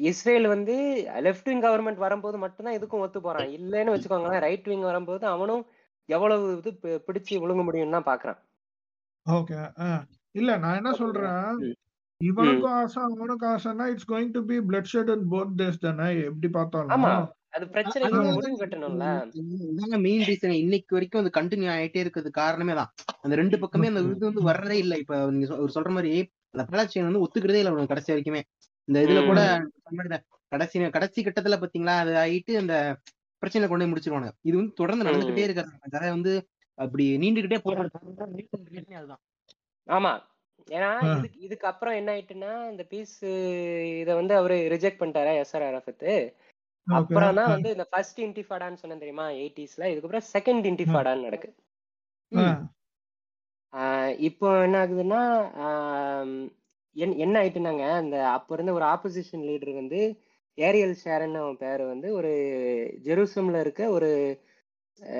[0.09, 0.75] இஸ்ரேல் வந்து
[1.25, 3.49] லெஃப்ட் விங் கவர்மெண்ட் வரும்போது மட்டும்தான் இதுக்கும் ஒத்து போறான்.
[3.57, 5.63] இல்லைன்னு வச்சுக்கோங்களேன் ரைட் விங் வரும்போது அவனும்
[6.09, 6.71] எவ்வளவு இது
[7.07, 8.39] பிடிச்சு விழுங்க முடியும்னு பாக்குறான்.
[9.25, 9.57] ஓகே
[10.35, 11.43] இல்ல நான் என்ன சொல்றேன்?
[12.21, 14.57] இவனுக்கும் ஆசை அவனுக்கும் ஆசைன்னா it's going to be
[14.91, 16.07] bloodshed in both days தானே?
[16.29, 16.93] எப்படி பார்த்தாலும்.
[16.95, 17.11] ஆமா
[17.55, 18.07] அது பிரச்சனை
[20.03, 22.91] மெயின் ரீசன் இன்னைக்கு வரைக்கும் அது கண்டினியூ ஆயிட்டே இருக்கிறது காரணமே தான்
[23.23, 24.95] அந்த ரெண்டு பக்கமே அந்த இது வந்து வர்றதே இல்ல.
[25.03, 26.11] இப்ப நீங்க அவர் சொல்ற மாதிரி
[26.53, 28.41] அந்த பலாச்சியன் வந்து ஒத்துக்கிறதே இல்ல கடைசி வரைக்குமே.
[28.87, 29.39] இந்த இதுல கூட
[30.51, 32.75] கடைசி கடைசி கட்டத்துல பாத்தீங்களா அது ஆயிட்டு அந்த
[33.41, 34.33] பிரச்சனை கொண்டு போய் முடிச்சிருவானுங்க.
[34.47, 36.33] இது வந்து தொடர்ந்து நடந்துகிட்டே அந்த கதை வந்து
[36.77, 37.89] அப்படி நீண்டுகிட்டே போறது
[38.97, 39.21] அதுதான்.
[39.87, 40.11] ஆமா.
[40.67, 43.15] ஏன்னா இதுக்கு இதுக்கு அப்புறம் என்ன ஆயிட்டுன்னா இந்த பீஸ்
[44.01, 46.05] இத வந்து அவரு ரிஜெக்ட் பண்ணிட்டாரா எஸ்ஆர் அரஃபத்
[46.87, 46.97] ஓகே.
[46.99, 51.49] அப்புறம் தான் வந்து இந்த ஃபர்ஸ்ட் இன்டிஃபாடான்னு சொன்னேன் தெரியுமா எயிட்டிஸ்ல இதுக்கப்புறம் செகண்ட் இன்டிஃபாடான்னு நடக்கு.
[54.27, 55.21] இப்போ என்ன ஆகுதுன்னா
[56.95, 59.99] என் என்ன ஆயிட்டுனாங்க அந்த அப்ப இருந்த ஒரு ஆப்போசிஷன் லீடர் வந்து
[60.57, 62.31] ஏரியல் ஷேரன் அவன் பேரு வந்து ஒரு
[63.03, 64.09] ஜெருசம்ல இருக்க ஒரு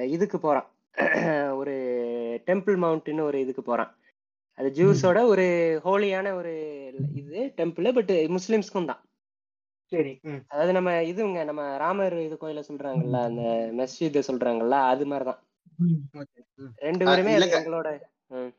[0.08, 0.68] இதுக்கு போறான்.
[1.60, 1.74] ஒரு
[2.48, 3.92] டெம்பிள் மவுண்ட்னு ஒரு இதுக்கு போறான்.
[4.58, 5.46] அது ஜூஸோட ஒரு
[5.84, 6.54] ஹோலியான ஒரு
[7.14, 9.02] இது டெம்பிள் பட் முஸ்லிம்ஸ்க்கும் தான்.
[9.92, 10.14] சரி.
[10.48, 13.44] அதாவது நம்ம இதுங்க நம்ம ராமர் இது கோயில சொல்றாங்கல்ல அந்த
[13.78, 15.42] மஸ்ஜித் சொல்றாங்கல்ல அது மாதிரிதான்.
[16.80, 17.90] ரெண்டு பேருமே எங்களோட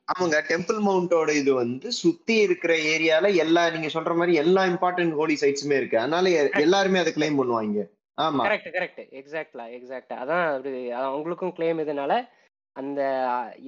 [0.09, 5.37] ஆமாங்க டெம்பிள் மவுண்டோட இது வந்து சுத்தி இருக்கிற ஏரியால எல்லா நீங்க சொல்ற மாதிரி எல்லா இம்பார்ட்டன்ட் ஹோலி
[5.43, 5.97] சைட்ஸுமே இருக்கு.
[6.01, 6.31] அதனால
[6.63, 7.85] எல்லாருமே அதை கிளைம் பண்ணுவாங்க.
[8.19, 8.43] ஆமா.
[8.47, 12.13] கரெக்ட் கரெக்ட் எக்ஸாக்ட்லா எக்ஸாக்டா அதான் அப்படி அதான் உங்களுக்கும் கிளைம் இதனால
[12.77, 13.01] அந்த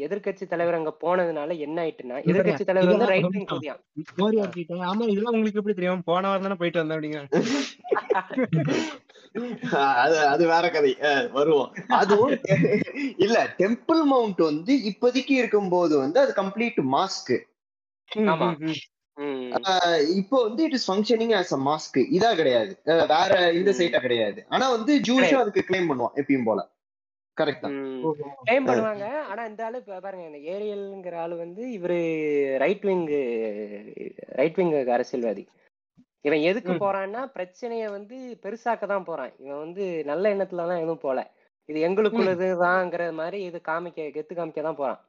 [0.05, 5.61] எதிர்க்கட்சி தலைவர் அங்க போனதுனால என்ன ஆயிட்டுன்னா எதிர்க்கட்சி தலைவர் வந்து ரைட் விங் கிட்ட ஆமா இதெல்லாம் உங்களுக்கு
[5.61, 6.05] எப்படி தெரியும்?
[6.11, 7.21] போன வாரம் தானே போயிட்டு வந்தேன் அப்படிங்க
[9.99, 10.93] அது அது வேற கதை.
[11.33, 11.69] வருவோம்.
[11.97, 12.35] அதுவும்
[13.19, 17.33] இல்ல டெம்பிள் மவுண்ட் வந்து இப்போதைக்கு இருக்கும்போது வந்து அது கம்ப்ளீட் மாஸ்க்
[20.17, 22.73] இப்போ வந்து it is functioning as a mask இதா கிடையாது.
[23.15, 24.41] வேற இந்த சைட்டா கிடையாது.
[24.49, 26.61] ஆனா வந்து கிடையாது அதுக்கு கிளைம் பண்ணுவான் எப்பயும் போல.
[27.37, 27.67] கரெக்ட்
[28.47, 29.05] கிளைம் பண்ணுவாங்க.
[29.31, 31.99] ஆனா இந்த ஆளு இப்ப பாருங்க இந்த ஏரியல்ங்கிற ஆளு வந்து இவரு
[32.59, 33.07] ரைட் விங்
[34.41, 35.45] ரைட் விங் அரசியல்வாதி.
[36.25, 39.33] இவன் எதுக்கு போறான்னா பிரச்சனைய வந்து பெருசாக்க தான் போறான்.
[39.39, 41.21] இவன் வந்து நல்ல எண்ணத்துல தான் எதுவும் போல.
[41.69, 41.85] இது ம்.
[41.87, 45.01] எங்களுக்குள்ளதுதாங்கிற மாதிரி இது காமிக்க கெத்து காமிக்க தான் போறான்.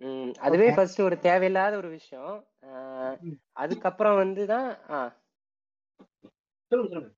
[0.00, 0.30] ம்.
[0.38, 2.34] அதுவே ஃபர்ஸ்ட் ஒரு தேவையில்லாத ஒரு விஷயம்.
[2.68, 3.16] ஆஹ்
[3.56, 5.00] அதுக்கப்புறம் வந்து தான் ஆ.
[6.72, 7.10] சொல்லுங்க சொல்லுங்க.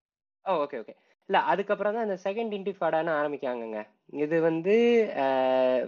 [0.46, 0.94] Oh okay okay.
[1.28, 3.80] இல்ல அதுக்கப்புறம் தான் இந்த செகண்ட் இன்டிஃபாடான்னு ஆரம்பிக்காங்கங்க
[4.20, 4.74] இது வந்து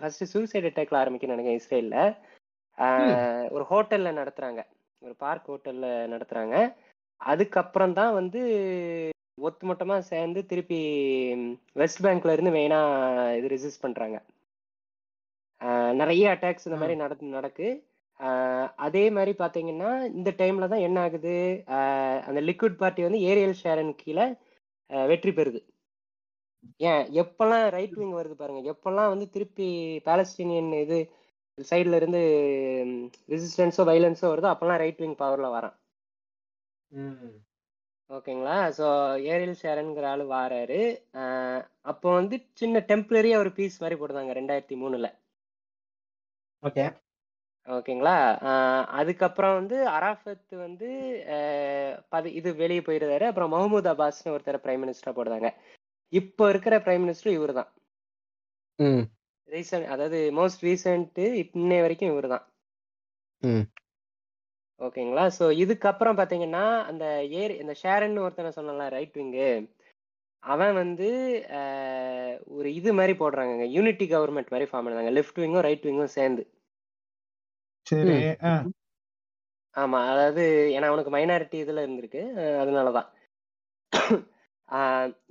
[0.01, 1.97] ஃபர்ஸ்ட் சூசைட் அட்டாக்ல ஆரம்பிக்குன்னு நினைக்கிறேன் இஸ்ரேல்ல.
[2.79, 4.61] ஆஹ் ஒரு ஹோட்டல்ல நடத்துறாங்க.
[5.03, 6.57] ஒரு பார்க் ஹோட்டல்ல நடத்துறாங்க.
[7.20, 8.41] அதுக்கப்புறம் தான் வந்து
[9.47, 10.81] ஒட்டுமொத்தமா சேர்ந்து திருப்பி
[11.81, 12.81] வெஸ்ட் பேங்க்ல இருந்து மெயினா
[13.39, 14.19] இது ரெசிஸ்ட் பண்றாங்க.
[16.01, 17.69] நிறைய அட்டாக்ஸ் இந்த மாதிரி நடந்து நடக்கு.
[18.87, 21.35] அதே மாதிரி பாத்தீங்கன்னா இந்த டைம்ல தான் என்ன ஆகுது?
[22.29, 24.27] அந்த லிக்விட் பார்ட்டி வந்து ஏரியல் ஷேரன் கீழே
[25.11, 25.61] வெற்றி பெறுது.
[26.91, 27.05] ஏன்?
[27.23, 28.61] எப்பெல்லாம் ரைட் விங் வருது பாருங்க.
[28.73, 29.69] எப்பெல்லாம் வந்து திருப்பி
[30.09, 30.99] பாலஸ்தீனியன் இது
[31.59, 32.20] சைடுல இருந்து
[33.29, 35.74] ரெசிஸ்டன்ஸோ வைலன்ஸோ வருதோ அப்பெல்லாம் ரைட் விங் பவர்ல வரான்.
[36.93, 37.33] ம்.
[38.11, 38.57] ஓகேங்களா?
[38.79, 38.87] ஸோ
[39.33, 40.81] ஏரியல் ஷேரன்ங்கிற ஆளு வாராரு.
[41.85, 45.09] அப்போ வந்து சின்ன டெம்பரரியா ஒரு பீஸ் மாதிரி போடுறாங்க ரெண்டாயிரத்தி மூணுல.
[46.62, 46.85] ஓகே.
[47.69, 48.16] ஓகேங்களா?
[48.93, 50.89] அதுக்கப்புறம் வந்து அராஃபத் வந்து
[52.09, 55.49] பதி இது வெளியே போயிடுறாரு அப்புறம் மஹமூத் அப்பாஸ்னு ஒருத்தர் பிரைம் மினிஸ்டரா போடுறாங்க
[56.12, 57.70] இப்போ இருக்கிற பிரைம் மினிஸ்டர் இவர் தான்
[58.79, 59.05] ம்.
[59.53, 61.19] ரீசன்ட் அதாவது மோஸ்ட் ரீசெண்ட்
[61.57, 62.45] இன்னை வரைக்கும் இவர் தான்
[63.43, 63.65] ம்.
[64.81, 65.24] ஓகேங்களா?
[65.39, 67.05] ஸோ இதுக்கப்புறம் பார்த்தீங்கன்னா அந்த
[67.41, 69.49] ஏர் இந்த ஷேரன் ஒருத்தனை சொன்னல ரைட் விங்கு
[70.43, 71.09] அவன் வந்து
[72.53, 76.43] ஒரு இது மாதிரி போடுறாங்க யூனிட்டி கவர்மெண்ட் மாதிரி ஃபார்ம் பண்ணாங்க லெஃப்ட் விங்கும் ரைட் விங்கும் சேர்ந்து.
[79.74, 80.43] ஆமா அதாவது
[80.74, 82.23] ஏன்னா அவனுக்கு மைனாரிட்டி இதுல இருந்திருக்கு.
[82.62, 83.09] அதனாலதான்.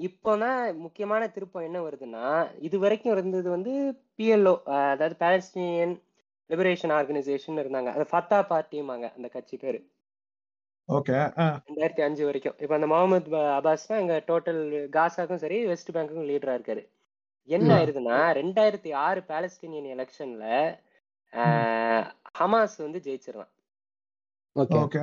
[0.08, 2.26] இப்போதான் முக்கியமான திருப்பம் என்ன வருதுன்னா
[2.68, 3.74] இது வரைக்கும் இருந்தது வந்து
[4.18, 4.54] பிஎல்ஓ
[4.94, 5.96] அதாவது பாலஸ்தீனியன்
[6.50, 7.90] லிபரேஷன் ஆர்கனைசேஷன் இருந்தாங்க.
[7.96, 9.80] அது ஃபத்தா பார்ட்டியுமாங்க அந்த கட்சி பேரு.
[10.90, 11.18] ஓகே
[11.68, 12.56] ரெண்டாயிரத்தி அஞ்சு வரைக்கும்.
[12.64, 14.62] இப்போ அந்த முகமது அப்பாஸ் தான் இங்க டோட்டல்
[14.96, 16.84] காசாக்கும் சரி வெஸ்ட் பேங்க்குக்கும் லீடரா இருக்காரு.
[17.48, 17.70] என்ன.
[17.78, 20.46] ஆயிருதுன்னா ரெண்டாயிரத்தி ஆறு பாலஸ்தீனியன் எலெக்ஷன்ல
[22.40, 23.52] ஹமாஸ் வந்து ஜெயிச்சிடலாம்.
[24.56, 25.02] ஓகே.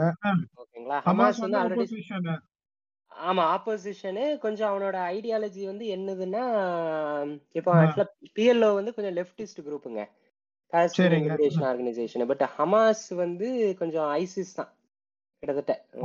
[0.63, 0.99] ஓகேங்களா?
[1.09, 1.87] ஹமாஸ் வந்து ஆல்ரெடி
[3.27, 7.75] ஆமா ஆப்போசிஷனு கொஞ்சம் அவனோட ஐடியாலஜி வந்து என்னதுன்னா இப்போ.
[7.75, 8.05] ஆக்சுவலா
[8.35, 10.09] பிஎல்ஓ வந்து கொஞ்சம் லெஃப்டிஸ்ட் குரூப்புங்க.
[11.09, 14.75] லிபரேஷன் ஆர்கனைசேஷன் பட் ஹமாஸ் வந்து கொஞ்சம் ஐசிஸ் தான்.
[15.39, 15.99] கிட்டத்தட்ட.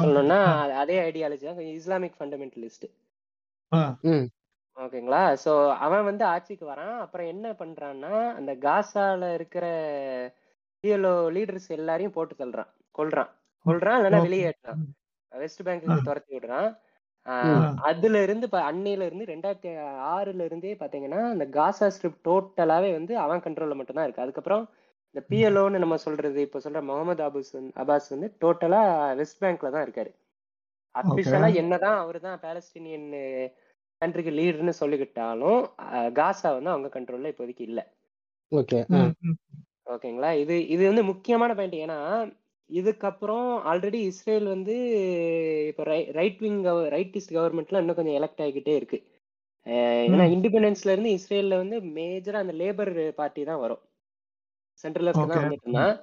[0.00, 0.42] சொல்லணும்னா.
[0.82, 1.54] அது- ஐடியாலஜி தான்.
[1.54, 2.90] கொஞ்சம் இஸ்லாமிக் ஃபண்டமெண்டலிஸ்ட்
[3.72, 3.98] ஆ.
[4.02, 4.26] ம்.
[4.76, 5.36] ஓகேங்களா?
[5.44, 6.98] சோ அவன் வந்து ஆட்சிக்கு வரான்.
[6.98, 9.66] அப்புறம் என்ன பண்றான்னா அந்த காசால இருக்கிற
[10.82, 12.72] பிஎல்ஓ லீடர்ஸ் எல்லாரையும் போட்டு தள்ளுறான்.
[12.98, 13.30] கொல்றான்.
[13.66, 14.20] கொல்றான் இல்லைன்னா.
[14.22, 15.01] வெளியேற்றான்
[15.32, 16.06] வெஸ்ட் பேங்க்குக்கு ஆ.
[16.06, 16.70] துரத்தி விடுறான்.
[17.88, 19.70] அதுல இருந்து இப்ப அன்னையில இருந்து ரெண்டாயிரத்தி
[20.12, 24.24] ஆறுல இருந்தே பாத்தீங்கன்னா இந்த காசா ஸ்ட்ரிப் டோட்டலாவே வந்து அவன் கண்ட்ரோல்ல மட்டும்தான் இருக்கு.
[24.24, 24.64] அதுக்கப்புறம்
[25.14, 27.52] இந்த பிஎல்ஓன்னு நம்ம சொல்றது இப்ப சொல்ற முகமது அபாஸ்
[27.82, 28.82] அபாஸ் வந்து டோட்டலா
[29.18, 30.10] வெஸ்ட் பேங்க்ல தான் இருக்காரு.
[30.94, 33.08] அபிஷியலா என்னதான் அவரு தான் பாலஸ்தீனியன்
[34.02, 35.60] கண்ட்ரிக்கு லீடர்னு சொல்லிக்கிட்டாலும்
[36.16, 37.80] காசா வந்து அவங்க கண்ட்ரோல்ல இப்போதைக்கு இல்ல.
[38.52, 38.78] ஓகே.
[39.92, 40.30] ஓகேங்களா?
[40.42, 41.98] இது இது வந்து முக்கியமான பாயிண்ட் ஏன்னா
[42.72, 44.74] இதுக்கப்புறம் ஆல்ரெடி இஸ்ரேல் வந்து
[45.70, 45.82] இப்போ
[46.18, 46.60] ரைட் விங்
[46.94, 48.98] ரைட்டிஸ்ட் கவர்மெண்ட்லாம் இன்னும் கொஞ்சம் எலெக்ட் ஆகிக்கிட்டே இருக்கு
[50.04, 50.24] ஏன்னா.
[50.34, 53.82] இண்டிபெண்டன்ஸ்ல இருந்து இஸ்ரேல்ல வந்து மேஜரா அந்த லேபர் பார்ட்டி தான் வரும்
[54.84, 55.44] சென்ட்ரல் லெஃப்ட் தான் Okay.
[55.44, 55.94] வந்துட்டு இருந்தான்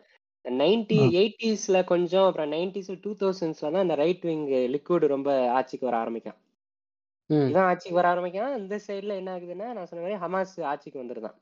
[0.45, 0.99] நைன்டி.
[1.15, 6.37] எயிட்டிஸ்ல கொஞ்சம் அப்புறம் நைன்டிஸ் டூ தௌசண்ட்ஸ்ல தான் அந்த ரைட் விங் லிக்விட் ரொம்ப ஆட்சிக்கு வர ஆரம்பிக்கும்
[7.29, 11.37] ம் இவன் ஆட்சிக்கு வர ஆரம்பிக்கான் இந்த சைடுல என்ன ஆகுதுன்னா நான் சொன்ன மாதிரி ஹமாஸ் ஆட்சிக்கு வந்துருதான்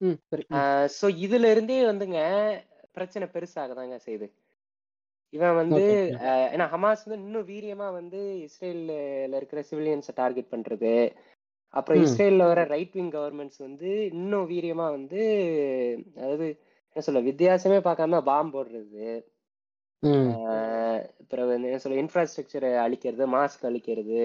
[0.00, 0.18] ம்.
[0.94, 2.20] சோ இதுல இருந்தே வந்துங்க
[2.94, 4.28] பிரச்சனை பெருசாகதாங்க செய்யுது
[5.32, 5.82] இவன் வந்து
[6.54, 8.94] ஏன்னா ஹமாஸ் வந்து இன்னும் வீரியமா வந்து இஸ்ரேல்ல
[9.36, 10.92] இருக்கிற சிவிலியன்ஸை டார்கெட் பண்றது.
[11.74, 12.02] அப்புறம்.
[12.04, 15.20] இஸ்ரேல்ல வர ரைட் விங் கவர்மெண்ட்ஸ் வந்து இன்னும் வீரியமா வந்து
[16.16, 16.46] அதாவது
[16.96, 19.04] என்ன சொல்ல வித்தியாசமே பார்க்காம பாம்பு போடுறது.
[21.20, 24.22] அப்புறம் என்ன சொல்ல இன்ஃப்ராஸ்ட்ரக்சரை அழிக்கிறது மாஸ்க் அழிக்கிறது.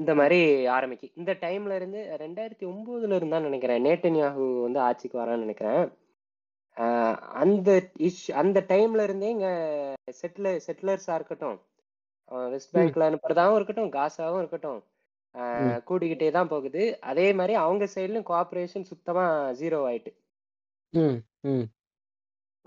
[0.00, 0.38] இந்த மாதிரி
[0.76, 1.08] ஆரம்பிக்கு.
[1.14, 3.84] இந்த டைம்ல இருந்து ரெண்டாயிரத்தி ஒன்பதுல இருந்தான்னு நினைக்கிறேன்.
[3.84, 5.84] நேட்டன்யாகு வந்து ஆட்சிக்கு வரான்னு நினைக்கிறேன்.
[7.42, 7.70] அந்த
[8.08, 9.48] இஷ் அந்த டைம்ல இருந்தே இங்க
[10.20, 11.58] செட்டில செட்டிலர்ஸா இருக்கட்டும்.
[12.52, 14.80] வெஸ்ட் பேங்க்ல அனுப்புறதாவும் இருக்கட்டும் காசாவும் இருக்கட்டும்.
[15.88, 16.82] கூடிக்கிட்டே தான் போகுது.
[17.10, 19.24] அதே மாதிரி அவங்க சைட்லயும் கோஆபரேஷன் சுத்தமா
[19.60, 20.12] ஜீரோ ஆயிட்டு.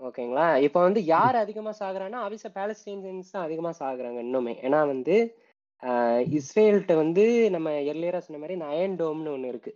[0.00, 0.46] ஓகேங்களா?
[0.66, 4.54] இப்போ வந்து யார் அதிகமா சாகுறான்னா அவிச பாலஸ்தீனியன்ஸ் தான் அதிகமா சாகுறாங்க இன்னுமே.
[4.66, 5.16] ஏன்னா வந்து
[6.38, 7.24] இஸ்ரேல்கிட்ட வந்து
[7.54, 9.72] நம்ம எர்லியரா சொன்ன மாதிரி இந்த அயன் டோம்னு ஒண்ணு இருக்கு.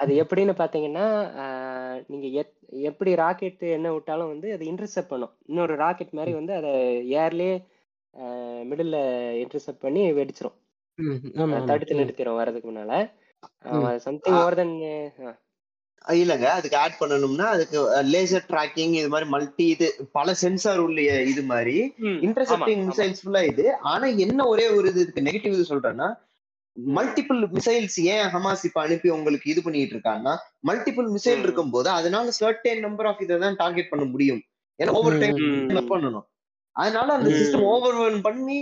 [0.00, 1.06] அது எப்படின்னு பாத்தீங்கன்னா
[2.10, 2.26] நீங்க
[2.90, 5.32] எப்படி ராக்கெட் என்ன விட்டாலும் வந்து அது இன்டர்செப்ட் பண்ணும்.
[5.50, 6.72] இன்னொரு ராக்கெட் மாதிரி வந்து அதை
[7.22, 7.54] ஏர்லயே
[8.70, 8.96] மிடில்
[9.44, 10.58] இன்டர்செப்ட் பண்ணி வெடிச்சிரும்.
[11.70, 12.92] தடுத்து நிறுத்திடும் வர்றதுக்கு முன்னால.
[14.04, 14.76] சம்திங் மோர் தென்
[16.20, 16.46] இல்லங்க.
[16.58, 17.78] அதுக்கு ஆட் பண்ணணும்னா அதுக்கு
[18.12, 19.86] லேசர் ட்ராக்கிங் இது மாதிரி மல்டி இது
[20.18, 21.00] பல சென்சார் உள்ள
[21.32, 21.76] இது மாதிரி
[22.26, 23.66] இன்டர்செப்டிங் மிசைல்ஸ் ஃபுல்லா இது.
[23.92, 26.08] ஆனா என்ன ஒரே ஒரு இது இதுக்கு நெகட்டிவ் இது சொல்றேன்னா
[26.76, 30.34] மல்டிபிள் மிசைல்ஸ் ஏன் ஹமாஸ் இப்ப அனுப்பி உங்களுக்கு இது பண்ணிட்டு இருக்காங்கன்னா
[30.68, 31.44] மல்டிபிள் மிசைல் ம்.
[31.44, 34.40] இருக்கும்போது அதனால சர்டன் நம்பர் ஆஃப் இதை தான் டார்கெட் பண்ண முடியும்
[34.78, 35.38] ஏன்னா ஓவர் டைம்.
[35.90, 36.26] பண்ணணும்
[36.76, 37.28] அதனால அந்த.
[37.36, 38.58] சிஸ்டம் ஓவர் பண்ணி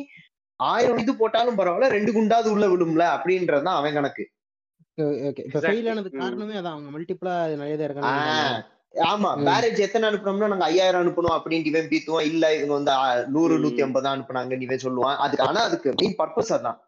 [0.60, 4.24] ஆயிரம் இது போட்டாலும் பரவாயில்ல ரெண்டு குண்டாவது உள்ள விடும்ல அப்படின்றதுதான் அவன் கணக்கு.
[6.18, 9.44] காரணமே அதான் அவங்க மல்டிபிளா நிறைய தான் இருக்காங்க ஆமா ம்.
[9.46, 12.94] பேரேஜ் எத்தனை அனுப்புனோம்னா நாங்க ஐயாயிரம் அனுப்பணும் அப்படின்ட்டு இவன் பீத்துவான் இல்ல இவங்க வந்து
[13.34, 13.54] நூறு.
[13.62, 16.78] நூத்தி ஐம்பது அனுப்புனாங்க இவன் சொல்லுவான் அதுக்கு ஆனா அதுக்கு மெயின் பர்பஸ் அதான்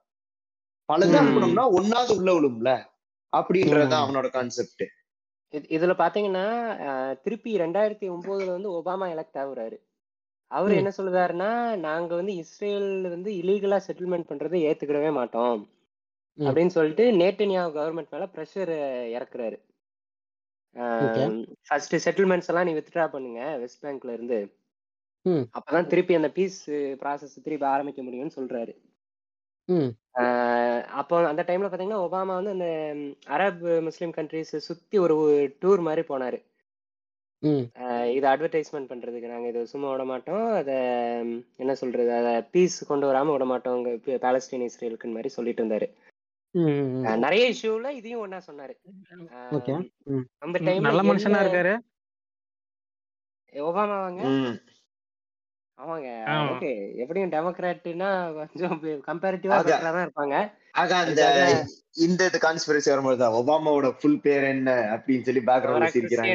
[0.92, 1.18] பலது.
[1.20, 2.84] அனுப்பணும்னா ஒன்னாவது உள்ள விழும்ல
[3.36, 3.90] அப்படின்றதுதான்.
[3.90, 4.82] அவனோட கான்செப்ட்
[5.52, 9.80] இது- இதுல பாத்தீங்கன்னா திருப்பி ரெண்டாயிரத்தி ஒன்பதுல வந்து ஒபாமா எலெக்ட் ஆகுறாரு
[10.46, 10.70] அவர்.
[10.72, 15.68] என்ன சொல்லுதாருன்னா நாங்க வந்து இஸ்ரேல் வந்து இலீகலா செட்டில்மெண்ட் பண்றதை ஏத்துக்கிடவே மாட்டோம்.
[16.38, 18.72] அப்படின்னு சொல்லிட்டு நேட்டன்யாகு கவர்மெண்ட் மேல ப்ரெஷர்
[19.20, 19.60] இறக்குறாரு.
[21.66, 24.56] ஃபர்ஸ்ட் செட்டில்மெண்ட்ஸ் எல்லாம் நீ வித்ட்ரா பண்ணுங்க வெஸ்ட் பேங்க்ல இருந்து.
[25.26, 28.83] அப்பதான் திருப்பி அந்த பீஸ் ப்ராசஸ் திருப்பி ஆரம்பிக்க முடியும்னு சொல்றாரு
[29.64, 29.86] ம்.
[30.14, 32.94] ஆஹ் அப்போ அந்த டைம்ல பாத்தீங்கன்னா ஒபாமா வந்து அந்த
[33.26, 36.42] அரப் முஸ்லிம் கண்ட்ரிஸ் சுத்தி ஒரு டூர் மாதிரி போனாரு.
[37.38, 37.62] ம்.
[37.74, 39.28] ஆஹ் இது அட்வர்டைஸ்மெண்ட் பண்றதுக்கு.
[39.28, 40.52] நாங்க இது சும்மா விட மாட்டோம்.
[40.52, 40.74] அதை
[41.56, 42.12] என்ன சொல்றது?
[42.12, 43.86] அதை பீஸ் கொண்டு வராம விட மாட்டோம்.
[43.86, 45.92] பி- பாலஸ்தீன் இஸ்ரேலுக்குன்னு மாதிரி சொல்லிட்டு இருந்தாரு.
[46.50, 48.74] ம், ம், நிறைய இஷ்யூல இதையும் ஒண்ணா சொன்னாரு.
[49.50, 49.90] ஓகே.
[50.04, 50.20] ம்.
[50.38, 51.78] அந்த ம், டைம்ல நல்ல மனுஷனா என்ன இருக்காரு.
[53.52, 54.22] ஒபாமா வாங்க
[55.78, 56.08] ஆமாங்க.
[56.32, 56.50] ஆமா.
[56.50, 56.70] ஓகே.
[57.02, 58.74] எப்படியும் டெமோக்ராட்னா கொஞ்சம்
[59.06, 59.56] கம்பேரிட்டிவா.
[59.70, 60.36] பெட்டரா தான் இருப்பாங்க.
[60.74, 61.22] ஆக அந்த
[62.04, 66.32] இந்த இது கான்ஸ்பிரசி வரும்போது தான் ஒபாமாவோட ஃபுல் பேர் என்ன அப்படின்னு சொல்லி கிறிஸ்டியன் சிரிக்கிறாங்க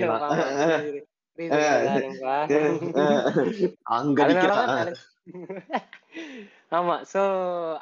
[3.92, 4.20] அங்க
[6.72, 6.96] ஆமா.
[7.12, 7.22] சோ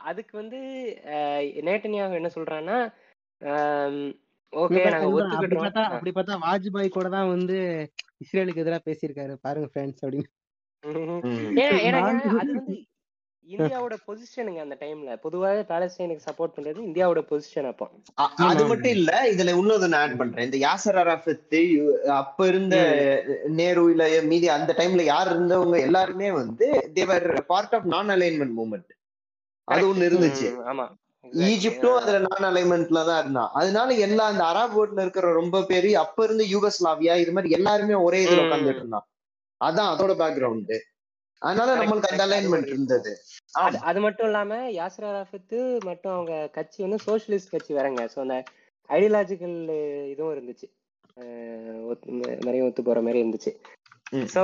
[0.03, 0.59] அதுக்கு வந்து
[1.65, 2.77] நேட்டன்யாகு என்ன சொல்றான்னா
[4.53, 7.57] ஓகே நாங்க பாத்தா- அப்படி ஒத்துக்கிட்டோம் பார்த்தா அப்படி பார்த்தா வாஜ்பாய் கூட தான் வந்து
[8.21, 9.33] இஸ்ரேலுக்கு எதிராக பேசியிருக்காரு.
[9.41, 10.29] பாருங்க ஃப்ரெண்ட்ஸ் அப்படின்னு.
[13.45, 15.11] இந்தியாவோட பொசிஷனுங்க அந்த டைம்ல.
[15.23, 17.85] பொதுவாக பாலஸ்தீனுக்கு சப்போர்ட் பண்றது இந்தியாவோட பொசிஷன் அப்போ.
[18.45, 18.63] அது.
[18.71, 20.47] மட்டும் இல்ல இதுல இன்னொரு நான் ஆட் பண்றேன்.
[20.47, 21.55] இந்த யாசர் அரஃபத்
[22.17, 22.75] அப்ப இருந்த
[23.57, 26.67] நேரு இல்ல மீதி அந்த டைம்ல யார் இருந்தவங்க எல்லாருமே வந்து
[26.97, 28.91] they were part of non alignment movement
[29.67, 30.49] அது ஒண்ணு இருந்துச்சு.
[30.71, 30.87] ஆமா.
[31.47, 36.23] ஈஜிப்டும் அதுல நான் அலைன்மெண்ட்ல தான் இருந்தான் அதனால எல்லா அந்த அரப் வேர்ல்ட்ல இருக்கிற ரொம்ப பேரு அப்ப
[36.23, 38.45] இருந்து யூகஸ்லாவியா இது மாதிரி எல்லாருமே ஒரே இதுல ம்.
[38.45, 39.05] உட்கார்ந்துட்டு இருந்தான்
[39.61, 40.75] அதான் அதோட பேக்ரவுண்ட்
[41.41, 42.25] அதனால நம்மளுக்கு அந்த.
[42.27, 43.11] அலைன்மெண்ட் இருந்தது.
[43.89, 45.57] அது மட்டும் இல்லாம யாசர் அரஃபத்
[45.89, 48.03] மட்டும் அவங்க கட்சி வந்து சோஷியலிஸ்ட் கட்சி வேறங்க.
[48.13, 48.37] ஸோ அந்த
[48.89, 49.57] ஐடியாலஜிக்கல்
[50.13, 50.67] இதுவும் இருந்துச்சு.
[52.47, 53.51] நிறைய ஒத்து போற மாதிரி இருந்துச்சு.
[54.33, 54.41] ஸோ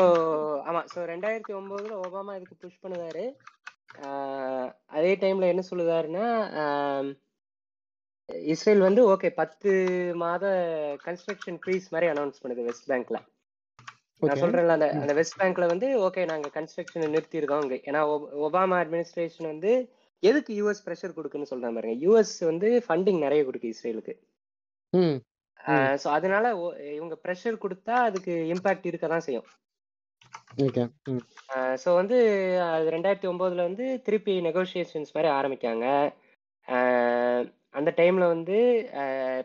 [0.70, 0.82] ஆமா.
[0.94, 3.26] ஸோ ரெண்டாயிரத்தி ஒன்பதுல ஒபாமா இதுக்கு புஷ் பண்ணுதாரு.
[4.98, 6.26] அதே டைம்ல என்ன சொல்லுதாருன்னா
[8.52, 9.70] இஸ்ரேல் வந்து ஓகே பத்து
[10.16, 10.46] மாத
[11.06, 13.18] கன்ஸ்ட்ரக்ஷன் ஃப்ரீஸ் மாதிரி அனௌன்ஸ் பண்ணுது வெஸ்ட் பேங்க்ல
[14.24, 18.78] நான் சொல்றேன்ல அந்த அந்த வெஸ்ட் பேங்க்ல வந்து ஓகே நாங்க கன்ஸ்ட்ரக்ஷனை நிறுத்திருக்கோம் இங்க ஏன்னா ஒப- ஒபாமா
[18.82, 19.72] அட்மினிஸ்ட்ரேஷன் வந்து
[20.24, 21.98] எதுக்கு யூஎஸ் பிரஷர் கொடுக்குன்னு சொல்றாங்க பாருங்க.
[22.06, 24.14] யூஎஸ் வந்து ஃபண்டிங் நிறைய கொடுக்கு இஸ்ரேலுக்கு.
[26.02, 26.46] ஸோ அதனால
[26.94, 29.48] இவங்க ப்ரெஷர் கொடுத்தா அதுக்கு இம்பாக்ட் இருக்க தான் செய்யும்.
[31.84, 32.18] ஸோ வந்து
[32.68, 35.86] அது ரெண்டாயிரத்தி ஒம்போதுல வந்து திருப்பி நெகோசியேஷன்ஸ் மாதிரி ஆரம்பிக்காங்க.
[37.74, 38.58] அந்த டைம்ல வந்து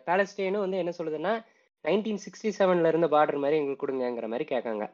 [0.06, 1.32] பாலஸ்டைனும் வந்து என்ன சொல்லுதுன்னா
[1.84, 4.84] நைன்டீன் சிக்ஸ்டி செவன்ல இருந்த பார்டர் மாதிரி எங்களுக்கு கொடுங்கங்கிற மாதிரி கேட்காங்க.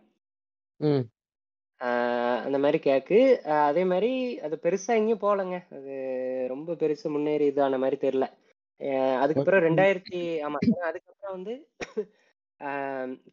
[2.46, 3.18] அந்த மாதிரி கேக்கு.
[3.68, 4.10] அதே மாதிரி
[4.46, 5.56] அது பெருசா எங்கேயும் போகலங்க.
[5.76, 5.94] அது
[6.52, 8.26] ரொம்ப பெருசு முன்னேறி இதான மாதிரி தெரியல.
[9.22, 10.58] அதுக்கப்புறம் ரெண்டாயிரத்தி ஆமா
[10.90, 11.54] அதுக்கப்புறம் வந்து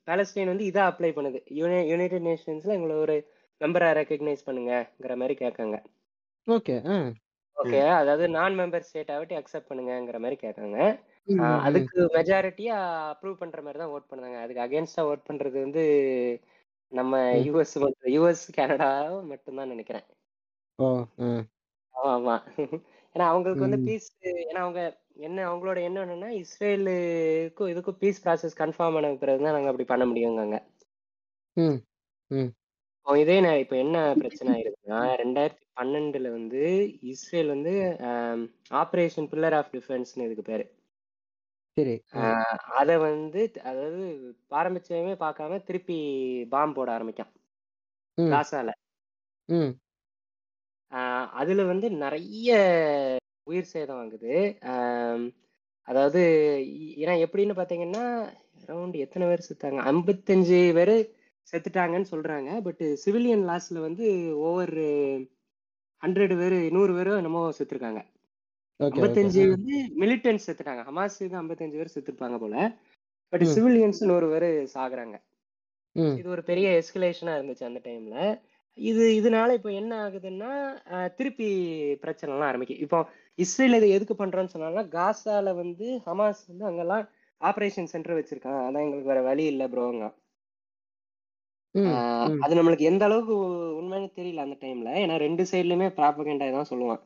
[0.08, 1.40] பாலஸ்டைன் வந்து இதா அப்ளை பண்ணுது.
[1.60, 3.16] யுனை யுனைடெட் நேஷன்ஸ்ல எங்களை ஒரு
[3.62, 5.78] மெம்பரா ரெக்கக்னைஸ் பண்ணுங்கங்கிற மாதிரி கேட்காங்க.
[6.48, 6.76] ஓகே
[7.58, 10.78] ஓகே அதாவது நான் மெம்பர் ஸ்டேட்டாவட்டி அக்செப்ட் பண்ணுங்கங்கிற மாதிரி கேட்காங்க.
[11.66, 12.76] அதுக்கு மெஜாரிட்டியா
[13.12, 15.84] அப்ரூவ் பண்ற மாதிரி தான் ஓட் பண்ணாங்க அதுக்கு அகேன்ஸ்டா ஓட் பண்றது வந்து
[16.92, 17.14] நம்ம.
[17.46, 17.76] யூஎஸ்
[18.16, 18.90] யூஎஸ் கனடா
[19.32, 20.08] மட்டும்தான் நினைக்கிறேன்.
[21.96, 22.36] ஆமா.
[23.16, 23.80] ஏன்னா அவங்களுக்கு வந்து.
[23.88, 24.08] பீஸ்
[24.44, 24.82] ஏன்னா அவங்க
[25.28, 30.06] என்ன அவங்களோட எண்ணம் என்னன்னா இஸ்ரேலுக்கும் இதுக்கும் பீஸ் ப்ராசஸ் கன்ஃபார்ம் ஆன பிறகு தான் நாங்க அப்படி பண்ண
[30.06, 30.58] முடியுங்காங்க.
[33.08, 36.62] இதே நான் இப்போ என்ன பிரச்சனை ஆயிருக்குன்னா ரெண்டாயிரத்தி பன்னெண்டுல வந்து
[37.12, 37.74] இஸ்ரேல் வந்து
[38.82, 40.66] ஆப்ரேஷன் பில்லர் ஆஃப் டிஃபென்ஸ்னு இதுக்கு பேரு.
[41.74, 42.42] சரி ஆ.
[42.76, 45.98] அதை வந்து அதாவது ஆரம்பிச்சவமே பார்க்காம திருப்பி
[46.50, 47.32] பாம்பு போட ஆரம்பிக்கான்
[48.14, 48.22] ம்.
[48.22, 48.72] காசால.
[49.46, 49.80] ம்.
[51.32, 54.58] அதுல வந்து நிறைய உயிர் சேதம் ஆகுது.
[54.62, 55.32] ஆம்,
[55.82, 56.22] அதாவது
[56.68, 58.30] இ- ஏன்னா எப்படின்னு பாத்தீங்கன்னா
[58.66, 59.78] அரௌண்ட் எத்தனை பேர் செத்தாங்க?
[59.78, 61.16] ஐம்பத்தஞ்சு பேர்
[61.52, 62.62] செத்துட்டாங்கன்னு சொல்றாங்க.
[62.62, 64.74] பட் சிவிலியன் லாஸ்ல வந்து ஓவர்
[66.02, 68.04] ஹண்ட்ரட் பேர் நூறு பேரும் என்னமோ செத்துருக்காங்க.
[68.88, 70.84] ஐம்பத்தஞ்சு வந்து மிலிட்டன்ஸ் செத்துட்டாங்க.
[70.90, 72.56] ஹமாஸுக்கு ஐம்பத்தஞ்சு பேர் செத்துருப்பாங்க போல.
[73.34, 73.52] பட் ம்.
[73.54, 75.18] சிவிலியன்ஸ் நூறு பேர் சாகுறாங்க.
[76.20, 78.18] இது ஒரு பெரிய எஸ்கலேஷனா இருந்துச்சு அந்த டைம்ல
[78.78, 80.52] இது இதனால இப்போ என்ன ஆகுதுன்னா
[81.18, 81.48] திருப்பி
[82.04, 83.00] பிரச்சனை எல்லாம் ஆரம்பிக்கும் இப்போ
[83.40, 87.04] இஸ்ரேல் இதை எதுக்கு பண்றோம்னு சொன்னாங்கன்னா காசால வந்து ஹமாஸ் வந்து அங்கெல்லாம்
[87.42, 88.60] ஆபரேஷன் சென்டர் வச்சிருக்காங்க.
[88.68, 90.06] அதான் எங்களுக்கு வேற வழி இல்லை ப்ரோங்க
[92.44, 93.36] அது நம்மளுக்கு எந்த அளவுக்கு
[93.80, 97.02] உண்மைன்னு தெரியல அந்த டைம்ல ஏன்னா ரெண்டு சைட்லயுமே ப்ராபகண்டா தான் சொல்லுவான்.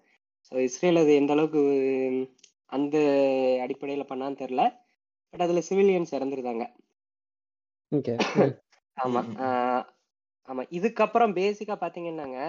[0.48, 1.62] ஸோ இஸ்ரேல் அது எந்த அளவுக்கு
[2.72, 2.96] அந்த
[3.64, 4.64] அடிப்படையில பண்ணான்னு தெரியல.
[5.34, 6.66] பட் அதுல சிவிலியன்ஸ் இறந்துருந்தாங்க
[7.92, 8.54] ஓகே ம்
[8.98, 9.22] ஆமா.
[9.22, 9.38] ம், ம்.
[9.46, 9.84] ஆஹ்
[10.50, 10.64] ஆமா.
[10.72, 12.40] இதுக்கப்புறம் பேசிக்கா பாத்தீங்கன்னாங்க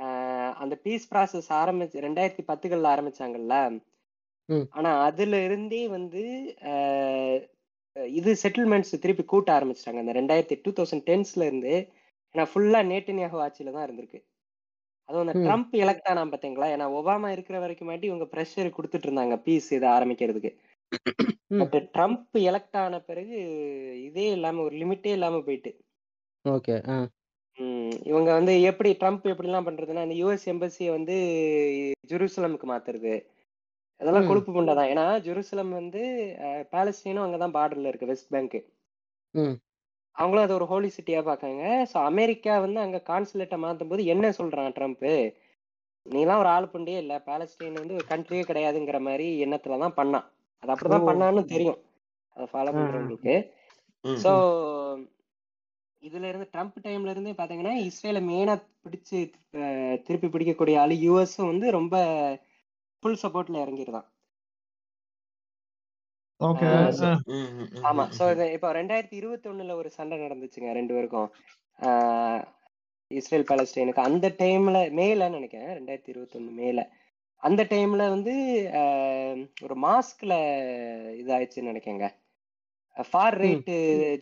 [0.00, 3.56] ஆஹ் அந்த பீஸ் ப்ராசஸ் ஆரம்பிச்சு ரெண்டாயிரத்தி பத்துகள்ல ஆரம்பிச்சாங்கல்ல.
[4.48, 4.66] ம்.
[4.72, 6.22] ஆனா அதுல இருந்தே வந்து
[8.10, 10.02] இது செட்டில்மெண்ட்ஸ் திருப்பி கூட்ட ஆரம்பிச்சிட்டாங்க.
[10.02, 11.74] அந்த ரெண்டாயிரத்தி டூ தௌசண்ட் டென்ஸ்ல இருந்து
[12.34, 14.20] ஏன்னா ஃபுல்லா நேட்டன்யாகு ஆட்சியில தான் இருந்திருக்கு.
[15.08, 15.36] அதுவும் அந்த.
[15.44, 19.88] ட்ரம்ப் எலெக்ட் ஆனா பாத்தீங்களா ஏன்னா ஒபாமா இருக்கிற வரைக்கும் மாட்டி இவங்க ப்ரெஷர் கொடுத்துட்டு இருந்தாங்க பீஸ் இதை
[19.90, 20.50] ஆரம்பிக்கிறதுக்கு.
[21.60, 23.38] பட் ட்ரம்ப் எலெக்ட் ஆன பிறகு
[24.04, 25.70] இதே இல்லாம ஒரு லிமிட்டே இல்லாம போயிட்டு.
[26.44, 26.76] ஓகே
[28.06, 31.16] இவங்க வந்து எப்படி ட்ரம்ப் எப்படிலாம் பண்றதுன்னா இந்த யூஎஸ் எம்பசியை வந்து
[32.08, 33.14] ஜெருசலமுக்கு மாத்துறது.
[34.00, 34.28] அதெல்லாம்.
[34.28, 36.02] கொழுப்பு புண்டை ஏன்னா ஜெருசலம் வந்து
[36.72, 38.56] பாலஸ்தீனும் அங்கதான் பார்டர்ல இருக்கு வெஸ்ட் பேங்க்
[40.16, 44.74] அவங்களும் அதை ஒரு ஹோலி சிட்டியா பார்க்காங்க ஸோ அமெரிக்கா வந்து அங்க கான்சுலேட்டை மாத்தும் போது என்ன சொல்றான்
[44.76, 45.06] ட்ரம்ப்
[46.06, 47.14] நீலாம் ஒரு ஆள் புண்டியே இல்ல.
[47.26, 50.26] பாலஸ்தீன் வந்து ஒரு கண்ட்ரியே கிடையாதுங்கிற மாதிரி எண்ணத்துல தான் பண்ணான்.
[50.62, 51.08] அது அப்படிதான்.
[51.08, 51.78] பண்ணான்னு தெரியும்.
[52.36, 52.72] அதை ஃபாலோ.
[52.72, 53.34] பண்றவங்களுக்கு.
[54.04, 54.32] ஸோ
[56.02, 59.18] இதுல இருந்து ட்ரம்ப் டைம்ல இருந்தே பாத்தீங்கன்னா இஸ்ரேலை மெயினா பிடிச்சு
[60.06, 61.94] திருப்பி பிடிக்கக்கூடிய ஆளு யூஎஸும் வந்து ரொம்ப
[63.02, 64.06] ஃபுல் சப்போர்ட்ல இறங்கிருதான்.
[67.84, 68.04] ஆமா.
[68.18, 71.28] சோ இப்போ ரெண்டாயிரத்தி இருபத்தி ஒண்ணுல ஒரு சண்டை நடந்துச்சுங்க ரெண்டு பேருக்கும்.
[71.78, 72.42] ஆஹ்
[73.10, 76.80] இஸ்ரேல் பாலஸ்டைனுக்கு அந்த டைம்ல மேல நினைக்கிறேன் ரெண்டாயிரத்தி இருபத்தி ஒண்ணு மேல.
[77.42, 78.34] அந்த டைம்ல வந்து
[78.80, 80.32] ஆஹ், ஒரு மாஸ்க்ல
[81.20, 82.08] இதாயிடுச்சுன்னு நினைக்கேங்க
[82.96, 83.42] ஃபார் ம்.
[83.42, 83.70] ரைட்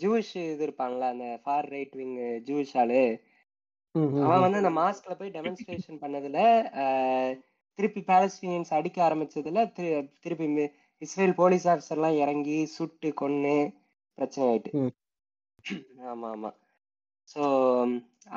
[0.01, 2.17] ஜூவிஷ் இது இருப்பாங்களா அந்த ஃபார் ரைட் விங்
[2.47, 3.03] ஜூவிஷ் ஆளு.
[4.25, 6.41] அவன் வந்து அந்த மாஸ்க்ல போய் டெமான்ஸ்ட்ரேஷன் பண்ணதுல
[6.83, 7.33] ஆஹ்,
[7.79, 10.47] திருப்பி பாலஸ்தீனியன்ஸ் அடிக்க ஆரம்பிச்சதுல திரு- திருப்பி
[11.03, 13.55] இஸ்ரேல் போலீஸ் ஆஃபீஸர்லாம் இறங்கி சுட்டு கொன்னு
[14.19, 14.71] பிரச்சனை ஆயிட்டு.
[16.13, 16.51] ஆமா ஆமா.
[17.29, 17.43] ஸோ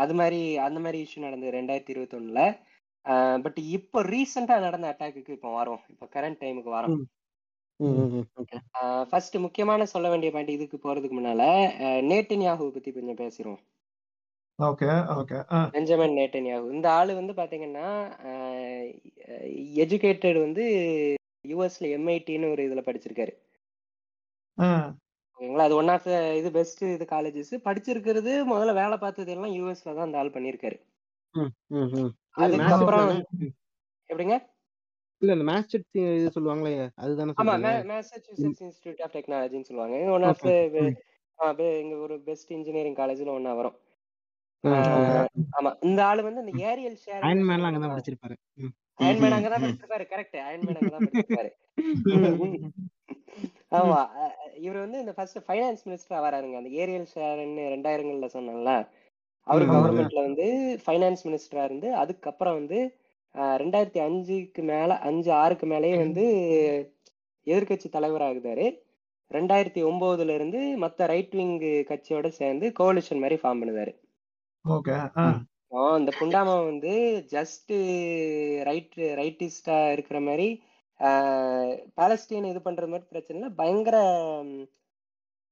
[0.02, 2.42] அது மாதிரி அந்த மாதிரி இஷ்யூ நடந்தது ரெண்டாயிரத்தி இருபத்தொன்னுல.
[3.46, 7.00] பட் இப்போ ரீசெண்டா நடந்த அட்டாக்குக்கு இப்போ வரோம் இப்போ கரண்ட் டைமுக்கு வரோம்
[9.10, 11.44] ஃபர்ஸ்ட் முக்கியமான சொல்ல வேண்டிய பாயிண்ட் இதுக்கு போறதுக்கு முன்னால
[12.12, 13.62] நேட்டன்யாஹு பத்தி கொஞ்சம் பேசிடுவோம்
[14.60, 15.38] ஓகே ஓகே.
[15.74, 17.88] பெஞ்சமின் நேட்டன்யாஹு இந்த ஆளு வந்து பாத்தீங்கன்னா
[19.84, 20.66] எஜுகேட்டட் வந்து
[21.46, 23.34] யூஎஸ்ல எம்ஐடின்னு ஒரு இதுல படிச்சிருக்காரு.
[25.40, 25.64] ஓகேங்களா?
[25.64, 26.08] அது ஒன் ஆஃப்
[26.40, 30.78] இது பெஸ்ட் இது காலேஜஸ் படிச்சிருக்கிறது முதல்ல வேலை பார்த்தது எல்லாம் யூஎஸ்ல தான் அந்த ஆள் பண்ணியிருக்காரு
[31.36, 32.10] ம் ம் ம்.
[32.38, 33.48] இது மேட்ச் அதுக்கப்புறம் தானே.
[34.10, 34.36] எப்படிங்க?
[35.22, 36.04] இல்ல இந்த மேட்ச் இது
[36.36, 37.54] சொல்லுவாங்களே அதுதானே ஆமா
[37.92, 39.98] மேசச்சூசெட்ஸ் இன்ஸ்டிடியூட் ஆஃப் டெக்னாலஜின்னு சொல்லுவாங்க.
[40.16, 40.46] ஒன் ஆஃப்
[41.80, 43.78] இங்க ஒரு பெஸ்ட் இன்ஜினியரிங் காலேஜ்ல ஒண்ணா வரும்.
[45.58, 45.72] ஆமா.
[45.88, 46.98] இந்த ஆளு வந்து இந்த ஏரியல்
[47.42, 48.36] மேன்லாம் அங்கதான் சொல்லுவாங்கல்ல படிச்சிருப்பாரு
[49.00, 50.06] அயன்மேன் அங்கதான் படிச்சிருப்பாரு.
[50.14, 51.52] கரெக்ட் அயன்மேன் அங்கதான் படிச்சிருப்பாரு.
[53.72, 54.00] ஆமா.
[54.56, 58.74] இவர் வந்து இந்த ஃபர்ஸ்ட் ஃபைனான்ஸ் மினிஸ்டரா வராருங்க அந்த ஏரியல் ஷேர்ன்னு ரெண்டாயிரங்கள்ல சொன்னாங்கல்ல?
[59.48, 60.46] அவரு கவர்மெண்ட்ல வந்து
[60.86, 62.80] ஃபைனான்ஸ் மினிஸ்டரா இருந்து அதுக்கப்புறம் வந்து
[63.36, 66.24] ஆஹ் ரெண்டாயிரத்தி அஞ்சுக்கு மேல அஞ்சு ஆறுக்கு மேலேயே வந்து
[67.48, 68.66] எதிர்க்கட்சி தலைவராகுதாரு
[69.32, 73.94] ரெண்டாயிரத்தி ஒன்பதுல இருந்து மத்த ரைட் விங் கட்சியோட சேர்ந்து கோலிஷன் மாதிரி ஃபார்ம் பண்ணுதாரு.
[75.74, 76.92] ஆ, இந்த புண்டாமா வந்து
[77.32, 77.72] ஜஸ்ட்
[78.68, 80.48] ரைட் ரைட்டிஸ்டா இருக்கிற மாதிரி
[81.98, 83.50] பாலஸ்தீன் இது பண்ற மாதிரி பிரச்சனை இல்லை.
[83.60, 83.96] பயங்கர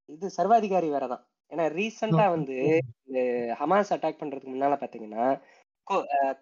[0.09, 2.57] இது சர்வாதிகாரி வேற தான் ஏன்னா ரீசெண்டா வந்து
[3.59, 5.25] ஹமாஸ் அட்டாக் பண்றதுக்கு முன்னால பாத்தீங்கன்னா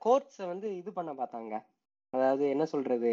[0.01, 1.53] கோர்ட்ஸை வந்து இது பண்ண பார்த்தாங்க.
[2.13, 3.11] அதாவது என்ன சொல்றது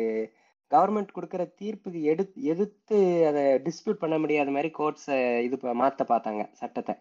[0.72, 2.22] கவர்மெண்ட் கொடுக்குற தீர்ப்புக்கு எடு
[2.52, 2.98] எதிர்த்து
[3.28, 6.94] அதை டிஸ்பியூட் பண்ண முடியாத மாதிரி கோர்ட்ஸை இது மாத்த பார்த்தாங்க சட்டத்தை.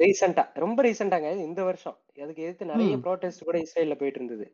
[0.00, 1.96] ரீசெண்டா ரொம்ப ரீசெண்டாங்க இந்த வருஷம்.
[2.24, 4.46] அதுக்கு எதிர்த்து நிறைய ப்ரோட்டஸ்ட் கூட இஸ்ரேல்ல போயிட்டு இருந்தது.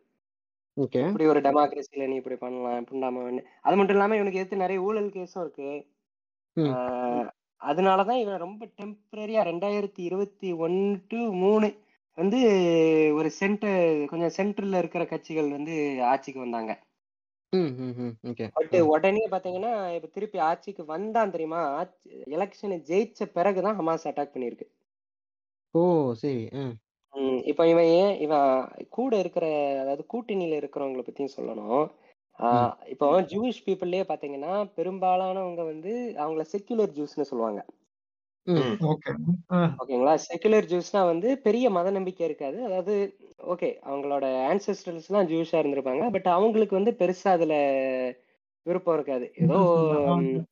[0.77, 1.01] ஓகே.
[1.09, 3.25] இப்படி ஒரு டெமோக்ரஸில நீ இப்படி பண்ணலாம் புண்டாம
[3.61, 5.69] அது மட்டும் இல்லாம இவனுக்கு எதிர்த்து நிறைய ஊழல் கேஸும் இருக்கு.
[7.61, 11.69] அதனாலதான் இவன் ரொம்ப டெம்பரரியா ரெண்டாயிரத்தி இருபத்தி ஒன்னு டு மூணு
[12.19, 12.41] வந்து
[13.15, 16.73] ஒரு சென்டர் கொஞ்சம் சென்டர்ல இருக்கிற கட்சிகள் வந்து ஆட்சிக்கு வந்தாங்க.
[18.57, 21.63] பட் உடனே பாத்தீங்கன்னா இப்ப திருப்பி ஆட்சிக்கு வந்தான் தெரியுமா?
[22.37, 24.67] எலெக்ஷனை ஜெயிச்ச பிறகுதான் ஹமாஸ் அட்டாக் பண்ணிருக்கு
[25.75, 25.81] ஓ!
[26.17, 26.33] சரி.
[26.55, 26.75] ம்
[27.15, 28.49] ம், இப்ப இவன் ஏன் இவன்
[28.91, 29.47] கூட இருக்கிற
[29.81, 31.85] அதாவது கூட்டணியில இருக்கிறவங்கள பத்தியும் சொல்லணும்.
[32.49, 32.69] ம்.
[32.69, 37.61] ஆஹ் இப்போ ஜூவிஷ் பீப்புள்லயே பாத்தீங்கன்னா பெரும்பாலானவங்க வந்து அவங்கள செக்யுலர் ஜூஸ்னு சொல்லுவாங்க.
[38.47, 38.57] ம்.
[38.63, 38.77] ம்.
[38.85, 39.13] ஓகே.
[39.79, 40.15] ஓகேங்களா?
[40.25, 42.59] செக்குலர் ஜூஸ்னா வந்து பெரிய மத நம்பிக்கை இருக்காது.
[42.67, 42.95] அதாவது
[43.53, 46.05] ஓகே அவங்களோட ஆன்செஸ்டர்ஸ்லாம் ஜூஸா இருந்திருப்பாங்க.
[46.15, 47.57] பட் அவங்களுக்கு வந்து பெருசா அதுல
[48.67, 49.27] விருப்பம் இருக்காது.
[49.45, 49.59] ஏதோ
[50.17, 50.45] ம்,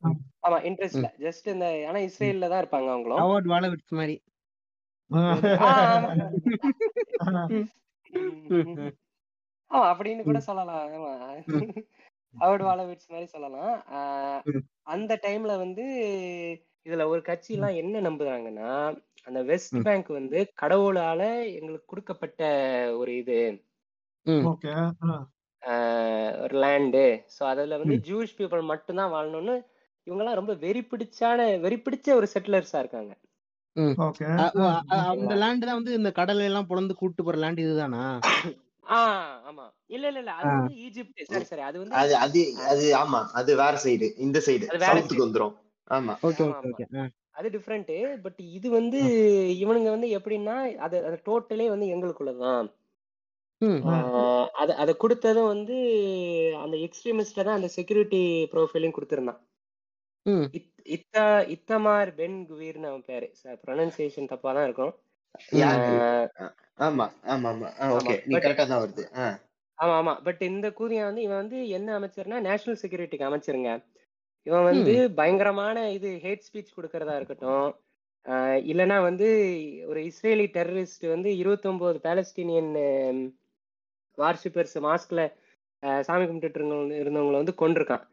[0.44, 1.10] ஆமா இன்ட்ரெஸ்ட்ல ம்.
[1.24, 2.32] ஜஸ்ட் இந்த ஆனா ம்.
[2.32, 3.26] இஸ்ரேல்ல தான் இருப்பாங்க அவங்களும்.
[3.92, 4.31] மாதிரி எது ஆ
[9.70, 9.86] ஆமா.
[9.90, 10.86] அப்படின்னு கூட சொல்லலாம்.
[10.92, 11.12] ஆமா.
[12.34, 13.74] அவர்டு வாலவிட்ஸ் மாதிரி சொல்லலாம்.
[14.86, 15.84] அந்த டைம்ல வந்து
[16.86, 18.70] இதுல ஒரு கட்சி எல்லாம் என்ன நம்புறாங்கன்னா
[19.24, 21.20] அந்த வெஸ்ட் பேங்க் வந்து கடவுளால
[21.54, 22.42] எங்களுக்கு கொடுக்கப்பட்ட
[22.98, 23.38] ஒரு இது.
[26.42, 27.02] ஒரு லேண்டு
[27.34, 29.56] ஸோ அதுல வந்து ஜூஸ் பீப்புள் மட்டும்தான் வாழணும்னு
[30.06, 33.12] இவங்கெல்லாம் ரொம்ப வெறி பிடிச்சான வெறி பிடிச்ச ஒரு செட்டிலர்ஸா இருக்காங்க.
[33.76, 38.02] அந்த லேண்ட் தான் வந்து இந்த கடலை எல்லாம் பொளந்து கூட்டு போற லேண்ட் இதுதானா?
[38.86, 39.66] ஆமா.
[39.86, 40.32] இல்ல இல்ல இல்ல.
[40.32, 41.62] அது வந்து ஈஜிப்ட் சரி சரி.
[41.62, 43.20] அது வந்து அது அது அது ஆமா.
[43.32, 45.54] அது வேற சைடு இந்த சைடு சவுத்துக்கு வந்துரும்.
[45.90, 46.14] ஆமா.
[46.22, 46.86] ஓகே ஓகே
[47.34, 47.90] அது டிஃப்ரெண்ட்
[48.22, 48.98] பட் இது வந்து
[49.60, 52.66] இவனுங்க வந்து எப்படின்னா அது அது டோட்டலே வந்து எங்களுக்குள்ளதான்.
[54.54, 55.76] அது அதை கொடுத்ததும் வந்து
[56.58, 58.20] அந்த எக்ஸ்ட்ரீமிஸ்ட தான் அந்த செக்யூரிட்டி
[58.52, 59.40] ப்ரொஃபைலையும் கொடுத்துருந்தான்.
[60.86, 63.26] இத்தா இத்தமார் பென் குவீர்னு அவன் பேரு.
[63.64, 64.92] ப்ரொனன்சியேஷன் தப்பா தான் இருக்கும்.
[66.78, 67.68] ஆமா ஆமா ஆமா.
[67.98, 68.14] ஓகே.
[68.28, 69.04] நீ கரெக்டா தான் வருது.
[69.78, 70.14] ஆமா ஆமா.
[70.26, 73.70] பட் இந்த கூதியா வந்து இவன் வந்து என்ன அமைச்சர்னா நேஷனல் செக்யூரிட்டிக்கு அமைச்சருங்க.
[74.46, 77.68] இவன் வந்து பயங்கரமான இது ஹேட் ஸ்பீச் கொடுக்கறதா இருக்கட்டும்.
[78.70, 79.28] இல்லைன்னா வந்து
[79.86, 82.72] ஒரு இஸ்ரேலி டெரரிஸ்ட் வந்து 29 பாலஸ்தீனியன்
[84.18, 85.20] வார்ஷிப்பர்ஸ் மாஸ்க்ல
[86.06, 88.04] சாமி இருந்தவங்க இருந்தவங்களை வந்து கொண்டிருக்கான்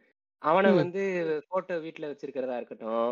[0.44, 0.76] அவனை ம்.
[0.76, 1.02] வந்து
[1.50, 3.10] போட்டோ வீட்டில் வச்சிருக்கிறதா இருக்கட்டும்.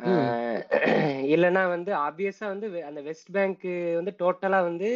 [0.00, 0.24] ம்.
[1.06, 3.64] ஆஹ் இல்லைன்னா வந்து ஆப்வியஸா வந்து வெ- அந்த வெஸ்ட் பேங்க்
[3.96, 4.90] வந்து டோட்டலா வந்து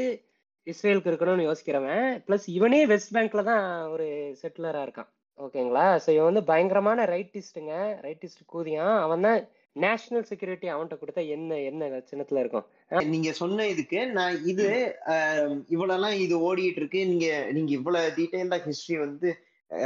[0.67, 2.05] இஸ்ரேலுக்கு இருக்கணும்னு யோசிக்கிறவன்.
[2.27, 4.07] ப்ளஸ் இவனே வெஸ்ட் பேங்க்ல தான் ஒரு
[4.41, 5.11] செட்டிலரா இருக்கான்.
[5.39, 8.97] ஓகேங்களா ஸோ இவன் வந்து பயங்கரமான ரைட்டிஸ்ட்டுங்க ரைட்டிஸ்ட் கூதியான்.
[9.05, 9.39] அவன் தான்
[9.77, 12.67] நேஷனல் செக்யூரிட்டி அவன்கிட்ட கொடுத்தா என்ன என்ன சின்னத்துல இருக்கும்?
[13.11, 14.67] நீங்க சொன்ன இதுக்கு நான் இது
[15.13, 17.03] ஆஹ், இவ்வளவுலாம் இது ஓடிட்டு இருக்கு.
[17.11, 19.31] நீங்க நீங்க இவ்வளவு டீடைல்டா ஹிஸ்டரி வந்து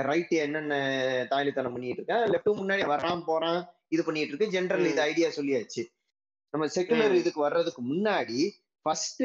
[0.09, 0.75] ரைட் என்னென்ன
[1.33, 5.01] தாய்லித்தனம் பண்ணிட்டு இருக்கேன் லெஃப்ட் முன்னாடி வரான் போறான் இது பண்ணிட்டு இருக்கு ஜென்ரல் இது.
[5.09, 5.83] ஐடியா சொல்லியாச்சு
[6.55, 7.15] நம்ம செகுலர்.
[7.21, 8.41] இதுக்கு வர்றதுக்கு முன்னாடி
[8.87, 9.23] first.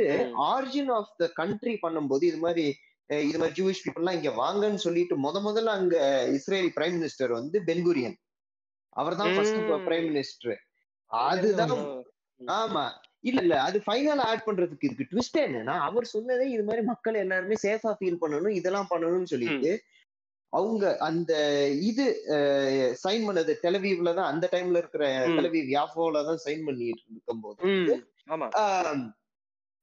[0.49, 2.65] Origin of the country பண்ணும்போது இது மாதிரி
[3.09, 5.95] இது மாதிரி ஜூவிஷ் பீப்புள்லாம் இங்க வாங்கன்னு சொல்லிட்டு முத முதல்ல அங்க
[6.35, 8.17] இஸ்ரேலி பிரைம் மினிஸ்டர் வந்து பென்குரியன்
[8.95, 9.31] அவர் தான்.
[9.87, 10.57] பிரைம் மினிஸ்டர்
[11.11, 11.73] அதுதான்.
[12.41, 12.83] ஆமா
[13.23, 17.55] இல்ல இல்ல அது ஃபைனல் ஆட் பண்றதுக்கு இருக்கு ட்விஸ்ட் என்னன்னா அவர் சொன்னதே இது மாதிரி மக்கள் எல்லாருமே
[17.63, 19.71] சேஃபா ஃபீல் பண்ணணும் இதெல்லாம் பண்ணணும்னு சொல்லிட்டு
[20.53, 21.31] அவங்க அந்த
[21.83, 22.05] இது
[23.01, 25.03] சைன் பண்ணது டெலவீவ்ல தான் அந்த டைம்ல இருக்கிற.
[25.35, 28.01] டெலவீவ் யாஃபோல தான் சைன் பண்ணிட்டு இருக்கும்போது ம்.
[28.27, 28.47] ஆமா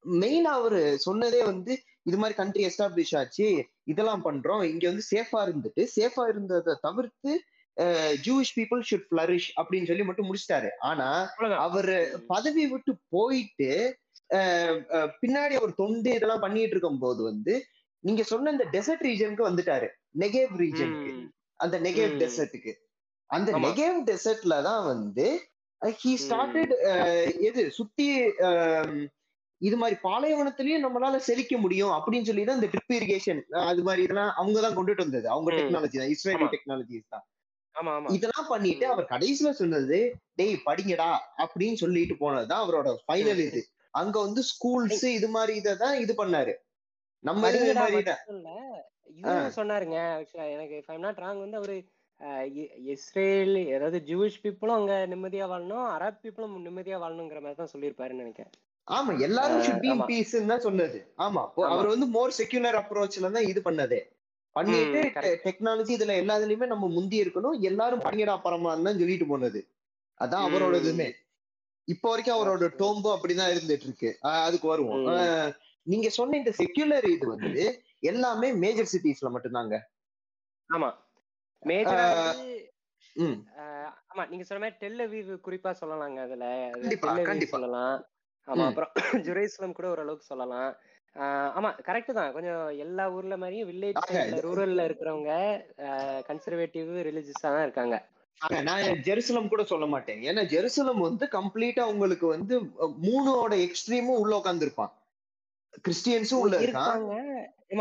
[0.05, 1.73] மெயின் அவரு சொன்னதே வந்து
[2.07, 3.47] இது மாதிரி கண்ட்ரி எஸ்டாப்ளிஷ் ஆச்சு
[3.85, 7.33] இதெல்லாம் பண்றோம் இங்க வந்து சேஃபா இருந்துட்டு சேஃபா இருந்ததை தவிர்த்து
[8.21, 11.09] ஜூவிஷ் பீப்புள் ஷுட் ஃபிளரிஷ் அப்படின்னு சொல்லி மட்டும் முடிச்சிட்டாரு ஆனா.
[11.67, 11.97] அவரு
[12.29, 13.71] பதவி விட்டு போயிட்டு
[15.21, 17.55] பின்னாடி அவர் தொண்டு இதெல்லாம் பண்ணிட்டு இருக்கும் போது வந்து
[18.05, 19.89] நீங்க சொன்ன இந்த டெசர்ட் ரீஜனுக்கு வந்துட்டாரு
[20.23, 21.13] நெகேவ் ரீஜனுக்கு.
[21.61, 22.15] அந்த நெகேவ்.
[22.21, 22.73] டெசர்ட்டுக்கு
[23.31, 23.51] அந்த.
[23.65, 25.27] நெகேவ் டெசர்ட்ல தான் வந்து
[26.01, 26.73] ஹி ஸ்டார்டட்
[27.49, 28.07] எது சுத்தி
[29.61, 34.33] இது மாதிரி பாலைவனத்திலயும் நம்மளால செழிக்க முடியும் அப்படின்னு சொல்லி தான் இந்த ட்ரிப் இரிகேஷன் அது மாதிரி இதெல்லாம்
[34.37, 35.51] அவங்க தான் கொண்டுட்டு வந்தது அவங்க.
[35.59, 36.47] டெக்னாலஜி தான் இஸ்ரேலி.
[36.55, 37.25] டெக்னாலஜிஸ் தான்
[38.17, 38.85] இதெல்லாம் பண்ணிட்டு.
[38.93, 39.99] அவர் கடைசியில சொன்னது
[40.39, 41.09] டேய் படிங்கடா
[41.45, 43.63] அப்படின்னு சொல்லிட்டு போனதுதான் அவரோட ஃபைனல் இது
[43.95, 46.55] அங்க வந்து ஸ்கூல்ஸ் இது மாதிரி இதான் இது பண்ணாரு
[47.27, 47.51] நம்ம
[49.57, 51.77] சொன்னாருங்க ஆக்சுவலா எனக்கு I'm not wrong வந்து அவரு
[52.95, 58.55] இஸ்ரேல் அதாவது ஜூவிஷ் பீப்புளும் அங்க நிம்மதியா வாழணும் அரப் பீப்புளும் நிம்மதியா வாழணுங்கிற மாதிரி தான் சொல்லியிருப்பாருன்னு நினைக்கிறேன்.
[58.89, 60.19] ஆமா எல்லாரும் ஷுட் பி
[60.53, 60.99] தான் சொன்னது.
[61.27, 61.43] ஆமா.
[61.73, 64.01] அவர் வந்து மோர் செக்யூலர் அப்ரோச்ல தான் இது பண்ணதே.
[64.57, 65.01] பண்ணிட்டு.
[65.47, 69.63] டெக்னாலஜி இதுல எல்லாத்துலயுமே நம்ம முந்தி இருக்கணும் எல்லாரும் படிங்கடா பரமான்னு தான் சொல்லிட்டு போனது.
[70.21, 70.75] அதான் அவரோட.
[70.85, 71.09] இதுமே
[71.89, 72.69] இப்போ வரைக்கும் அவரோட.
[72.81, 74.11] டோம்போ அப்படிதான் இருந்துட்டு இருக்கு.
[74.47, 75.03] அதுக்கு வருவோம்.
[75.87, 77.65] நீங்க சொன்ன இந்த செக்யூலர் இது வந்து
[78.03, 79.75] எல்லாமே மேஜர் சிட்டிஸ்ல மட்டும்தாங்க.
[80.71, 80.91] ஆமா.
[81.63, 82.07] மேஜரா
[84.11, 86.47] ஆமா நீங்க சொன்ன மாதிரி டெல் அவீவ் குறிப்பா சொல்லலாங்க அதுல.
[86.77, 87.55] கண்டிப்பா.
[87.55, 87.97] சொல்லலாம்.
[88.49, 88.67] ஆமா.
[88.67, 88.93] அப்புறம்
[89.29, 90.71] ஜெருசலம் கூட ஓரளவுக்கு சொல்லலாம்.
[91.57, 92.33] ஆமா கரெக்ட் தான்.
[92.37, 92.55] கொஞ்சம்
[92.85, 94.03] எல்லா ஊர்ல மாதிரியும் வில்லேஜ்
[94.47, 95.33] ரூரல்ல இருக்கிறவங்க
[96.29, 97.97] கன்சர்வேட்டிவ் ரிலிஜியஸா தான் இருக்காங்க.
[98.67, 100.21] நான் ஜெருசலம் கூட சொல்ல மாட்டேன்.
[100.29, 102.55] ஏன்னா ஜெருசலம் வந்து கம்ப்ளீட்டா உங்களுக்கு வந்து
[103.05, 104.93] மூணோட எக்ஸ்ட்ரீமும் உள்ள உட்காந்துருப்பான்
[105.85, 106.87] கிறிஸ்டியன்ஸும் உள்ள ஆ.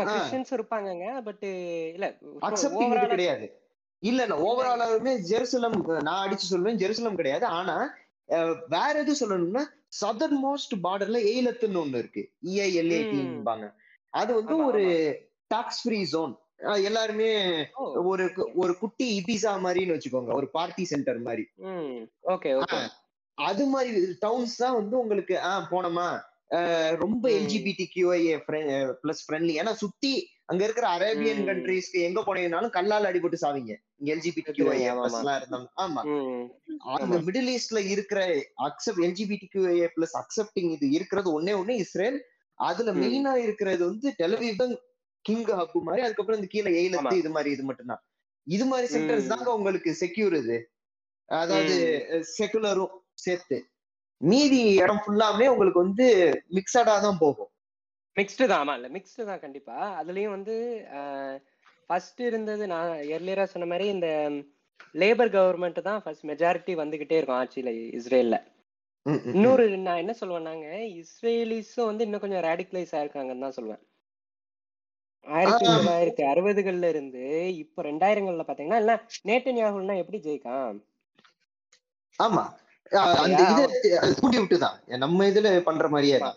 [0.08, 0.90] கிறிஸ்டியன்ஸ் இருப்பாங்க
[1.26, 1.44] பட்
[1.94, 2.06] இல்ல
[2.42, 3.46] அக்செப்டிங் கிடையாது.
[4.02, 7.46] இல்ல இல்ல ஓவராலாலுமே ஜெருசலம் நான் அடிச்சு சொல்லுவேன் ஜெருசலம் கிடையாது.
[7.58, 7.76] ஆனா
[8.68, 9.62] வேற எது சொல்லணும்னா
[10.00, 12.22] சதர்ன் மோஸ்ட் பார்டர்ல எயிலத்துன்னு ஒண்ணு இருக்கு.
[12.50, 13.66] இஐஎல்ஏடின்பாங்க
[14.12, 14.82] அது வந்து ஒரு
[15.50, 16.34] டாக்ஸ் ஃப்ரீ ஜோன்
[16.82, 17.30] எல்லாருமே
[18.04, 18.24] ஒரு
[18.54, 21.44] ஒரு குட்டி இபிசா மாதிரின்னு வச்சுக்கோங்க ஒரு பார்ட்டி சென்டர் மாதிரி.
[22.26, 22.78] ஓகே ஓகே
[23.38, 23.90] அது மாதிரி
[24.20, 26.06] டவுன்ஸ் தான் வந்து உங்களுக்கு ஆஹ் போனோமா?
[27.00, 27.22] ரொம்ப.
[27.36, 28.34] எல்ஜிபிடி கியூஐஏ
[29.00, 30.12] பிளஸ் ஃப்ரெண்ட்லி ஏன்னா சுத்தி
[30.50, 31.40] அங்க இருக்கிற அரேபியன்.
[31.48, 35.16] கண்ட்ரீஸ்க்கு எங்க போனீங்கனாலும் கல்லால் அடிபட்டு சாவீங்க இங்க எல்ஜிபிடி கியூஐஏ பிளஸ்.
[35.20, 37.20] எல்லாம் இருந்தாங்க ஆமா அங்க ஆமா.
[37.26, 38.20] மிடில் ஈஸ்ட்ல இருக்கிற
[38.68, 42.18] accept LGBT QIA plus accepting இது இருக்கிறது ஒன்னே ஒண்ணு இஸ்ரேல்
[42.58, 42.92] அதுல.
[43.00, 44.74] மெயினா இருக்கிறது வந்து டெலிவிவ் தான்
[45.24, 46.70] கிங் ஹப் மாதிரி அதுக்கப்புறம் இந்த கீழே.
[46.80, 48.02] எயிலத்து இது மாதிரி இது மட்டும்தான்
[48.46, 49.32] இது மாதிரி சென்டர்ஸ் ம்.
[49.32, 50.58] தாங்க உங்களுக்கு செக்யூர் இது
[51.28, 51.76] அதாவது
[52.36, 53.56] செகுலரும் சேர்த்து
[54.20, 56.06] மீதி இடம் ஃபுல்லாமே உங்களுக்கு வந்து
[56.56, 57.50] மிக்சடா தான் போகும்.
[58.16, 59.76] மிக்ஸ்டு தான் ஆமா இல்ல மிக்ஸ்டு தான் கண்டிப்பா.
[60.00, 60.54] அதுலயும் வந்து
[61.90, 64.08] ஃபர்ஸ்ட் இருந்தது நான் எர்லியரா சொன்ன மாதிரி இந்த
[64.94, 68.36] லேபர் கவர்மெண்ட் தான் ஃபர்ஸ்ட் மெஜாரிட்டி வந்துகிட்டே இருக்கும் ஆட்சியில இஸ்ரேல்ல.
[69.34, 70.68] இன்னொரு நான் என்ன சொல்லுவேன்னாங்க
[71.02, 73.82] இஸ்ரேலிஸும் வந்து இன்னும் கொஞ்சம் ரேடிகலைஸ் ஆயிருக்காங்கன்னு தான் சொல்லுவேன்
[75.26, 75.66] ஆயிரத்தி.
[75.68, 77.22] தொள்ளாயிரத்தி அறுபதுகள்ல இருந்து
[77.62, 78.94] இப்போ ரெண்டாயிரங்கள்ல பாத்தீங்கன்னா இல்ல
[79.30, 80.78] நேட்டன்யாகுல்னா எப்படி ஜெயிக்கான்
[82.18, 82.44] ஆமா.
[82.92, 83.40] அந்த?
[83.82, 84.76] இது அது தூண்டி விட்டுதான்.
[85.04, 86.36] நம்ம இதுல பண்ற மாதிரியே தான்.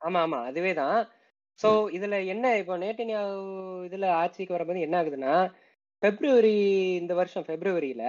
[0.00, 0.38] ஆமா ஆமா.
[0.46, 0.98] அதுவே தான்.
[1.60, 3.34] சோ இதுல என்ன இப்போ நேட்டன்யாகு
[3.88, 5.34] இதுல ஆட்சிக்கு வரும்போது என்ன ஆகுதுன்னா
[6.02, 6.56] பிப்ரவரி
[7.00, 8.04] இந்த வருஷம் பிப்ரவரியில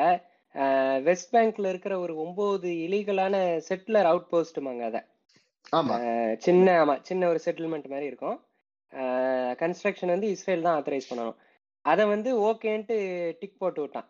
[1.04, 3.36] வெஸ்ட் பேங்க்ல இருக்கிற ஒரு ஒன்பது இலீகலான
[3.68, 5.00] செட்டிலர் அவுட் போஸ்ட்டுமாங்க அத
[6.42, 8.38] சின்ன ஆமா சின்ன ஒரு செட்டில்மெண்ட் மாதிரி இருக்கும்.
[9.62, 11.38] கன்ஸ்ட்ரக்ஷன் வந்து இஸ்ரேல் தான் ஆத்தரைஸ் பண்ணணும்.
[11.86, 12.98] அதை வந்து ஓகேன்ட்டு
[13.42, 14.08] டிக் போட்டு விட்டான்.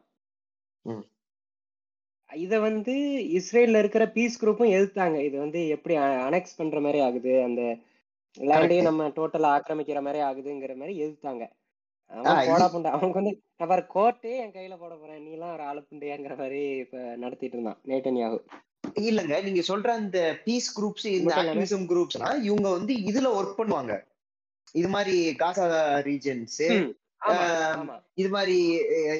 [2.30, 2.94] இத வந்து
[3.40, 5.18] இஸ்ரேல்ல இருக்கிற பீஸ் குரூப்பும் எதிர்த்தாங்க.
[5.28, 5.96] இது வந்து எப்படி
[6.28, 7.34] அனெக்ஸ் பண்ற மாதிரி ஆகுது?
[7.44, 7.62] அந்த
[8.38, 11.46] லேண்டையும் நம்ம டோட்டலா ஆக்கிரமிக்கிற மாதிரி ஆகுதுங்கிற மாதிரி எதிர்த்தாங்க.
[12.48, 12.66] போடா
[12.96, 13.34] அவனுக்கு வந்து
[13.72, 15.22] பாரு கோர்ட்டே என் கையில போட போறேன்.
[15.24, 18.40] நீ எல்லாம் ஒரு ஆளு புண்டையாங்கிற மாதிரி இப்ப நடத்திட்டு இருந்தான் நேட்டன்யாகு.
[19.08, 23.96] இல்லங்க நீங்க சொல்ற அந்த பீஸ் குரூப்ஸ் இந்த ஆக்டிவிசம் குரூப்ஸ்னா இவங்க வந்து இதுல ஒர்க் பண்ணுவாங்க.
[24.76, 25.66] இது மாதிரி காசா
[26.10, 26.62] ரீஜன்ஸ்
[28.14, 28.58] இது மாதிரி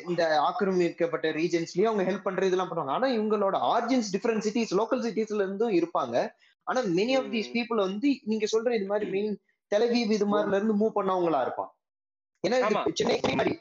[0.06, 2.94] இந்த ஆக்கிரமிக்கப்பட்ட ரீஜன்ஸ்லயும் அவங்க ஹெல்ப் பண்றது இதெல்லாம் பண்ணுவாங்க.
[2.96, 6.16] ஆனா இவங்களோட ஆர்ஜின்ஸ் டிஃபரெண்ட் சிட்டிஸ் லோக்கல் சிட்டிஸ்ல இருந்தும் இருப்பாங்க.
[6.68, 7.52] ஆனா மெனி ஆஃப் தீஸ்.
[7.56, 9.34] பீப்புள் வந்து நீங்க சொல்ற இது மாதிரி மெயின்
[9.72, 11.72] தெலவீவ் இது மாதிரில இருந்து மூவ் பண்ணவங்களா இருப்பான்.
[12.44, 12.58] ஏன்னா.
[12.94, 13.54] சென்னை மாதிரி.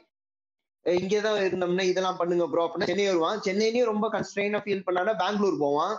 [0.85, 3.39] இங்கதான் இருந்தோம்னா இதெல்லாம் பண்ணுங்க ப்ரோ அப்படின்னா சென்னை வருவான்.
[3.39, 5.95] சென்னையிலயும் ரொம்ப கன்ஸ்ட்ரெயினா ஃபீல் பண்ணானா பெங்களூர் போவான்.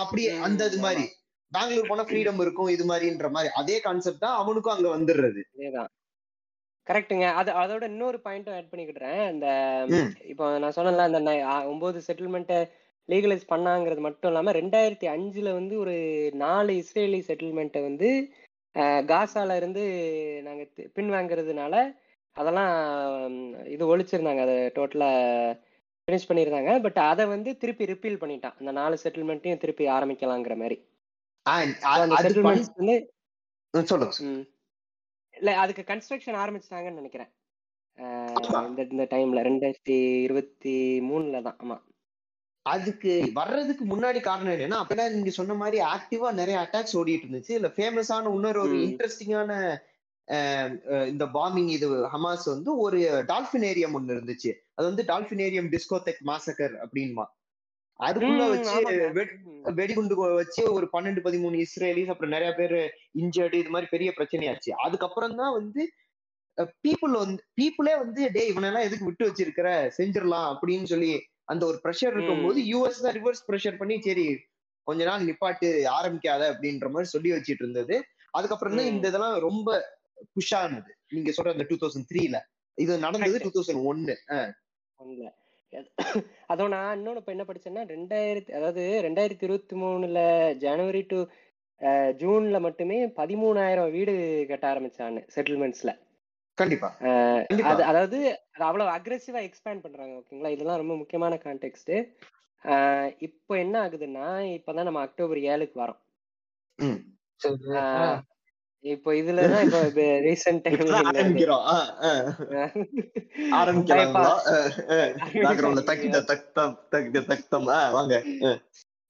[0.00, 0.78] அப்படியே அந்த இது.
[0.78, 1.04] மாதிரி.
[1.52, 3.52] பெங்களூர் போனா ஃப்ரீடம் இருக்கும் இது மாதிரின்ற மாதிரி.
[3.54, 5.42] அதே கான்செப்ட் தான் அவனுக்கும் அங்க வந்துடுறது.
[6.86, 7.32] அதேதான் கரெக்ட்டுங்க.
[7.32, 9.32] அது அதோட இன்னொரு பாயிண்ட்டும் ஆட் பண்ணிக்கிட்டுறேன்.
[9.32, 9.46] இந்த
[9.88, 10.26] ம்.
[10.26, 11.20] இப்போ நான் சொன்னேன்ல அந்த
[11.66, 12.70] ஒன்பது செட்டில்மெண்ட்டை
[13.08, 18.28] லீகலைஸ் பண்ணாங்கிறது மட்டும் இல்லாம ரெண்டாயிரத்தி அஞ்சுல வந்து ஒரு நாலு இஸ்ரேலி செட்டில்மெண்ட்டை வந்து
[19.06, 19.84] காசால இருந்து
[20.44, 21.96] நாங்க தி- பின்வாங்கிறதுனால
[22.30, 24.40] அதெல்லாம் இது ஒழிச்சிருந்தாங்க.
[24.40, 25.10] அதை டோட்டலா
[26.04, 28.54] ஃபினிஷ் பண்ணியிருந்தாங்க பட் அதை வந்து திருப்பி ரிப்பீல் பண்ணிட்டான்.
[28.58, 30.88] அந்த நாலு செட்டில்மெண்ட்டையும் திருப்பி ஆரம்பிக்கலாங்கிற மாதிரி.
[32.00, 32.14] அந்த
[33.84, 34.58] சொல்லுங்க.
[35.40, 37.30] இல்ல அதுக்கு கன்ஸ்ட்ரக்ஷன் ஆரம்பிச்சிட்டாங்கன்னு நினைக்கிறேன்.
[38.68, 39.96] இந்த இந்த டைம்ல ரெண்டாயிரத்தி
[40.26, 40.74] இருபத்தி
[41.08, 41.58] மூணுல தான்.
[41.64, 41.76] ஆமா.
[42.66, 47.52] அதுக்கு வர்றதுக்கு முன்னாடி காரணம் என்னன்னா அப்பதான் நீங்க சொன்ன மாதிரி ஆக்டிவா நிறைய அட்டாக்ஸ் ஓடிட்டு இருந்துச்சு.
[47.58, 48.76] இல்ல ஃபேமஸான இன்னொரு ஒரு.
[48.88, 49.52] இன்ட்ரெஸ்டிங்கான
[51.12, 52.98] இந்த பாம்பிங் இது ஹமாஸ் வந்து ஒரு
[53.30, 54.50] டால்பினேரியம் ஒண்ணு இருந்துச்சு.
[54.76, 57.24] அது வந்து டால்பினேரியம் டிஸ்கோதெக் மாசக்கர் அப்படின்மா
[58.06, 58.76] அதுக்குள்ள வச்சு.
[59.78, 62.76] வெடிகுண்டு வச்சு ஒரு பன்னெண்டு பதிமூணு இஸ்ரேலிஸ் அப்புறம் நிறைய பேர்
[63.22, 64.70] இன்ஜர்டு இது மாதிரி பெரிய பிரச்சனையாச்சு.
[64.86, 65.82] அதுக்கப்புறம் தான் வந்து
[66.84, 69.68] பீப்புள் வந்து பீப்புளே வந்து டே இவனெல்லாம் எதுக்கு விட்டு வச்சிருக்கிற?
[69.98, 71.10] செஞ்சிடலாம் அப்படின்னு சொல்லி
[71.52, 72.58] அந்த ஒரு ப்ரெஷர் இருக்கும்போது.
[72.72, 74.26] யூஎஸ் தான் ரிவர்ஸ் ப்ரெஷர் பண்ணி சரி
[74.86, 75.68] கொஞ்ச நாள் நிப்பாட்டு
[75.98, 77.96] ஆரம்பிக்காத அப்படின்ற மாதிரி சொல்லி வச்சிட்டு இருந்தது.
[78.38, 78.90] அதுக்கப்புறம் தான்.
[78.94, 79.68] இந்த இதெல்லாம் ரொம்ப
[80.36, 80.90] புஷ் ஆனது.
[81.16, 82.38] நீங்க சொல்ற அந்த டூ தௌசண்ட் த்ரீல
[82.78, 83.38] இது நடந்தது.
[83.46, 84.16] டூ தௌசண்ட் ஒன்னு.
[86.46, 90.20] அதோ நான் இன்னொன்னு இப்ப என்ன படிச்சேன்னா ரெண்டாயிரத்தி அதாவது ரெண்டாயிரத்தி இருபத்தி மூணுல
[90.58, 91.18] ஜனவரி டு
[92.20, 94.14] ஜூன்ல மட்டுமே பதிமூணாயிரம் வீடு
[94.48, 95.92] கட்ட ஆரம்பிச்சான்னு செட்டில்மெண்ட்ஸ்ல
[96.58, 96.88] கண்டிப்பா.
[97.70, 98.18] அது அதாவது
[98.48, 100.50] அது அவ்வளவு அக்ரெசிவா எக்ஸ்பேண்ட் பண்றாங்க ஓகேங்களா?
[100.50, 101.92] இதெல்லாம் ரொம்ப முக்கியமான கான்டெக்ட்
[103.20, 104.26] இப்போ என்ன ஆகுதுன்னா
[104.56, 106.00] இப்பதான் நம்ம அக்டோபர் ஏழுக்கு வரோம்.
[108.84, 111.64] இப்போ இதுலதான் இப்போ ரீசெண்ட் டைம்ல ஆரம்பிக்கிறோம்.
[111.70, 112.12] ஆ, ஆ.
[113.58, 114.30] ஆரம்பிக்கலாங்களா?
[115.42, 117.66] பேக்ரவுண்ட்ல தக்கிட்ட தக்தம் தக்கிட்ட தக்தம்.
[117.96, 118.14] வாங்க.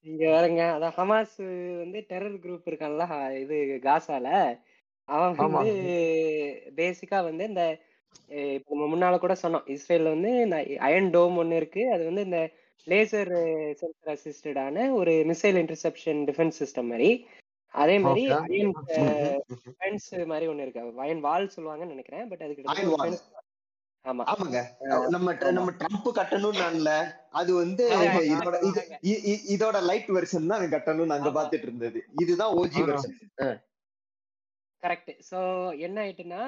[0.06, 1.36] இங்க வேறங்க அதான் ஹமாஸ்
[1.78, 3.04] வந்து டெரர் குரூப் இருக்கான்ல
[3.40, 4.26] இது காசால.
[5.08, 5.50] அவன்.
[5.52, 5.74] வந்து
[6.76, 7.64] பேசிக்கா வந்து இந்த
[8.28, 9.66] இப்ப நம்ம முன்னால கூட சொன்னோம்.
[9.66, 11.92] இஸ்ரேல்ல வந்து இந்த அயன் டோம் ஒன்னு இருக்கு.
[11.92, 12.40] அது வந்து இந்த
[12.86, 13.32] லேசர்
[13.80, 17.10] சென்சர் அசிஸ்டடான ஒரு மிசைல் இன்டர்செப்ஷன் டிஃபென்ஸ் சிஸ்டம் மாதிரி.
[17.74, 18.22] அதே மாதிரி.
[18.36, 18.72] அயன்.
[19.50, 23.04] டிஃபென்ஸ் மாதிரி ஒன்னு இருக்கு அயன் வால் சொல்லுவாங்கன்னு நினைக்கிறேன் பட் அது Iron கிட்டத்தட்ட wall.
[23.04, 23.46] defense தான்.
[24.04, 24.58] ஆமா ஆமாங்க
[25.06, 25.32] நம்ம.
[25.50, 26.92] நம்ம ட்ரம்ப் கட்டணும்னு நான்ல
[27.40, 27.84] அது வந்து
[28.32, 28.56] இதோட
[29.54, 31.30] இதோட லைட் வெர்ஷன் தான் கட்டணும்னு நாங்க.
[31.38, 32.82] பாத்துட்டு இருந்தது இதுதான் ஓஜி.
[32.88, 33.16] வெர்ஷன்
[34.82, 35.38] கரெக்ட் சோ
[35.86, 36.42] என்ன ஆயிட்டுன்னா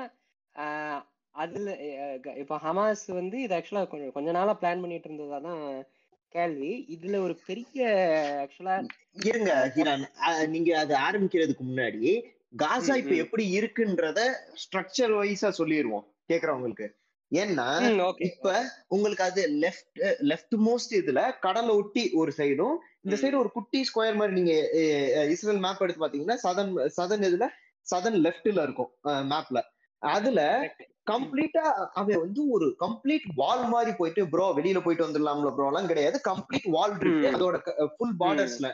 [1.35, 1.73] அதுல
[2.41, 5.61] இப்போ ஹமாஸ் வந்து இது ஆக்சுவலா கொஞ்சம் கொஞ்ச நாளா பிளான் பண்ணிட்டு இருந்ததா தான்
[6.33, 6.73] கேள்வி.
[6.95, 7.81] இதுல ஒரு பெரிய
[8.43, 8.77] ஆக்சுவலா
[9.23, 10.05] இருங்க ஹீரான்.
[10.47, 12.03] நீங்க அது ஆரம்பிக்கிறதுக்கு முன்னாடி
[12.57, 13.15] காசா இப்ப.
[13.25, 14.21] எப்படி இருக்குன்றத
[14.63, 16.87] ஸ்ட்ரக்சர் வைஸா சொல்லிடுவோம் கேக்குறவங்களுக்கு.
[17.33, 17.67] ஏன்னா
[18.27, 18.49] இப்ப
[18.89, 20.01] உங்களுக்கு அது லெஃப்ட்
[20.31, 23.17] லெஃப்ட் மோஸ்ட் இதுல கடலை ஒட்டி ஒரு சைடும் இந்த.
[23.23, 24.55] சைடு ஒரு குட்டி ஸ்கொயர் மாதிரி நீங்க
[25.35, 27.47] இஸ்ரேல் மேப் எடுத்து பாத்தீங்கன்னா சதன் சதன் இதுல
[27.87, 28.91] சதன் லெஃப்ட்ல இருக்கும்
[29.31, 29.61] மேப்ல
[30.03, 30.41] அதுல
[31.07, 31.63] கம்ப்ளீட்டா
[32.01, 36.17] அவன் வந்து ஒரு கம்ப்ளீட் வால் மாதிரி போயிட்டு ப்ரோ வெளியில போயிட்டு வந்துடலாம்ல ப்ரோ எல்லாம் கிடையாது.
[36.31, 37.27] கம்ப்ளீட் வால் இருக்கு.
[37.35, 37.57] அதோட
[37.95, 38.69] ஃபுல் பார்டர்ஸ்ல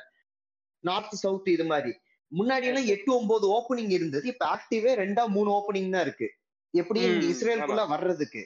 [0.84, 1.92] நார்த் சவுத் இது மாதிரி.
[2.32, 4.24] முன்னாடி எல்லாம் எட்டு ஒன்பது ஓப்பனிங் இருந்தது.
[4.32, 6.28] இப்ப ஆக்டிவே ரெண்டா மூணு ஓப்பனிங் தான் இருக்கு.
[6.74, 7.00] எப்படி
[7.32, 8.42] இஸ்ரேலுக்குள்ள வர்றதுக்கு?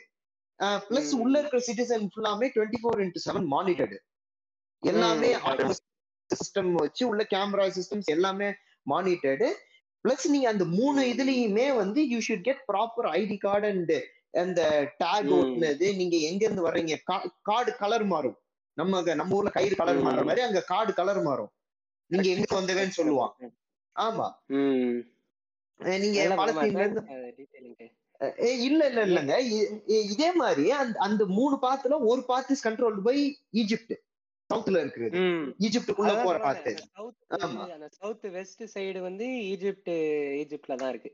[0.88, 1.12] பிளஸ்.
[1.22, 3.98] உள்ள இருக்கிற சிட்டிசன் ஃபுல்லாமே twenty four into seven monitored
[4.82, 5.30] எல்லாமே.
[6.30, 8.48] சிஸ்டம் வச்சு உள்ள கேமரா சிஸ்டம்ஸ் எல்லாமே
[8.86, 9.48] மானிட்டர்டு
[10.04, 13.92] பிளஸ் நீங்க அந்த மூணு இதுலயுமே வந்து you should get proper ID card and
[14.42, 14.60] அந்த
[15.02, 15.28] டேக்.
[15.38, 16.94] ஓட்டுனது நீங்க எங்க இருந்து வர்றீங்க
[17.48, 18.36] கார்டு கலர் மாறும்.
[18.76, 20.04] நம்ம நம்ம ஊர்ல கயிறு கலர்.
[20.06, 21.50] மாறுற மாதிரி அங்க கார்டு கலர் மாறும்.
[22.10, 23.32] நீங்க எங்க வந்தவேன்னு சொல்லுவான்.
[23.96, 24.26] ஆமா.
[26.02, 27.02] நீங்க பாலஸ்தீன்ல இருந்து
[28.66, 29.34] இல்ல இல்ல இல்லங்க.
[30.12, 33.16] இதே மாதிரி அந்த அந்த மூணு பாத்துல ஒரு path is controlled by
[33.60, 33.94] Egypt
[34.52, 35.44] சவுத்ல இருக்கிறது ம்.
[35.66, 36.36] ஈஜிப்டுக்குள்ள போற.
[37.74, 39.92] அந்த சவுத் வெஸ்ட் சைடு வந்து ஈஜிப்ட்
[40.42, 41.10] ஈஜிப்ட்ல தான் இருக்கு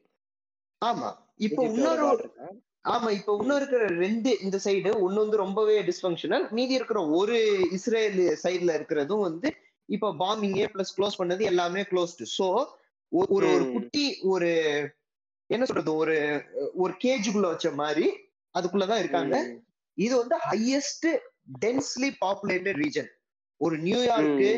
[0.82, 1.09] ஆமா
[1.40, 2.09] இப்போ இன்னொரு.
[2.89, 7.36] ஆமா இப்ப இன்னும் இருக்கிற ரெண்டு இந்த சைடு ஒண்ணு வந்து ரொம்பவே டிஸ்பங்க்ஷனல் மீதி இருக்கிற ஒரு
[7.77, 9.48] இஸ்ரேல் சைடுல இருக்கிறதும் வந்து
[9.89, 12.48] இப்ப பாம்பிங்கே பிளஸ் க்ளோஸ் பண்ணது எல்லாமே க்ளோஸ்டு சோ
[13.32, 13.65] ஒரு ஒரு.
[13.74, 14.48] குட்டி ஒரு
[15.51, 16.16] என்ன சொல்றது ஒரு
[16.77, 18.06] ஒரு கேஜுக்குள்ள வச்ச மாதிரி
[18.55, 19.36] அதுக்குள்ளதான் இருக்காங்க.
[19.98, 21.06] இது வந்து ஹையஸ்ட்
[21.62, 23.09] டென்ஸ்லி பாப்புலேட்டட் ரீஜன்
[23.64, 24.51] ஒரு நியூயார்க்கு.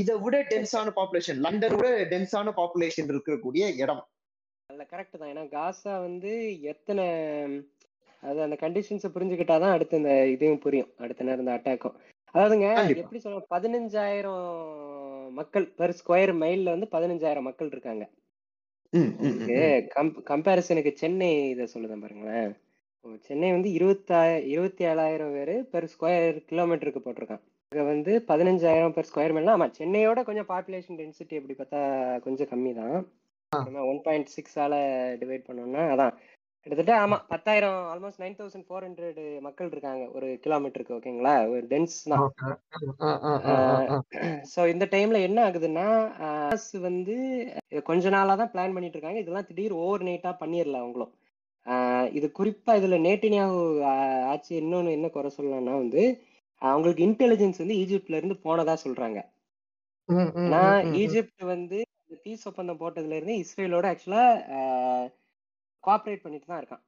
[0.00, 4.02] இதை விட டென்ஸான பாப்புலேஷன் லண்டன் விட டென்ஸான பாப்புலேஷன் இருக்கக்கூடிய இடம்.
[4.70, 5.30] அல்ல கரெக்ட் தான்.
[5.32, 6.32] ஏன்னா காசா வந்து
[6.72, 7.04] எத்தனை
[8.22, 10.90] அது அந்த கண்டிஷன்ஸை புரிஞ்சுக்கிட்டாதான் அடுத்து இந்த இதையும் புரியும்.
[11.04, 11.96] அடுத்த நேரம் இந்த அட்டாக்கும்
[12.34, 12.68] அதாவதுங்க.
[13.02, 14.46] எப்படி சொல்ல பதினஞ்சாயிரம்
[15.38, 18.04] மக்கள் பெர் ஸ்கொயர் மைல்ல வந்து பதினஞ்சாயிரம் மக்கள் இருக்காங்க.
[20.30, 22.50] கம்பேரிசனுக்கு சென்னை இதை சொல்லுதேன் பாருங்களேன்.
[23.28, 24.20] சென்னை வந்து இருபத்தா
[24.52, 30.48] இருபத்தி ஏழாயிரம் பேர் பெர் ஸ்கொயர் கிலோமீட்டருக்கு போட்டிருக்கான் வந்து பதினஞ்சாயிரம் பெர் ஸ்கொயர் மைல்னா ஆமா சென்னையோட கொஞ்சம்
[30.50, 31.80] பாப்புலேஷன் டென்சிட்டி எப்படி பார்த்தா
[32.26, 32.96] கொஞ்சம் கம்மி தான்
[33.52, 34.74] நம்ம ஒன் பாயிண்ட் சிக்ஸால
[35.20, 36.14] டிவைட் பண்ணோம்னா அதான்.
[36.66, 41.96] கிட்டத்தட்ட ஆமா பத்தாயிரம் almost nine thousand four hundred மக்கள் இருக்காங்க ஒரு கிலோமீட்டருக்கு ஓகேங்களா ஒரு டென்ஸ்
[42.08, 42.24] தான்.
[44.44, 45.86] ஸோ இந்த டைம்ல என்ன ஆகுதுன்னா
[46.88, 47.16] வந்து
[47.84, 49.22] கொஞ்ச நாளா தான் பிளான் பண்ணிட்டு இருக்காங்க.
[49.22, 51.12] இதெல்லாம் திடீர் ஓவர் நைட்டா பண்ணிடல அவங்களும்.
[52.12, 53.60] இது குறிப்பா இதுல நேட்டினியாவு
[54.32, 56.02] ஆட்சி இன்னொன்னு என்ன குறை சொல்லலாம்னா வந்து
[56.62, 59.18] அவங்களுக்கு இன்டெலிஜென்ஸ் வந்து ஈஜிப்ட்ல இருந்து போனதா சொல்றாங்க.
[60.08, 60.30] ம்.
[61.00, 64.24] ஈஜிப்ட் வந்து இந்த பீஸ் ஒப்பந்தம் போட்டதுல இருந்து இஸ்ரேலோட ஆக்சுவலா
[65.84, 66.84] கோஆப்ரேட் பண்ணிட்டு தான் இருக்கான்.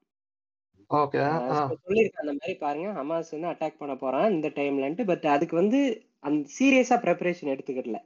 [1.82, 2.88] சொல்லியிருக்கேன் அந்த மாதிரி பாருங்க.
[2.98, 5.80] ஹமாஸ் வந்து அட்டாக் பண்ண போறான் இந்த டைம்லன்ட்டு பட் அதுக்கு வந்து
[6.24, 7.98] அந்த சீரியஸா ப்ரிப்பரேஷன் எடுத்துக்கிடல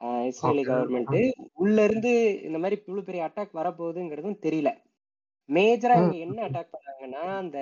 [0.00, 0.62] ஆஹ் இஸ்ரேலி.
[0.68, 1.12] கவர்மெண்ட்
[1.62, 2.12] உள்ள இருந்து
[2.48, 4.70] இந்த மாதிரி இவ்வளவு பெரிய அட்டாக் வரப்போகுதுங்கிறதும் தெரியல.
[5.48, 7.58] மேஜரா இவங்க என்ன அட்டாக் பண்ணாங்கன்னா அந்த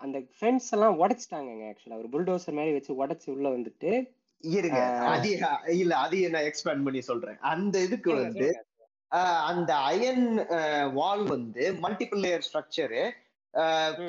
[0.00, 3.90] அந்த ஃபென்ஸ் எல்லாம் உடைச்சிட்டாங்கங்க ஆக்சுவலா ஒரு புல்டோசர் மாதிரி வச்சு உடைச்சு உள்ள வந்துட்டு
[4.44, 4.80] இருங்க.
[5.12, 5.30] அது
[5.82, 7.38] இல்ல அதையே நான் எக்ஸ்பேண்ட் பண்ணி சொல்றேன்.
[7.52, 8.48] அந்த இதுக்கு வந்து
[9.50, 10.26] அந்த அயன்
[10.98, 13.02] வால் வந்து மல்டிபிள் லேயர் ஸ்ட்ரக்சரு.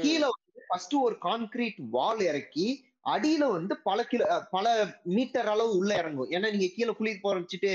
[0.02, 2.68] கீழே வந்து ஃபர்ஸ்ட் ஒரு கான்கிரீட் வால் இறக்கி
[3.14, 4.68] அடியில வந்து பல கிலோ பல
[5.16, 6.32] மீட்டர் அளவு உள்ள இறங்கும்.
[6.36, 7.72] ஏன்னா நீங்க கீழே குளிர் போறச்சிட்டு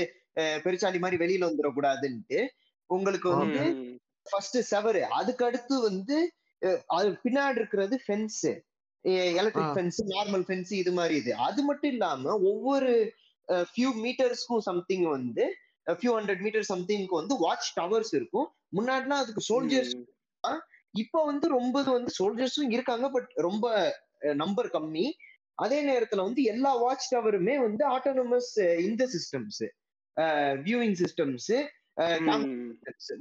[0.65, 2.41] பெருசாலி மாதிரி வெளியில வந்துடக்கூடாதுன்ட்டு
[2.89, 3.63] உங்களுக்கு வந்து.
[4.25, 6.17] ஃபர்ஸ்ட் செவரு அதுக்கு அடுத்து வந்து
[6.97, 8.41] அது பின்னாடி இருக்கிறது fence
[9.39, 9.73] electric.
[9.77, 12.91] Fence normal fence இது மாதிரி இது அது மட்டும் இல்லாம ஒவ்வொரு
[13.71, 15.45] ஃபியூ மீட்டர்ஸ்க்கும் சம்திங் வந்து
[15.87, 18.47] ஃபியூ ஹண்ட்ரட் மீட்டர் சம்திங்க்கு வந்து வாட்ச் டவர்ஸ் இருக்கும்
[18.77, 19.93] முன்னாடிலாம் அதுக்கு சோல்ஜர்ஸ்.
[20.93, 23.65] இப்போ வந்து ரொம்ப வந்து சோல்ஜர்ஸும் இருக்காங்க பட் ரொம்ப
[24.41, 25.05] நம்பர் கம்மி
[25.57, 28.53] அதே நேரத்துல வந்து எல்லா வாட்ச் டவருமே வந்து ஆட்டோனமஸ்
[28.87, 29.61] இந்த சிஸ்டம்ஸ்
[30.67, 31.51] வியூவிங் சிஸ்டம்ஸ்.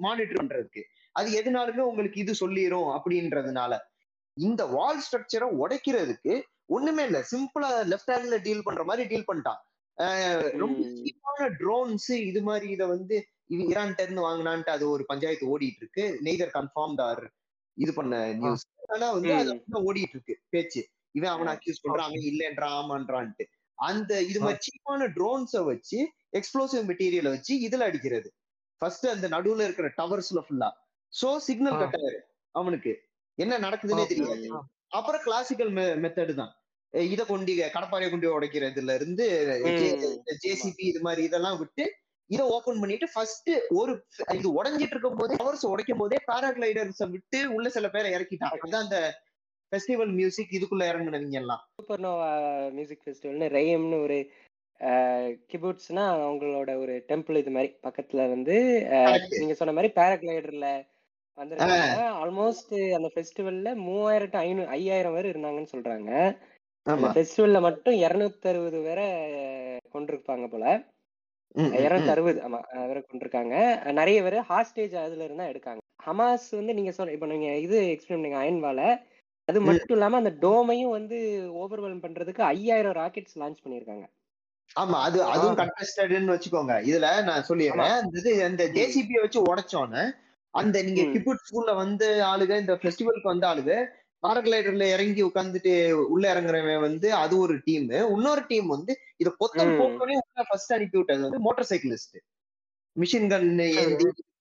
[0.07, 0.83] மானிட்டர் பண்றதுக்கு
[1.16, 3.73] அது எதுனாலுமே உங்களுக்கு இது சொல்லிரும் அப்படின்றதுனால.
[4.37, 6.35] இந்த வால் ஸ்ட்ரக்சரை உடைக்கிறதுக்கு
[6.66, 7.19] ஒண்ணுமே இல்ல.
[7.32, 9.61] சிம்பிளா லெஃப்ட் ஹேண்ட்ல டீல் பண்ற மாதிரி டீல் பண்ணிட்டான்.
[10.62, 13.16] ரொம்ப ட்ரோன்ஸ் இது மாதிரி இத வந்து
[13.47, 17.23] இது ஈரான்ட்ட இருந்து வாங்கினான்ட்டு அது ஒரு பஞ்சாயத்து ஓடிட்டு இருக்கு நெய்தர் கன்ஃபார்ம்ட் ஆர்
[17.78, 18.65] இது பண்ண நியூஸ்
[18.95, 20.82] ஆனா வந்து அது ஓடிட்டு இருக்கு பேச்சு.
[21.15, 22.09] இவன் அவனை அக்யூஸ் பண்றான்.
[22.09, 23.45] அவன் இல்லைன்றான் ஆமான்றான்ட்டு.
[23.78, 25.99] அந்த இது மாதிரி சீப்பான ட்ரோன்ஸை வச்சு
[26.39, 28.28] எக்ஸ்ப்ளோசிவ் மெட்டீரியலை வச்சு இதுல அடிக்கிறது.
[28.82, 30.69] ஃபர்ஸ்ட் அந்த நடுவுல இருக்கிற டவர்ஸ்ல ஃபுல்லா
[31.12, 31.78] சோ சிக்னல்.
[31.82, 32.93] கட் ஆயிரும் அவனுக்கு
[33.39, 34.05] என்ன நடக்குதுன்னே.
[34.12, 34.49] தெரியாது
[34.99, 35.73] அப்புறம் கிளாசிக்கல்
[36.05, 36.53] மெத்தடு தான்
[36.95, 39.27] இத கொண்டு கடப்பாறையை கொண்டு உடைக்கிறதுல இருந்து.
[40.45, 41.85] ஜேசிபி இது மாதிரி இதெல்லாம் விட்டு
[42.31, 43.93] இதை ஓபன் பண்ணிட்டு ஃபர்ஸ்ட் ஒரு
[44.37, 48.99] இது உடைஞ்சிட்டு இருக்கும் போதே டவர்ஸ் உடைக்கும் போதே பேராகிளைடர்ஸ் விட்டு உள்ள சில பேரை இறக்கிட்டாங்க அதான் அந்த
[49.73, 52.31] ஃபெஸ்டிவல் மியூசிக் இதுக்குள்ள இறங்குனவங்க எல்லாம் சூப்பர்னோவா
[52.77, 54.19] மியூசிக் ஃபெஸ்டிவல்னு ரெயம்னு ஒரு
[55.51, 58.55] கிபுட்ஸ்னா அவங்களோட ஒரு டெம்பிள் இது மாதிரி பக்கத்துல வந்து.
[59.41, 60.69] நீங்க சொன்ன மாதிரி பேராகிளைடர்ல
[61.41, 62.07] வந்திருக்காங்க.
[62.23, 66.11] ஆல்மோஸ்ட் அந்த ஃபெஸ்டிவல்ல மூவாயிரம் to ஐநூறு ஐயாயிரம் பேர் இருந்தாங்கன்னு சொல்றாங்க.
[66.87, 69.07] அந்த ஃபெஸ்டிவல்ல மட்டும் இருநூத்தி அறுபது பேரை
[69.95, 70.65] கொண்டிருப்பாங்க போல.
[71.81, 72.11] இருநூத்தி.
[72.15, 72.59] அறுபது ஆமா
[72.89, 73.55] பேரை கொண்டிருக்காங்க.
[73.93, 75.81] நிறைய பேர் ஹாஸ்டேஜ் அதுல இருந்தா எடுக்காங்க.
[76.07, 78.83] ஹமாஸ் வந்து நீங்க சொல்ற இப்ப நீங்க இது எக்ஸ்பிளைன் பண்ணீங்க அயன்வால
[79.49, 81.17] அது மட்டும் இல்லாம அந்த டோமையும் வந்து
[81.62, 84.07] ஓவர்வெல்ம் பண்றதுக்கு ஐயாயிரம் ராக்கெட்ஸ் லான்ச் பண்ணிருக்காங்க
[84.77, 86.75] ஆமா அது அதுவும் கண்டஸ்டட்னு வச்சுக்கோங்க.
[86.89, 87.95] இதுல நான் சொல்லிடுறேன்.
[87.99, 90.03] அந்த அந்த ஜேசிபியை வச்சு உடைச்சோன்னு
[90.55, 91.02] அந்த நீங்க.
[91.14, 93.72] கிபுட் ஸ்கூல்ல வந்து ஆளுக இந்த ஃபெஸ்டிவலுக்கு வந்த ஆளுக
[94.22, 95.72] பாராகிளைடர்ல இறங்கி உட்காந்துட்டு
[96.10, 99.78] உள்ள இறங்குறவன் வந்து அது ஒரு டீம் இன்னொரு டீம் வந்து இத பொத்தல் ம்.
[99.81, 102.18] போட்டோடனே உள்ள ஃபர்ஸ்ட் அனுப்பி விட்டது வந்து மோட்டார் சைக்கிளிஸ்ட்
[102.97, 103.48] மிஷின் கன்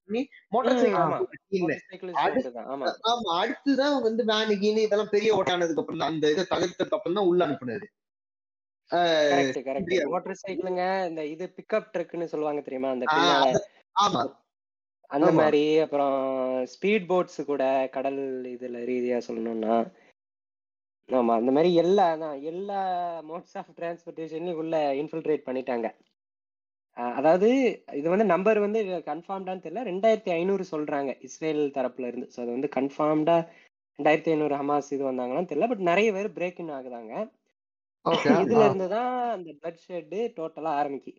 [0.02, 0.22] பண்ணி
[0.54, 2.14] மோட்டார் சைக்கிள்
[2.68, 2.88] ஆமா.
[3.40, 7.88] அடுத்துதான் வந்து வேனு கீனு இதெல்லாம் பெரிய ஓட்டானதுக்கு அப்புறம் அந்த இதை தகர்த்ததுக்கு அப்புறம் தான் உள்ள அனுப்புனது?
[10.10, 13.06] மோட்டார் சைக்கிளுங்க இந்த இது பிக்கப் ட்ரக்னு சொல்லுவாங்க தெரியுமா அந்த
[13.96, 14.22] ஆமா.
[15.12, 15.30] அந்த.
[15.40, 16.16] மாதிரி அப்புறம்
[16.74, 17.64] ஸ்பீட் போட்ஸ் கூட
[17.96, 18.22] கடல்
[18.54, 19.76] இதுல ரீதியா சொல்லணும்னா
[21.10, 22.06] ஆமா அந்த மாதிரி எல்லா
[22.52, 22.80] எல்லா
[23.30, 25.88] மோட்ஸ் ஆஃப் டிரான்ஸ்போர்ட்டேஷன்லயும் உள்ள இன்ஃபில்ட்ரேட் பண்ணிட்டாங்க.
[27.18, 27.48] அதாவது
[28.00, 28.80] இது வந்து நம்பர் வந்து
[29.10, 32.28] கன்ஃபார்ம்டான்னு தெரியல ரெண்டாயிரத்தி ஐநூறு சொல்றாங்க இஸ்ரேல் தரப்புல இருந்து.
[32.34, 33.38] ஸோ அது வந்து கன்ஃபார்ம்டா
[34.00, 37.14] ரெண்டாயிரத்தி ஐநூறு ஹமாஸ் இது வந்தாங்களான்னு தெரியல பட் நிறைய பேர் பிரேக் இன் ஆகுதாங்க.
[38.44, 41.14] இதுல இருந்து தான் அந்த பிளட் ஷெட் டோட்டலா ஆரம்பிக்கு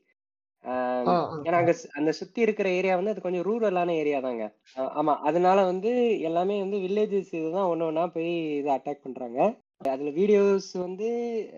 [0.65, 4.45] ஏன்னா அங்க சு- அந்த சுத்தி இருக்கிற ஏரியா வந்து அது கொஞ்சம் ரூரலான ஏரியா தாங்க.
[4.95, 5.15] ஆமா.
[5.21, 9.39] அதனால வந்து எல்லாமே வந்து வில்லேஜஸ் இதுதான் ஒண்ணு ஒண்ணா போய் இதை அட்டாக் பண்றாங்க.
[9.87, 11.09] அதுல வீடியோஸ் வந்து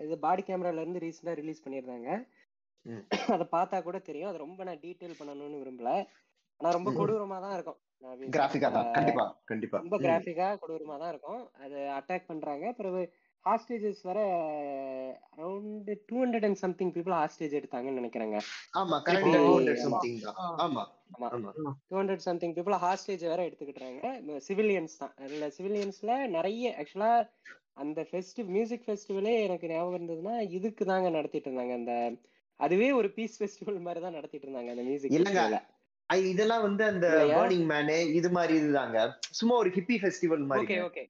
[0.03, 2.09] இது பாடி கேமரால இருந்து ரீசெண்டா ரிலீஸ் பண்ணியிருந்தாங்க
[2.85, 3.03] ம்.
[3.37, 4.29] அதை பார்த்தா கூட தெரியும்.
[4.29, 5.89] அது ரொம்ப நான் டீட்டெயில் பண்ணணும்னு விரும்பல.
[6.61, 6.97] ஆனா ரொம்ப ம்.
[6.97, 7.79] கொடூரமா தான் இருக்கும்.
[8.03, 8.33] obviously.
[8.35, 8.87] கிராஃபிக்கா தான்.
[8.91, 9.77] கண்டிப்பா கண்டிப்பா.
[9.77, 10.03] ரொம்ப ம்.
[10.05, 11.41] கிராஃபிக்கா கொடூரமா தான் இருக்கும்.
[11.59, 12.65] அது அட்டாக் பண்றாங்க.
[12.71, 13.01] பிறகு
[13.45, 14.19] ஹாஸ்டேஜஸ் வர
[15.37, 18.37] around two hundred and something people hostage எடுத்தாங்கன்னு நினைக்கிறேங்க.
[18.81, 20.19] ஆமா கரெக்ட் டூ ஹண்ட்ரட் சம்திங்.
[20.65, 20.83] ஆமா.
[21.89, 24.03] Two hundred something people hostage வேற எடுத்துக்கிட்டாங்க.
[24.49, 25.13] சிவிலியன்ஸ் தான்.
[25.25, 27.11] அதுல சிவிலியன்ஸ்ல நிறைய ஆக்சுவலா
[27.83, 31.75] அந்த ஃபெஸ்டிவ் மியூசிக் ஃபெஸ்டிவலே எனக்கு ஞாபகம் இருந்ததுன்னா இதுக்கு தாங்க நடத்திட்டு இருந்தாங்க.
[31.81, 31.93] அந்த
[32.59, 35.61] அதுவே ஒரு பீஸ் ஃபெஸ்டிவல் மாதிரி தான் நடத்திட்டு இருந்தாங்க அந்த மியூசிக் இல்லங்க.
[36.31, 38.97] இதெல்லாம் வந்து அந்த பர்னிங் மேனு இது மாதிரி இதுதாங்க.
[39.39, 40.79] சும்மா ஒரு ஹிப்பி ஃபெஸ்டிவல் ஓகே மாதிரிங்க.
[40.89, 41.03] ஓகே.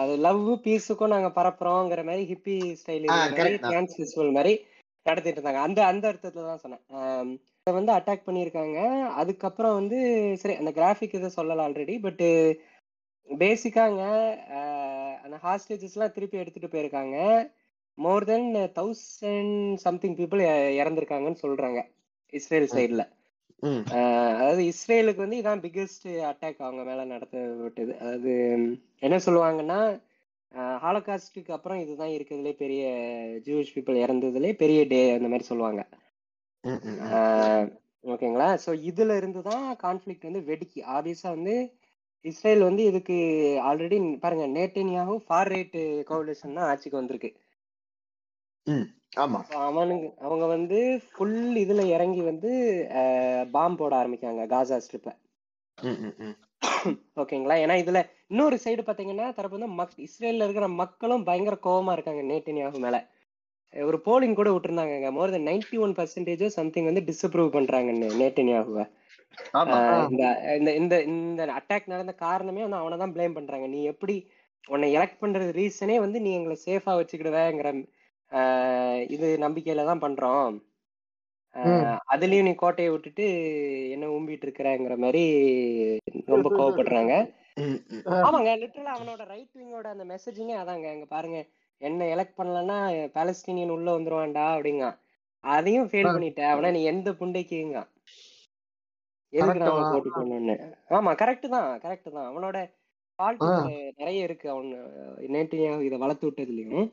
[0.00, 3.06] அது லவ் பீஸுக்கும் நாங்க பரப்புறோங்கிற மாதிரி ஹிப்பி ஸ்டைல்
[3.66, 4.54] டான்ஸ் ஃபெஸ்டிவல் மாதிரி
[5.06, 5.60] நடத்திட்டு இருந்தாங்க.
[5.66, 7.30] அந்த அந்த அர்த்தத்துல தான் சொன்னேன்.
[7.60, 8.78] இதை வந்து அட்டாக் பண்ணியிருக்காங்க.
[9.20, 9.98] அதுக்கப்புறம் வந்து
[10.42, 12.24] சரி அந்த கிராஃபிக் இதை சொல்லலாம் ஆல்ரெடி பட்
[13.28, 14.02] பேசிக்காங்க
[15.24, 17.16] அந்த ஹாஸ்டேஜஸ்லாம் திருப்பி எடுத்துட்டு போயிருக்காங்க.
[17.98, 19.56] More than thousand
[19.86, 20.42] something people
[20.80, 21.80] இறந்துருக்காங்கன்னு சொல்றாங்க.
[22.32, 23.04] இஸ்ரேல் சைடில்
[23.62, 23.82] ம்,
[24.34, 27.92] அதாவது இஸ்ரேலுக்கு வந்து இதான் பிக்கெஸ்ட் அட்டாக் அவங்க மேல நடத்தப்பட்டது.
[27.98, 28.32] அதாவது
[28.98, 29.80] என்ன சொல்லுவாங்கன்னா
[30.84, 32.84] ஹாலகாஸ்டுக்கு அப்புறம் இதுதான் இருக்கிறதுலே பெரிய
[33.46, 35.82] ஜூவிஷ் பீப்புள் இறந்ததுலே பெரிய டே அந்த மாதிரி சொல்லுவாங்க.
[38.04, 38.48] ஓகேங்களா?
[38.64, 40.80] ஸோ இதுல இருந்து தான் கான்ஃப்ளிக்ட் வந்து வெடிக்கி.
[40.96, 41.54] ஆப்வியஸா வந்து
[42.24, 43.16] இஸ்ரேல் வந்து இதுக்கு
[43.68, 45.78] ஆல்ரெடி பாருங்க நேட்டன்யாகு ஃபார் ரைட்
[46.10, 47.30] கோவலேஷன் தான் ஆட்சிக்கு வந்திருக்கு.
[49.12, 49.38] ஆமா.
[49.66, 52.50] அவனுங்க அவங்க வந்து ஃபுல் இதுல இறங்கி வந்து
[53.54, 55.12] பாம் போட ஆரம்பிக்காங்க காசா ஸ்ட்ரிப்பை.
[57.22, 57.54] ஓகேங்களா?
[57.64, 58.00] ஏன்னா இதுல
[58.32, 62.98] இன்னொரு சைடு பாத்தீங்கன்னா தரப்பு வந்து மக் இஸ்ரேல்ல இருக்கிற மக்களும் பயங்கர கோவமா இருக்காங்க நேட்டன்யாகு மேல.
[63.74, 67.90] ஒரு போலிங் கூட விட்டுருந்தாங்க more than ninety one percentage something வந்து டிஸ்அப்ரூவ் பண்றாங்க
[68.22, 68.84] நேட்டன்யாகுவை
[70.58, 73.66] இந்த இந்த இந்த அட்டாக் நடந்த காரணமே வந்து அவனை தான் ப்ளேம் பண்றாங்க.
[73.74, 74.16] நீ எப்படி
[74.64, 77.70] உன்னை எலெக்ட் பண்றது ரீசனே வந்து நீ எங்களை சேஃபா வச்சுக்கிடுவேங்கிற
[79.14, 80.56] இது நம்பிக்கையில தான் பண்றோம்.
[81.56, 83.24] ஆஹ் அதுலயும் நீ கோட்டையை விட்டுட்டு
[83.94, 85.22] என்ன ஊம்பிட்டு இருக்கிறங்கிற மாதிரி
[86.34, 87.14] ரொம்ப கோவப்படுறாங்க.
[88.26, 90.86] ஆமாங்க லிட்டரலா அவனோட ரைட் விங்கோட அந்த மெசேஜிங்கே அதாங்க.
[90.96, 91.38] இங்க பாருங்க
[91.80, 92.78] என்ன எலெக்ட் பண்ணலன்னா
[93.16, 94.86] பாலஸ்தீனியன் உள்ள வந்துருவான்டா அப்படிங்க
[95.44, 96.42] அதையும் ஃபெயில் பண்ணிட்ட.
[96.52, 97.78] அவனா நீ எந்த புண்டைக்குங்க
[99.32, 100.54] எதுக்கு தான் போட்டு போகணும்னு
[100.96, 102.28] ஆமா கரெக்ட் தான் கரெக்ட் தான்.
[102.30, 102.56] அவனோட
[103.18, 103.44] ஃபால்ட்
[104.00, 104.46] நிறைய இருக்கு.
[104.54, 104.68] அவன்
[105.34, 105.58] நேற்று
[105.88, 106.88] இதை வளர்த்து விட்டதுலயும்.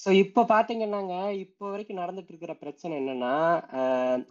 [0.00, 3.32] ஸோ இப்போ பாத்தீங்கன்னாங்க இப்போ வரைக்கும் நடந்துட்டு இருக்கிற பிரச்சனை என்னன்னா.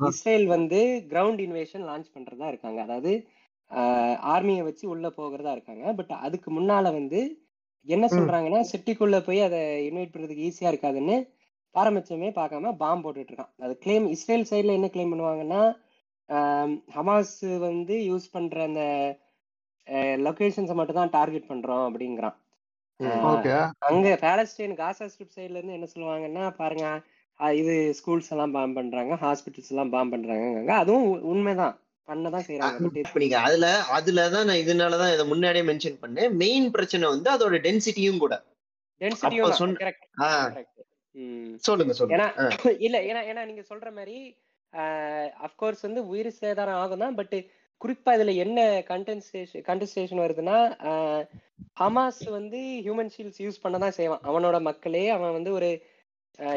[0.10, 0.80] இஸ்ரேல் வந்து
[1.12, 3.12] கிரவுண்ட் இன்வேஷன் லான்ச் பண்றதா இருக்காங்க அதாவது
[4.32, 7.20] ஆர்மியை வச்சு உள்ள போகிறதா இருக்காங்க பட் அதுக்கு முன்னால வந்து
[7.86, 8.16] என்ன ம்.
[8.16, 11.18] சொல்றாங்கன்னா சிட்டிக்குள்ள போய் அதை இன்வைட் பண்றதுக்கு ஈஸியா இருக்காதுன்னு
[11.76, 15.62] பாரபட்சமே பார்க்காம பாம்பு போட்டுட்டு இருக்கான் அது கிளைம் இஸ்ரேல் சைடுல என்ன கிளைம் பண்ணுவாங்கன்னா
[16.96, 17.36] ஹமாஸ்
[17.66, 18.84] வந்து யூஸ் பண்ற அந்த
[20.26, 22.36] லொகேஷன்ஸை மட்டும் தான் டார்கெட் பண்றோம் அப்படிங்கிறான்
[23.90, 26.88] அங்க பாலஸ்டைன் காசா ஸ்ட்ரிப் சைடுல இருந்து என்ன சொல்லுவாங்கன்னா பாருங்க
[27.60, 31.76] இது ஸ்கூல்ஸ் எல்லாம் பாம் பண்றாங்க ஹாஸ்பிட்டல்ஸ் எல்லாம் பாம் பண்றாங்க அதுவும் உண்மைதான்.
[32.08, 33.66] பண்ணதான் செய்யறாங்க அதுல
[33.98, 36.32] அதுலதான் நான் இதனாலதான் இதை முன்னாடியே மென்ஷன் பண்ணேன்.
[36.42, 38.36] மெயின் பிரச்சனை வந்து அதோட டென்சிட்டியும் கூட.
[39.02, 39.58] டென்சிட்டியும்
[41.64, 42.16] சொல்லுங்க சொல்லுங்க.
[42.18, 42.28] ஏன்னா
[42.86, 44.18] இல்ல ஏன்னா ஏன்னா நீங்க சொல்ற மாதிரி
[45.48, 47.36] அஃப்கோர்ஸ் வந்து உயிர் சேதாரம் ஆகும் தான் பட்
[47.82, 48.60] குறிப்பா இதுல என்ன
[48.92, 50.58] கண்டென்சேஷன் கண்டென்சேஷன் வருதுன்னா
[51.82, 54.24] ஹமாஸ் வந்து ஹியூமன் ஷீல்ட்ஸ் யூஸ் பண்ண தான் செய்வான்.
[54.30, 55.70] அவனோட மக்களே அவன் வந்து ஒரு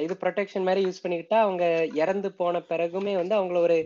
[0.04, 1.64] இது ப்ரொடெக்ஷன் மாதிரி யூஸ் பண்ணிக்கிட்டா அவங்க
[2.02, 3.78] இறந்து போன பிறகுமே வந்து அவங்கள ஒரு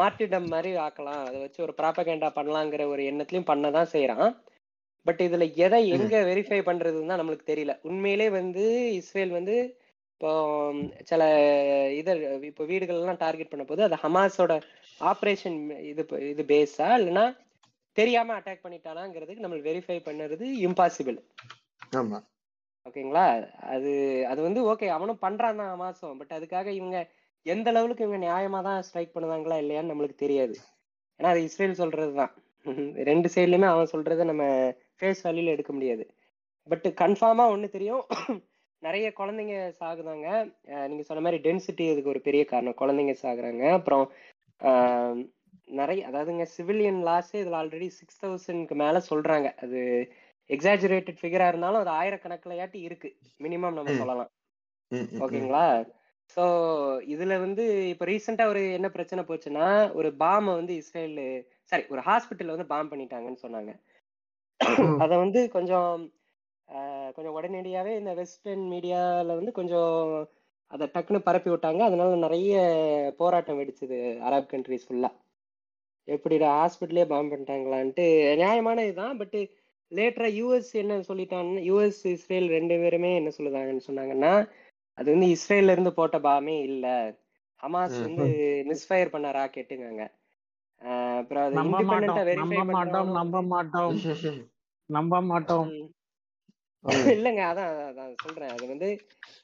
[0.00, 1.22] மார்ட்டிடம் மாதிரி ஆக்கலாம்.
[1.28, 4.28] அதை வச்சு ஒரு ப்ராப்பகேண்டா பண்ணலாங்கிற ஒரு எண்ணத்துலயும் பண்ண தான் செய்யறான்
[5.06, 7.74] பட் இதுல எதை எங்க வெரிஃபை பண்றதுன்னு தான் நம்மளுக்கு தெரியல.
[7.88, 8.64] உண்மையிலே வந்து
[9.00, 9.56] இஸ்ரேல் வந்து
[10.14, 10.30] இப்போ
[11.10, 11.22] சில
[12.00, 12.14] இத
[12.48, 14.54] இப்போ வீடுகள் எல்லாம் டார்கெட் பண்ண போது அது ஹமாஸோட
[15.00, 15.58] ஆப்ரேஷன்
[15.90, 16.02] இது
[16.32, 16.88] இது பேஸா?
[16.98, 17.24] இல்லைன்னா
[17.96, 21.18] தெரியாம அட்டாக் பண்ணிட்டானாங்கிறதுக்கு நம்ம வெரிஃபை பண்ணுறது இம்பாசிபிள்
[21.92, 22.18] ஆமா.
[22.86, 23.24] ஓகேங்களா?
[23.74, 23.90] அது
[24.32, 26.98] அது வந்து ஓகே அவனும் பண்றான் தான் ஹமாஸும் பட் அதுக்காக இவங்க
[27.46, 30.54] எந்த லெவலுக்கு இவங்க நியாயமா தான் ஸ்ட்ரைக் பண்ணுவாங்களா இல்லையான்னு நம்மளுக்கு தெரியாது.
[31.20, 32.32] ஏன்னா அது இஸ்ரேல் சொல்றது தான்.
[33.10, 34.44] ரெண்டு சைட்லயுமே அவன் சொல்றதை நம்ம
[34.98, 36.04] ஃபேஸ் வேல்யூல எடுக்க முடியாது.
[36.68, 38.02] பட் கன்ஃபார்மா ஒண்ணு தெரியும்.
[38.82, 40.28] நிறைய குழந்தைங்க சாகுதாங்க.
[40.90, 42.78] நீங்க சொன்ன மாதிரி டென்சிட்டி இதுக்கு ஒரு பெரிய காரணம்.
[42.80, 43.64] குழந்தைங்க சாகுறாங்க.
[43.78, 44.04] அப்புறம்
[45.70, 49.48] நிறைய அதாவதுங்க சிவிலியன் லாஸே இதுல ஆல்ரெடி சிக்ஸ் தௌசண்ட்க்கு மேல சொல்றாங்க.
[49.64, 49.80] அது
[50.50, 52.56] எக்ஸாஜுரேட்டட் ஃபிகரா இருந்தாலும் அது ஆயிரக்கணக்கில்
[52.86, 53.08] இருக்கு.
[53.40, 54.30] மினிமம் நம்ம சொல்லலாம்.
[55.24, 55.64] ஓகேங்களா?
[56.36, 56.42] ஸோ
[57.14, 59.66] இதுல வந்து இப்போ ரீசெண்டா ஒரு என்ன பிரச்சனை போச்சுன்னா
[59.98, 61.16] ஒரு பாம்பை வந்து இஸ்ரேல்
[61.72, 63.72] சாரி ஒரு ஹாஸ்பிட்டல்ல வந்து பாம் பண்ணிட்டாங்கன்னு சொன்னாங்க.
[65.04, 65.92] அதை வந்து கொஞ்சம்
[67.16, 69.94] கொஞ்சம் உடனடியாவே இந்த வெஸ்டர்ன் மீடியால வந்து கொஞ்சம்
[70.70, 71.80] அதை டக்குன்னு பரப்பி விட்டாங்க.
[71.82, 72.54] அதனால நிறைய
[73.18, 75.10] போராட்டம் வெடிச்சது அரப் கண்ட்ரிஸ் ஃபுல்லா
[76.08, 78.04] எப்படிடா ஹாஸ்பிட்டலே பாம் பண்ணிட்டாங்களான்ட்டு
[78.36, 79.36] நியாயமான இதுதான் பட்
[79.92, 84.32] லேட்டரா யூஎஸ் என்ன சொல்லிட்டாங்கன்னா யூஎஸ் இஸ்ரேல் ரெண்டு பேருமே என்ன சொல்லுதாங்கன்னு சொன்னாங்கன்னா
[84.98, 86.86] அது வந்து இஸ்ரேல்ல இருந்து போட்ட பாமே இல்ல.
[87.60, 88.26] ஹமாஸ் வந்து
[88.68, 90.04] மிஸ்ஃபயர் பண்ண ராக்கெட்டுங்க
[91.16, 92.18] அப்புறம் அது நம்ப மாட்டோம்.
[92.42, 94.00] நம்ப மாட்டோம் நம்ப மாட்டோம் ம்.
[95.70, 95.88] ம்.
[97.16, 98.52] இல்லைங்க அதான் அதான், சொல்றேன்.
[98.54, 98.88] அது வந்து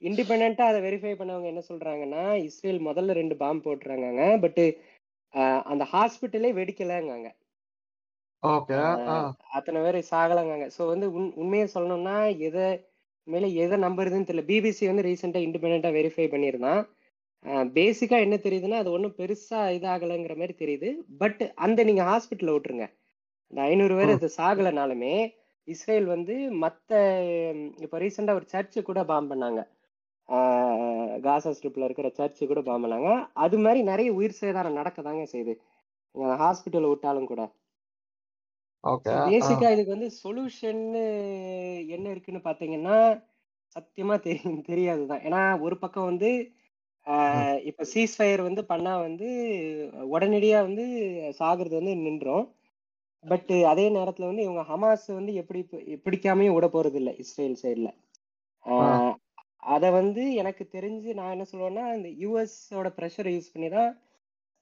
[0.02, 4.62] இண்டிபெண்டா அதை வெரிஃபை பண்ணவங்க என்ன சொல்றாங்கன்னா இஸ்ரேல் முதல்ல ரெண்டு பாம்பு போட்டுறாங்க பட்
[5.73, 7.28] அந்த ஹாஸ்பிட்டலே வெடிக்கலங்காங்க.
[9.56, 10.66] அத்தனை பேர் சாகலங்காங்க.
[10.76, 12.16] ஸோ வந்து உண் உண்மையை சொல்லணும்னா
[12.48, 12.66] எதை
[13.26, 14.44] உண்மையில எதை நம்புறதுன்னு தெரியல.
[14.50, 16.82] பிபிசி வந்து ரீசெண்டா இண்டிபெண்டா வெரிஃபை பண்ணியிருந்தான்.
[17.76, 20.89] பேசிக்கா என்ன தெரியுதுன்னா அது ஒன்றும் பெருசா இதாகலைங்கிற மாதிரி தெரியுது.
[21.23, 22.86] பட் அந்த நீங்க ஹாஸ்பிட்டல்ல விட்டுருங்க.
[23.52, 25.15] இந்த ஐநூறு பேர் அது சாகலைனாலுமே
[25.68, 26.90] இஸ்ரேல் வந்து மத்த
[27.54, 29.60] ம், இப்ப ரீசெண்டா ஒரு சர்ச்சு கூட பாம் பண்ணாங்க.
[31.24, 33.10] காசா ஸ்ட்ரிப்ல இருக்கிற சர்ச்சு கூட பாம் பண்ணாங்க.
[33.44, 35.54] அது மாதிரி நிறைய உயிர் சேதாரம் நடக்கதாங்க செய்யுது.
[36.40, 37.42] ஹாஸ்பிட்டல் விட்டாலும் கூட.
[39.26, 40.82] பேசிக்கா இதுக்கு வந்து சொல்யூஷன்
[41.96, 42.96] என்ன இருக்குன்னு பாத்தீங்கன்னா
[43.76, 45.22] சத்தியமா தெரியும் தெரியாதுதான்.
[45.26, 46.30] ஏன்னா ஒரு பக்கம் வந்து
[47.70, 49.28] இப்ப சீஸ் ஃபயர் வந்து பண்ணா வந்து
[50.14, 50.84] உடனடியா வந்து
[51.38, 52.46] சாகுறது வந்து நின்றோம்.
[53.26, 55.60] பட் அதே நேரத்துல வந்து இவங்க ஹமாஸ் வந்து எப்படி
[56.05, 57.90] பிடிக்காமையும் விட போறது இல்ல இஸ்ரேல் சைடுல
[59.74, 63.90] அத வந்து எனக்கு தெரிஞ்சு நான் என்ன சொல்லுவேன்னா இந்த யூஎஸ் ஓட ப்ரெஷரை யூஸ் பண்ணி தான்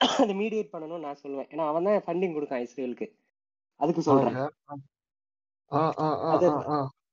[0.01, 1.49] அதை மீடியேட் பண்ணணும்னு நான் சொல்லுவேன்.
[1.53, 3.07] ஏன்னா அவன் தான் ஃபண்டிங் கொடுக்கான் இஸ்ரேலுக்கு
[3.81, 4.37] அதுக்கு சொல்றேன்.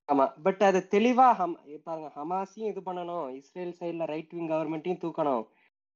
[0.09, 0.25] ஆமா.
[0.45, 1.55] பட் அது தெளிவா ஹம்
[1.87, 3.27] பாருங்க ஹமாஸையும் இது பண்ணணும்.
[3.39, 5.43] இஸ்ரேல் சைடுல ரைட் விங் கவர்மெண்ட்டையும் தூக்கணும்.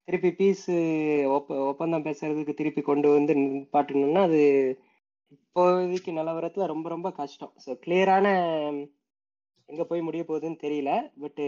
[0.07, 0.65] திருப்பி பீஸ்
[1.35, 4.41] ஒப்ப ஒப்பந்தம் பேசுறதுக்கு திருப்பி கொண்டு வந்து நிப்பாட்டணும்னா அது
[5.35, 7.53] இப்போதைக்கு நிலவரத்துல ரொம்ப ரொம்ப கஷ்டம்.
[7.65, 8.27] ஸோ கிளியரான
[9.69, 10.91] எங்க போய் முடிய போகுதுன்னு தெரியல.
[11.17, 11.41] பட்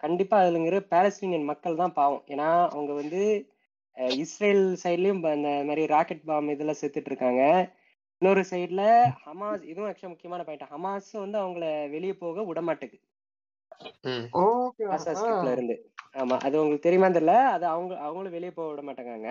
[0.00, 2.24] கண்டிப்பா அதுலங்கிற பாலஸ்தீனியன் மக்கள் தான் பாவம்.
[2.28, 3.22] ஏன்னா அவங்க வந்து
[4.18, 7.42] இஸ்ரேல் சைட்லயும் அந்த மாதிரி ராக்கெட் பாம் இதெல்லாம் செத்துட்டு இருக்காங்க.
[8.22, 8.82] இன்னொரு சைடுல
[9.22, 13.06] ஹமாஸ் இதுவும் ஆக்சுவலா முக்கியமான பாயிண்ட் ஹமாஸ் வந்து அவங்கள வெளியே போக விட மாட்டேங்குது
[14.04, 14.24] ம்.
[14.40, 15.76] ஓகே காசா ஸ்ட்ரிப்ல இருந்து.
[16.14, 16.36] ஆமா.
[16.38, 17.34] அது உங்களுக்கு தெரியுமா தெரியல.
[17.54, 19.28] அது அவங்க அவங்களும் வெளியே போக விட மாட்டேங்காங்க.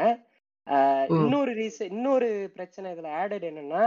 [1.17, 3.83] இன்னொரு ரீசன் இன்னொரு பிரச்சனை இதுல ஆடட் என்னன்னா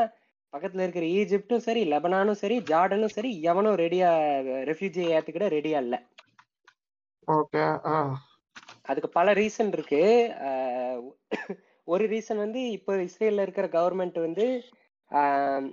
[0.52, 4.08] பக்கத்துல இருக்கிற ஈஜிப்டும் சரி லெபனானும் சரி ஜார்டனும் சரி எவனும் ரெடியா
[4.70, 5.96] ரெஃப்யூஜி ஏத்துக்கிட ரெடியா இல்ல.
[7.28, 7.62] ஓகே
[8.90, 10.00] அதுக்கு பல ரீசன் இருக்கு.
[11.88, 14.46] ஒரு ரீசன் வந்து இப்போ இஸ்ரேல்ல இருக்கிற கவர்மெண்ட் வந்து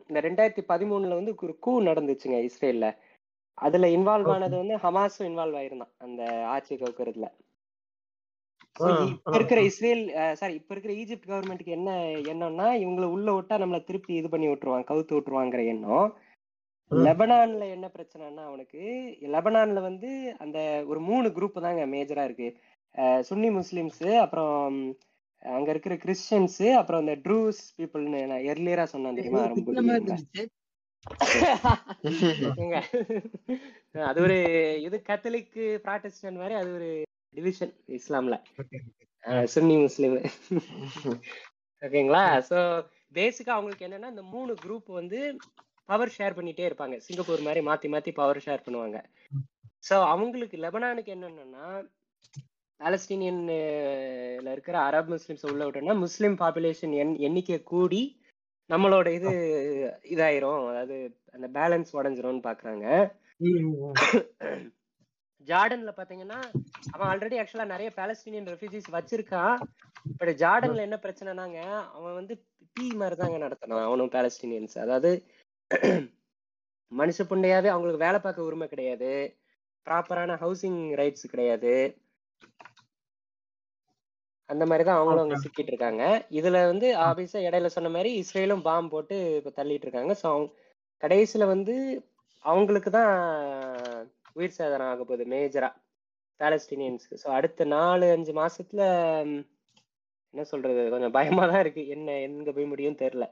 [0.07, 2.87] இந்த ரெண்டாயிரத்தி பதிமூணுல வந்து ஒரு கூ நடந்துச்சுங்க இஸ்ரேல்ல.
[3.57, 6.21] அதுல இன்வால்வ் ஆனது வந்து ஹமாஸும் இன்வால்வ் ஆயிருந்தான் அந்த
[6.55, 7.27] ஆட்சி கவுக்கிறதுல
[8.79, 9.59] இப்ப இருக்கிற.
[9.69, 11.91] இஸ்ரேல் சாரி இப்ப இருக்கிற ஈஜிப்ட் கவர்மெண்ட்டுக்கு என்ன
[12.33, 16.09] எண்ணம்னா இவங்களை உள்ள விட்டா நம்மள திருப்பி இது பண்ணி விட்டுருவான் கவுத்து விட்டுருவாங்கிற எண்ணம்.
[16.91, 18.83] லெபனான்ல என்ன பிரச்சனைன்னா அவனுக்கு
[19.33, 20.09] லெபனான்ல வந்து
[20.39, 22.49] அந்த ஒரு மூணு குரூப் தாங்க மேஜரா இருக்கு
[23.23, 24.77] சுன்னி முஸ்லிம்ஸ் அப்புறம்
[25.45, 29.75] அங்க இருக்கிற கிறிஸ்டியன்ஸ் அப்புறம் இந்த ட்ரூஸ் பீப்புள்னு நான் எர்லியரா சொன்னேன் தெரியுமா ரொம்ப
[34.07, 34.39] அது ஒரு
[34.81, 36.89] இது கத்தலிக் ப்ராட்டஸ்டன்ட் மாதிரி அது ஒரு
[37.35, 38.35] டிவிஷன் இஸ்லாம்ல
[39.53, 40.15] சுன்னி முஸ்லிம்
[41.81, 42.23] ஓகேங்களா?
[42.49, 42.57] சோ
[43.17, 45.19] பேசிக்கா அவங்களுக்கு என்னன்னா இந்த மூணு குரூப் வந்து
[45.89, 46.95] பவர் ஷேர் பண்ணிட்டே இருப்பாங்க.
[47.05, 48.97] சிங்கப்பூர் மாதிரி மாத்தி மாத்தி பவர் ஷேர் பண்ணுவாங்க.
[49.87, 51.67] சோ அவங்களுக்கு லெபனானுக்கு என்னன்னா
[52.81, 58.01] பாலஸ்தீனியன்ல இருக்கிற அரப் முஸ்லிம்ஸ் உள்ள விட்டோம்னா முஸ்லிம் பாப்புலேஷன் எண் எண்ணிக்கை கூடி
[58.69, 59.31] நம்மளோட இது
[60.13, 60.63] இதாயிரும்.
[60.71, 60.97] அதாவது
[61.35, 62.85] அந்த பேலன்ஸ் உடஞ்சிரும்னு பாக்குறாங்க.
[65.47, 66.39] ஜார்டன்ல பாத்தீங்கன்னா
[66.93, 69.55] அவன் ஆல்ரெடி ஆக்சுவலா நிறைய பாலஸ்தீனியன் ரெஃப்யூஜிஸ் வச்சிருக்கான்.
[70.19, 71.59] பட் ஜார்டன்ல என்ன பிரச்சனைனாங்க
[71.97, 72.33] அவன் வந்து
[72.75, 75.11] பி மாதிரி தாங்க நடத்தணும் அவனும் பாலஸ்தீனியன்ஸ் அதாவது
[76.91, 79.11] மனுஷ புண்டையாவே அவங்களுக்கு வேலை பார்க்க உரிமை கிடையாது.
[79.87, 81.73] ப்ராப்பரான ஹவுசிங் ரைட்ஸ் கிடையாது.
[84.49, 86.03] அந்த மாதிரி தான் அவங்களும் அங்க சிக்கிட்டு இருக்காங்க.
[86.39, 90.13] இதுல வந்து ஆபீஸா இடையில சொன்ன மாதிரி இஸ்ரேலும் பாம் போட்டு இப்ப தள்ளிட்டு இருக்காங்க.
[90.21, 90.49] ஸோ அவங்க
[91.03, 91.75] கடைசியில வந்து
[92.45, 93.13] அவங்களுக்கு தான்
[94.35, 95.69] உயிர் சேதனம் ஆக போகுது மேஜரா
[96.39, 98.81] பாலஸ்டீனியன்ஸ்க்கு ஸோ அடுத்த நாலு அஞ்சு மாசத்துல
[100.33, 101.83] என்ன சொல்றது கொஞ்சம் பயமா தான் இருக்கு.
[101.89, 103.25] என்ன எங்க போய் முடியும்னு தெரியல.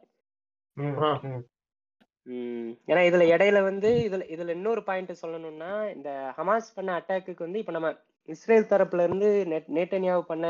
[2.27, 7.59] ம், ஏன்னா இதுல இடையில வந்து இதுல இதுல இன்னொரு பாயிண்ட் சொல்லணும்னா இந்த ஹமாஸ் பண்ண அட்டாக்குக்கு வந்து
[7.59, 7.89] இப்ப நம்ம
[8.29, 10.45] இஸ்ரேல் தரப்புல இருந்து நெட் நேட்டன்யாவு பண்ண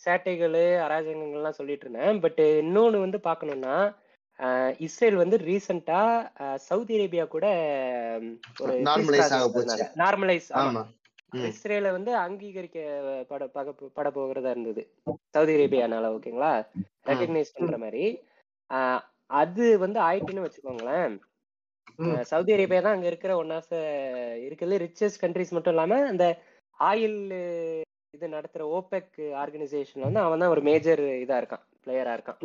[0.00, 2.20] சேட்டைகள் அராஜகங்கள்லாம் சொல்லிட்டு இருந்தேன்.
[2.24, 3.92] பட் இன்னொன்னு வந்து பார்க்கணும்னா ஆஹ்,
[4.86, 6.00] இஸ்ரேல் வந்து ரீசெண்டா
[6.68, 7.46] சவுதி அரேபியா கூட
[8.62, 8.74] ஒரு.
[10.02, 10.82] நார்மலைஸ் ஆமா.
[11.48, 12.78] இஸ்ரேலை வந்து அங்கீகரிக்க
[13.30, 13.42] பட
[13.96, 14.82] பட போகிறதா இருந்தது.
[15.34, 16.52] சவுதி அரேபியானால ஓகேங்களா?
[17.10, 18.04] ரெகக்னைஸ் பண்ற மாதிரி
[19.40, 21.16] அது வந்து ஆயிட்டுன்னு வச்சுக்கோங்களேன்.
[22.30, 23.72] சவுதி அரேபியா தான் அங்க இருக்கிற ஒன் ஆஃப்
[24.46, 26.24] இருக்கிறது ரிச்சஸ்ட் கண்ட்ரிஸ் மட்டும் இல்லாம அந்த
[26.78, 27.20] ஆயில்
[28.14, 31.64] இது நடத்துற ஓபெக் ஆர்கனைசேஷன் வந்து அவன் தான் ஒரு மேஜர் இதா இருக்கான்.
[31.88, 32.40] பிளேயரா இருக்கான்.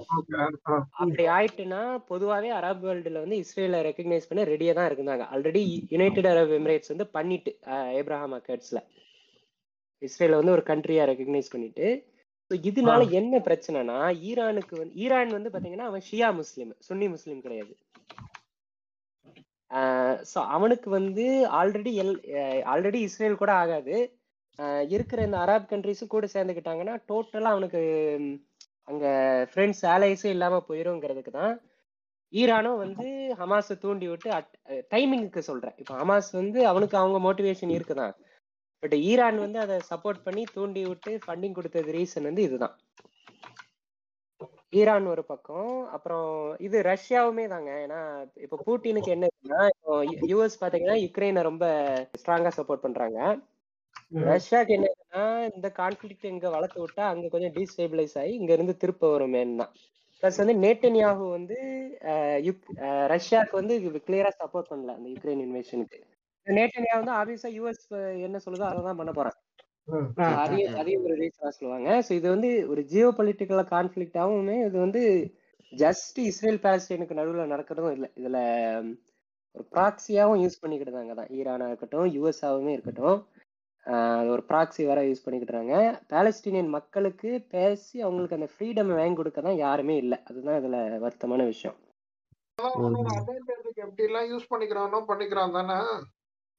[1.02, 5.24] அப்படி ஆயிட்டுன்னா பொதுவாவே அரப் வேர்ல்டுல வந்து இஸ்ரேலை ரெகக்னைஸ் பண்ண ரெடியா தான் இருந்தாங்க.
[5.34, 5.62] ஆல்ரெடி
[5.94, 7.54] யுனைடெட் அரப் எமிரேட்ஸ் வந்து பண்ணிட்டு
[8.00, 8.82] ஏப்ரஹாம் அக்கர்ட்ஸ்ல
[10.02, 11.88] இஸ்ரேல வந்து ஒரு கண்ட்ரியா ரெகக்னைஸ் பண்ணிட்டு
[12.52, 13.98] ஸோ இதனால என்ன பிரச்சனைனா
[14.30, 17.74] ஈரானுக்கு வந்து ஈரான் வந்து பாத்தீங்கன்னா அவன் ஷியா முஸ்லீம் சுன்னி முஸ்லீம் கிடையாது.
[20.32, 21.26] ஸோ அவனுக்கு வந்து
[21.60, 22.12] ஆல்ரெடி எல்
[22.74, 23.96] ஆல்ரெடி இஸ்ரேல் கூட ஆகாது.
[24.94, 27.82] இருக்கிற இந்த அரப் கண்ட்ரிஸும் கூட சேர்ந்துக்கிட்டாங்கன்னா டோட்டலாக அவனுக்கு
[28.88, 29.06] அங்க
[29.52, 31.54] ஃப்ரெண்ட்ஸ் ஆலைஸே இல்லாம போயிருங்கிறதுக்கு தான்
[32.34, 33.08] ஈரானும் வந்து
[33.40, 34.30] ஹமாஸை தூண்டி விட்டு
[34.94, 35.76] டைமிங்க்கு சொல்றேன்.
[35.82, 38.14] இப்போ ஹமாஸ் வந்து அவனுக்கு அவங்க மோட்டிவேஷன் இருக்குதான்.
[38.84, 42.76] பட் ஈரான் வந்து அதை சப்போர்ட் பண்ணி தூண்டி விட்டு ஃபண்டிங் கொடுத்தது ரீசன் வந்து இதுதான்.
[44.80, 46.30] ஈரான் ஒரு பக்கம் அப்புறம்
[46.68, 47.72] இது ரஷ்யாவுமே தாங்க.
[47.86, 48.00] ஏன்னா
[48.46, 49.30] இப்போ பூட்டினுக்கு என்ன
[49.74, 49.96] இப்போ
[50.32, 51.66] யூஎஸ் பாத்தீங்கன்னா யுக்ரைனை ரொம்ப
[52.22, 53.20] ஸ்ட்ராங்கா சப்போர்ட் பண்றாங்க.
[54.32, 55.24] ரஷ்யாக்கு என்ன இருக்குன்னா
[55.56, 59.72] இந்த கான்ஃபிளிக்ட் இங்க வளர்த்து விட்டா அங்க கொஞ்சம் டீஸ்டேபிளைஸ் ஆகி இங்க இருந்து திருப்ப வருமேன்னு தான்.
[60.24, 61.56] ப்ளஸ் வந்து நேட்டன்யாகு வந்து
[63.14, 63.76] ரஷ்யாக்கு வந்து
[64.08, 66.00] கிளியரா சப்போர்ட் பண்ணல அந்த யுக்ரைன் இன்வேஷனுக்கு
[66.48, 67.84] நேட்டன்யா வந்து ஆப்வியஸா யூஎஸ்
[68.28, 69.38] என்ன சொல்லுதோ அதை தான் பண்ண போறான்.
[70.44, 71.90] அதையும் அதையும் ஒரு ரீசனா சொல்லுவாங்க.
[72.08, 75.02] ஸோ இது வந்து ஒரு ஜியோ பொலிட்டிக்கல் கான்ஃபிளிக்டாவுமே இது வந்து
[75.74, 78.10] ஜஸ்ட் இஸ்ரேல் பாலஸ்தீனுக்கு நடுவில் நடக்கிறதும் இல்லை.
[78.20, 78.38] இதுல
[79.56, 83.18] ஒரு ப்ராக்சியாவும் யூஸ் பண்ணிக்கிட்டாங்க தான் ஈரானா இருக்கட்டும் யூஎஸ்ஆவுமே இருக்கட்டும்.
[83.86, 85.76] அது ஒரு ப்ராக்சி வர யூஸ் பண்ணிக்கிட்டாங்க
[86.12, 90.18] பாலஸ்தீனியன் மக்களுக்கு பேசி அவங்களுக்கு அந்த ஃப்ரீடம் வாங்கி கொடுக்க தான் யாருமே இல்லை.
[90.30, 91.78] அதுதான் இதுல வருத்தமான விஷயம்.
[92.58, 95.78] அதான் அவனோட advantage-க்கு எப்படி எல்லாம் யூஸ் பண்ணிக்கிறானோ பண்ணிக்கிறான் தானே.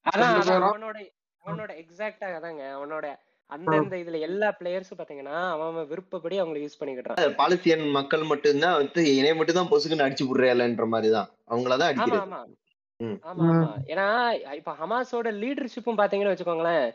[0.05, 0.33] அதான்.
[0.65, 0.97] அவனோட
[1.43, 2.63] அவனோட எக்ஸாக்டா அதாங்க.
[2.77, 3.05] அவனோட
[3.49, 9.35] அந்தந்த இதுல எல்லா பிளேயர்ஸும் பாத்தீங்கன்னா அவன் விருப்பப்படி அவங்களை யூஸ் பண்ணிக்கிட்டான் பாலஸ்தீன் மக்கள் மட்டும்தான் வந்து என்னைய
[9.35, 12.21] மட்டும் தான் பொசுக்குன்னு அடிச்சு விடுறேன்ன்ற மாதிரிதான் அவங்களதான் ஆமா அடிக்கிறது.
[12.21, 12.39] ஆமா
[13.29, 13.49] ஆமா.
[13.91, 14.07] ஏன்னா
[14.59, 16.85] இப்ப ஹமாஸோட லீடர்ஷிப்பும் பாத்தீங்கன்னு வச்சுக்கோங்களேன்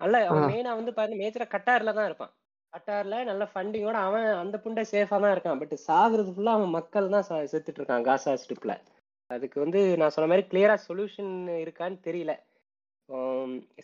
[0.00, 2.32] நல்ல அவன் மெயினா வந்து பாத்தீங்கன்னா மேஜரா கட்டார்ல தான் இருப்பான்.
[2.72, 5.60] கட்டார்ல நல்ல ஃபண்டிங்கோட அவன் அந்த புண்டை சேஃபா தான் இருக்கான்.
[5.62, 8.74] பட் சாகுறது ஃபுல்லா அவன் மக்கள் தான் சா- செத்துட்டு இருக்கான் காசா ஸ்ட்ரிப்ல
[9.30, 12.32] அதுக்கு வந்து நான் சொன்ன மாதிரி கிளியரா சொல்யூஷன் இருக்கான்னு தெரியல.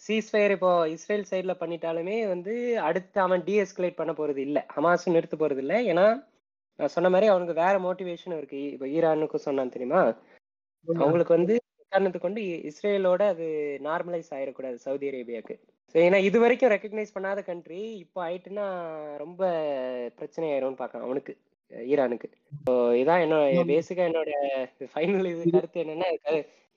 [0.04, 4.58] சீஸ்ஃபயர் இப்போ இஸ்ரேல் சைடுல பண்ணிட்டாலுமே வந்து அடுத்து அவன் டீஎஸ்கலேட் பண்ண போறது இல்ல.
[4.74, 5.74] ஹமாஸும் நிறுத்த போறது இல்ல.
[5.90, 6.06] ஏன்னா
[6.78, 8.60] நான் சொன்ன மாதிரி அவனுக்கு வேற மோட்டிவேஷன் இருக்கு.
[8.74, 10.02] இப்போ ஈரானுக்கும் சொன்னான் தெரியுமா?
[10.88, 11.54] அவங்களுக்கு வந்து
[11.92, 13.46] காரணத்துக்கு கொண்டு இஸ்ரேலோட அது
[13.82, 18.64] நார்மலைஸ் ஆயிடக்கூடாது சவுதி அரேபியாக்கு சரி ஏன்னா இது வரைக்கும் ரெக்கக்னைஸ் பண்ணாத கண்ட்ரி இப்போ ஆயிட்டுன்னா
[19.22, 19.42] ரொம்ப
[20.18, 21.32] பிரச்சனை ஆயிரும்னு பார்க்கலாம் அவனுக்கு
[21.92, 22.28] ஈரானுக்கு.
[22.66, 24.32] ஸோ இதான் என்னோட பேசிக்கா என்னோட
[24.92, 26.08] ஃபைனல் இது கருத்து என்னன்னா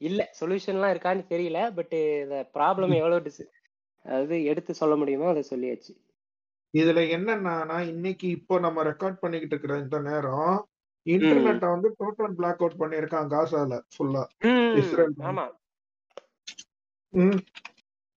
[0.02, 3.44] இல்ல சொல்யூஷன்லாம் இருக்கான்னு தெரியல பட் இந்த ப்ராப்ளம் எவ்வளவு டிஸ்
[4.06, 5.94] அதாவது எடுத்து சொல்ல முடியுமோ அதை சொல்லியாச்சு.
[6.74, 10.58] இதுல என்னன்னா இன்னைக்கு இப்போ நம்ம ரெக்கார்ட் பண்ணிக்கிட்டு இருக்கிற இந்த நேரம்
[11.06, 14.24] இன்டர்நெட்டை வந்து டோட்டல் பிளாக் அவுட் பண்ணியிருக்கான் காசால ஃபுல்லா
[14.82, 15.16] இஸ்ரேல்.
[15.30, 15.46] ஆமா.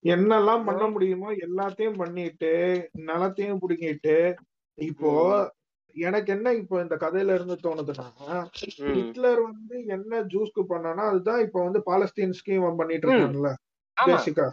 [0.04, 2.52] என்னெல்லாம் பண்ண முடியுமோ எல்லாத்தையும் பண்ணிட்டு
[3.08, 4.16] நிலத்தையும் புடுங்கிட்டு
[4.78, 5.10] இப்போ
[5.96, 8.06] எனக்கு என்ன இப்போ இந்த கதையில இருந்து தோணுதுன்னா.
[8.88, 13.50] ஹிட்லர் வந்து என்ன ஜூஸ்க்கு பண்ணானா அதுதான் இப்போ வந்து பாலஸ்தீன்ஸ்க்கு இவன் பண்ணிட்டு இருக்கான்ல
[13.96, 14.46] பேசிக்கா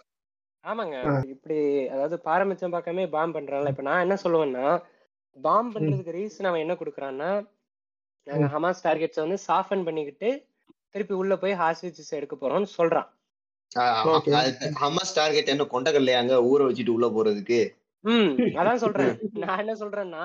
[0.64, 0.96] ஆமாங்க.
[1.34, 3.72] இப்படி அதாவது பாரபட்சம் பார்க்காம பாம் பண்றான்ல.
[3.74, 4.66] இப்ப நான் என்ன சொல்லுவேன்னா
[5.38, 7.30] பாம் பண்றதுக்கு ரீசன் அவன் என்ன கொடுக்குறான்னா
[8.28, 10.30] நாங்க ஹமாஸ் டார்கெட்ஸ் வந்து சாஃபன் பண்ணிக்கிட்டு
[10.94, 13.10] திருப்பி உள்ள போய் ஹாஸ்டேஜஸ் எடுக்க போறோம்னு சொல்றான்.
[14.82, 17.60] ஹமாஸ் டார்கெட் என்ன கொண்டகல்லையாங்க ஊற வச்சுட்டு உள்ள போறதுக்கு.
[18.04, 19.14] ம் அதான் சொல்றேன்.
[19.44, 20.24] நான் என்ன சொல்றேன்னா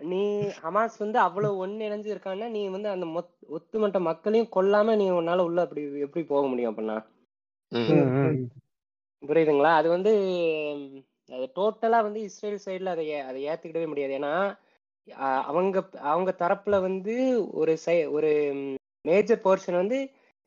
[0.00, 0.22] நீ
[0.62, 3.06] ஹமாஸ் வந்து அவ்வளவு ஒன்னு இணைஞ்சு இருக்கான்னா நீ வந்து அந்த
[3.50, 6.98] ஒத்துமொட்ட மக்களையும் கொல்லாம நீ உன்னால உள்ள அப்படி எப்படி போக முடியும் அப்படின்னா.
[9.22, 9.72] புரியுதுங்களா?
[9.80, 10.12] அது வந்து
[11.30, 14.12] அது டோட்டலா வந்து இஸ்ரேல் சைடுல அதை அதை ஏத்துக்கிடவே முடியாது.
[14.18, 14.34] ஏன்னா
[15.42, 15.76] அவங்க
[16.12, 17.14] அவங்க தரப்புல வந்து
[17.52, 18.30] ஒரு சை ஒரு
[19.04, 19.98] மேஜர் போர்ஷன் வந்து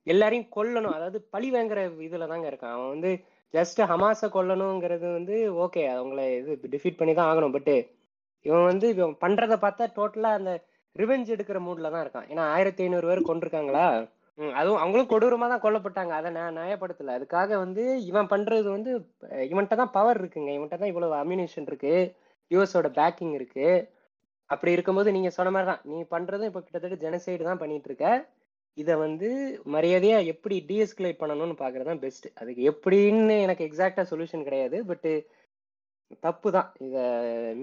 [0.08, 0.96] எல்லாரையும் கொல்லணும்.
[0.98, 2.76] அதாவது பழி வாங்குற இதுல தாங்க இருக்கான்.
[2.78, 3.12] அவன் வந்து
[3.54, 7.56] ஜஸ்ட் ஹமாஸை கொல்லணுங்கிறது வந்து ஓகே அவங்கள இது டிஃபீட் பண்ணி தான் ஆகணும்.
[7.58, 7.76] பட்டு
[8.46, 10.52] இவன் வந்து இவன் பண்றத பார்த்தா டோட்டலா அந்த
[10.96, 12.28] ரிவெஞ்ச் எடுக்கிற மூட்ல தான் இருக்கான்.
[12.32, 13.86] ஏன்னா ஆயிரத்தி ஐநூறு பேர் கொண்டிருக்காங்களா
[14.38, 16.14] ம், அதுவும் அவங்களும் கொடூரமா தான் கொல்லப்பட்டாங்க.
[16.20, 17.16] அதை நான் நியாயப்படுத்தல.
[17.18, 18.92] அதுக்காக வந்து இவன் பண்றது வந்து
[19.52, 20.52] இவன்கிட்ட தான் பவர் இருக்குங்க.
[20.56, 21.94] இவன்கிட்ட தான் இவ்வளவு அம்யூனேஷன் இருக்கு.
[22.52, 23.68] யூஎஸோட பேக்கிங் இருக்கு.
[24.50, 25.84] அப்படி இருக்கும்போது நீங்க சொன்ன மாதிரி தான்.
[25.92, 28.08] நீ பண்றதும் இப்போ கிட்டத்தட்ட ஜெனசைடு தான் பண்ணிட்டு இருக்க.
[28.78, 29.30] இதை வந்து
[29.76, 34.78] மரியாதையா எப்படி டீஎஸ்கலேட் பண்ணணும்னு பாக்குறது தான் பெஸ்ட் அதுக்கு எப்படின்னு எனக்கு எக்ஸாக்டா சொல்யூஷன் கிடையாது.
[34.92, 35.10] பட்
[36.26, 37.04] தப்பு தான் இதை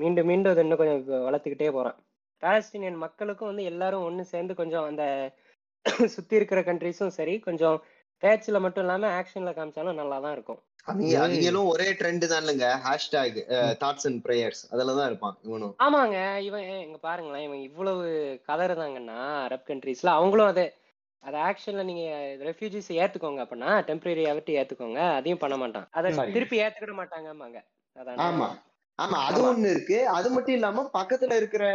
[0.02, 1.98] மீண்டும் மீண்டும் இதை இன்னும் கொஞ்சம் வளர்த்துக்கிட்டே போறான்.
[2.42, 5.04] பாலஸ்தீனியன் மக்களுக்கும் வந்து எல்லாரும் ஒன்று சேர்ந்து கொஞ்சம் அந்த
[6.14, 7.76] சுத்தி இருக்கிற கண்ட்ரிஸும் சரி கொஞ்சம்
[8.22, 13.38] பேச்சில் மட்டும் இல்லாம ஆக்ஷன்ல காமிச்சாலும் நல்லா தான் இருக்கும் அவங்க அவங்களும் ஒரே ட்ரெண்ட் தான் இல்லைங்க ஹேஷ்டாக்
[13.82, 15.74] தாட்ஸ் அண்ட் ப்ரேயர்ஸ் அதுல தான் இருப்பான் இவனும்.
[15.86, 16.16] ஆமாங்க.
[16.48, 17.44] இவன் இங்க பாருங்களேன்.
[17.48, 18.04] இவன் இவ்வளவு
[18.48, 20.66] கதறுதாங்கன்னா அரப் கண்ட்ரீஸ்ல அவங்களும் அதை.
[21.20, 25.14] அதை ஆக்ஷன்ல நீங்க ரெஃப்யூஜிஸ் ஏத்துக்கோங்க அப்படின்னா டெம்பரரியா விட்டு ஏத்துக்கோங்க.
[25.14, 25.88] அதையும் பண்ண மாட்டான்.
[25.90, 26.14] அதை.
[26.32, 27.60] திருப்பி ஏத்துக்கிட மாட்டாங்கம்பாங்க.
[27.98, 28.20] அதான்?
[28.20, 28.60] ஆமா.
[29.02, 29.24] ஆமா.
[29.24, 29.56] அது.
[29.56, 30.08] ஒண்ணு இருக்கு.
[30.08, 31.66] அது மட்டும் இல்லாம பக்கத்துல இருக்கிற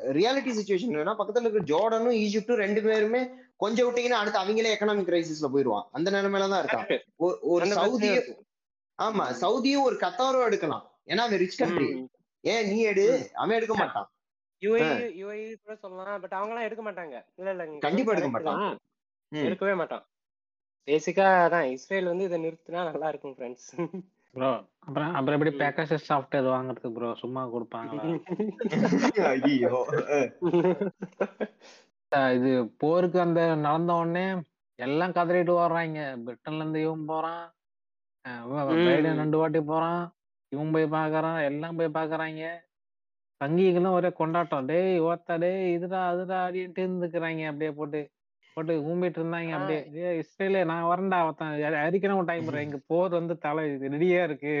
[0.00, 5.48] ரியாலிட்டி சுச்சுவேஷன் என்னன்னா பக்கத்துல இருக்கிற ஜோர்டனும் ஈஜிப்டும் ரெண்டு பேருமே கொஞ்சம் விட்டீங்கன்னா அடுத்து அவங்களே எக்கனாமிக் கிரைசிஸ்ல
[5.48, 5.88] போயிடுவான்.
[5.92, 6.98] அந்த நிலைமையில தான் இருக்கான்.
[7.18, 8.34] ஒரு- பிரச்சனையும்
[9.02, 9.34] ஆமா.
[9.40, 10.98] சவுதியும் ஒரு கத்தாரும் எடுக்கலாம்.
[11.06, 12.08] ஏன்னா அவன் ரிச் கண்ட்ரி.
[12.40, 12.68] ஏன்?
[12.68, 13.30] நீ எடு.
[13.34, 14.12] அவன் எடுக்க மாட்டான்.
[14.62, 14.88] யுஏஇ
[15.20, 16.20] யுஏஇ கூட சொல்லலாம்.
[16.22, 17.16] பட் அவங்க எல்லாம் எடுக்க மாட்டாங்க.
[17.38, 18.62] இல்ல இல்ல கண்டிப்பா எடுக்க மாட்டான்.
[19.32, 20.04] எடுக்கவே மாட்டான்.
[20.88, 23.68] பேசிக்கா அதான் இஸ்ரேல் வந்து இதை நிறுத்தினா நல்லா இருக்கும் ஃப்ரெண்ட்ஸ்
[24.34, 24.50] ப்ரோ
[24.82, 25.60] அப்புறம் அப்புறம் எப்படி ம்.
[25.60, 28.06] பேக்கஸ் சாஃப்ட்வேர் வாங்குறது ப்ரோ சும்மா கொடுப்பாங்களா
[29.30, 29.76] ஐயோ
[32.36, 32.50] இது
[32.80, 34.24] போருக்கு அந்த நடந்த உடனே
[34.78, 37.42] எல்லாம் கதறிட்டு வர்றாங்க பிரிட்டன்ல இருந்து இவன் போறான்.
[38.80, 40.02] பைடன் ரெண்டு வாட்டி போறான்.
[40.52, 42.42] இவன் போய் பாக்குறான் எல்லாம் போய் பாக்குறாங்க
[43.42, 44.66] சங்கிகளும் ஒரே கொண்டாட்டம்.
[44.66, 47.46] டேய் ஓத்தா டேய் இதுடா அதுடா அப்படின்ட்டு இருந்துக்கிறாங்க.
[47.46, 48.00] அப்படியே போட்டு
[48.56, 49.50] போட்டு ஊம்பிட்டு இருந்தாங்க.
[49.50, 54.56] அப்படியே ஏய் இஸ்ரேலே நான் வரேன்டா ஒருத்தன் அரிக்கணும் டைம் இங்க போர் வந்து தலை ரெடியா இருக்கு.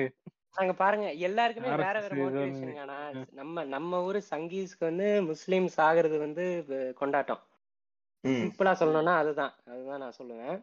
[0.54, 2.96] அங்க பாருங்க எல்லாருக்குமே வேற வேற அரசு மோட்டிவேஷன் ஆனா
[3.30, 7.40] நம்ம நம்ம ஊரு சங்கீஸ்க்கு வந்து முஸ்லிம்ஸ் ஆகுறது வந்து கொண்டாட்டம்.
[8.24, 8.40] ம்.
[8.40, 9.54] சிம்பிளா சொல்லணும்னா அதுதான்.
[9.66, 10.58] அதுதான் நான் சொல்லுவேன்.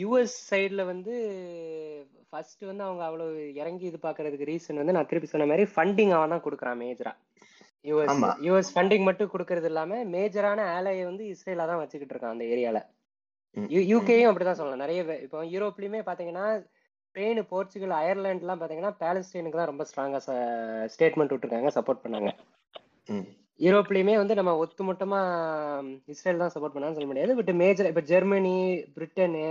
[0.00, 1.14] யுஎஸ் சைடுல வந்து
[2.28, 6.34] ஃபர்ஸ்ட் வந்து அவங்க அவ்வளவு இறங்கி இது பாக்குறதுக்கு ரீசன் வந்து நான் திருப்பி சொன்ன மாதிரி ஃபண்டிங் அவன்
[6.34, 7.12] தான் கொடுக்குறான் மேஜரா
[7.84, 8.22] யுஎஸ்.
[8.46, 12.80] யுஎஸ் ஃபண்டிங் மட்டும் கொடுக்கறது இல்லாம மேஜரான ஆலையை வந்து இஸ்ரேலா தான் வச்சுக்கிட்டு இருக்கான் அந்த ஏரியால.
[13.90, 16.46] யூகேயும் அப்படிதான் சொல்லலாம் நிறைய இப்போ யூரோப்லயுமே பாத்தீங்கன்னா
[17.06, 20.20] ஸ்பெயின் போர்ச்சுகல் அயர்லாண்ட்லாம் பாத்தீங்கன்னா பாலஸ்தீனுக்கு தான் ரொம்ப ஸ்ட்ராங்கா
[20.94, 22.32] ஸ்டேட்மெண்ட் விட்டுருக்காங்க சப்போர்ட் பண்ணாங்க.
[23.60, 25.20] யூரோப்லயுமே வந்து நம்ம ஒத்துமொத்தமா
[25.82, 27.32] ம், இஸ்ரேல் தான் சப்போர்ட் பண்ணான்னு சொல்ல முடியாது.
[27.38, 28.56] பட் மேஜர் இப்ப ஜெர்மனி
[28.96, 29.46] பிரிட்டனு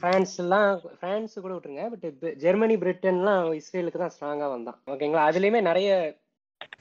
[0.00, 0.68] பிரான்ஸ் எல்லாம்
[1.00, 1.84] பிரான்ஸ் கூட விட்டுருங்க.
[1.92, 2.06] பட்
[2.44, 4.78] ஜெர்மனி பிரிட்டன்லாம் இஸ்ரேலுக்கு தான் ஸ்ட்ராங்கா வந்தான்.
[4.92, 5.90] ஓகேங்களா அதுலயுமே நிறைய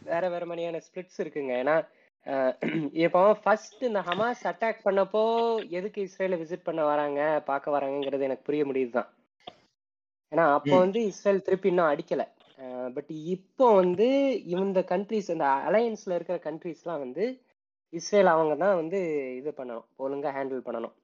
[0.10, 1.54] வேற வேற மாதிரியான ஸ்பிளிட்ஸ் இருக்குங்க.
[1.64, 1.76] ஏன்னா
[3.04, 5.22] இப்போ ஃபர்ஸ்ட் இந்த ஹமாஸ் அட்டாக் பண்ணப்போ
[5.78, 9.10] எதுக்கு இஸ்ரேலை விசிட் பண்ண வராங்க பார்க்க வராங்கங்கிறது எனக்கு புரிய முடியுதுதான்.
[10.32, 10.76] ஏன்னா அப்போ.
[10.84, 12.24] வந்து இஸ்ரேல் திருப்பி இன்னும் அடிக்கல.
[12.96, 14.08] பட் இப்போ வந்து
[14.56, 17.24] இந்த கண்ட்ரிஸ் இந்த அலையன்ஸ்ல இருக்கிற கண்ட்ரிஸ்லாம் வந்து
[17.94, 19.00] இஸ்ரேல் அவங்க தான் வந்து
[19.40, 20.96] இது பண்ணணும் ஒழுங்கா ஹேண்டில் பண்ணணும்.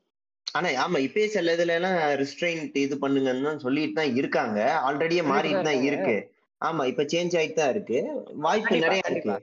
[0.56, 4.60] ஆனா ஆமா இப்பயே சில இதுல எல்லாம் ரிஸ்ட்ரெயின்ட் இது பண்ணுங்கன்னு தான் சொல்லிட்டு தான் இருக்காங்க.
[4.88, 5.84] ஆல்ரெடியே மாறிட்டு தான்.
[5.90, 6.16] இருக்கு.
[6.62, 8.00] ஆமா இப்ப சேஞ்ச் ஆயிட்டு தான் இருக்கு.
[8.46, 9.38] வாய்ப்பு நிறைய இருக்கு.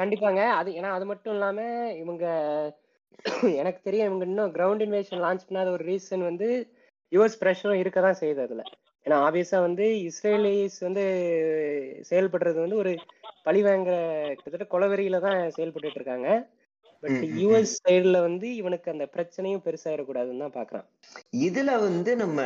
[0.00, 0.42] கண்டிப்பாங்க.
[0.60, 1.58] அது ஏன்னா அது மட்டும் இல்லாம
[2.02, 2.24] இவங்க
[3.60, 6.48] எனக்கு தெரியும் இவங்க இன்னும் கிரவுண்ட் இன்வேஷன் லான்ச் பண்ணாத ஒரு ரீசன் வந்து
[7.12, 8.62] யுஎஸ் ப்ரெஷரும் இருக்க தான் செய்யுது அதுல.
[9.06, 11.02] ஏன்னா ஆப்வியஸா வந்து இஸ்ரேலிஸ் வந்து
[12.08, 12.92] செயல்படுறது வந்து ஒரு
[13.46, 13.96] பழி வாங்குற
[14.34, 16.28] கிட்டத்தட்ட கொலவெறியில தான் செயல்பட்டுட்டு இருக்காங்க
[17.02, 17.20] பட்.
[17.40, 20.86] யுஎஸ் சைடுல வந்து இவனுக்கு அந்த பிரச்சனையும் பெருசாயிடக்கூடாதுன்னு தான் பாக்குறான்.
[21.44, 22.38] இதுல வந்து நம்ம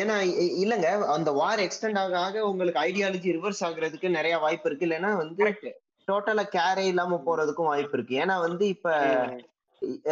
[0.00, 0.16] ஏன்னா
[0.62, 0.86] இல்லங்க.
[1.16, 4.86] அந்த வார் எக்ஸ்டெண்ட் ஆக ஆக உங்களுக்கு ஐடியாலஜி ரிவர்ஸ் ஆகுறதுக்கு நிறைய வாய்ப்பு இருக்கு.
[4.88, 5.44] இல்லைன்னா வந்து
[6.08, 8.14] டோட்டலா கேரே இல்லாம போறதுக்கும் வாய்ப்பு இருக்கு.
[8.22, 8.88] ஏன்னா வந்து இப்ப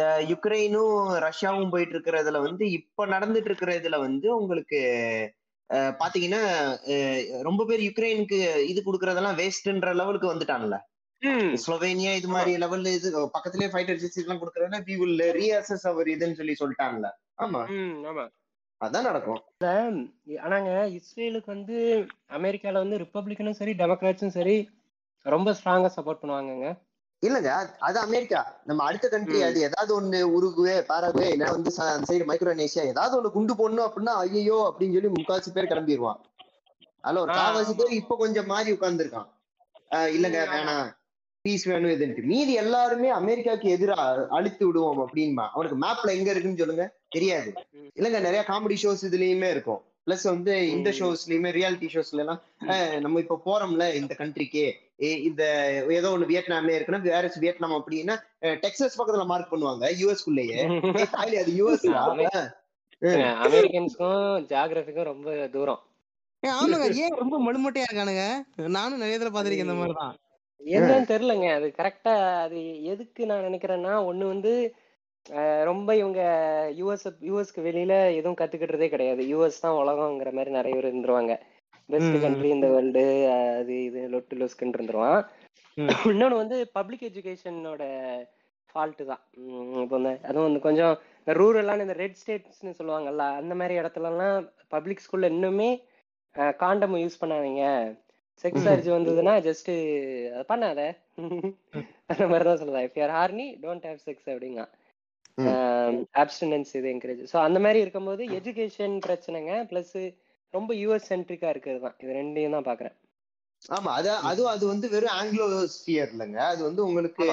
[0.01, 0.95] அஹ், யுக்ரைனும்
[1.25, 4.79] ரஷ்யாவும் போயிட்டு இருக்கிறதுல வந்து இப்ப நடந்துட்டு இருக்கிற இதுல வந்து உங்களுக்கு
[6.01, 6.41] பாத்தீங்கன்னா
[7.41, 8.39] ரொம்ப பேர் யுக்ரைனுக்கு
[8.71, 10.77] இது கொடுக்கறதெல்லாம் வேஸ்ட்ன்ற லெவலுக்கு வந்துட்டான்ல.
[11.63, 16.39] ஸ்லோவேனியா இது மாதிரி லெவல்ல இது பக்கத்துலயே ஃபைட்டர் ஜெட்ஸ் இதெல்லாம் கொடுக்கறதுல வி வில் ரீஅசஸ் அவர் இதுன்னு
[16.39, 17.61] சொல்லி சொல்லிட்டாங்கல்ல ஆமா.
[18.11, 18.23] ஆமா.
[18.81, 19.41] அதான் நடக்கும்.
[20.45, 21.75] ஆனாங்க இஸ்ரேலுக்கு வந்து
[22.37, 24.55] அமெரிக்கால வந்து ரிப்பப்ளிக்கனும் சரி டெமோக்ராட்ஸும் சரி
[25.25, 26.69] ரொம்ப ஸ்ட்ராங்கா சப்போர்ட் பண்ணுவாங்கங்க.
[27.25, 28.61] இல்லங்க அது- அமெரிக்கா.
[28.65, 29.41] நம்ம அடுத்த கண்ட்ரி.
[29.41, 34.03] அது ஏதாவது ஒண்ணு உருகுவே பாராகுவே இல்ல வந்து அந்த சைடு மைக்ரோனேஷியா ஏதாவது ஒண்ணு குண்டு போடணும் அப்படின்னா
[34.03, 36.15] ஐயோ அப்படின்னு சொல்லி முக்காவாசி பேர் கிளம்பிடுவான்
[37.01, 37.89] அதுல ஒரு காவாசி பேர்.
[37.89, 39.27] இப்ப கொஞ்சம் மாறி உட்கார்ந்துருக்கான்.
[39.91, 40.45] இல்லங்க.
[40.53, 40.99] வேணாம்.
[41.41, 42.23] பீஸ் வேணும் இதுன்ட்டு.
[42.23, 45.47] மீதி எல்லாருமே அமெரிக்காக்கு எதிரா அழித்து விடுவோம் அப்படின்பா.
[45.47, 46.93] அவனுக்கு மேப்ல எங்க இருக்குன்னு சொல்லுங்க.
[47.09, 47.53] தெரியாது.
[47.95, 49.81] இல்லங்க நிறைய காமெடி ஷோஸ் இதுலயுமே இருக்கும்.
[50.07, 50.89] பிளஸ் வந்து இந்த.
[50.89, 52.41] ஷோஸ்லயுமே ரியாலிட்டி ஷோஸ்ல எல்லாம்
[52.99, 54.63] நம்ம இப்ப போறோம்ல இந்த கண்ட்ரிக்கு
[55.21, 55.43] இந்த
[55.89, 60.57] ஏதோ ஒண்ணு வியட்நாமே இருக்குன்னா வேற வியட்நாம் அப்படின்னா அஹ், டெக்சாஸ் பக்கத்துல மார்க் பண்ணுவாங்க யூஎஸ் குள்ளேயே
[60.99, 62.47] ஏய், தாய்லி, அது யூஎஸ் அமெ-
[63.45, 65.79] அமெரிக்கன்ஸ்க்கும் ஜாகிரபிக்கும் ரொம்ப தூரம்.
[66.43, 66.95] ஆமாங்க.
[66.95, 68.23] ஏன் ரொம்ப மழுமட்டையா இருக்கானுங்க.
[68.69, 70.15] நானும் நிறைய இதுல பாத்திருக்கேன் இந்த மாதிரிதான்.
[70.59, 71.55] என்னன்னு தெரியலங்க.
[71.55, 74.53] அது கரெக்டா அது எதுக்கு நான் நினைக்கிறேன்னா ஒண்ணு வந்து
[75.69, 76.21] ரொம்ப இவங்க
[76.79, 79.23] யூஎஸ் யூஎஸ்க்கு வெளியில எதுவும் கத்துக்கிட்டதே கிடையாது.
[79.31, 81.33] யூஎஸ் தான் உலகங்கிற மாதிரி நிறைய பேர் இருந்துருவாங்க.
[81.89, 82.17] பெஸ்ட்.
[82.23, 83.03] கண்ட்ரி இந்த வேர்ல்டு
[83.59, 85.21] அது இது லொட்டு லொஸ்க்குன்னு இருந்துருவான்.
[85.77, 85.89] ம்.
[86.11, 87.83] இன்னொன்னு வந்து பப்ளிக் எஜுகேஷனோட
[88.69, 89.21] ஃபால்ட்டு தான்.
[89.83, 90.93] இப்போ இந்த அதுவும் வந்து கொஞ்சம்
[91.39, 94.37] ரூரலான இந்த ரெட் ஸ்டேட்ஸ்னு சொல்லுவாங்கல்ல அந்த மாதிரி இடத்துலலாம்
[94.75, 95.71] பப்ளிக் ஸ்கூல்ல இன்னுமே
[96.63, 97.63] காண்டம் யூஸ் பண்ணாதீங்க.
[98.43, 98.69] செக்ஸ் ம்.
[98.73, 99.71] அர்ஜி வந்ததுன்னா ஜஸ்ட்
[100.51, 100.81] பண்ணாத.
[102.11, 104.63] அந்த மாதிரி தான் சொல்லுதா if you are horny don't have sex அப்படிங்க
[106.23, 109.95] அப்டினன்ஸ் இது என்கரேஜ் ஸோ அந்த மாதிரி இருக்கும்போது எஜுகேஷன் பிரச்சனைங்க ப்ளஸ்
[110.53, 112.95] ரொம்ப யூஎஸ் சென்ட்ரிக்கா இருக்கிறது தான் இது ரெண்டையும் தான் பாக்குறேன்.
[113.69, 117.25] ஆமா அது அதுவும் அது வந்து வெறும் ஆங்கிலோ ஸ்பியர் இல்லைங்க அது வந்து உங்களுக்கு.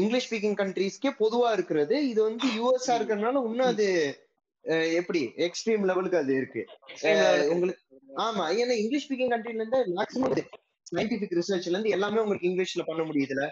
[0.00, 1.96] இங்கிலீஷ் ஸ்பீக்கிங் கண்ட்ரீஸ்க்கே பொதுவா இருக்கிறது.
[2.10, 3.86] இது வந்து யூஎஸ்ஆ இருக்கிறதுனால இன்னும் அது
[5.00, 5.22] எப்படி?
[5.46, 6.62] எக்ஸ்ட்ரீம் லெவலுக்கு அது இருக்கு.
[7.54, 7.82] உங்களுக்கு
[8.26, 10.34] ஆமா ஏன்னா இங்கிலீஷ் ஸ்பீக்கிங் கண்ட்ரில இருந்து மேக்ஸிமம்
[10.90, 13.44] சயின்டிபிக் ரிசர்ச்ல இருந்து எல்லாமே உங்களுக்கு இங்கிலீஷ்ல பண்ண முடியுதுல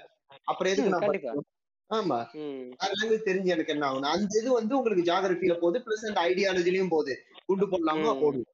[0.51, 1.45] அப்புறம் எதுக்கு நான்?
[1.93, 2.19] ஆமா.
[2.37, 2.69] ம்.
[2.91, 7.15] லாங்குவேஜ் தெரிஞ்சு எனக்கு என்ன ஆகணும் அந்த இது வந்து உங்களுக்கு ஜாகிரபியில போகுது பிளஸ் அந்த ஐடியாலஜிலயும் போகுது.
[7.49, 8.13] குண்டு போடலாமா.
[8.23, 8.49] போடுவோம்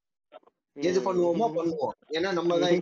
[0.76, 0.98] எது.
[1.06, 1.94] பண்ணுவோமோ பண்ணுவோம்.
[2.16, 2.74] ஏன்னா நம்ம தான்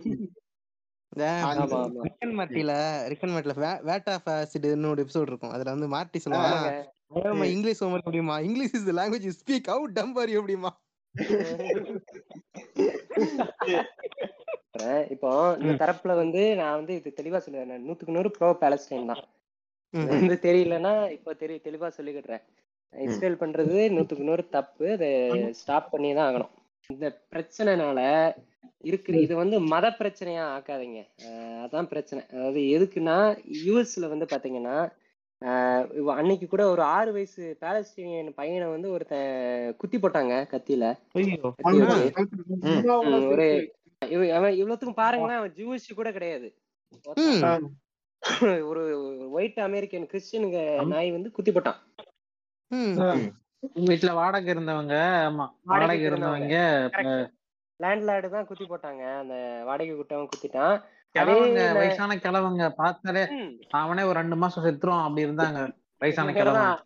[2.07, 2.71] ரிக்கன் மார்ட்டில
[3.11, 3.53] ரிக்கன் மார்ட்டில
[3.89, 5.53] வேட் ஆஃப் ஆசிட்னு ஒரு எபிசோட் இருக்கும்.
[5.55, 6.19] அதுல வந்து மார்ட்டி
[7.25, 10.33] ஆமா இங்கிலீஷ் ஹோம்ஒர்க் அப்படிமா English is language speak out damper
[14.67, 15.05] சொல்றேன்.
[15.13, 15.29] இப்போ
[15.61, 15.73] இந்த.
[15.81, 19.23] தரப்புல வந்து நான் வந்து இது தெளிவா சொல்லுவேன் நான் நூத்துக்கு நூறு ப்ரோ பாலஸ்டைன் தான்.
[19.91, 22.41] வந்து தெரியலன்னா இப்போ தெரி தெளிவா சொல்லிக்கிடுறேன்.
[22.99, 24.91] இஸ்ரேல் பண்றது நூத்துக்கு நூறு தப்பு.
[24.91, 26.49] அதை ஸ்டாப் பண்ணி தான் ஆகணும்.
[26.87, 28.31] இந்த பிரச்சனைனால
[28.77, 29.21] இருக்கு.
[29.21, 31.07] இது வந்து மத பிரச்சனையா ஆக்காதீங்க.
[31.65, 32.25] அதான் பிரச்சனை.
[32.33, 34.91] அதாவது எதுக்குன்னா யூஎஸ்ல வந்து பாத்தீங்கன்னா
[36.05, 40.97] அன்னைக்கு கூட ஒரு ஆறு வயசு பாலஸ்தீனியன் பையனை வந்து ஒருத்தன் குத்தி போட்டாங்க கத்தியில.
[42.97, 43.75] ஒரு சேர்த்து.
[44.09, 45.37] இவ- அவன் இவ்வளவுக்கும் பாருங்களேன்.
[45.37, 46.55] அவன் ஜூஸ் கூட கிடையாது.
[48.69, 48.83] ஒரு
[49.37, 50.59] ஒயிட் அமெரிக்கன் கிறிஸ்டியனுங்க
[50.93, 51.79] நாய் வந்து குத்தி போட்டான்.
[53.87, 54.95] வீட்டுல வாடகை இருந்தவங்க
[55.27, 56.55] ஆமா வாடகை இருந்தவங்க
[57.79, 59.03] லேண்ட்லார்டு தான் குத்தி போட்டாங்க.
[59.21, 59.35] அந்த
[59.67, 60.75] வாடகை விட்டவன் குத்திட்டான்.
[61.15, 63.23] அதே கிழவங்க வயசான கிழவங்க பார்த்தாலே
[63.81, 65.59] அவனே ஒரு ரெண்டு மாசம் செத்துரும் அப்படி இருந்தாங்க.
[66.01, 66.79] வயசான தான்.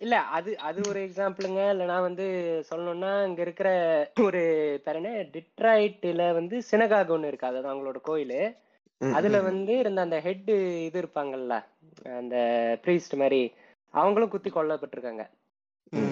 [0.00, 2.26] இல்ல அது அது ஒரு எக்ஸாம்பிளுங்க இல்லைன்னா வந்து
[2.70, 3.70] சொல்லணும்னா இங்க இருக்கிற
[4.26, 4.42] ஒரு
[4.84, 5.10] பேர் என்ன?
[5.34, 7.50] டிட்ராய்ட்ல வந்து சினகாக் ஒண்ணு இருக்கு.
[7.50, 8.40] அதுதான் அவங்களோட கோயிலு.
[9.00, 9.36] அதுல.
[9.42, 10.50] வந்து இருந்த அந்த ஹெட்
[10.86, 11.54] இது இருப்பாங்கல்ல
[12.14, 12.36] அந்த
[12.84, 13.42] ப்ரீஸ்ட் மாதிரி
[13.94, 15.22] அவங்களும் குத்தி கொல்லப்பட்டிருக்காங்க.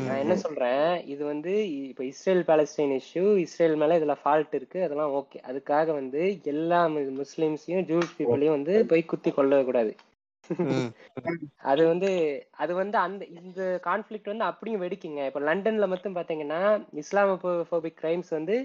[0.04, 1.52] நான் என்ன சொல்றேன் இது வந்து
[1.82, 6.80] இப்ப இஸ்ரேல் பாலஸ்டைன் இஷ்யூ இஸ்ரேல் மேல இதுல ஃபால்ட் இருக்கு அதெல்லாம் ஓகே அதுக்காக வந்து எல்லா
[7.20, 9.92] முஸ்லிம்ஸையும் ஜூஸ் பீப்புளையும் வந்து போய் குத்தி கொள்ள கூடாது.
[11.70, 12.10] அது வந்து
[12.56, 16.60] அது வந்து அந்த இந்த கான்ஃபிளிக்ட் வந்து அப்படியும் வெடிக்குங்க இப்ப லண்டன்ல மட்டும் பாத்தீங்கன்னா
[17.02, 18.56] இஸ்லாமோபிக் கிரைம்ஸ் வந்து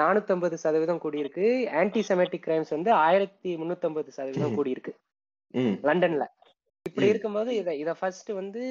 [0.00, 1.46] நானூத்தம்பது சதவீதம் கூடியிருக்கு.
[1.80, 4.92] ஆன்டி செமெட்டிக் கிரைம்ஸ் வந்து ஆயிரத்தி முன்னூத்தம்பது சதவீதம் கூடியிருக்கு.
[5.88, 6.24] லண்டன்ல.
[6.86, 7.06] இப்படி.
[7.12, 8.62] இருக்கும்போது இத இத ஃபர்ஸ்ட் வந்து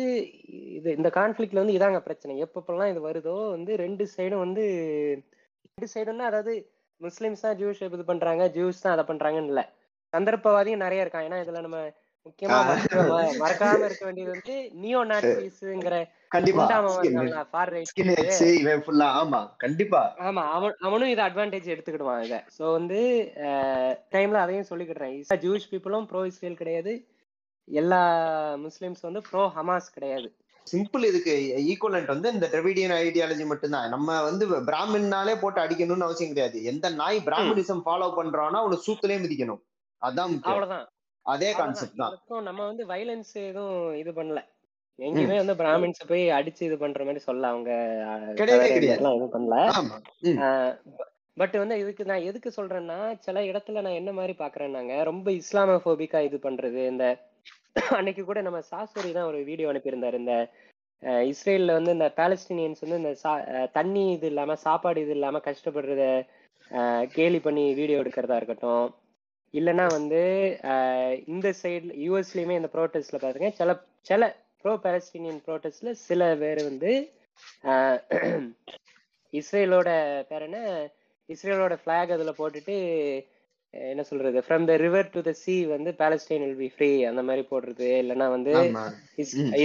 [0.78, 2.36] இது இந்த கான்ஃபிளிக்ட்ல வந்து இதாங்க பிரச்சனை.
[2.46, 4.64] எப்பப்பெல்லாம் இது வருதோ வந்து ரெண்டு சைடும் வந்து
[5.68, 6.54] ரெண்டு சைடும்னா அதாவது
[7.02, 9.64] முஸ்லிம்ஸ் தான் ஜூஸ் இது பண்றாங்க ஜூஸ் தான் அதை பண்றாங்கன்னு இல்ல.
[10.14, 11.26] சந்தர்ப்பவாதியும் நிறைய இருக்கான்.
[11.28, 11.80] ஏன்னா இதுல நம்ம
[12.28, 12.60] முக்கியமா
[13.42, 15.98] மறக்காம இருக்க வேண்டியது வந்து நியோ நாட்சிஸ்ங்கிற
[16.36, 16.64] கண்டிப்பா.
[17.52, 17.92] ஃபார் ரைட்
[19.20, 19.40] ஆமா
[20.28, 22.40] ஆமா அவன் அவனும் இதை அட்வான்டேஜ் எடுத்துக்கிடுவான் இதை.
[22.58, 23.00] ஸோ வந்து
[24.16, 25.14] டைம்ல அதையும் சொல்லிக்கிடுறேன்.
[25.46, 26.94] ஜூஸ் பீப்புளும் ப்ரோ இஸ்ரேல் கிடையாது.
[27.68, 28.02] எல்லா
[28.66, 30.30] முஸ்லிம்ஸ் வந்து ப்ரோ ஹமாஸ் கிடையாது.
[30.68, 31.34] சிம்பிள் இதுக்கு
[31.72, 33.90] ஈக்குவலண்ட் வந்து இந்த டிரவிடியன் ஐடியாலஜி மட்டும்தான்.
[33.90, 36.58] நம்ம வந்து பிராமின்னாலே போட்டு அடிக்கணும்னு அவசியம் கிடையாது.
[36.64, 39.62] எந்த நாய் பிராமினிசம் ஃபாலோ பண்றானோ அவனை சூத்துலயே மிதிக்கணும்.
[40.02, 40.86] அதான் அவ்வளவுதான்.
[41.28, 41.50] அதே.
[41.60, 42.14] கான்செப்ட் தான்.
[42.50, 44.42] நம்ம வந்து வைலன்ஸ் எதுவும் இது பண்ணல.
[45.00, 47.72] எங்கேயுமே வந்து பிராமின்ஸ் போய் அடிச்சு இது பண்ற மாதிரி சொல்ல அவங்க
[48.94, 49.58] எதுவும் பண்ணல.
[51.38, 56.38] பட் வந்து இதுக்கு நான் எதுக்கு சொல்றேன்னா சில இடத்துல நான் என்ன மாதிரி பாக்குறேன்னாங்க ரொம்ப இஸ்லாமோபோபிக்கா இது
[56.48, 56.82] பண்றது.
[56.94, 57.06] இந்த
[57.98, 60.18] அன்னைக்கு கூட நம்ம சாஸ்வரி தான் ஒரு வீடியோ அனுப்பியிருந்தாரு.
[60.24, 60.36] இந்த
[61.32, 63.12] இஸ்ரேல்ல வந்து இந்த பாலஸ்தீனியன்ஸ் வந்து இந்த
[63.78, 66.06] தண்ணி இது இல்லாம சாப்பாடு இது இல்லாம கஷ்டப்படுறத
[67.16, 68.88] கேலி பண்ணி வீடியோ எடுக்கிறதா இருக்கட்டும்.
[69.54, 70.22] இல்லைன்னா வந்து
[71.28, 73.50] இந்த சைடுல யூஎஸ்லயுமே இந்த ப்ரோட்டஸ்ட்ல பாருங்க.
[73.60, 73.72] சில
[74.10, 74.24] சில
[74.62, 76.92] ப்ரோ பாலஸ்தீனியன் ப்ரோட்டஸ்ட்ல சில பேர் வந்து
[79.34, 79.90] இஸ்ரேலோட
[80.30, 80.60] பேர் என்ன?
[81.30, 82.76] இஸ்ரேலோட ஃபிளாக் அதுல போட்டுட்டு
[83.74, 84.40] என்ன சொல்றது?
[84.46, 87.90] From the river to the sea வந்து பாலஸ்டைன் வில் பி ஃப்ரீ அந்த மாதிரி போடுறது.
[88.04, 88.54] இல்லைன்னா வந்து.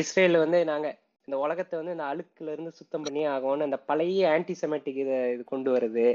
[0.01, 0.89] இஸ்ரேல் வந்து நாங்க
[1.29, 5.45] இந்த உலகத்தை வந்து இந்த அழுக்குல இருந்து சுத்தம் பண்ணி ஆகும்னு அந்த பழைய ஆன்டி செமெட்டிக் இதை இது
[5.53, 6.07] கொண்டு வருது.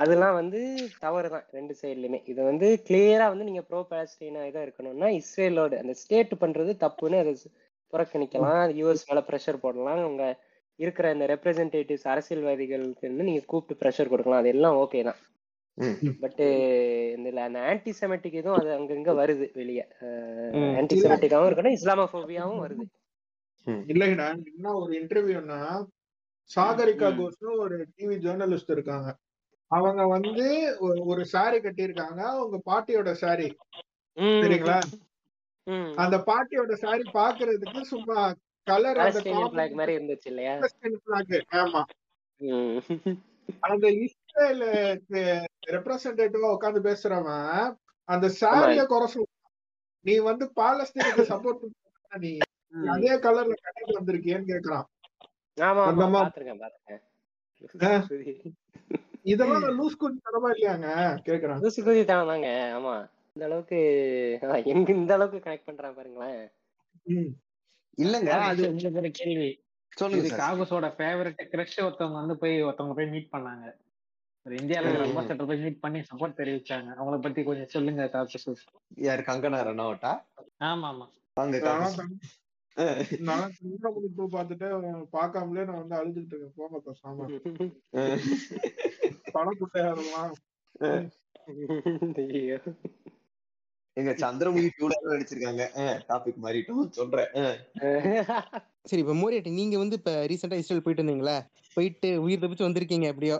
[0.00, 0.60] அதெல்லாம் வந்து
[0.98, 2.18] தவறு தான் ரெண்டு சைட்லயுமே.
[2.24, 7.32] இது வந்து கிளியரா வந்து நீங்க ப்ரோ பாலஸ்டீனா இதாக இருக்கணும்னா இஸ்ரேலோட அந்த ஸ்டேட் பண்றது தப்புன்னு அதை
[7.92, 8.62] புறக்கணிக்கலாம்.
[8.80, 10.02] யூஎஸ் மேல ப்ரெஷர் போடலாம்.
[10.10, 10.24] உங்க
[10.78, 14.42] இருக்கிற இந்த ரெப்ரசன்டேட்டிவ்ஸ் அரசியல்வாதிகளுக்கு நீங்க கூப்பிட்டு ப்ரெஷர் கொடுக்கலாம்.
[14.42, 15.18] அது எல்லாம் ஓகே தான்.
[15.78, 15.96] ம்.
[16.22, 16.40] பட்
[17.16, 19.84] இந்த அந்த ஆன்டி செமெட்டிக் இதுவும் அது அங்கங்க வருது வெளியே.
[20.80, 22.84] ஆன்டி செமெட்டிக்காவும் இருக்கணும் இஸ்லாமோபோபியாவும் வருது.
[23.92, 25.60] இல்லைங்கடா என்ன ஒரு இன்டர்வியூனா
[26.50, 27.16] சாகரிகா ம்.
[27.18, 29.08] கோஸ்னு ஒரு டிவி ஜேர்னலிஸ்ட் இருக்காங்க.
[29.70, 30.44] அவங்க வந்து
[30.80, 32.20] ஒரு- saree கட்டியிருக்காங்க.
[32.34, 33.10] அவங்க பாட்டியோட
[34.16, 34.20] ம்.
[34.20, 34.80] சரிங்களா.
[35.96, 38.34] அந்த பாட்டியோட saree பாக்குறதுக்கு சும்மா
[38.66, 39.20] கலர் அந்த
[39.74, 40.54] மாதிரி இருந்துச்சு இல்லையா?
[41.52, 41.82] ஆமா.
[43.60, 44.62] அந்த இஸ்ரேல்
[45.66, 47.74] ரெப்ரசன்டேட்டிவா உட்கார்ந்து பேசுறவன்
[48.08, 49.26] அந்த சாரிய குறை
[50.04, 51.64] நீ வந்து பாலஸ்தீனுக்கு சப்போர்ட்
[52.18, 52.38] நீ
[52.68, 52.88] ம்.
[52.88, 54.86] அதே கலர்ல கட்டிட்டு வந்திருக்கியேன்னு கேக்குறான்.
[55.60, 56.70] ஆமா ஆமா பாத்துருக்கேன்
[57.74, 58.52] பாத்துருக்கேன்.
[59.28, 60.88] இதெல்லாம் லூஸ் குடி தரமா இல்லையாங்க?
[61.26, 61.60] கேக்குறான்.
[61.62, 62.94] லூசு குதி தாங்க ஆமா.
[63.32, 63.78] இந்த அளவுக்கு
[64.64, 66.50] எங்க இந்த அளவுக்கு கனெக்ட் பண்றான் பாருங்களேன்.
[67.98, 69.50] இல்லங்க அது உங்களுக்கு கேள்வி.
[69.88, 73.66] சொல்லுங்க காகுஸோட ஃபேவரட் கிரஷ் ஒருத்தவங்க வந்து போய் ஒருத்தவங்க போய் மீட் பண்ணாங்க.
[74.46, 74.92] ஒரு இந்தியால.
[75.04, 76.90] அம்பாசடர் போய் மீட் பண்ணி சப்போர்ட் தெரிவிச்சாங்க.
[77.00, 78.54] அவங்கள பத்தி கொஞ்சம் சொல்லுங்க காகுஸ்.
[78.96, 80.12] யார் கங்கனா ரனாவட்டா
[80.60, 81.96] ஆமா ஆமா வாங்க நான் காக்கஸ்.
[81.96, 84.66] தம்- நான் சந்திரமுகி டூ பார்த்துட்டு
[85.12, 86.52] பார்க்காமலே நான் வந்து அழுதுகிட்டு இருக்கேன்.
[86.56, 87.26] போங்க பேசாம
[89.30, 90.34] குட்டையாடலாம்
[92.18, 92.58] ஐயோ.
[93.96, 95.62] எங்க சந்திரமுகி டூல நடிச்சிருக்காங்க.
[96.08, 96.82] டாபிக் மாறிட்டோம்.
[96.90, 97.30] சொல்றேன்.
[98.88, 101.36] சரி இப்ப மோரியட்டி நீங்க வந்து இப்ப ரீசெண்டா இஸ்ரேல் போயிட்டு இருந்தீங்களா?
[101.76, 103.38] போயிட்டு உயிர் தப்பிச்சு வந்திருக்கீங்க எப்படியோ?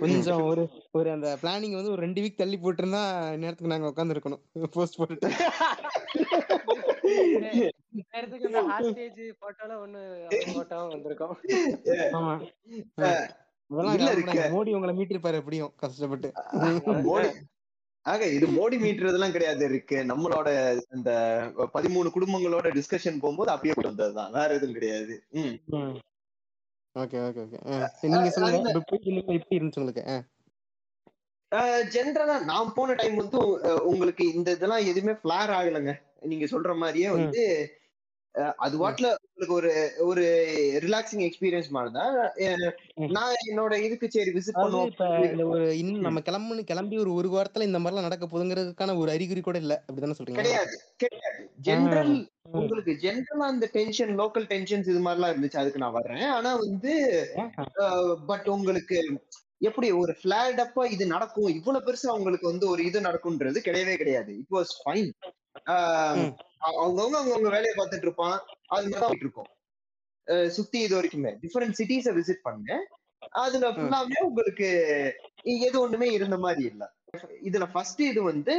[0.00, 0.62] கொஞ்சம் ஒரு
[0.92, 3.02] ஒரு அந்த பிளானிங் வந்து ஒரு ரெண்டு வீக் தள்ளி போட்டிருந்தா
[3.36, 4.42] நேரத்துக்கு நாங்க உட்கார்ந்து இருக்கணும்
[4.74, 5.28] போஸ்ட் போட்டுட்டு
[8.08, 10.02] நேரத்துக்கு இந்த ஹாஸ்டேஜ் போட்டோல ஒண்ணு
[10.50, 11.36] போட்டோ வந்திருக்கோம்.
[12.12, 12.34] ஆமா.
[13.70, 16.28] மோடி உங்களை மீட்டிருப்பாரு எப்படியும் கஷ்டப்பட்டு.
[17.08, 17.28] மோடி
[18.06, 19.96] ஆக இது மோடி மீட்டர்லாம் கிடையாது இருக்கு.
[20.10, 20.48] நம்மளோட
[20.94, 21.10] இந்த
[21.74, 24.32] பதிமூணு குடும்பங்களோட டிஸ்கஷன் போகும்போது அப்படியே கொண்டு வந்ததுதான்.
[24.38, 25.14] வேற எதுவும் கிடையாது.
[26.94, 27.58] Okay okay okay.
[28.02, 28.70] நீங்க சொல்லுங்க.
[28.72, 30.04] எப்படி இருந்துச்சு உங்களுக்கு.
[31.92, 33.38] ஜென்ரலா நான் போன டைம் வந்து
[33.90, 35.92] உங்களுக்கு இந்த இதெல்லாம் எதுவுமே ஃபிளார் ஆகலைங்க.
[36.30, 37.42] நீங்க சொல்ற மாதிரியே வந்து
[38.56, 40.24] அது வாட்ல உங்களுக்கு ஒரு ஒரு
[40.80, 42.64] ரிலாக்ஸிங் எக்ஸ்பீரியன்ஸ் மாதிரிதான் அஹ்,
[42.96, 43.10] ம்.
[43.10, 45.46] நான் என்னோட இதுக்கு சரி விசிட் பண்ணுவோம்.
[45.48, 49.58] ஒரு இன்னும் நம்ம கிளம்பு கிளம்பி ஒரு ஒரு வாரத்துல இந்த மாதிரிலாம் நடக்க போகுதுங்கிறதுக்கான ஒரு அறிகுறி கூட
[49.58, 49.84] இல்ல.
[49.86, 50.40] அப்படிதானே சொல்றீங்க?
[50.40, 51.40] கிடையாது கிடையாது.
[51.62, 52.14] ஜென்ரல்.
[52.52, 56.24] உங்களுக்கு ஜென்ரலா அந்த டென்ஷன் லோக்கல் டென்ஷன்ஸ் இது மாதிரிலாம் இருந்துச்சு அதுக்கு நான் வர்றேன்.
[56.30, 56.92] ஆனா வந்து
[58.26, 58.98] பட் உங்களுக்கு
[59.60, 61.48] எப்படி ஒரு ஃபிளாட் அப்பா இது நடக்கும்?
[61.48, 64.38] இவ்வளவு பெருசா உங்களுக்கு வந்து ஒரு இது நடக்கும்ன்றது கிடையவே கிடையாது.
[64.38, 65.10] It was fine.
[66.68, 68.38] அவங்கவுங்க அவங்கவுங்க வேலையை பார்த்துட்டு இருப்பான்
[68.76, 69.50] அது மாதிரி இருக்கும்
[70.56, 71.30] சுத்தி இது வரைக்குமே.
[71.42, 72.82] டிஃபரெண்ட் சிட்டிஸை விசிட் பண்ணேன்.
[73.42, 74.68] அதுல ஃபுல்லாமே உங்களுக்கு
[75.68, 76.84] எது ஒண்ணுமே இருந்த மாதிரி இல்ல.
[77.48, 78.54] இதுல ஃபர்ஸ்ட் இது வந்து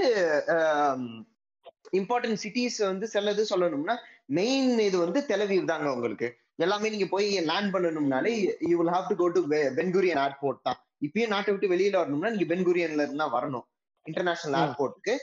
[1.99, 3.95] இம்பார்ட்டன்ட் சிட்டிஸ் வந்து சிலது சொல்லணும்னா
[4.37, 6.27] மெயின் இது வந்து தெலவீவ் தாங்க உங்களுக்கு.
[6.65, 8.31] எல்லாமே நீங்க போய் land பண்ணணும்னாலே
[8.69, 9.41] you will have to go to
[9.79, 10.79] Ben Gurion airport தான்.
[11.07, 13.65] இப்பயும் நாட்டை விட்டு வெளியில வரணும்னா நீங்க பென்குரியன்ல இருந்தா வரணும்.
[14.05, 14.59] இன்டர்நேஷனல்.
[14.63, 15.13] ஏர்போர்ட்டுக்கு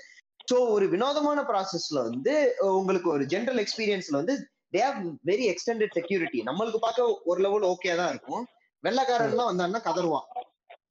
[0.51, 2.35] ஸோ ஒரு வினோதமான ப்ராசஸ்ல வந்து
[2.79, 4.35] உங்களுக்கு ஒரு ஜென்ரல் எக்ஸ்பீரியன்ஸ்ல வந்து
[4.75, 5.01] they have
[5.31, 8.45] very extended security நம்மளுக்கு பார்க்க ஒரு லெவல் ஓகே தான் இருக்கும்.
[8.85, 10.27] வெள்ளக்காரன் எல்லாம் வந்தான்னா கதறுவான்.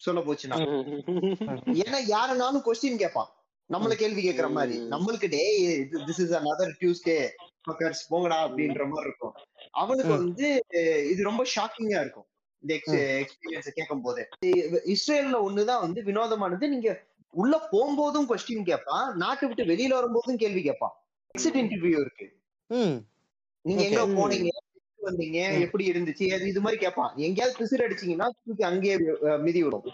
[0.06, 0.58] சொல்ல போச்சுன்னா.
[1.84, 3.30] ஏன்னா யாருனாலும் கொஸ்டின் கேட்பான்.
[3.70, 4.76] நம்மள கேள்வி கேட்கற மாதிரி.
[4.94, 5.44] நம்மளுக்கு டே
[6.08, 7.18] this is another Tuesday
[7.66, 9.36] fuckers போங்கடா அப்படின்ற மாதிரி இருக்கும்.
[9.84, 10.14] அவனுக்கு.
[10.20, 10.48] வந்து
[11.12, 12.28] இது ரொம்ப ஷாக்கிங்கா இருக்கும்.
[12.64, 12.74] இந்த
[13.24, 14.22] எக்ஸ்பீரியன்ஸ் கேட்கும் போது
[14.96, 16.68] இஸ்ரேல்ல ஒண்ணுதான் வந்து வினோதமானது.
[16.76, 16.90] நீங்க
[17.36, 20.94] உள்ள போகும்போதும் கொஸ்டின் கேட்பான் நாட்டை விட்டு வெளியில வரும்போதும் கேள்வி கேட்பான்
[21.36, 22.28] எக்ஸிட் இன்டர்வியூ இருக்கு.
[23.66, 24.04] நீங்க எங்க.
[24.20, 24.52] போனீங்க?
[25.00, 25.40] வந்தீங்க.
[25.66, 26.26] எப்படி இருந்துச்சு?
[26.36, 28.96] அது இது மாதிரி கேட்பான் எங்கேயாவது பிசிறு அடிச்சீங்கன்னா தூக்கி அங்கேயே
[29.46, 29.88] மிதி விடும்.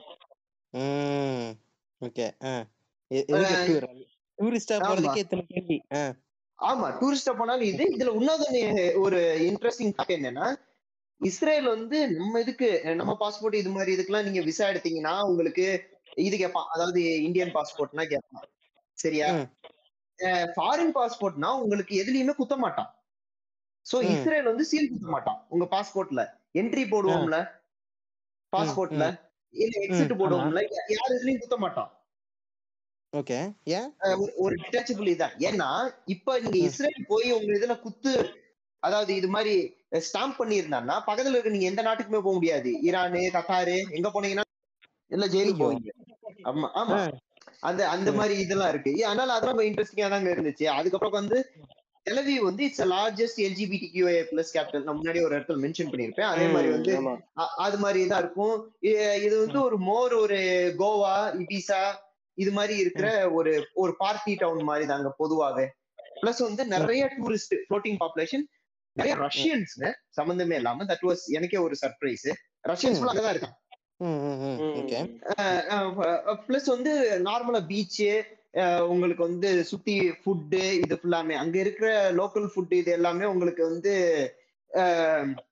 [2.02, 2.28] ஓகே
[4.38, 4.76] டூரிஸ்டா.
[4.84, 5.78] போறதுக்கு எத்தனை கேள்வி.
[6.60, 6.88] ஆமா.
[7.00, 7.84] டூரிஸ்டா போனாலும் இது.
[7.96, 8.62] இதுல இன்னொரு
[9.04, 10.48] ஒரு இன்ட்ரெஸ்டிங் ஃபேக்ட் என்னன்னா
[11.22, 12.68] இஸ்ரேல் வந்து நம்ம இதுக்கு
[13.00, 15.66] நம்ம பாஸ்போர்ட் இது மாதிரி இதுக்கெல்லாம் நீங்க விசா எடுத்தீங்கன்னா உங்களுக்கு
[16.16, 18.44] இது கேட்பான் அதாவது இந்தியன் பாஸ்போர்ட்னா கேட்பான்
[18.94, 19.34] சரியா.
[20.56, 23.04] ஃபாரின் பாஸ்போர்ட்னா உங்களுக்கு எதுலயுமே குத்த மாட்டான்.
[23.92, 24.02] சோ.
[24.04, 27.52] இஸ்ரேல் வந்து சீல் குத்த மாட்டான் உங்க பாஸ்போர்ட்ல என்ட்ரி போடுவோம்ல.
[28.58, 30.68] பாஸ்போர்ட்ல இல்ல எக்ஸிட் போடுவோம்ல.
[30.70, 32.06] யார் இதுலயும் குத்த மாட்டான்.
[33.18, 33.54] ஓகே.
[33.64, 33.94] ஏன்?
[34.00, 35.36] ஒரு- டிட்டாச்சபிள் இதான்.
[35.38, 36.58] ஏன்னா இப்ப நீங்க.
[36.58, 38.36] இஸ்ரேல் போய் உங்க இதுல குத்து
[38.80, 42.72] அதாவது இது மாதிரி ஸ்டாம்ப் பண்ணியிருந்தான்னா பக்கத்துல இருக்க நீங்க எந்த நாட்டுக்குமே போக முடியாது.
[42.82, 44.42] ஈரானு கத்தாரு எங்க போனீங்கன்னா
[45.08, 45.70] இல்ல ஜெயிலுக்கு.
[45.70, 46.01] போவீங்க.
[46.46, 46.98] ஆமா ஆமா.
[47.62, 48.10] அந்த அந்த.
[48.12, 48.92] மாதிரி இதெல்லாம் இருக்கு.
[49.06, 50.66] அதனால அதெல்லாம் ரொம்ப இன்ட்ரெஸ்டிங்கா தாங்க இருந்துச்சு.
[50.70, 51.38] அதுக்கப்புறம் வந்து
[52.06, 56.30] டெலவி வந்து it's largest LGBT QA plus capital நான் முன்னாடி ஒரு இடத்துல மென்ஷன் பண்ணியிருப்பேன்.
[56.34, 56.94] அதே மாதிரி வந்து
[57.66, 58.56] அது மாதிரி தான் இருக்கும்.
[59.26, 60.40] இது வந்து ஒரு மோர் ஒரு
[60.80, 61.14] கோவா
[61.44, 61.82] இபிசா
[62.38, 65.66] இது மாதிரி இருக்கிற ஒரு ஒரு பார்ட்டி டவுன் மாதிரி தாங்க பொதுவாவே.
[66.22, 68.46] பிளஸ் வந்து நிறைய டூரிஸ்ட் ஃப்ளோட்டிங் பாப்புலேஷன்
[68.98, 69.74] நிறைய ரஷ்யன்ஸ்
[70.10, 72.26] சம்பந்தமே இல்லாம தட் வாஸ் எனக்கே ஒரு சர்ப்ரைஸ்
[72.68, 73.02] ரஷ்யன்ஸ்.
[73.04, 73.58] அங்கதான் இருக்காங்க.
[76.46, 76.92] பிளஸ் வந்து
[77.24, 78.08] நார்மலா பீச்சு
[78.90, 83.94] உங்களுக்கு வந்து சுத்தி ஃபுட்டு இது ஃபுல்லாமே அங்க இருக்கிற லோக்கல் ஃபுட் இது எல்லாமே உங்களுக்கு வந்து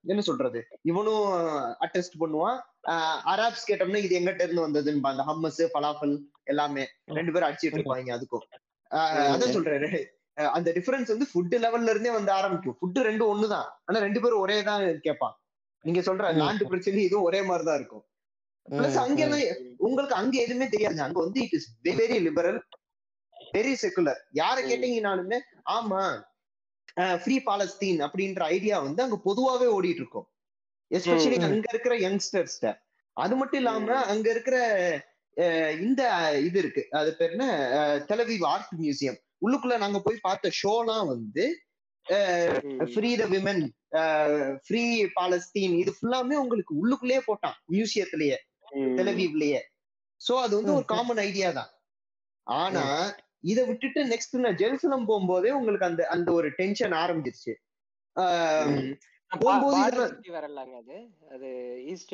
[0.06, 0.60] என்ன சொல்றது?
[0.82, 1.24] இவனும்
[1.84, 2.58] அட்டெஸ்ட் பண்ணுவான்.
[3.32, 6.14] அராப்ஸ் கேட்டோம்னா இது எங்கிட்ட இருந்து வந்ததுன்னு அந்த ஹம்மஸ் பலாஃபல்
[6.44, 6.84] எல்லாமே.
[7.18, 8.44] ரெண்டு பேரும் அடிச்சிட்டு இருப்பாங்க அதுக்கும்.
[9.32, 9.98] அதான் சொல்றேன்.
[10.36, 12.76] அஹ், அந்த டிஃபரன்ஸ் வந்து ஃபுட் லெவல்ல இருந்தே வந்து ஆரம்பிக்கும்.
[12.78, 13.68] ஃபுட் ரெண்டும் ஒண்ணுதான்.
[13.86, 15.34] ஆனா ரெண்டு பேரும் ஒரே தான் கேட்பான்.
[15.84, 16.24] நீங்க சொல்ற.
[16.40, 18.04] லாண்டு பிரச்சனை இதுவும் ஒரே மாதிரி தான் இருக்கும்.
[18.68, 19.20] பிளஸ் அங்க
[19.80, 21.68] உங்களுக்கு அங்க எதுவுமே தெரியாது அங்க வந்து it is
[22.00, 22.60] very liberal
[23.54, 25.38] very secular யார கேட்டீங்கனாலுமே
[25.70, 26.02] ஆமா
[27.22, 30.28] ஃப்ரீ பாலஸ்தீன் அப்படின்ற ஐடியா வந்து அங்க பொதுவாவே ஓடிட்டு இருக்கும்
[30.90, 31.36] எஸ்பெஷலி.
[31.46, 32.70] அங்க இருக்கிற யங்ஸ்டர்ஸ்ட
[33.16, 34.56] அது மட்டும் இல்லாம அங்க இருக்கிற
[35.80, 36.02] இந்த
[36.40, 36.82] இது இருக்கு.
[36.92, 37.46] அது பேர் என்ன?
[38.08, 41.44] தெலவிவ் ஆர்ட் மியூசியம் உள்ளுக்குள்ள நாங்க போய் பார்த்த ஷோலாம் வந்து
[42.92, 43.62] free the women
[44.66, 44.82] free
[45.16, 48.38] Palestine இது ஃபுல்லாமே உங்களுக்கு உள்ளுக்குள்ளேயே போட்டான் மியூசியத்திலேயே
[48.98, 49.60] தெலவீவ்லயே
[50.20, 50.86] சோ அது வந்து ஒரு.
[50.92, 51.70] காமன் ஐடியா தான்.
[52.46, 52.84] ஆனா
[53.44, 57.54] இதை விட்டுட்டு நெக்ஸ்ட் நான் ஜெருசலம் போகும்போதே உங்களுக்கு அந்த அந்த ஒரு டென்ஷன் ஆரம்பிச்சிருச்சு.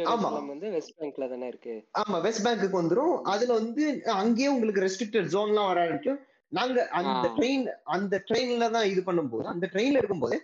[0.07, 0.28] ஆமா.
[0.75, 1.75] வெஸ்ட் பேங்க்ல தானே இருக்கு.
[2.01, 3.15] ஆமா வெஸ்ட் பேங்க்குக்கு வந்துரும்.
[3.33, 6.20] அதுல வந்து அங்கேயே உங்களுக்கு ரெஸ்ட்ரிக்டட் ஜோன்லாம் வர ஆரம்பிக்கும்.
[6.52, 10.36] நாங்க அந்த ட்ரெயின் அந்த ட்ரெயின்ல தான் இது பண்ணும்போது அந்த ட்ரெயின்ல இருக்கும்போது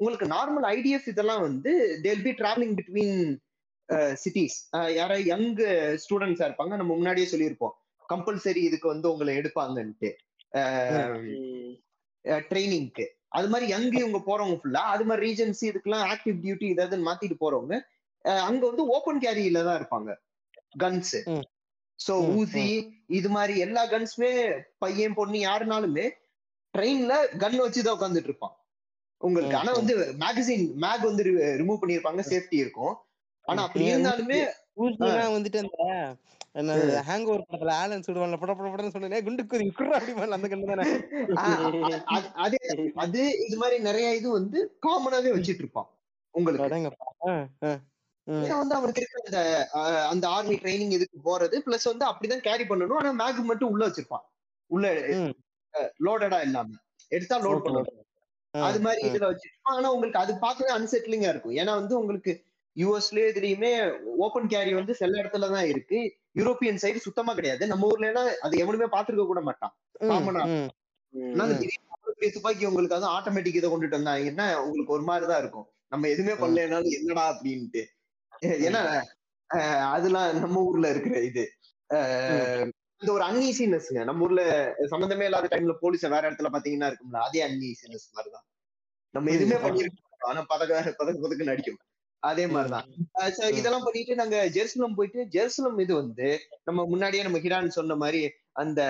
[0.00, 1.70] உங்களுக்கு நார்மல் ஐடிஎஃப் இதெல்லாம் வந்து
[2.02, 3.16] they'll be travelling between
[4.22, 5.50] cities யாராவது யங்
[6.04, 6.74] ஸ்டூடெண்ட்ஸா இருப்பாங்க.
[6.80, 7.74] நம்ம முன்னாடியே சொல்லியிருப்போம்.
[8.08, 10.10] கம்பல்சரி இதுக்கு வந்து உங்களை எடுப்பாங்கன்ட்டு.
[12.48, 17.36] ட்ரைனிங்க்கு அது மாதிரி யங் இவங்க போறவங்க ஃபுல்லா அது மாதிரி ரீஜன்சி இதுக்கெல்லாம் ஆக்டிவ் டியூட்டி ஏதாவது மாத்திட்டு
[17.40, 17.74] போறவங்க
[18.48, 20.10] அங்க வந்து ஓப்பன் கேரியில தான் இருப்பாங்க.
[20.78, 21.18] கன்ஸ்.
[21.98, 22.64] சோ ஊசி
[23.06, 24.30] இது மாதிரி எல்லா கன்ஸுமே
[24.78, 26.06] பையன் பொண்ணு யாருனாலுமே
[26.74, 28.54] ட்ரெயின்ல கன் வச்சுதான் உட்காந்துட்டு இருப்பான்.
[29.20, 29.72] உங்களுக்கு ஆனா.
[29.72, 29.94] வந்து
[30.24, 31.24] மேகசின் மேக் வந்து
[31.60, 32.94] ரிமூவ் பண்ணிருப்பாங்க சேஃப்டி இருக்கும்.
[33.48, 34.38] ஆனா அப்படி இருந்தாலுமே
[35.36, 35.60] வந்துட்டு
[36.54, 36.74] அந்த
[37.08, 40.84] ஹேங் ஓவர் படத்துல ஆலன் சுடுவான்ல பட பட சொன்னேன் குண்டு குதி அப்படி அந்த கண்ணு தானே.
[42.36, 42.58] அதே
[42.96, 45.88] அது இது மாதிரி நிறைய இது வந்து காமனாவே வச்சிட்டு இருப்பான்
[46.34, 46.64] உங்களுக்கு.
[48.56, 49.40] வந்து அவனுக்கு இருக்க அந்த
[50.08, 54.24] அந்த ஆர்மி ட்ரைனிங் இதுக்கு போறது பிளஸ் வந்து அப்படிதான் கேரி பண்ணணும் ஆனா மேக் மட்டும் உள்ள வச்சிருப்பான்.
[54.70, 54.86] உள்ள.
[56.06, 56.68] லோடடா இல்லாம.
[57.12, 57.68] எடுத்தா லோட்
[58.54, 59.00] ஆ, அது மாதிரி.
[59.08, 59.76] இதுல வச்சிருப்பான்.
[59.76, 61.56] ஆனா உங்களுக்கு அது பார்க்கவே அன்செட்டிலிங்கா இருக்கும்.
[61.56, 62.32] ஏன்னா வந்து உங்களுக்கு
[62.78, 63.70] யூஎஸ்லயே இதுலயுமே
[64.24, 65.98] ஓப்பன் கேரி வந்து சில இடத்துல தான் இருக்கு.
[66.34, 67.66] யூரோப்பியன் சைடு சுத்தமா கிடையாது.
[67.66, 69.74] நம்ம ஊர்ல எல்லாம் அது எவனுமே பாத்துருக்க கூட மாட்டான்.
[72.28, 75.66] துப்பாக்கி உங்களுக்கு வந்து ஆட்டோமேட்டிக் இதை கொண்டுட்டு வந்தாங்கன்னா உங்களுக்கு ஒரு மாதிரிதான் இருக்கும்.
[75.92, 76.34] நம்ம எதுவுமே.
[76.42, 77.82] பண்ணலனாலும் என்னடா அப்படின்ட்டு.
[78.66, 78.82] ஏன்னா
[79.92, 81.44] அதெல்லாம் நம்ம ஊர்ல இருக்கிற இது.
[83.00, 84.42] இந்த ஒரு அன்ஈசினஸ்ங்க நம்ம ஊர்ல
[84.86, 88.46] சம்பந்தமே இல்லாத டைம்ல போலீஸ வேற இடத்துல பாத்தீங்கன்னா இருக்கும்ல அதே அன்ஈசினஸ் மாதிரிதான்.
[89.14, 89.66] நம்ம எதுவுமே புரியுது.
[89.66, 90.30] பண்ணிருக்க மாட்டோம்.
[90.30, 91.78] ஆனா பதக்க பதக்க பதக்கு நடிக்கும்
[92.22, 92.86] அதே மாதிரிதான்.
[93.54, 96.28] இதெல்லாம் பண்ணிட்டு நாங்க ஜெருசலம் போயிட்டு ஜெருசலம் இது வந்து
[96.64, 98.22] நம்ம முன்னாடியே நம்ம ஹிரான் சொன்ன மாதிரி
[98.54, 98.80] அந்த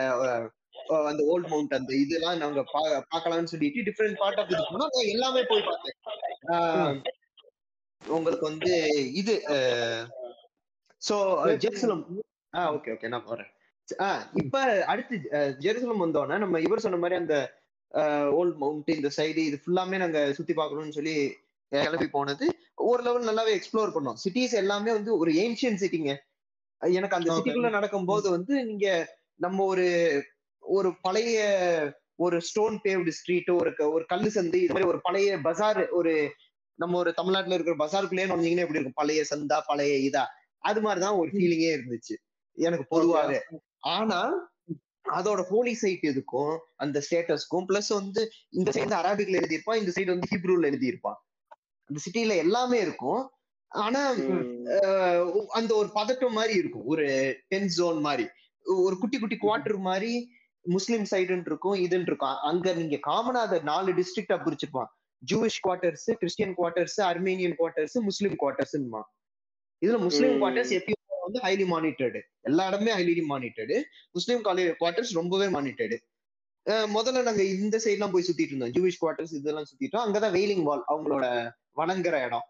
[1.07, 5.10] அந்த ஓல்ட் மவுண்ட் அந்த இதெல்லாம் நாங்க பா- பார்க்கலாம்னு சொல்லிட்டு டிஃப்ரெண்ட் பார்ட் ஆஃப் இது போனோம் நான்
[5.10, 5.97] எல்லாமே போய் பார்த்தேன்.
[8.02, 8.73] உங்களுக்கு வந்து
[9.15, 9.34] இது
[11.02, 11.16] சோ
[11.58, 12.02] ஜெருசலம்
[12.55, 13.50] ஆ ஓகே ஓகே நான் போறேன்.
[14.00, 15.16] ஆ இப்ப அடுத்து
[15.60, 17.36] ஜெருசலம் வந்தோடனே நம்ம இவர் சொன்ன மாதிரி அந்த
[18.32, 21.15] ஓல்ட் மவுண்ட் இந்த சைடு இது ஃபுல்லாமே நாங்க சுத்தி பார்க்கணும்னு சொல்லி
[21.69, 22.59] கிளம்பி போனது.
[22.75, 24.15] ஒரு லெவல் நல்லாவே எக்ஸ்ப்ளோர் பண்ணோம்.
[24.25, 26.17] சிட்டிஸ் எல்லாமே வந்து ஒரு ஏன்ஷியன் சிட்டிங்க
[26.79, 27.33] எனக்கு அந்த.
[27.33, 29.89] சிட்டிக்குள்ள நடக்கும்போது வந்து நீங்க நம்ம ஒரு
[30.59, 31.39] ஒரு பழைய
[32.15, 36.35] ஒரு ஸ்டோன் பேவ்டு ஸ்ட்ரீட் ஒரு ஒரு கல்லு சந்து இது மாதிரி ஒரு பழைய பஜார் ஒரு
[36.75, 38.93] நம்ம ஒரு தமிழ்நாட்டுல இருக்கிற பஜாருக்குள்ளேயே வந்தீங்கன்னா எப்படி இருக்கும்?
[38.95, 40.25] பழைய சந்தா பழைய இதா.
[40.59, 42.15] அது மாதிரிதான் ஒரு ஃபீலிங்கே இருந்துச்சு.
[42.53, 43.41] எனக்கு பொதுவாவே.
[43.79, 44.51] ஆனா
[45.09, 50.29] அதோட ஹோலி சைட் இதுக்கும் அந்த ஸ்டேட்டஸ்க்கும் பிளஸ் வந்து இந்த சைடு அரபிக்ல எழுதியிருப்பான் இந்த சைடு வந்து
[50.31, 51.19] ஹீப்ரூல எழுதியிருப்பான்.
[51.89, 53.23] அந்த சிட்டில எல்லாமே இருக்கும்.
[53.73, 54.02] ஆனா
[55.58, 56.86] அந்த ஒரு பதட்டம் மாதிரி இருக்கும்.
[56.92, 57.07] ஒரு
[57.49, 58.26] டென் ஜோன் மாதிரி
[58.67, 60.12] ஒரு குட்டி குட்டி குவார்டர் மாதிரி
[60.67, 62.39] முஸ்லிம் சைடுன்னு இருக்கும் இதுன்னு இருக்கும்.
[62.50, 64.91] அங்க நீங்க காமனா அதை நாலு டிஸ்ட்ரிக்டா பிரிச்சிருப்பான்.
[65.23, 69.02] Jewish quarters Christian quarters Armenian quarters Muslim குவார்டர்ஸ்மா
[69.83, 70.36] இதுல முஸ்லிம்.
[70.42, 73.76] குவார்டர்ஸ் எப்பயும் வந்து ஹைலி மானிட்டர்டு எல்லா இடமே highly monitored
[74.17, 75.97] Muslim college quarters ரொம்பவே மானிட்டர்டு
[76.69, 78.73] முதல்ல நாங்க இந்த சைட்லாம் போய் சுத்திட்டு இருந்தோம்.
[78.77, 80.05] ஜூவிஷ் குவார்டர்ஸ் இதெல்லாம் சுத்திட்டோம்.
[80.07, 81.27] அங்கதான் வெயிலிங் வால் அவங்களோட
[81.77, 82.47] வணங்குற இடம்.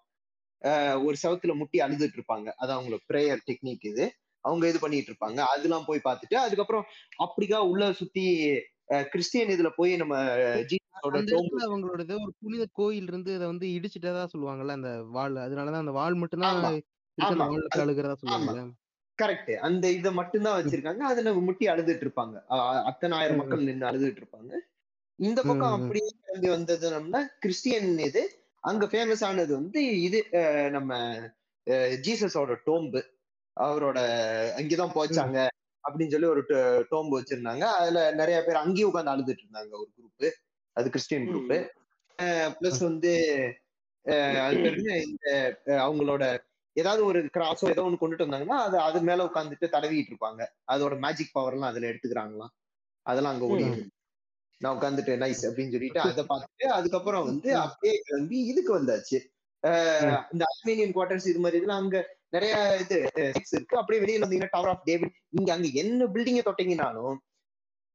[1.06, 2.48] ஒரு செவத்துல முட்டி அழுதுட்டு இருப்பாங்க.
[2.62, 4.06] அது அவங்களோட ப்ரேயர் டெக்னிக் இது.
[4.44, 5.38] அவங்க இது பண்ணிட்டு இருப்பாங்க.
[5.54, 6.84] அதெல்லாம் போய் பார்த்துட்டு அதுக்கப்புறம்
[7.24, 8.24] அப்படிக்கா உள்ள சுத்தி
[9.12, 10.14] கிறிஸ்டியன் இதுல போய் நம்ம
[11.02, 16.58] அவங்களோடது ஒரு புனித கோயில் இருந்து அதை வந்து இடிச்சிட்டதா சொல்லுவாங்கல்ல அந்த வால் அதனாலதான் அந்த வால் மட்டும்தான்
[17.82, 18.62] அழுகிறதா சொல்லுவாங்கல்ல.
[19.22, 21.02] கரெக்ட் அந்த இதை மட்டும்தான் வச்சிருக்காங்க.
[21.10, 22.36] அதுல முட்டி அழுதுட்டு இருப்பாங்க.
[22.82, 23.36] அத்தனை ஆயிரம்.
[23.36, 24.52] மக்கள் நின்று அழுதுட்டு இருப்பாங்க.
[25.18, 25.74] இந்த பக்கம்.
[25.76, 28.22] அப்படியே கிளம்பி வந்தது நம்ம கிறிஸ்டியன் இது.
[28.60, 30.18] அங்க ஃபேமஸ் ஆனது வந்து இது
[30.70, 30.96] நம்ம
[32.06, 33.00] ஜீசஸோட டோம்பு.
[33.56, 33.98] அவரோட
[34.52, 35.38] அங்கேதான் போச்சாங்க
[35.84, 36.42] அப்படின்னு சொல்லி ஒரு
[36.90, 37.64] டோம்பு வச்சிருந்தாங்க.
[37.80, 39.70] அதுல நிறைய பேர் அங்கேயும் உட்காந்து அழுதுட்டு இருந்தாங்க.
[39.80, 40.30] ஒரு குரூப்
[40.76, 41.64] அது கிறிஸ்டியன் குரூப்
[42.60, 43.14] பிளஸ் வந்து
[45.06, 45.26] இந்த
[45.66, 46.24] அவங்களோட
[46.78, 50.42] ஏதாவது ஒரு கிராஸோ ஏதோ ஒண்ணு கொண்டுட்டு வந்தாங்கன்னா அது அது மேல உட்காந்துட்டு தடவிட்டு இருப்பாங்க.
[50.72, 52.52] அதோட மேஜிக் பவர் எல்லாம் அதுல எடுத்துக்கிறாங்களாம்.
[53.06, 53.84] அதெல்லாம் அங்க இருக்கு.
[54.60, 59.18] நான் உட்காந்துட்டு நைஸ் அப்படின்னு சொல்லிட்டு அதை பார்த்துட்டு அதுக்கப்புறம் வந்து அப்படியே கிளம்பி இதுக்கு வந்தாச்சு.
[60.32, 61.98] இந்த அர்மேனியன் குவார்டர்ஸ் இது மாதிரி இதெல்லாம் அங்க
[62.28, 62.96] நிறைய இது
[63.52, 63.78] இருக்கு.
[63.80, 67.16] அப்படியே வெளியில வந்தீங்கன்னா டவர் ஆஃப் டேவிட் இங்க அங்க என்ன பில்டிங்க தொட்டீங்கனாலும்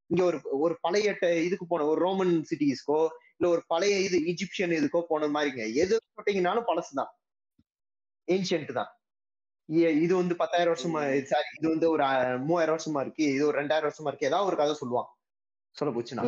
[0.10, 3.00] இங்க ஒரு ஒரு பழைய இதுக்கு போன ஒரு ரோமன் சிட்டிஸ்க்கோ
[3.36, 5.64] இல்ல ஒரு பழைய இது இஜிப்சியன் இதுக்கோ போன மாதிரிங்க.
[5.74, 7.12] எது தொட்டீங்கனாலும் பழசுதான்.
[8.28, 8.92] ஏன்ஷியன்ட் தான்.
[10.04, 12.04] இது வந்து பத்தாயிரம் வருஷமா சாரி இது வந்து ஒரு
[12.48, 13.24] மூவாயிரம் வருஷமா இருக்கு.
[13.36, 14.30] இது ஒரு ரெண்டாயிரம் வருஷமா இருக்கு.
[14.32, 15.10] ஏதாவது ஒரு கதை சொல்லுவான்.
[15.78, 16.24] சொல்ல போச்சுன்னா.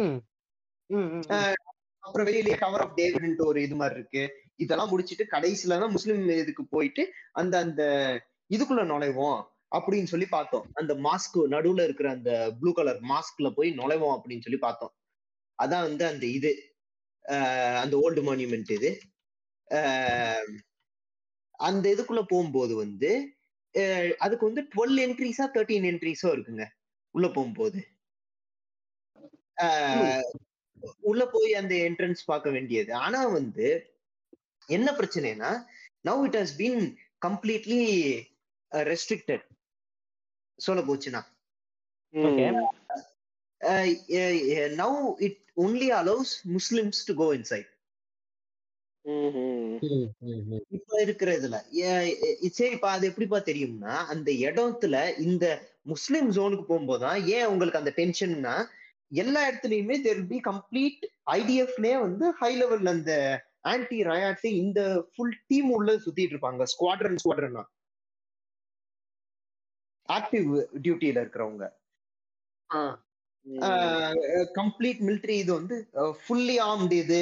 [2.05, 4.23] அப்புறம் வெளியிலேயே கவர் ஆஃப் டேவிட்ன்ட்டு ஒரு இது மாதிரி இருக்கு.
[4.63, 7.83] இதெல்லாம் முடிச்சிட்டு கடைசியில தான் முஸ்லிம் இதுக்கு போயிட்டு அந்த அந்த
[8.55, 9.39] இதுக்குள்ள நுழைவோம்
[9.75, 10.65] அப்படின்னு சொல்லி பார்த்தோம்.
[10.73, 14.93] அந்த மாஸ்க் நடுவுல இருக்கிற அந்த ப்ளூ கலர் மாஸ்க்ல போய் நுழைவோம் அப்படின்னு சொல்லி பார்த்தோம்.
[15.59, 16.51] அதான் வந்து அந்த இது.
[17.83, 18.91] அந்த ஓல்டு மான்யூமெண்ட் இது.
[21.57, 23.11] அந்த இதுக்குள்ள போகும்போது வந்து
[24.19, 26.65] அதுக்கு வந்து டுவெல் என்ட்ரிஸா தேர்ட்டீன் என்ட்ரிஸோ இருக்குங்க
[27.15, 27.79] உள்ள போகும்போது.
[31.09, 32.91] உள்ள போய் அந்த என்ட்ரன்ஸ் பார்க்க வேண்டியது.
[32.93, 33.67] ஆனா வந்து
[34.69, 35.51] என்ன பிரச்சனைனா
[36.09, 36.83] now it has been
[37.25, 37.81] completely
[38.71, 39.45] restricted
[40.59, 41.21] சொல்ல போச்சுன்னா.
[44.81, 47.69] Now it only allows Muslims to go inside
[50.69, 51.57] இப்ப இருக்கிற இதுல
[52.55, 55.45] சரிப்பா அது எப்படிப்பா தெரியும்னா அந்த இடத்துல இந்த
[55.83, 58.55] முஸ்லிம் ஜோனுக்கு போகும்போதுதான் ஏன் உங்களுக்கு அந்த டென்ஷன்னா
[59.15, 63.13] எல்லா இடத்துலயுமே தெர் பி கம்ப்ளீட் ஐடிஎஃப்லயே வந்து ஹை லெவல் அந்த
[63.61, 64.79] ஆன்டி ரயாட்டு இந்த
[65.11, 67.59] ஃபுல் டீம் உள்ள சுத்திட்டு இருப்பாங்க ஸ்குவாட்ரன் ஸ்குவாட்ரன்
[70.09, 70.49] ஆக்டிவ்
[70.81, 71.65] டியூட்டியில இருக்கிறவங்க.
[74.55, 75.75] கம்ப்ளீட் military இது வந்து
[76.19, 77.21] ஃபுல்லி ஆர்ம்டு இது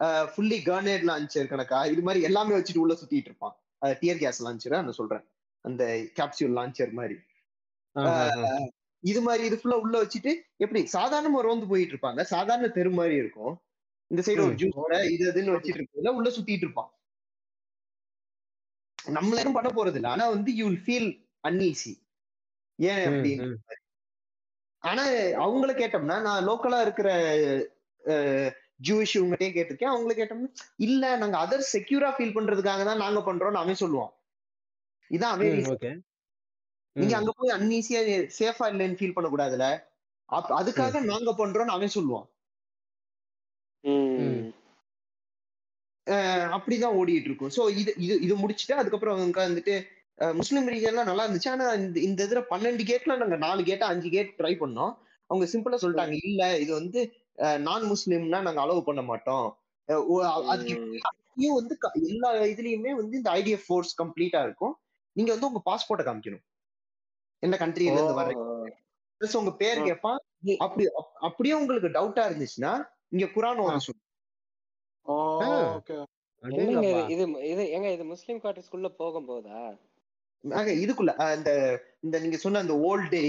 [0.00, 1.78] ஃபுல்லி கர்னேட் லான்ச்சர் கணக்கா?
[1.86, 3.54] இது மாதிரி எல்லாமே வச்சுட்டு உள்ள சுத்திட்டு இருப்பான்.
[3.82, 5.24] டியர் கேஸ் லான்ச்சர் நான் சொல்றேன்.
[5.64, 5.84] அந்த
[6.18, 7.16] கேப்சியூல் லான்ச்சர் மாதிரி.
[9.04, 10.80] இது மாதிரி இது ஃபுல்லா உள்ள வச்சுட்டு எப்படி?
[10.92, 12.22] சாதாரணமா ரோந்து போயிட்டு இருப்பாங்க.
[12.22, 13.54] சாதாரண தெரு மாதிரி இருக்கும்.
[14.10, 14.58] இந்த சைடு ஒரு ம்.
[14.60, 16.90] ஜூஸ் இது இதுன்னு வச்சிட்டு இருக்கல உள்ள சுத்திட்டு இருப்பான்.
[18.98, 21.10] நம்மள எதுவும் பண்ண போறது இல்ல ஆனா வந்து யூ ஃபீல்
[21.48, 21.92] அன்ஈசி
[22.78, 23.46] ஏன் அப்படின்னு
[24.82, 25.02] ஆனா
[25.44, 27.08] அவங்கள கேட்டோம்னா நான் லோக்கலா இருக்கிற
[28.80, 29.92] ஜூயிஷ் இவங்ககிட்டயே கேட்டிருக்கேன்.
[29.94, 30.50] அவங்கள கேட்டோம்னா
[30.86, 34.12] இல்ல நாங்க அதர் செக்யூரா ஃபீல் பண்றதுக்காக தான் நாங்க பண்றோம்னு அவன் சொல்லுவான்
[35.10, 35.96] இதான் அவன்
[36.96, 38.00] நீங்க அங்க போய் அன்ஈஸியா
[38.38, 39.66] சேஃபா இல்லைன்னு ஃபீல் பண்ணக்கூடாதுல
[40.28, 42.26] அப்ப அதுக்காக நாங்க பண்றோம்னு அவன் சொல்லுவான்
[46.54, 49.74] அப்படிதான் ஓடிட்டு இருக்கும் சோ இது இது இது முடிச்சுட்டு அதுக்கப்புறம் அவங்க வந்துட்டு
[50.38, 51.52] முஸ்லிம் ரீஜன்லாம் நல்லா இருந்துச்சு.
[51.52, 54.92] ஆனா இந்த இந்த இதுல பன்னெண்டு கேட்ல நாங்க நாலு கேட் அஞ்சு கேட் ட்ரை பண்ணோம்.
[55.30, 57.00] அவங்க சிம்பிளா சொல்லிட்டாங்க இல்ல இது வந்து
[57.40, 59.58] நான் முஸ்லிம்னா நாங்க அலோவ் பண்ண மாட்டோம்.
[59.88, 60.92] அஹ் ஓ, அதுக்கு ம்.
[60.92, 64.78] இப்பயும் வந்து எல்லா இதுலயுமே வந்து இந்த ஐடிஎஃப் ஃபோர்ஸ் கம்ப்ளீட்டா இருக்கும்.
[65.12, 66.44] நீங்க வந்து உங்க பாஸ்போர்ட்டை காமிக்கணும்.
[67.38, 68.76] என்ன கண்ட்ரில இருந்து வர்றீங்க.
[69.20, 69.82] Plus உங்க பேர்.
[69.82, 70.18] கேட்பான்
[70.58, 74.00] அப்படி அப்- அப்படியே உங்களுக்கு டவுட்டா இருந்துச்சுன்னா இங்க குரான் ஓத சொல்லு.
[75.04, 76.04] ஓகே
[76.38, 79.78] என்னங்க இது இது ஏங்க இது முஸ்லிம் குவார்டர்ஸ்குள்ள போகும்போதா
[80.44, 81.34] ஆக, இதுக்குள்ள அஹ்,
[82.00, 83.20] இந்த நீங்க சொன்ன அந்த ஓல்டு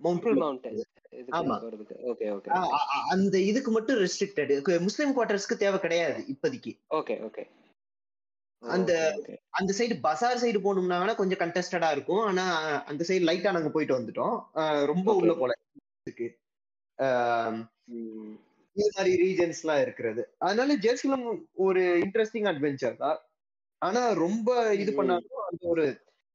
[0.00, 0.66] மவுண்ட் ஃபுல் மவுண்ட்
[1.12, 1.34] இதுக்கு
[2.52, 2.78] ஆமா.
[3.10, 6.72] அந்த இதுக்கு மட்டும் ரெஸ்ட்ரிக்டட் முஸ்லிம் குவார்டர்ஸ்க்கு தேவை கிடையாது இப்போதைக்கு.
[6.90, 7.44] ஓகே ஓகே
[8.62, 8.92] அந்த
[9.50, 10.58] அந்த சைடு பசார் சைடு
[10.92, 12.22] வேணா கொஞ்சம் கண்டஸ்டடா இருக்கும்.
[12.22, 12.44] ஆனா
[12.84, 14.36] அந்த சைடு லைட்டா நாங்க போயிட்டு வந்துட்டோம்.
[14.84, 15.14] ரொம்ப.
[15.14, 15.52] உள்ள போல.
[16.06, 16.28] இருக்கு
[18.76, 20.22] இது மாதிரி ரீஜன்ஸ் எல்லாம் இருக்கிறது.
[20.38, 21.26] அதனால ஜெருசலம்
[21.58, 23.18] ஒரு இன்ட்ரெஸ்டிங் அட்வென்ச்சர் தான்.
[23.82, 24.92] ஆனா ரொம்ப இது.
[24.94, 25.84] பண்ணாலும் அந்த ஒரு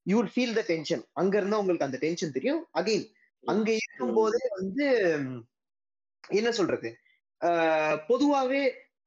[0.06, 2.62] யூ ஃபீல் த டென்ஷன் அங்க இருந்தா உங்களுக்கு அந்த டென்ஷன் தெரியும்.
[2.80, 3.06] அகைன்
[3.44, 4.86] அங்க இருக்கும் போதே வந்து
[6.40, 6.90] என்ன சொல்றது?
[8.10, 8.62] பொதுவாவே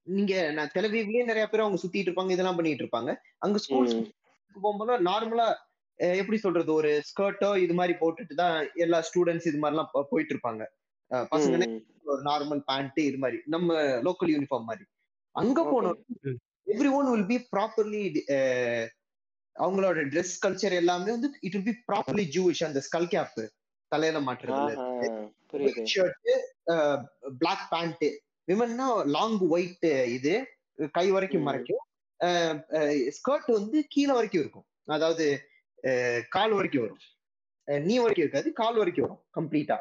[0.06, 3.10] நீங்க நான் தெலவீவ்லயே நிறைய பேர் அவங்க சுத்திட்டு இருப்பாங்க இதெல்லாம் பண்ணிட்டு இருப்பாங்க.
[3.44, 3.94] அங்க ஸ்கூல்ஸ்
[4.56, 5.46] போகும்போது நார்மலா
[6.20, 6.70] எப்படி சொல்றது?
[6.78, 10.62] ஒரு ஸ்கர்ட்டோ இது மாதிரி போட்டுட்டு தான் எல்லா ஸ்டூடெண்ட்ஸ் இது மாதிரிலாம் போயிட்டு இருப்பாங்க.
[11.32, 11.68] பசங்க
[12.12, 13.38] ஒரு நார்மல் பேண்ட் இது மாதிரி.
[13.54, 14.84] நம்ம லோக்கல் யூனிஃபார்ம் மாதிரி.
[15.34, 15.98] அங்க போனோம்.
[16.74, 18.02] Every one will be properly
[19.62, 23.40] அவங்களோட ட்ரெஸ் கல்ச்சர் எல்லாமே வந்து it will be properly Jewish அந்த ஸ்கல் கேப்
[23.92, 24.20] தலையில
[25.52, 26.30] ஒயிட் ஷர்ட்
[27.42, 28.06] பிளாக் பேண்ட்
[28.50, 30.32] விமன்னா லாங் ஒயிட் இது
[30.96, 31.44] கை வரைக்கும்.
[31.48, 31.82] மறைக்கும்.
[33.18, 34.66] ஸ்கர்ட் வந்து கீழே வரைக்கும் இருக்கும்.
[34.96, 35.26] அதாவது
[36.36, 37.02] கால் வரைக்கும் வரும்.
[37.88, 39.78] நீ வரைக்கும் இருக்காது கால் வரைக்கும் வரும் கம்ப்ளீட்டா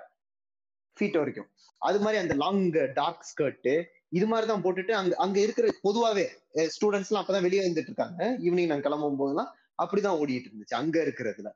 [0.97, 1.49] ஃபீட் வரைக்கும்.
[1.87, 2.63] அது மாதிரி அந்த லாங்
[2.99, 3.69] டார்க் ஸ்கர்ட்
[4.17, 6.25] இது மாதிரி தான் போட்டுட்டு அங்க அங்க இருக்கிற பொதுவாவே
[6.75, 8.21] ஸ்டூடெண்ட்ஸ்லாம் அப்பதான் வெளியே வந்துட்டு இருக்காங்க.
[8.45, 11.49] ஈவினிங் நாங்க கிளம்பும் போதெல்லாம் அப்படிதான் ஓடிட்டு இருந்துச்சு அங்க இருக்கிறதுல.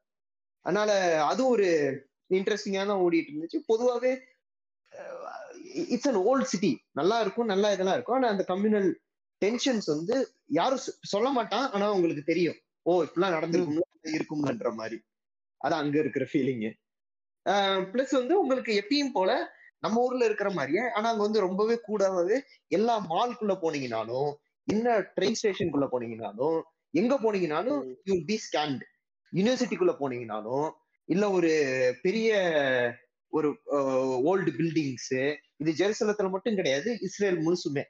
[0.66, 1.68] அதனால அது ஒரு
[2.30, 3.60] இன்ட்ரெஸ்டிங்கா தான் ஓடிட்டு இருந்துச்சு.
[3.72, 4.12] பொதுவாவே
[5.94, 8.18] இட்ஸ் அன் ஓல்ட் சிட்டி நல்லா இருக்கும் நல்லா இதெல்லாம் இருக்கும்.
[8.18, 8.90] ஆனா அந்த கம்யூனல்
[9.42, 10.16] டென்ஷன்ஸ் வந்து
[10.50, 12.58] யாரும் சொல்ல மாட்டான் ஆனா உங்களுக்கு தெரியும்.
[12.86, 14.98] ஓ இப்படிலாம் நடந்திருக்கும்ல இருக்கும்லன்ற மாதிரி.
[15.62, 16.66] அதான் அங்க இருக்கிற ஃபீலிங்
[17.92, 19.32] பிளஸ் வந்து உங்களுக்கு எப்பயும் போல
[19.80, 22.38] நம்ம ஊர்ல இருக்கிற மாதிரியே ஆனா அங்க வந்து ரொம்பவே கூடவே
[22.68, 24.30] எல்லா மால்குள்ள போனீங்கனாலும்
[24.68, 26.58] என்ன ட்ரெயின் ஸ்டேஷனுக்குள்ள போனீங்கனாலும்
[27.00, 28.84] எங்க போனீங்கனாலும் யூ பி ஸ்கேண்ட்
[29.34, 30.68] யூனிவர்சிட்டிக்குள்ள போனீங்கனாலும்
[31.10, 31.52] இல்ல ஒரு
[32.02, 32.30] பெரிய
[33.34, 33.50] ஒரு
[34.30, 35.12] ஓல்டு பில்டிங்ஸ்
[35.56, 37.84] இது ஜெருசலத்துல மட்டும் கிடையாது இஸ்ரேல் முழுசுமே.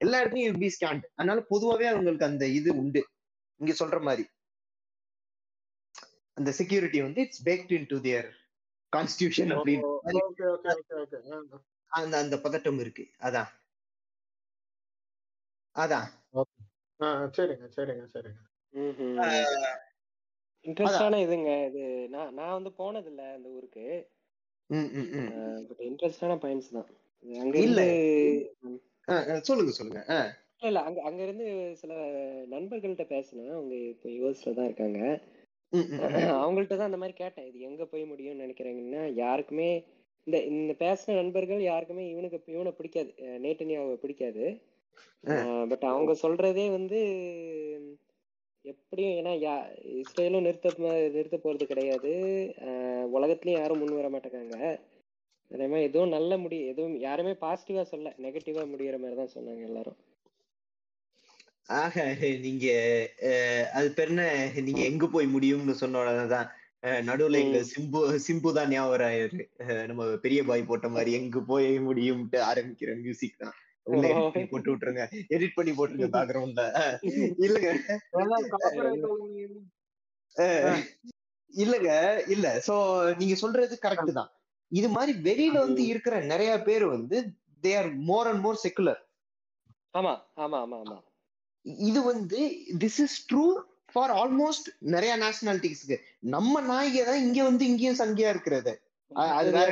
[0.00, 3.02] எல்லா இடத்துலயும் யூ பி ஸ்கேண்ட் அதனால பொதுவாவே அவங்களுக்கு அந்த இது உண்டு.
[3.60, 4.24] இங்க சொல்ற மாதிரி.
[6.36, 8.28] அந்த செக்யூரிட்டி வந்து it's packed into their
[8.92, 9.86] constitution அப்படின்னு.
[11.92, 13.04] அந்த அந்த பதட்டம் இருக்கு.
[13.18, 13.50] அதான்.
[15.76, 16.06] அதான்.
[17.00, 18.40] சரிங்க சரிங்க சரிங்க.
[20.64, 23.84] இன்ட்ரெஸ்டான இதுங்க இது நான் நான் வந்து போனது இல்ல அந்த ஊருக்கு.
[24.70, 25.28] ம், ம், ம்.
[25.68, 26.88] பட் இன்ட்ரெஸ்டான பாயிண்ட்ஸ் தான்.
[27.24, 27.80] அங்க இல்ல.
[29.08, 30.00] ஆ, ஆ, சொல்லுங்க சொல்லுங்க.
[30.08, 30.18] ஆ,
[30.62, 31.92] இல்ல அங்க அங்க இருந்து சில
[32.50, 35.00] நண்பர்கள்ட்ட பேசினேன் அவங்க இப்போ யூஎஸ்ல தான் இருக்காங்க.
[36.36, 37.46] அவங்கள்ட்ட தான் அந்த மாதிரி கேட்டேன்.
[37.46, 39.70] இது எங்க போய் முடியும்னு நினைக்கிறீங்கன்னா யாருக்குமே
[40.26, 44.44] இந்த இந்த பேசின நண்பர்கள் யாருக்குமே இவனுக்கு இவனை பிடிக்காது நேட்டனியாவை பிடிக்காது.
[45.70, 46.98] பட் அவங்க சொல்றதே வந்து
[48.64, 49.54] எப்படியும் ஏன்னா யா
[50.00, 50.70] இஸ்ரேலும் நிறுத்த
[51.16, 52.12] நிறுத்த போறது கிடையாது.
[53.16, 54.58] உலகத்துலயும் யாரும் முன் வர மாட்டேங்காங்க
[55.50, 59.98] அதே மாதிரி எதுவும் நல்ல முடி எதுவும் யாருமே பாசிட்டிவா சொல்ல நெகட்டிவா முடியிற மாதிரி தான் சொன்னாங்க எல்லாரும்.
[61.78, 61.94] ஆக
[62.44, 62.66] நீங்க
[63.78, 64.24] அது பேர் என்ன?
[64.66, 66.48] நீங்க எங்க போய் முடியும்னு சொன்ன உடனேதான்
[67.08, 67.58] நடுவுல எங்க.
[67.72, 69.38] சிம்பு சிம்பு தான் ஞாபகம்
[69.90, 73.56] நம்ம பெரிய பாய் போட்ட மாதிரி எங்க போய் முடியும்ட்டு ஆரம்பிக்கிற மியூசிக் தான்.
[73.86, 74.06] உள்ள
[74.52, 75.02] போட்டு விட்டுருங்க.
[75.34, 76.62] எடிட் பண்ணி போட்டுருங்க பேக்ரவுண்ட்ல
[77.46, 77.68] இல்லங்க.
[81.54, 81.90] இல்லங்க
[82.34, 82.46] இல்ல.
[82.66, 82.74] சோ
[83.20, 84.30] நீங்க சொல்றது கரெக்ட் தான்.
[84.72, 87.16] இது மாதிரி வெளியில வந்து இருக்கிற நிறைய பேர் வந்து
[87.64, 89.00] they are more and more secular
[89.94, 90.12] ஆமா
[90.44, 90.96] ஆமா ஆமா ஆமா.
[91.86, 92.40] இது வந்து
[92.82, 93.44] this is true
[93.92, 95.96] for almost நிறைய நேஷனாலிட்டிஸ்க்கு
[96.34, 98.72] நம்ம நாய்க தான் இங்க வந்து இங்கேயும் சங்கியா இருக்கிறது.
[99.36, 99.70] அது வேற.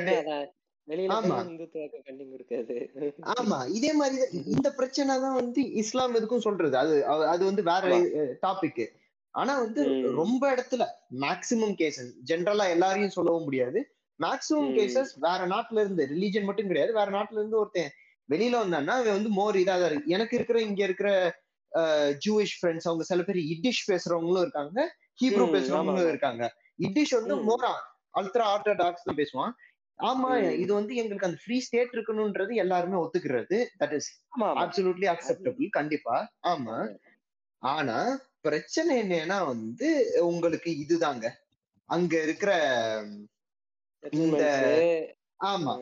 [3.40, 3.68] ஆமா.
[3.70, 6.76] இதே மாதிரி இந்த பிரச்சனை தான் வந்து இஸ்லாம் எதுக்கும் சொல்றது.
[6.76, 7.80] அது அது- வந்து வேற
[8.42, 8.88] டாபிக்
[9.30, 9.84] ஆனா வந்து.
[10.12, 10.86] ரொம்ப இடத்துல
[11.20, 13.96] மேக்சிமம் கேசஸ் ஜென்ரலா எல்லாரையும் சொல்லவும் முடியாது.
[14.22, 14.74] மேக்சிமம்.
[14.76, 16.92] கேசஸ் வேற நாட்டுல இருந்து ரிலீஜன் மட்டும் கிடையாது.
[16.92, 17.90] வேற நாட்டுல இருந்து ஒருத்தன்
[18.30, 20.10] வெளியில வந்தான்னா அவன் வந்து மோர் இதா தான் இருக்கு.
[20.10, 21.38] எனக்கு இருக்கிற இங்க இருக்கிற
[22.26, 24.96] ஜூயிஷ் ஃப்ரெண்ட்ஸ் அவங்க சில பேர் இட்டிஷ் பேசுறவங்களும் இருக்காங்க.
[25.22, 26.08] ஹீப்ரூ பேசுறவங்களும்.
[26.08, 26.54] இருக்காங்க.
[26.76, 27.36] இட்டிஷ் வந்து.
[27.36, 27.70] மோரா
[28.14, 29.50] அல்ட்ரா ஆர்த்தடாக்ஸ் தான் பேசுவான்.
[29.98, 30.30] ஆமா.
[30.54, 33.58] இது வந்து எங்களுக்கு அந்த ஃப்ரீ ஸ்டேட் இருக்கணும்ன்றது எல்லாருமே ஒத்துக்கிறது.
[33.80, 34.10] தட் இஸ்
[34.62, 36.16] அப்சல்யூட்லி அக்செப்டபிள் கண்டிப்பா.
[36.42, 36.76] ஆமா.
[37.62, 37.98] ஆனா
[38.40, 39.88] பிரச்சனை என்னன்னா வந்து
[40.22, 41.26] உங்களுக்கு இதுதாங்க.
[41.90, 42.52] அங்க இருக்கிற
[44.02, 44.44] இந்த
[45.52, 45.74] ஆமா.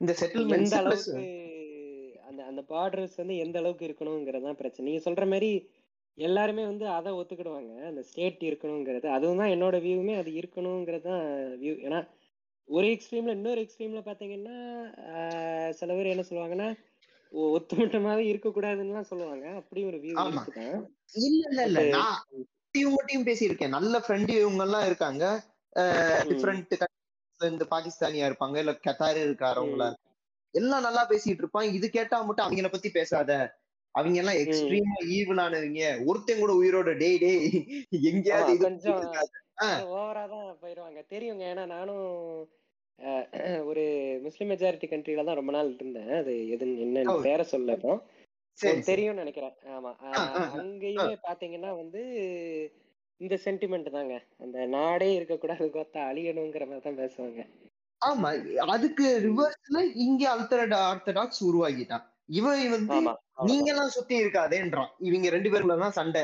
[0.00, 1.22] இந்த எந்த செட்டில்மெண்ட்ஸ் அளவுக்கு
[2.28, 4.86] அந்த அந்த பார்டர்ஸ் வந்து எந்த அளவுக்கு இருக்கணுங்கிறது பிரச்சனை.
[4.88, 5.50] நீங்க சொல்ற மாதிரி
[6.18, 7.72] எல்லாருமே வந்து அதை ஒத்துக்கிடுவாங்க.
[7.90, 9.06] அந்த ஸ்டேட் இருக்கணுங்கிறது.
[9.08, 11.24] அதுவும் தான் என்னோட வியூவுமே அது இருக்கணுங்கிறது தான்
[11.62, 12.00] வியூ ஏன்னா
[12.68, 14.56] ஒரு எக்ஸ்ட்ரீம்ல இன்னொரு எக்ஸ்ட்ரீம்ல பாத்தீங்கன்னா
[15.70, 16.68] சில பேர் என்ன சொல்லுவாங்கன்னா
[17.56, 19.46] ஒத்துமொட்டமாவே இருக்கக்கூடாதுன்னுலாம் சொல்லுவாங்க.
[19.60, 20.14] அப்படி ஒரு வியூ
[21.28, 21.80] இல்ல இல்ல இல்ல.
[21.96, 22.18] நான்
[22.74, 23.74] இவங்ககிட்டயும் பேசியிருக்கேன்.
[23.76, 25.24] நல்ல ஃப்ரெண்டு இவங்க எல்லாம் இருக்காங்க.
[26.30, 26.74] டிஃப்ரெண்ட்
[27.40, 29.88] இந்த பாகிஸ்தானியா இருப்பாங்க இல்ல கத்தார் இருக்காரவங்களா
[30.54, 31.68] எல்லாம் நல்லா பேசிட்டு இருப்பான்.
[31.76, 33.30] இது கேட்டா மட்டும் அவங்கள பத்தி பேசாத.
[33.94, 37.48] அவங்க எல்லாம் எக்ஸ்ட்ரீமா ஈவிலானவங்க ஒருத்தன் கூட உயிரோட டேய் டேய்.
[38.10, 38.52] எங்கேயாவது
[39.58, 41.44] ஓவரா தான் போயிருவாங்க தெரியுங்க.
[41.52, 42.06] ஏன்னா நானும்
[43.70, 43.84] ஒரு
[44.22, 46.10] முஸ்லிம் மெஜாரிட்டி கண்ட்ரில தான் ரொம்ப நாள் இருந்தேன்.
[46.20, 46.82] அது எதுன்னு.
[46.86, 47.94] என்னன்னு பேர சொல்ல இப்போ
[48.58, 48.82] சரி சரி.
[48.82, 49.54] தெரியும்னு நினைக்கிறேன்.
[49.76, 49.92] ஆமா.
[50.62, 52.02] அங்கேயுமே பாத்தீங்கன்னா வந்து
[53.20, 54.14] இந்த சென்டிமெண்ட் தாங்க.
[54.38, 57.42] அந்த நாடே இருக்கக்கூடாது கொத்தா அழியணுங்கிற மாதிரி தான் பேசுவாங்க.
[58.02, 58.30] ஆமா.
[58.74, 62.06] அதுக்கு ரிவர்ஸ்ல இங்க அல்டர்ட் ஆர்த்தடாக்ஸ் உருவாக்கிட்டான்
[62.38, 62.96] இவன் வந்து
[63.50, 64.90] நீங்க எல்லாம் சுத்தி இருக்காதேன்றான்.
[64.98, 66.22] இவங்க ரெண்டு தான் சண்டை.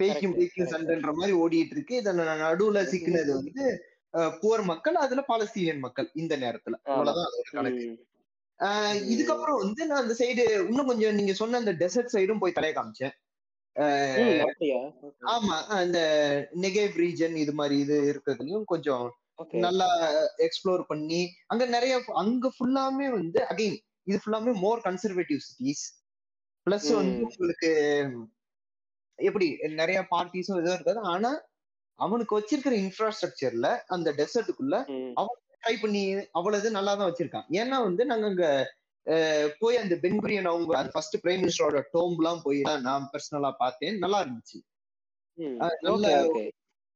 [0.00, 0.72] பேய்க்கும் correct.
[0.72, 1.94] சண்டைன்ற மாதிரி ஓடிட்டு இருக்கு.
[1.96, 2.12] இத
[2.44, 3.64] நடுவுல சிக்கினது வந்து
[4.42, 6.76] புவர் மக்கள் அதுல பாலஸ்தீனியன் மக்கள் இந்த நேரத்துல.
[6.90, 7.86] அவ்வளவுதான் அதோட கணக்கு.
[9.12, 13.14] இதுக்கப்புறம் வந்து நான் அந்த சைடு இன்னும் கொஞ்சம் நீங்க சொன்ன அந்த டெசர்ட் சைடும் போய் தலைய காமிச்சேன்.
[15.34, 15.98] ஆமா அந்த
[16.64, 19.06] நெகேவ் ரீஜன் இது மாதிரி இது இருக்கிறதுலயும் கொஞ்சம்
[19.64, 19.88] நல்லா
[20.46, 21.20] எக்ஸ்ப்ளோர் பண்ணி
[21.52, 23.76] அங்க நிறைய அங்க ஃபுல்லாமே வந்து அகைன்
[24.08, 25.84] இது ஃபுல்லாமே மோர் கன்சர்வேட்டிவ் சிட்டிஸ்
[26.66, 27.18] பிளஸ் வந்து.
[27.30, 27.70] உங்களுக்கு
[29.18, 29.46] எப்படி
[29.80, 31.00] நிறைய பார்ட்டிஸும் இதுவும் இருக்காது.
[31.14, 31.30] ஆனா
[31.98, 34.76] அவனுக்கு வச்சிருக்கிற இன்ஃப்ராஸ்ட்ரக்சர்ல அந்த டெசர்ட்டுக்குள்ள
[35.62, 36.00] ட்ரை பண்ணி
[36.38, 37.46] அவ்வளவு நல்லா தான் வச்சிருக்கான்.
[37.60, 38.46] ஏன்னா வந்து நாங்க அங்க
[39.60, 43.96] போய் அந்த பென்குரியன் அவங்க ஃபர்ஸ்ட் பிரைம் மினிஸ்டரோட டோம்லாம் போய் தான் நான் பர்சனலா பார்த்தேன்.
[44.04, 44.58] நல்லா இருந்துச்சு.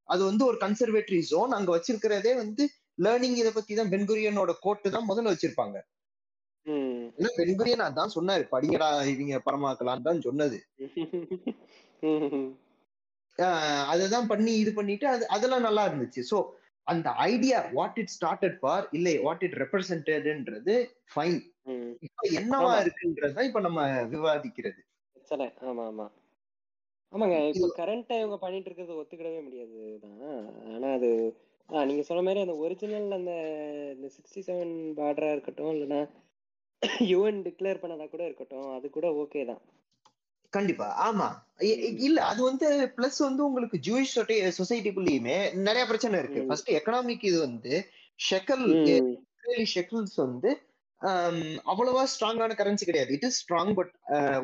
[0.09, 2.65] அது வந்து ஒரு கன்சர்வேட்டரி ஜோன் அங்க வச்சிருக்கிறதே வந்து
[3.05, 5.77] லேர்னிங் இதை பத்தி தான் பென்குரியனோட கோட்டு தான் முதல்ல வச்சிருப்பாங்க.
[7.39, 10.59] பென்குரியன் அதான் சொன்னாரு படிங்கடா இவங்க பரமாக்கலாம் தான் சொன்னது.
[13.93, 16.23] அதுதான் பண்ணி இது பண்ணிட்டு அது அதெல்லாம் நல்லா இருந்துச்சு.
[16.31, 16.39] சோ
[16.87, 20.75] அந்த idea what it started for இல்லை வாட் இட் ரெப்ரசன்டட்ன்றது
[21.13, 21.39] ஃபைன்
[22.07, 22.73] இப்ப என்னவா.
[22.85, 23.81] இருக்குன்றத இப்ப நம்ம
[24.15, 24.81] விவாதிக்கிறது.
[25.17, 25.47] பிரச்சனை.
[25.69, 26.07] ஆமா ஆமா.
[27.13, 30.19] ஆமாங்க இப்போ கரண்டா இவங்க பண்ணிட்டு இருக்கிறது ஒத்துக்கிடவே முடியாது தான்
[30.73, 31.11] ஆனா அது
[31.69, 33.33] ஆ நீங்க சொன்ன மாதிரி அந்த ஒரிஜினல் அந்த
[33.95, 36.01] இந்த சிக்ஸ்டி செவன் பார்டரா இருக்கட்டும் இல்லைன்னா
[37.11, 39.63] யுஎன் டிக்ளேர் பண்ணதா கூட இருக்கட்டும் அது கூட ஓகே தான்.
[40.53, 40.87] கண்டிப்பா.
[41.09, 41.29] ஆமா.
[42.07, 44.15] இல்ல அது வந்து பிளஸ் வந்து உங்களுக்கு ஜூயிஷ்
[44.59, 46.43] சொசைட்டிக்குள்ளேயுமே நிறைய பிரச்சனை இருக்கு.
[46.49, 47.75] ஃபர்ஸ்ட் எக்கனாமிக் இது வந்து
[48.19, 48.67] ஷெக்கல்
[49.75, 50.51] ஷெக்கிள்ஸ் வந்து
[51.73, 53.13] அவ்வளவா ஸ்ட்ராங்கான கரன்சி கிடையாது.
[53.17, 53.93] இட் இஸ் ஸ்ட்ராங் பட்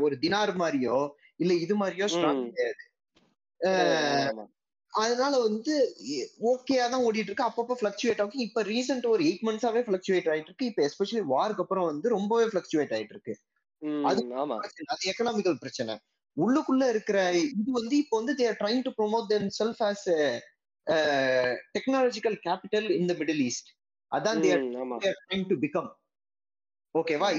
[0.05, 0.99] ஒரு தினார் மாதிரியோ
[1.43, 2.43] இல்ல இது மாதிரியோ ஸ்ட்ராங்.
[2.51, 2.85] கிடையாது.
[4.93, 5.75] அதனால வந்து
[6.51, 7.49] ஓகேயா தான் ஓடிட்டு இருக்கு.
[7.49, 8.45] அப்பப்போ ஃபிளக்சுவேட் ஆகும்.
[8.47, 10.71] இப்ப ரீசெண்ட் ஒரு எயிட் மந்த்ஸாவே ஃபிளக்சுவேட் ஆயிட்டு இருக்கு.
[10.71, 13.35] இப்ப எஸ்பெஷலி வார்க்கு அப்புறம் வந்து ரொம்பவே ஃபிளக்சுவேட் ஆயிட்டு இருக்கு.
[14.09, 14.21] அது
[14.93, 15.95] அது எக்கனாமிக்கல் பிரச்சனை.
[16.37, 17.19] உள்ளுக்குள்ள இருக்கிற
[17.55, 20.09] இது வந்து இப்போ வந்து they're trying to promote them self as
[21.77, 23.71] technological capital in the middle east
[24.13, 24.65] அதான் தேர்
[25.23, 25.91] ட்ரைங் டு பிகம்
[26.95, 27.39] ஓகேவா அது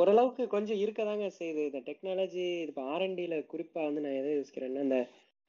[0.00, 1.62] ஓரளவுக்கு கொஞ்சம் இருக்கதாங்க செய்யுது.
[1.68, 4.98] இந்த டெக்னாலஜி இப்போ ஆர்என்டில குறிப்பா வந்து நான் எதை யோசிக்கிறேன்னா இந்த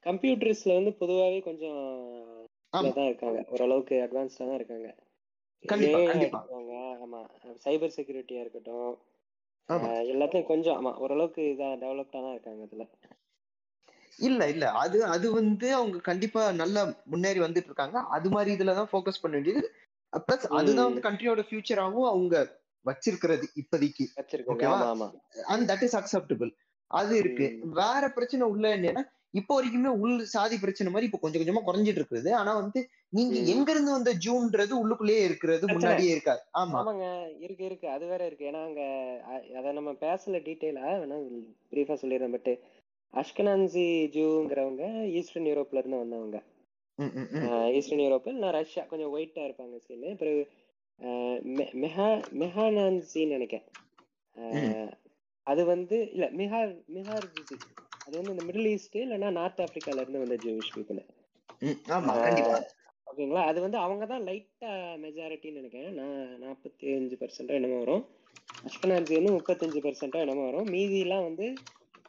[0.06, 1.82] கம்ப்யூட்டர்ஸ்ல வந்து பொதுவாகவே கொஞ்சம்
[2.72, 3.40] தான் இருக்காங்க.
[3.52, 4.88] ஓரளவுக்கு அட்வான்ஸ்டா தான் இருக்காங்க.
[5.64, 6.40] கண்டிப்பா ஏஐ கண்டிப்பா.
[6.42, 7.20] எடுத்துக்கோங்க ஆமா.
[7.64, 8.92] சைபர் செக்யூரிட்டியா இருக்கட்டும்
[10.10, 12.86] எல்லாத்தையும் கொஞ்சம் ஆமா ஓரளவுக்கு இதா டெவலப்டா தான் இருக்காங்க இதுல
[14.18, 14.64] இல்ல இல்ல.
[14.80, 17.98] அது அது வந்து அவங்க கண்டிப்பா நல்லா முன்னேறி வந்துட்டு இருக்காங்க.
[18.16, 19.62] அது மாதிரி இதுலதான் ஃபோக்கஸ் பண்ண வேண்டியது.
[20.22, 22.36] பிளஸ் அதுதான் வந்து கண்ட்ரியோட ஃபியூச்சராகவும் அவங்க
[22.86, 24.06] வச்சிருக்கிறது இப்போதைக்கு.
[24.52, 24.78] ஓகேவா
[25.48, 26.50] அண்ட் தட் இஸ் அக்செப்டபிள்
[26.90, 27.46] அது இருக்கு.
[27.80, 29.02] வேற பிரச்சனை உள்ள என்னன்னா
[29.34, 32.30] இப்போ வரைக்குமே உள் சாதி பிரச்சனை மாதிரி இப்போ கொஞ்சம் கொஞ்சமா குறைஞ்சிட்டு இருக்குது.
[32.40, 32.80] ஆனா வந்து
[33.16, 36.42] நீங்க எங்க இருந்து வந்த ஜூன்றது உள்ளுக்குள்ளேயே இருக்கிறது முன்னாடியே இருக்காது.
[36.60, 36.78] ஆமா.
[36.80, 37.06] ஆமாங்க.
[37.46, 37.86] இருக்கு இருக்கு.
[37.96, 38.48] அது வேற இருக்கு.
[38.50, 38.82] ஏன்னா அங்க
[39.60, 41.18] அத நம்ம பேசல டீட்டெயிலா வேணா
[41.72, 42.52] பிரீஃபா சொல்லிடுறேன் பட்
[43.14, 43.86] அஷ்கனான்சி
[44.16, 44.84] ஜூங்கிறவங்க
[45.18, 46.38] ஈஸ்டர்ன் யூரோப்ல இருந்து வந்தவங்க.
[47.78, 50.42] ஈஸ்டர்ன் யூரோப்பில் நான் ரஷ்யா கொஞ்சம் ஒயிட்டா இருப்பாங்க ஸ்கின் பிறகு
[51.82, 52.08] மெஹா
[52.42, 53.68] மெஹானான்சின்னு நினைக்கிறேன்.
[55.46, 57.26] அது வந்து இல்ல மிஹார் மிஹார்
[58.10, 61.00] அது வந்து இந்த மிடில் ஈஸ்ட் இல்லைன்னா நார்த் ஆப்பிரிக்கால இருந்து வந்த ஜூவிஷ் பீப்புள்
[63.06, 63.42] ஓகேங்களா?
[63.50, 64.70] அது வந்து அவங்க தான் லைட்டா
[65.02, 65.94] மெஜாரிட்டின்னு நினைக்கிறேன்.
[65.94, 68.02] நான் நாற்பத்தி அஞ்சு பர்சன்டோ என்னமோ வரும்.
[68.90, 70.70] வந்து முப்பத்தஞ்சு பர்சன்டோ என்னமோ வரும்.
[70.74, 71.46] மீதிலாம் வந்து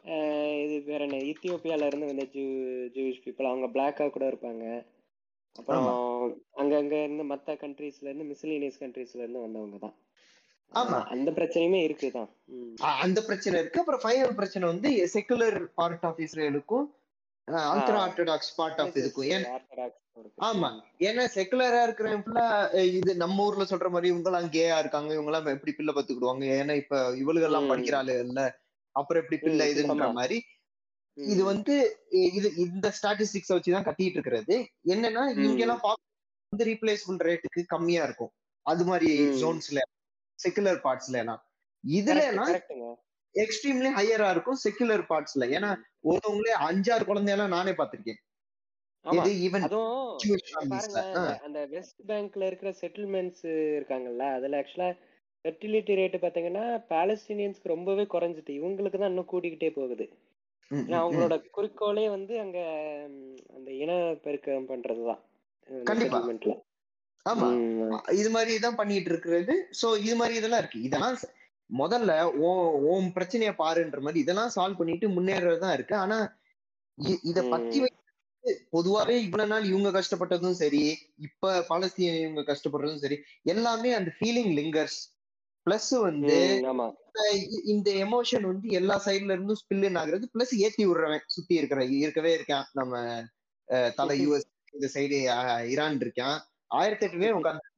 [0.04, 2.44] ஆஹ் இது வேற என்ன இத்தியோப்பியால இருந்து வந்த ஜூ
[2.94, 4.64] ஜூவிஷ் பீப்புள் அவங்க பிளாக்கா கூட இருப்பாங்க.
[5.56, 5.86] அப்புறம்
[6.60, 9.96] அங்கங்க இருந்து மத்த கண்ட்ரீஸ்ல இருந்து மிஸ்லினியஸ் கண்ட்ரீஸ்ல இருந்து வந்தவங்க தான்.
[10.74, 11.04] ஆமா.
[11.04, 12.28] அந்த பிரச்சனையுமே இருக்குதான்.
[13.04, 13.80] அந்த பிரச்சனை இருக்கு.
[13.80, 16.86] அப்புறம் ஃபைனல் பிரச்சனை வந்து செக்குலர் பார்ட் ஆஃப் இஸ்ரேலுக்கும்
[17.48, 19.32] அல்ட்ரா ஆஹ் ஆர்த்தடாக்ஸ் பார்ட் ஆஃப் இதுக்கும்.
[20.48, 20.68] ஆமா.
[20.98, 22.40] ஏன்னா செக்குலரா இருக்கிறவங்க
[22.92, 25.12] இது நம்ம ஊர்ல சொல்ற மாதிரி இவங்க எல்லாம் கேயா இருக்காங்க.
[25.12, 28.40] இவங்க எல்லாம் எப்படி பிள்ளை பத்துக்கிடுவாங்க ஏன்னா இப்ப இவளுக எல்லாம் படிக்கிறாள் இல்ல.
[28.96, 30.38] அப்புறம் எப்படி பிள்ளை இதுன்ற மாதிரி.
[31.14, 31.74] இது வந்து
[32.10, 34.56] இது இந்த ஸ்டாட்டிஸ்டிக்ஸ் வச்சுதான் கட்டிட்டு இருக்கிறது.
[34.86, 38.32] என்னன்னா இங்க எல்லாம் வந்து ரீப்ளேசபிள் ரேட்டுக்கு கம்மியா இருக்கும்.
[38.66, 39.08] அது மாதிரி
[39.42, 39.80] ஜோன்ஸ்ல
[40.42, 41.42] செக்குலர் பார்ட்ஸ்ல எல்லாம்
[41.84, 42.88] இதுல கரெக்ட் எல்லாம் கரெக்ட்டுங்க
[43.34, 45.70] எக்ஸ்ட்ரீம்லி ஹையரா இருக்கும் செக்குலர் பார்ட்ஸ்ல ஏன்னா
[46.04, 47.86] ஒருத்தவங்களே அஞ்சாறு குழந்தையெல்லாம் நானே இப்ப
[50.48, 53.46] ஃபேமிலிஸ்ல பாருங்க இந்த அந்த வெஸ்ட் பேங்க்ல இருக்கிற செட்டில்மெண்ட்ஸ்
[53.76, 54.90] இருக்காங்கல்ல அதுல ஆக்சுவலா
[55.44, 60.04] ஃபெர்டிலிட்டி ரேட் பாத்தீங்கன்னா பாலஸ்தீனியன்ஸ்க்கு ரொம்பவே குறைஞ்சிட்டு இவங்களுக்கு தான் இன்னும் கூடிக்கிட்டே போகுது.
[60.70, 62.58] ஏன்னா அவங்களோட குறிக்கோளே வந்து அங்க
[63.56, 65.20] அந்த இனப்பெருக்கம் பண்றதுதான்.
[65.68, 66.18] அந்த கண்டிப்பா.
[66.18, 66.54] செட்டில்மெண்ட்ல
[67.26, 67.48] ஆமா.
[68.20, 69.54] இது மாதிரி தான் பண்ணிட்டு இருக்கிறது.
[69.80, 70.80] சோ இது மாதிரி இதெல்லாம் இருக்கு.
[70.88, 71.16] இதெல்லாம்
[71.70, 72.12] முதல்ல
[72.44, 72.48] ஓ
[72.92, 75.94] ஓம் பிரச்சனைய பாருன்ற மாதிரி இதெல்லாம் சால்வ் பண்ணிட்டு முன்னேறதுதான் இருக்கு.
[75.96, 76.18] ஆனா
[77.30, 77.78] இத பத்தி
[78.72, 80.82] பொதுவாவே இவ்வளவு நாள் இவங்க கஷ்டப்பட்டதும் சரி
[81.26, 83.16] இப்ப பாலஸ்தீன இவங்க கஷ்டப்படுறதும் சரி
[83.52, 84.98] எல்லாமே அந்த ஃபீலிங் லிங்கர்ஸ்
[85.66, 86.36] பிளஸ் வந்து
[87.72, 90.24] இந்த எமோஷன் வந்து எல்லா சைடுல இருந்தும் ஸ்பில்லின் ஆகுறது.
[90.34, 92.66] பிளஸ் ஏத்தி விடுறவன் சுத்தி இருக்கிற இருக்கவே இருக்கான்.
[92.72, 92.94] நம்ம
[93.98, 95.18] தலை யூஎஸ் இந்த சைடு
[95.72, 96.38] ஈரான் இருக்கான்.
[96.78, 97.70] ஆயிரத்தி எட்டு பேர் உட்காந்து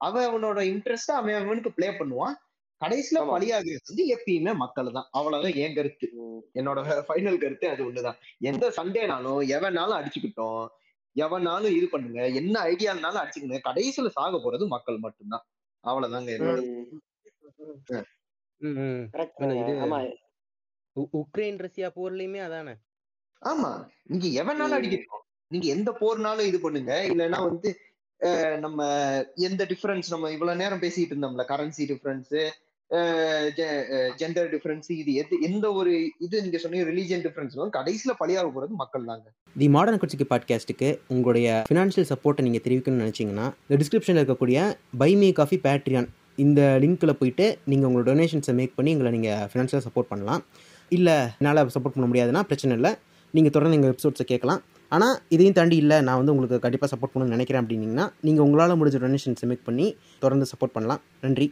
[0.00, 2.36] அவன் அவனோட இன்ட்ரெஸ்ட் அவன் அவனுக்கு ப்ளே பண்ணுவான்.
[2.80, 5.08] கடைசியில பலியாகிறது வந்து எப்பயுமே மக்கள் தான்.
[5.10, 6.06] அவ்வளவுதான் என் கருத்து.
[6.54, 8.18] என்னோட ஃபைனல் கருத்து அது ஒண்ணுதான்.
[8.38, 10.66] எந்த சண்டேனாலும் எவனாலும் அடிச்சுக்கிட்டோம்.
[11.16, 12.20] எவனாலும் இது பண்ணுங்க.
[12.40, 15.44] என்ன ஐடியானாலும் அடிச்சுக்கங்க கடைசியில சாக போறது மக்கள் மட்டும்தான்.
[15.84, 16.30] அவ்வளவுதாங்க
[21.16, 22.72] உக்ரைன் ரஷ்யா போர்லயுமே அதானே?
[23.42, 23.70] ஆமா.
[24.02, 25.24] நீங்க எவனாலும் அடிக்கணும்.
[25.50, 26.94] நீங்க எந்த போர்னாலும் இது பண்ணுங்க.
[27.08, 27.70] இல்லைன்னா வந்து
[28.64, 28.86] நம்ம
[29.48, 32.34] எந்த டிஃபரன்ஸ் நம்ம இவ்வளவு நேரம் பேசிட்டு இருந்தோம்ல கரன்சி டிஃபரன்ஸ்
[34.20, 35.90] ஜெண்டர் டிஃபரன்ஸ் இது எது எந்த ஒரு
[36.26, 39.26] இது நீங்க சொன்னீங்க ரிலீஜியன் டிஃபரன்ஸ் கடைசியில பலியாக போறது மக்கள் தாங்க.
[39.60, 44.62] தி மாடர்ன் குச்சிக்கு பாட்காஸ்ட்டுக்கு உங்களுடைய ஃபினான்ஷியல் சப்போர்ட்டை நீங்கள் தெரிவிக்கணும்னு நினச்சிங்கன்னா இந்த டிஸ்கிரிப்ஷனில் இருக்கக்கூடிய
[45.02, 46.08] பை மீ காஃபி பேட்ரியான்
[46.44, 50.42] இந்த லிங்க்கில் போயிட்டு நீங்கள் உங்களோட டொனேஷன்ஸை மேக் பண்ணி எங்களை நீங்கள் ஃபினான்ஷியலாக சப்போர்ட் பண்ணலாம்.
[50.96, 52.92] இல்லை என்னால் சப்போர்ட் பண்ண முடியாதுன்னா பிரச்சனை இல்லை.
[53.34, 54.60] நீங்கள் தொடர்ந்து எங்கள் எபிசோட்ஸை கேட்கலாம்.
[54.88, 59.00] ஆனால் இதையும் தாண்டி இல்லை நான் வந்து உங்களுக்கு கண்டிப்பாக சப்போர்ட் பண்ணணும்னு நினைக்கிறேன் அப்படின்னிங்கன்னா நீங்கள் உங்களால் முடிஞ்ச
[59.06, 59.88] டொனேஷன் மேக் பண்ணி
[60.24, 61.02] தொடர்ந்து சப்போர்ட் பண்ணலாம்.
[61.20, 61.48] நன்றி.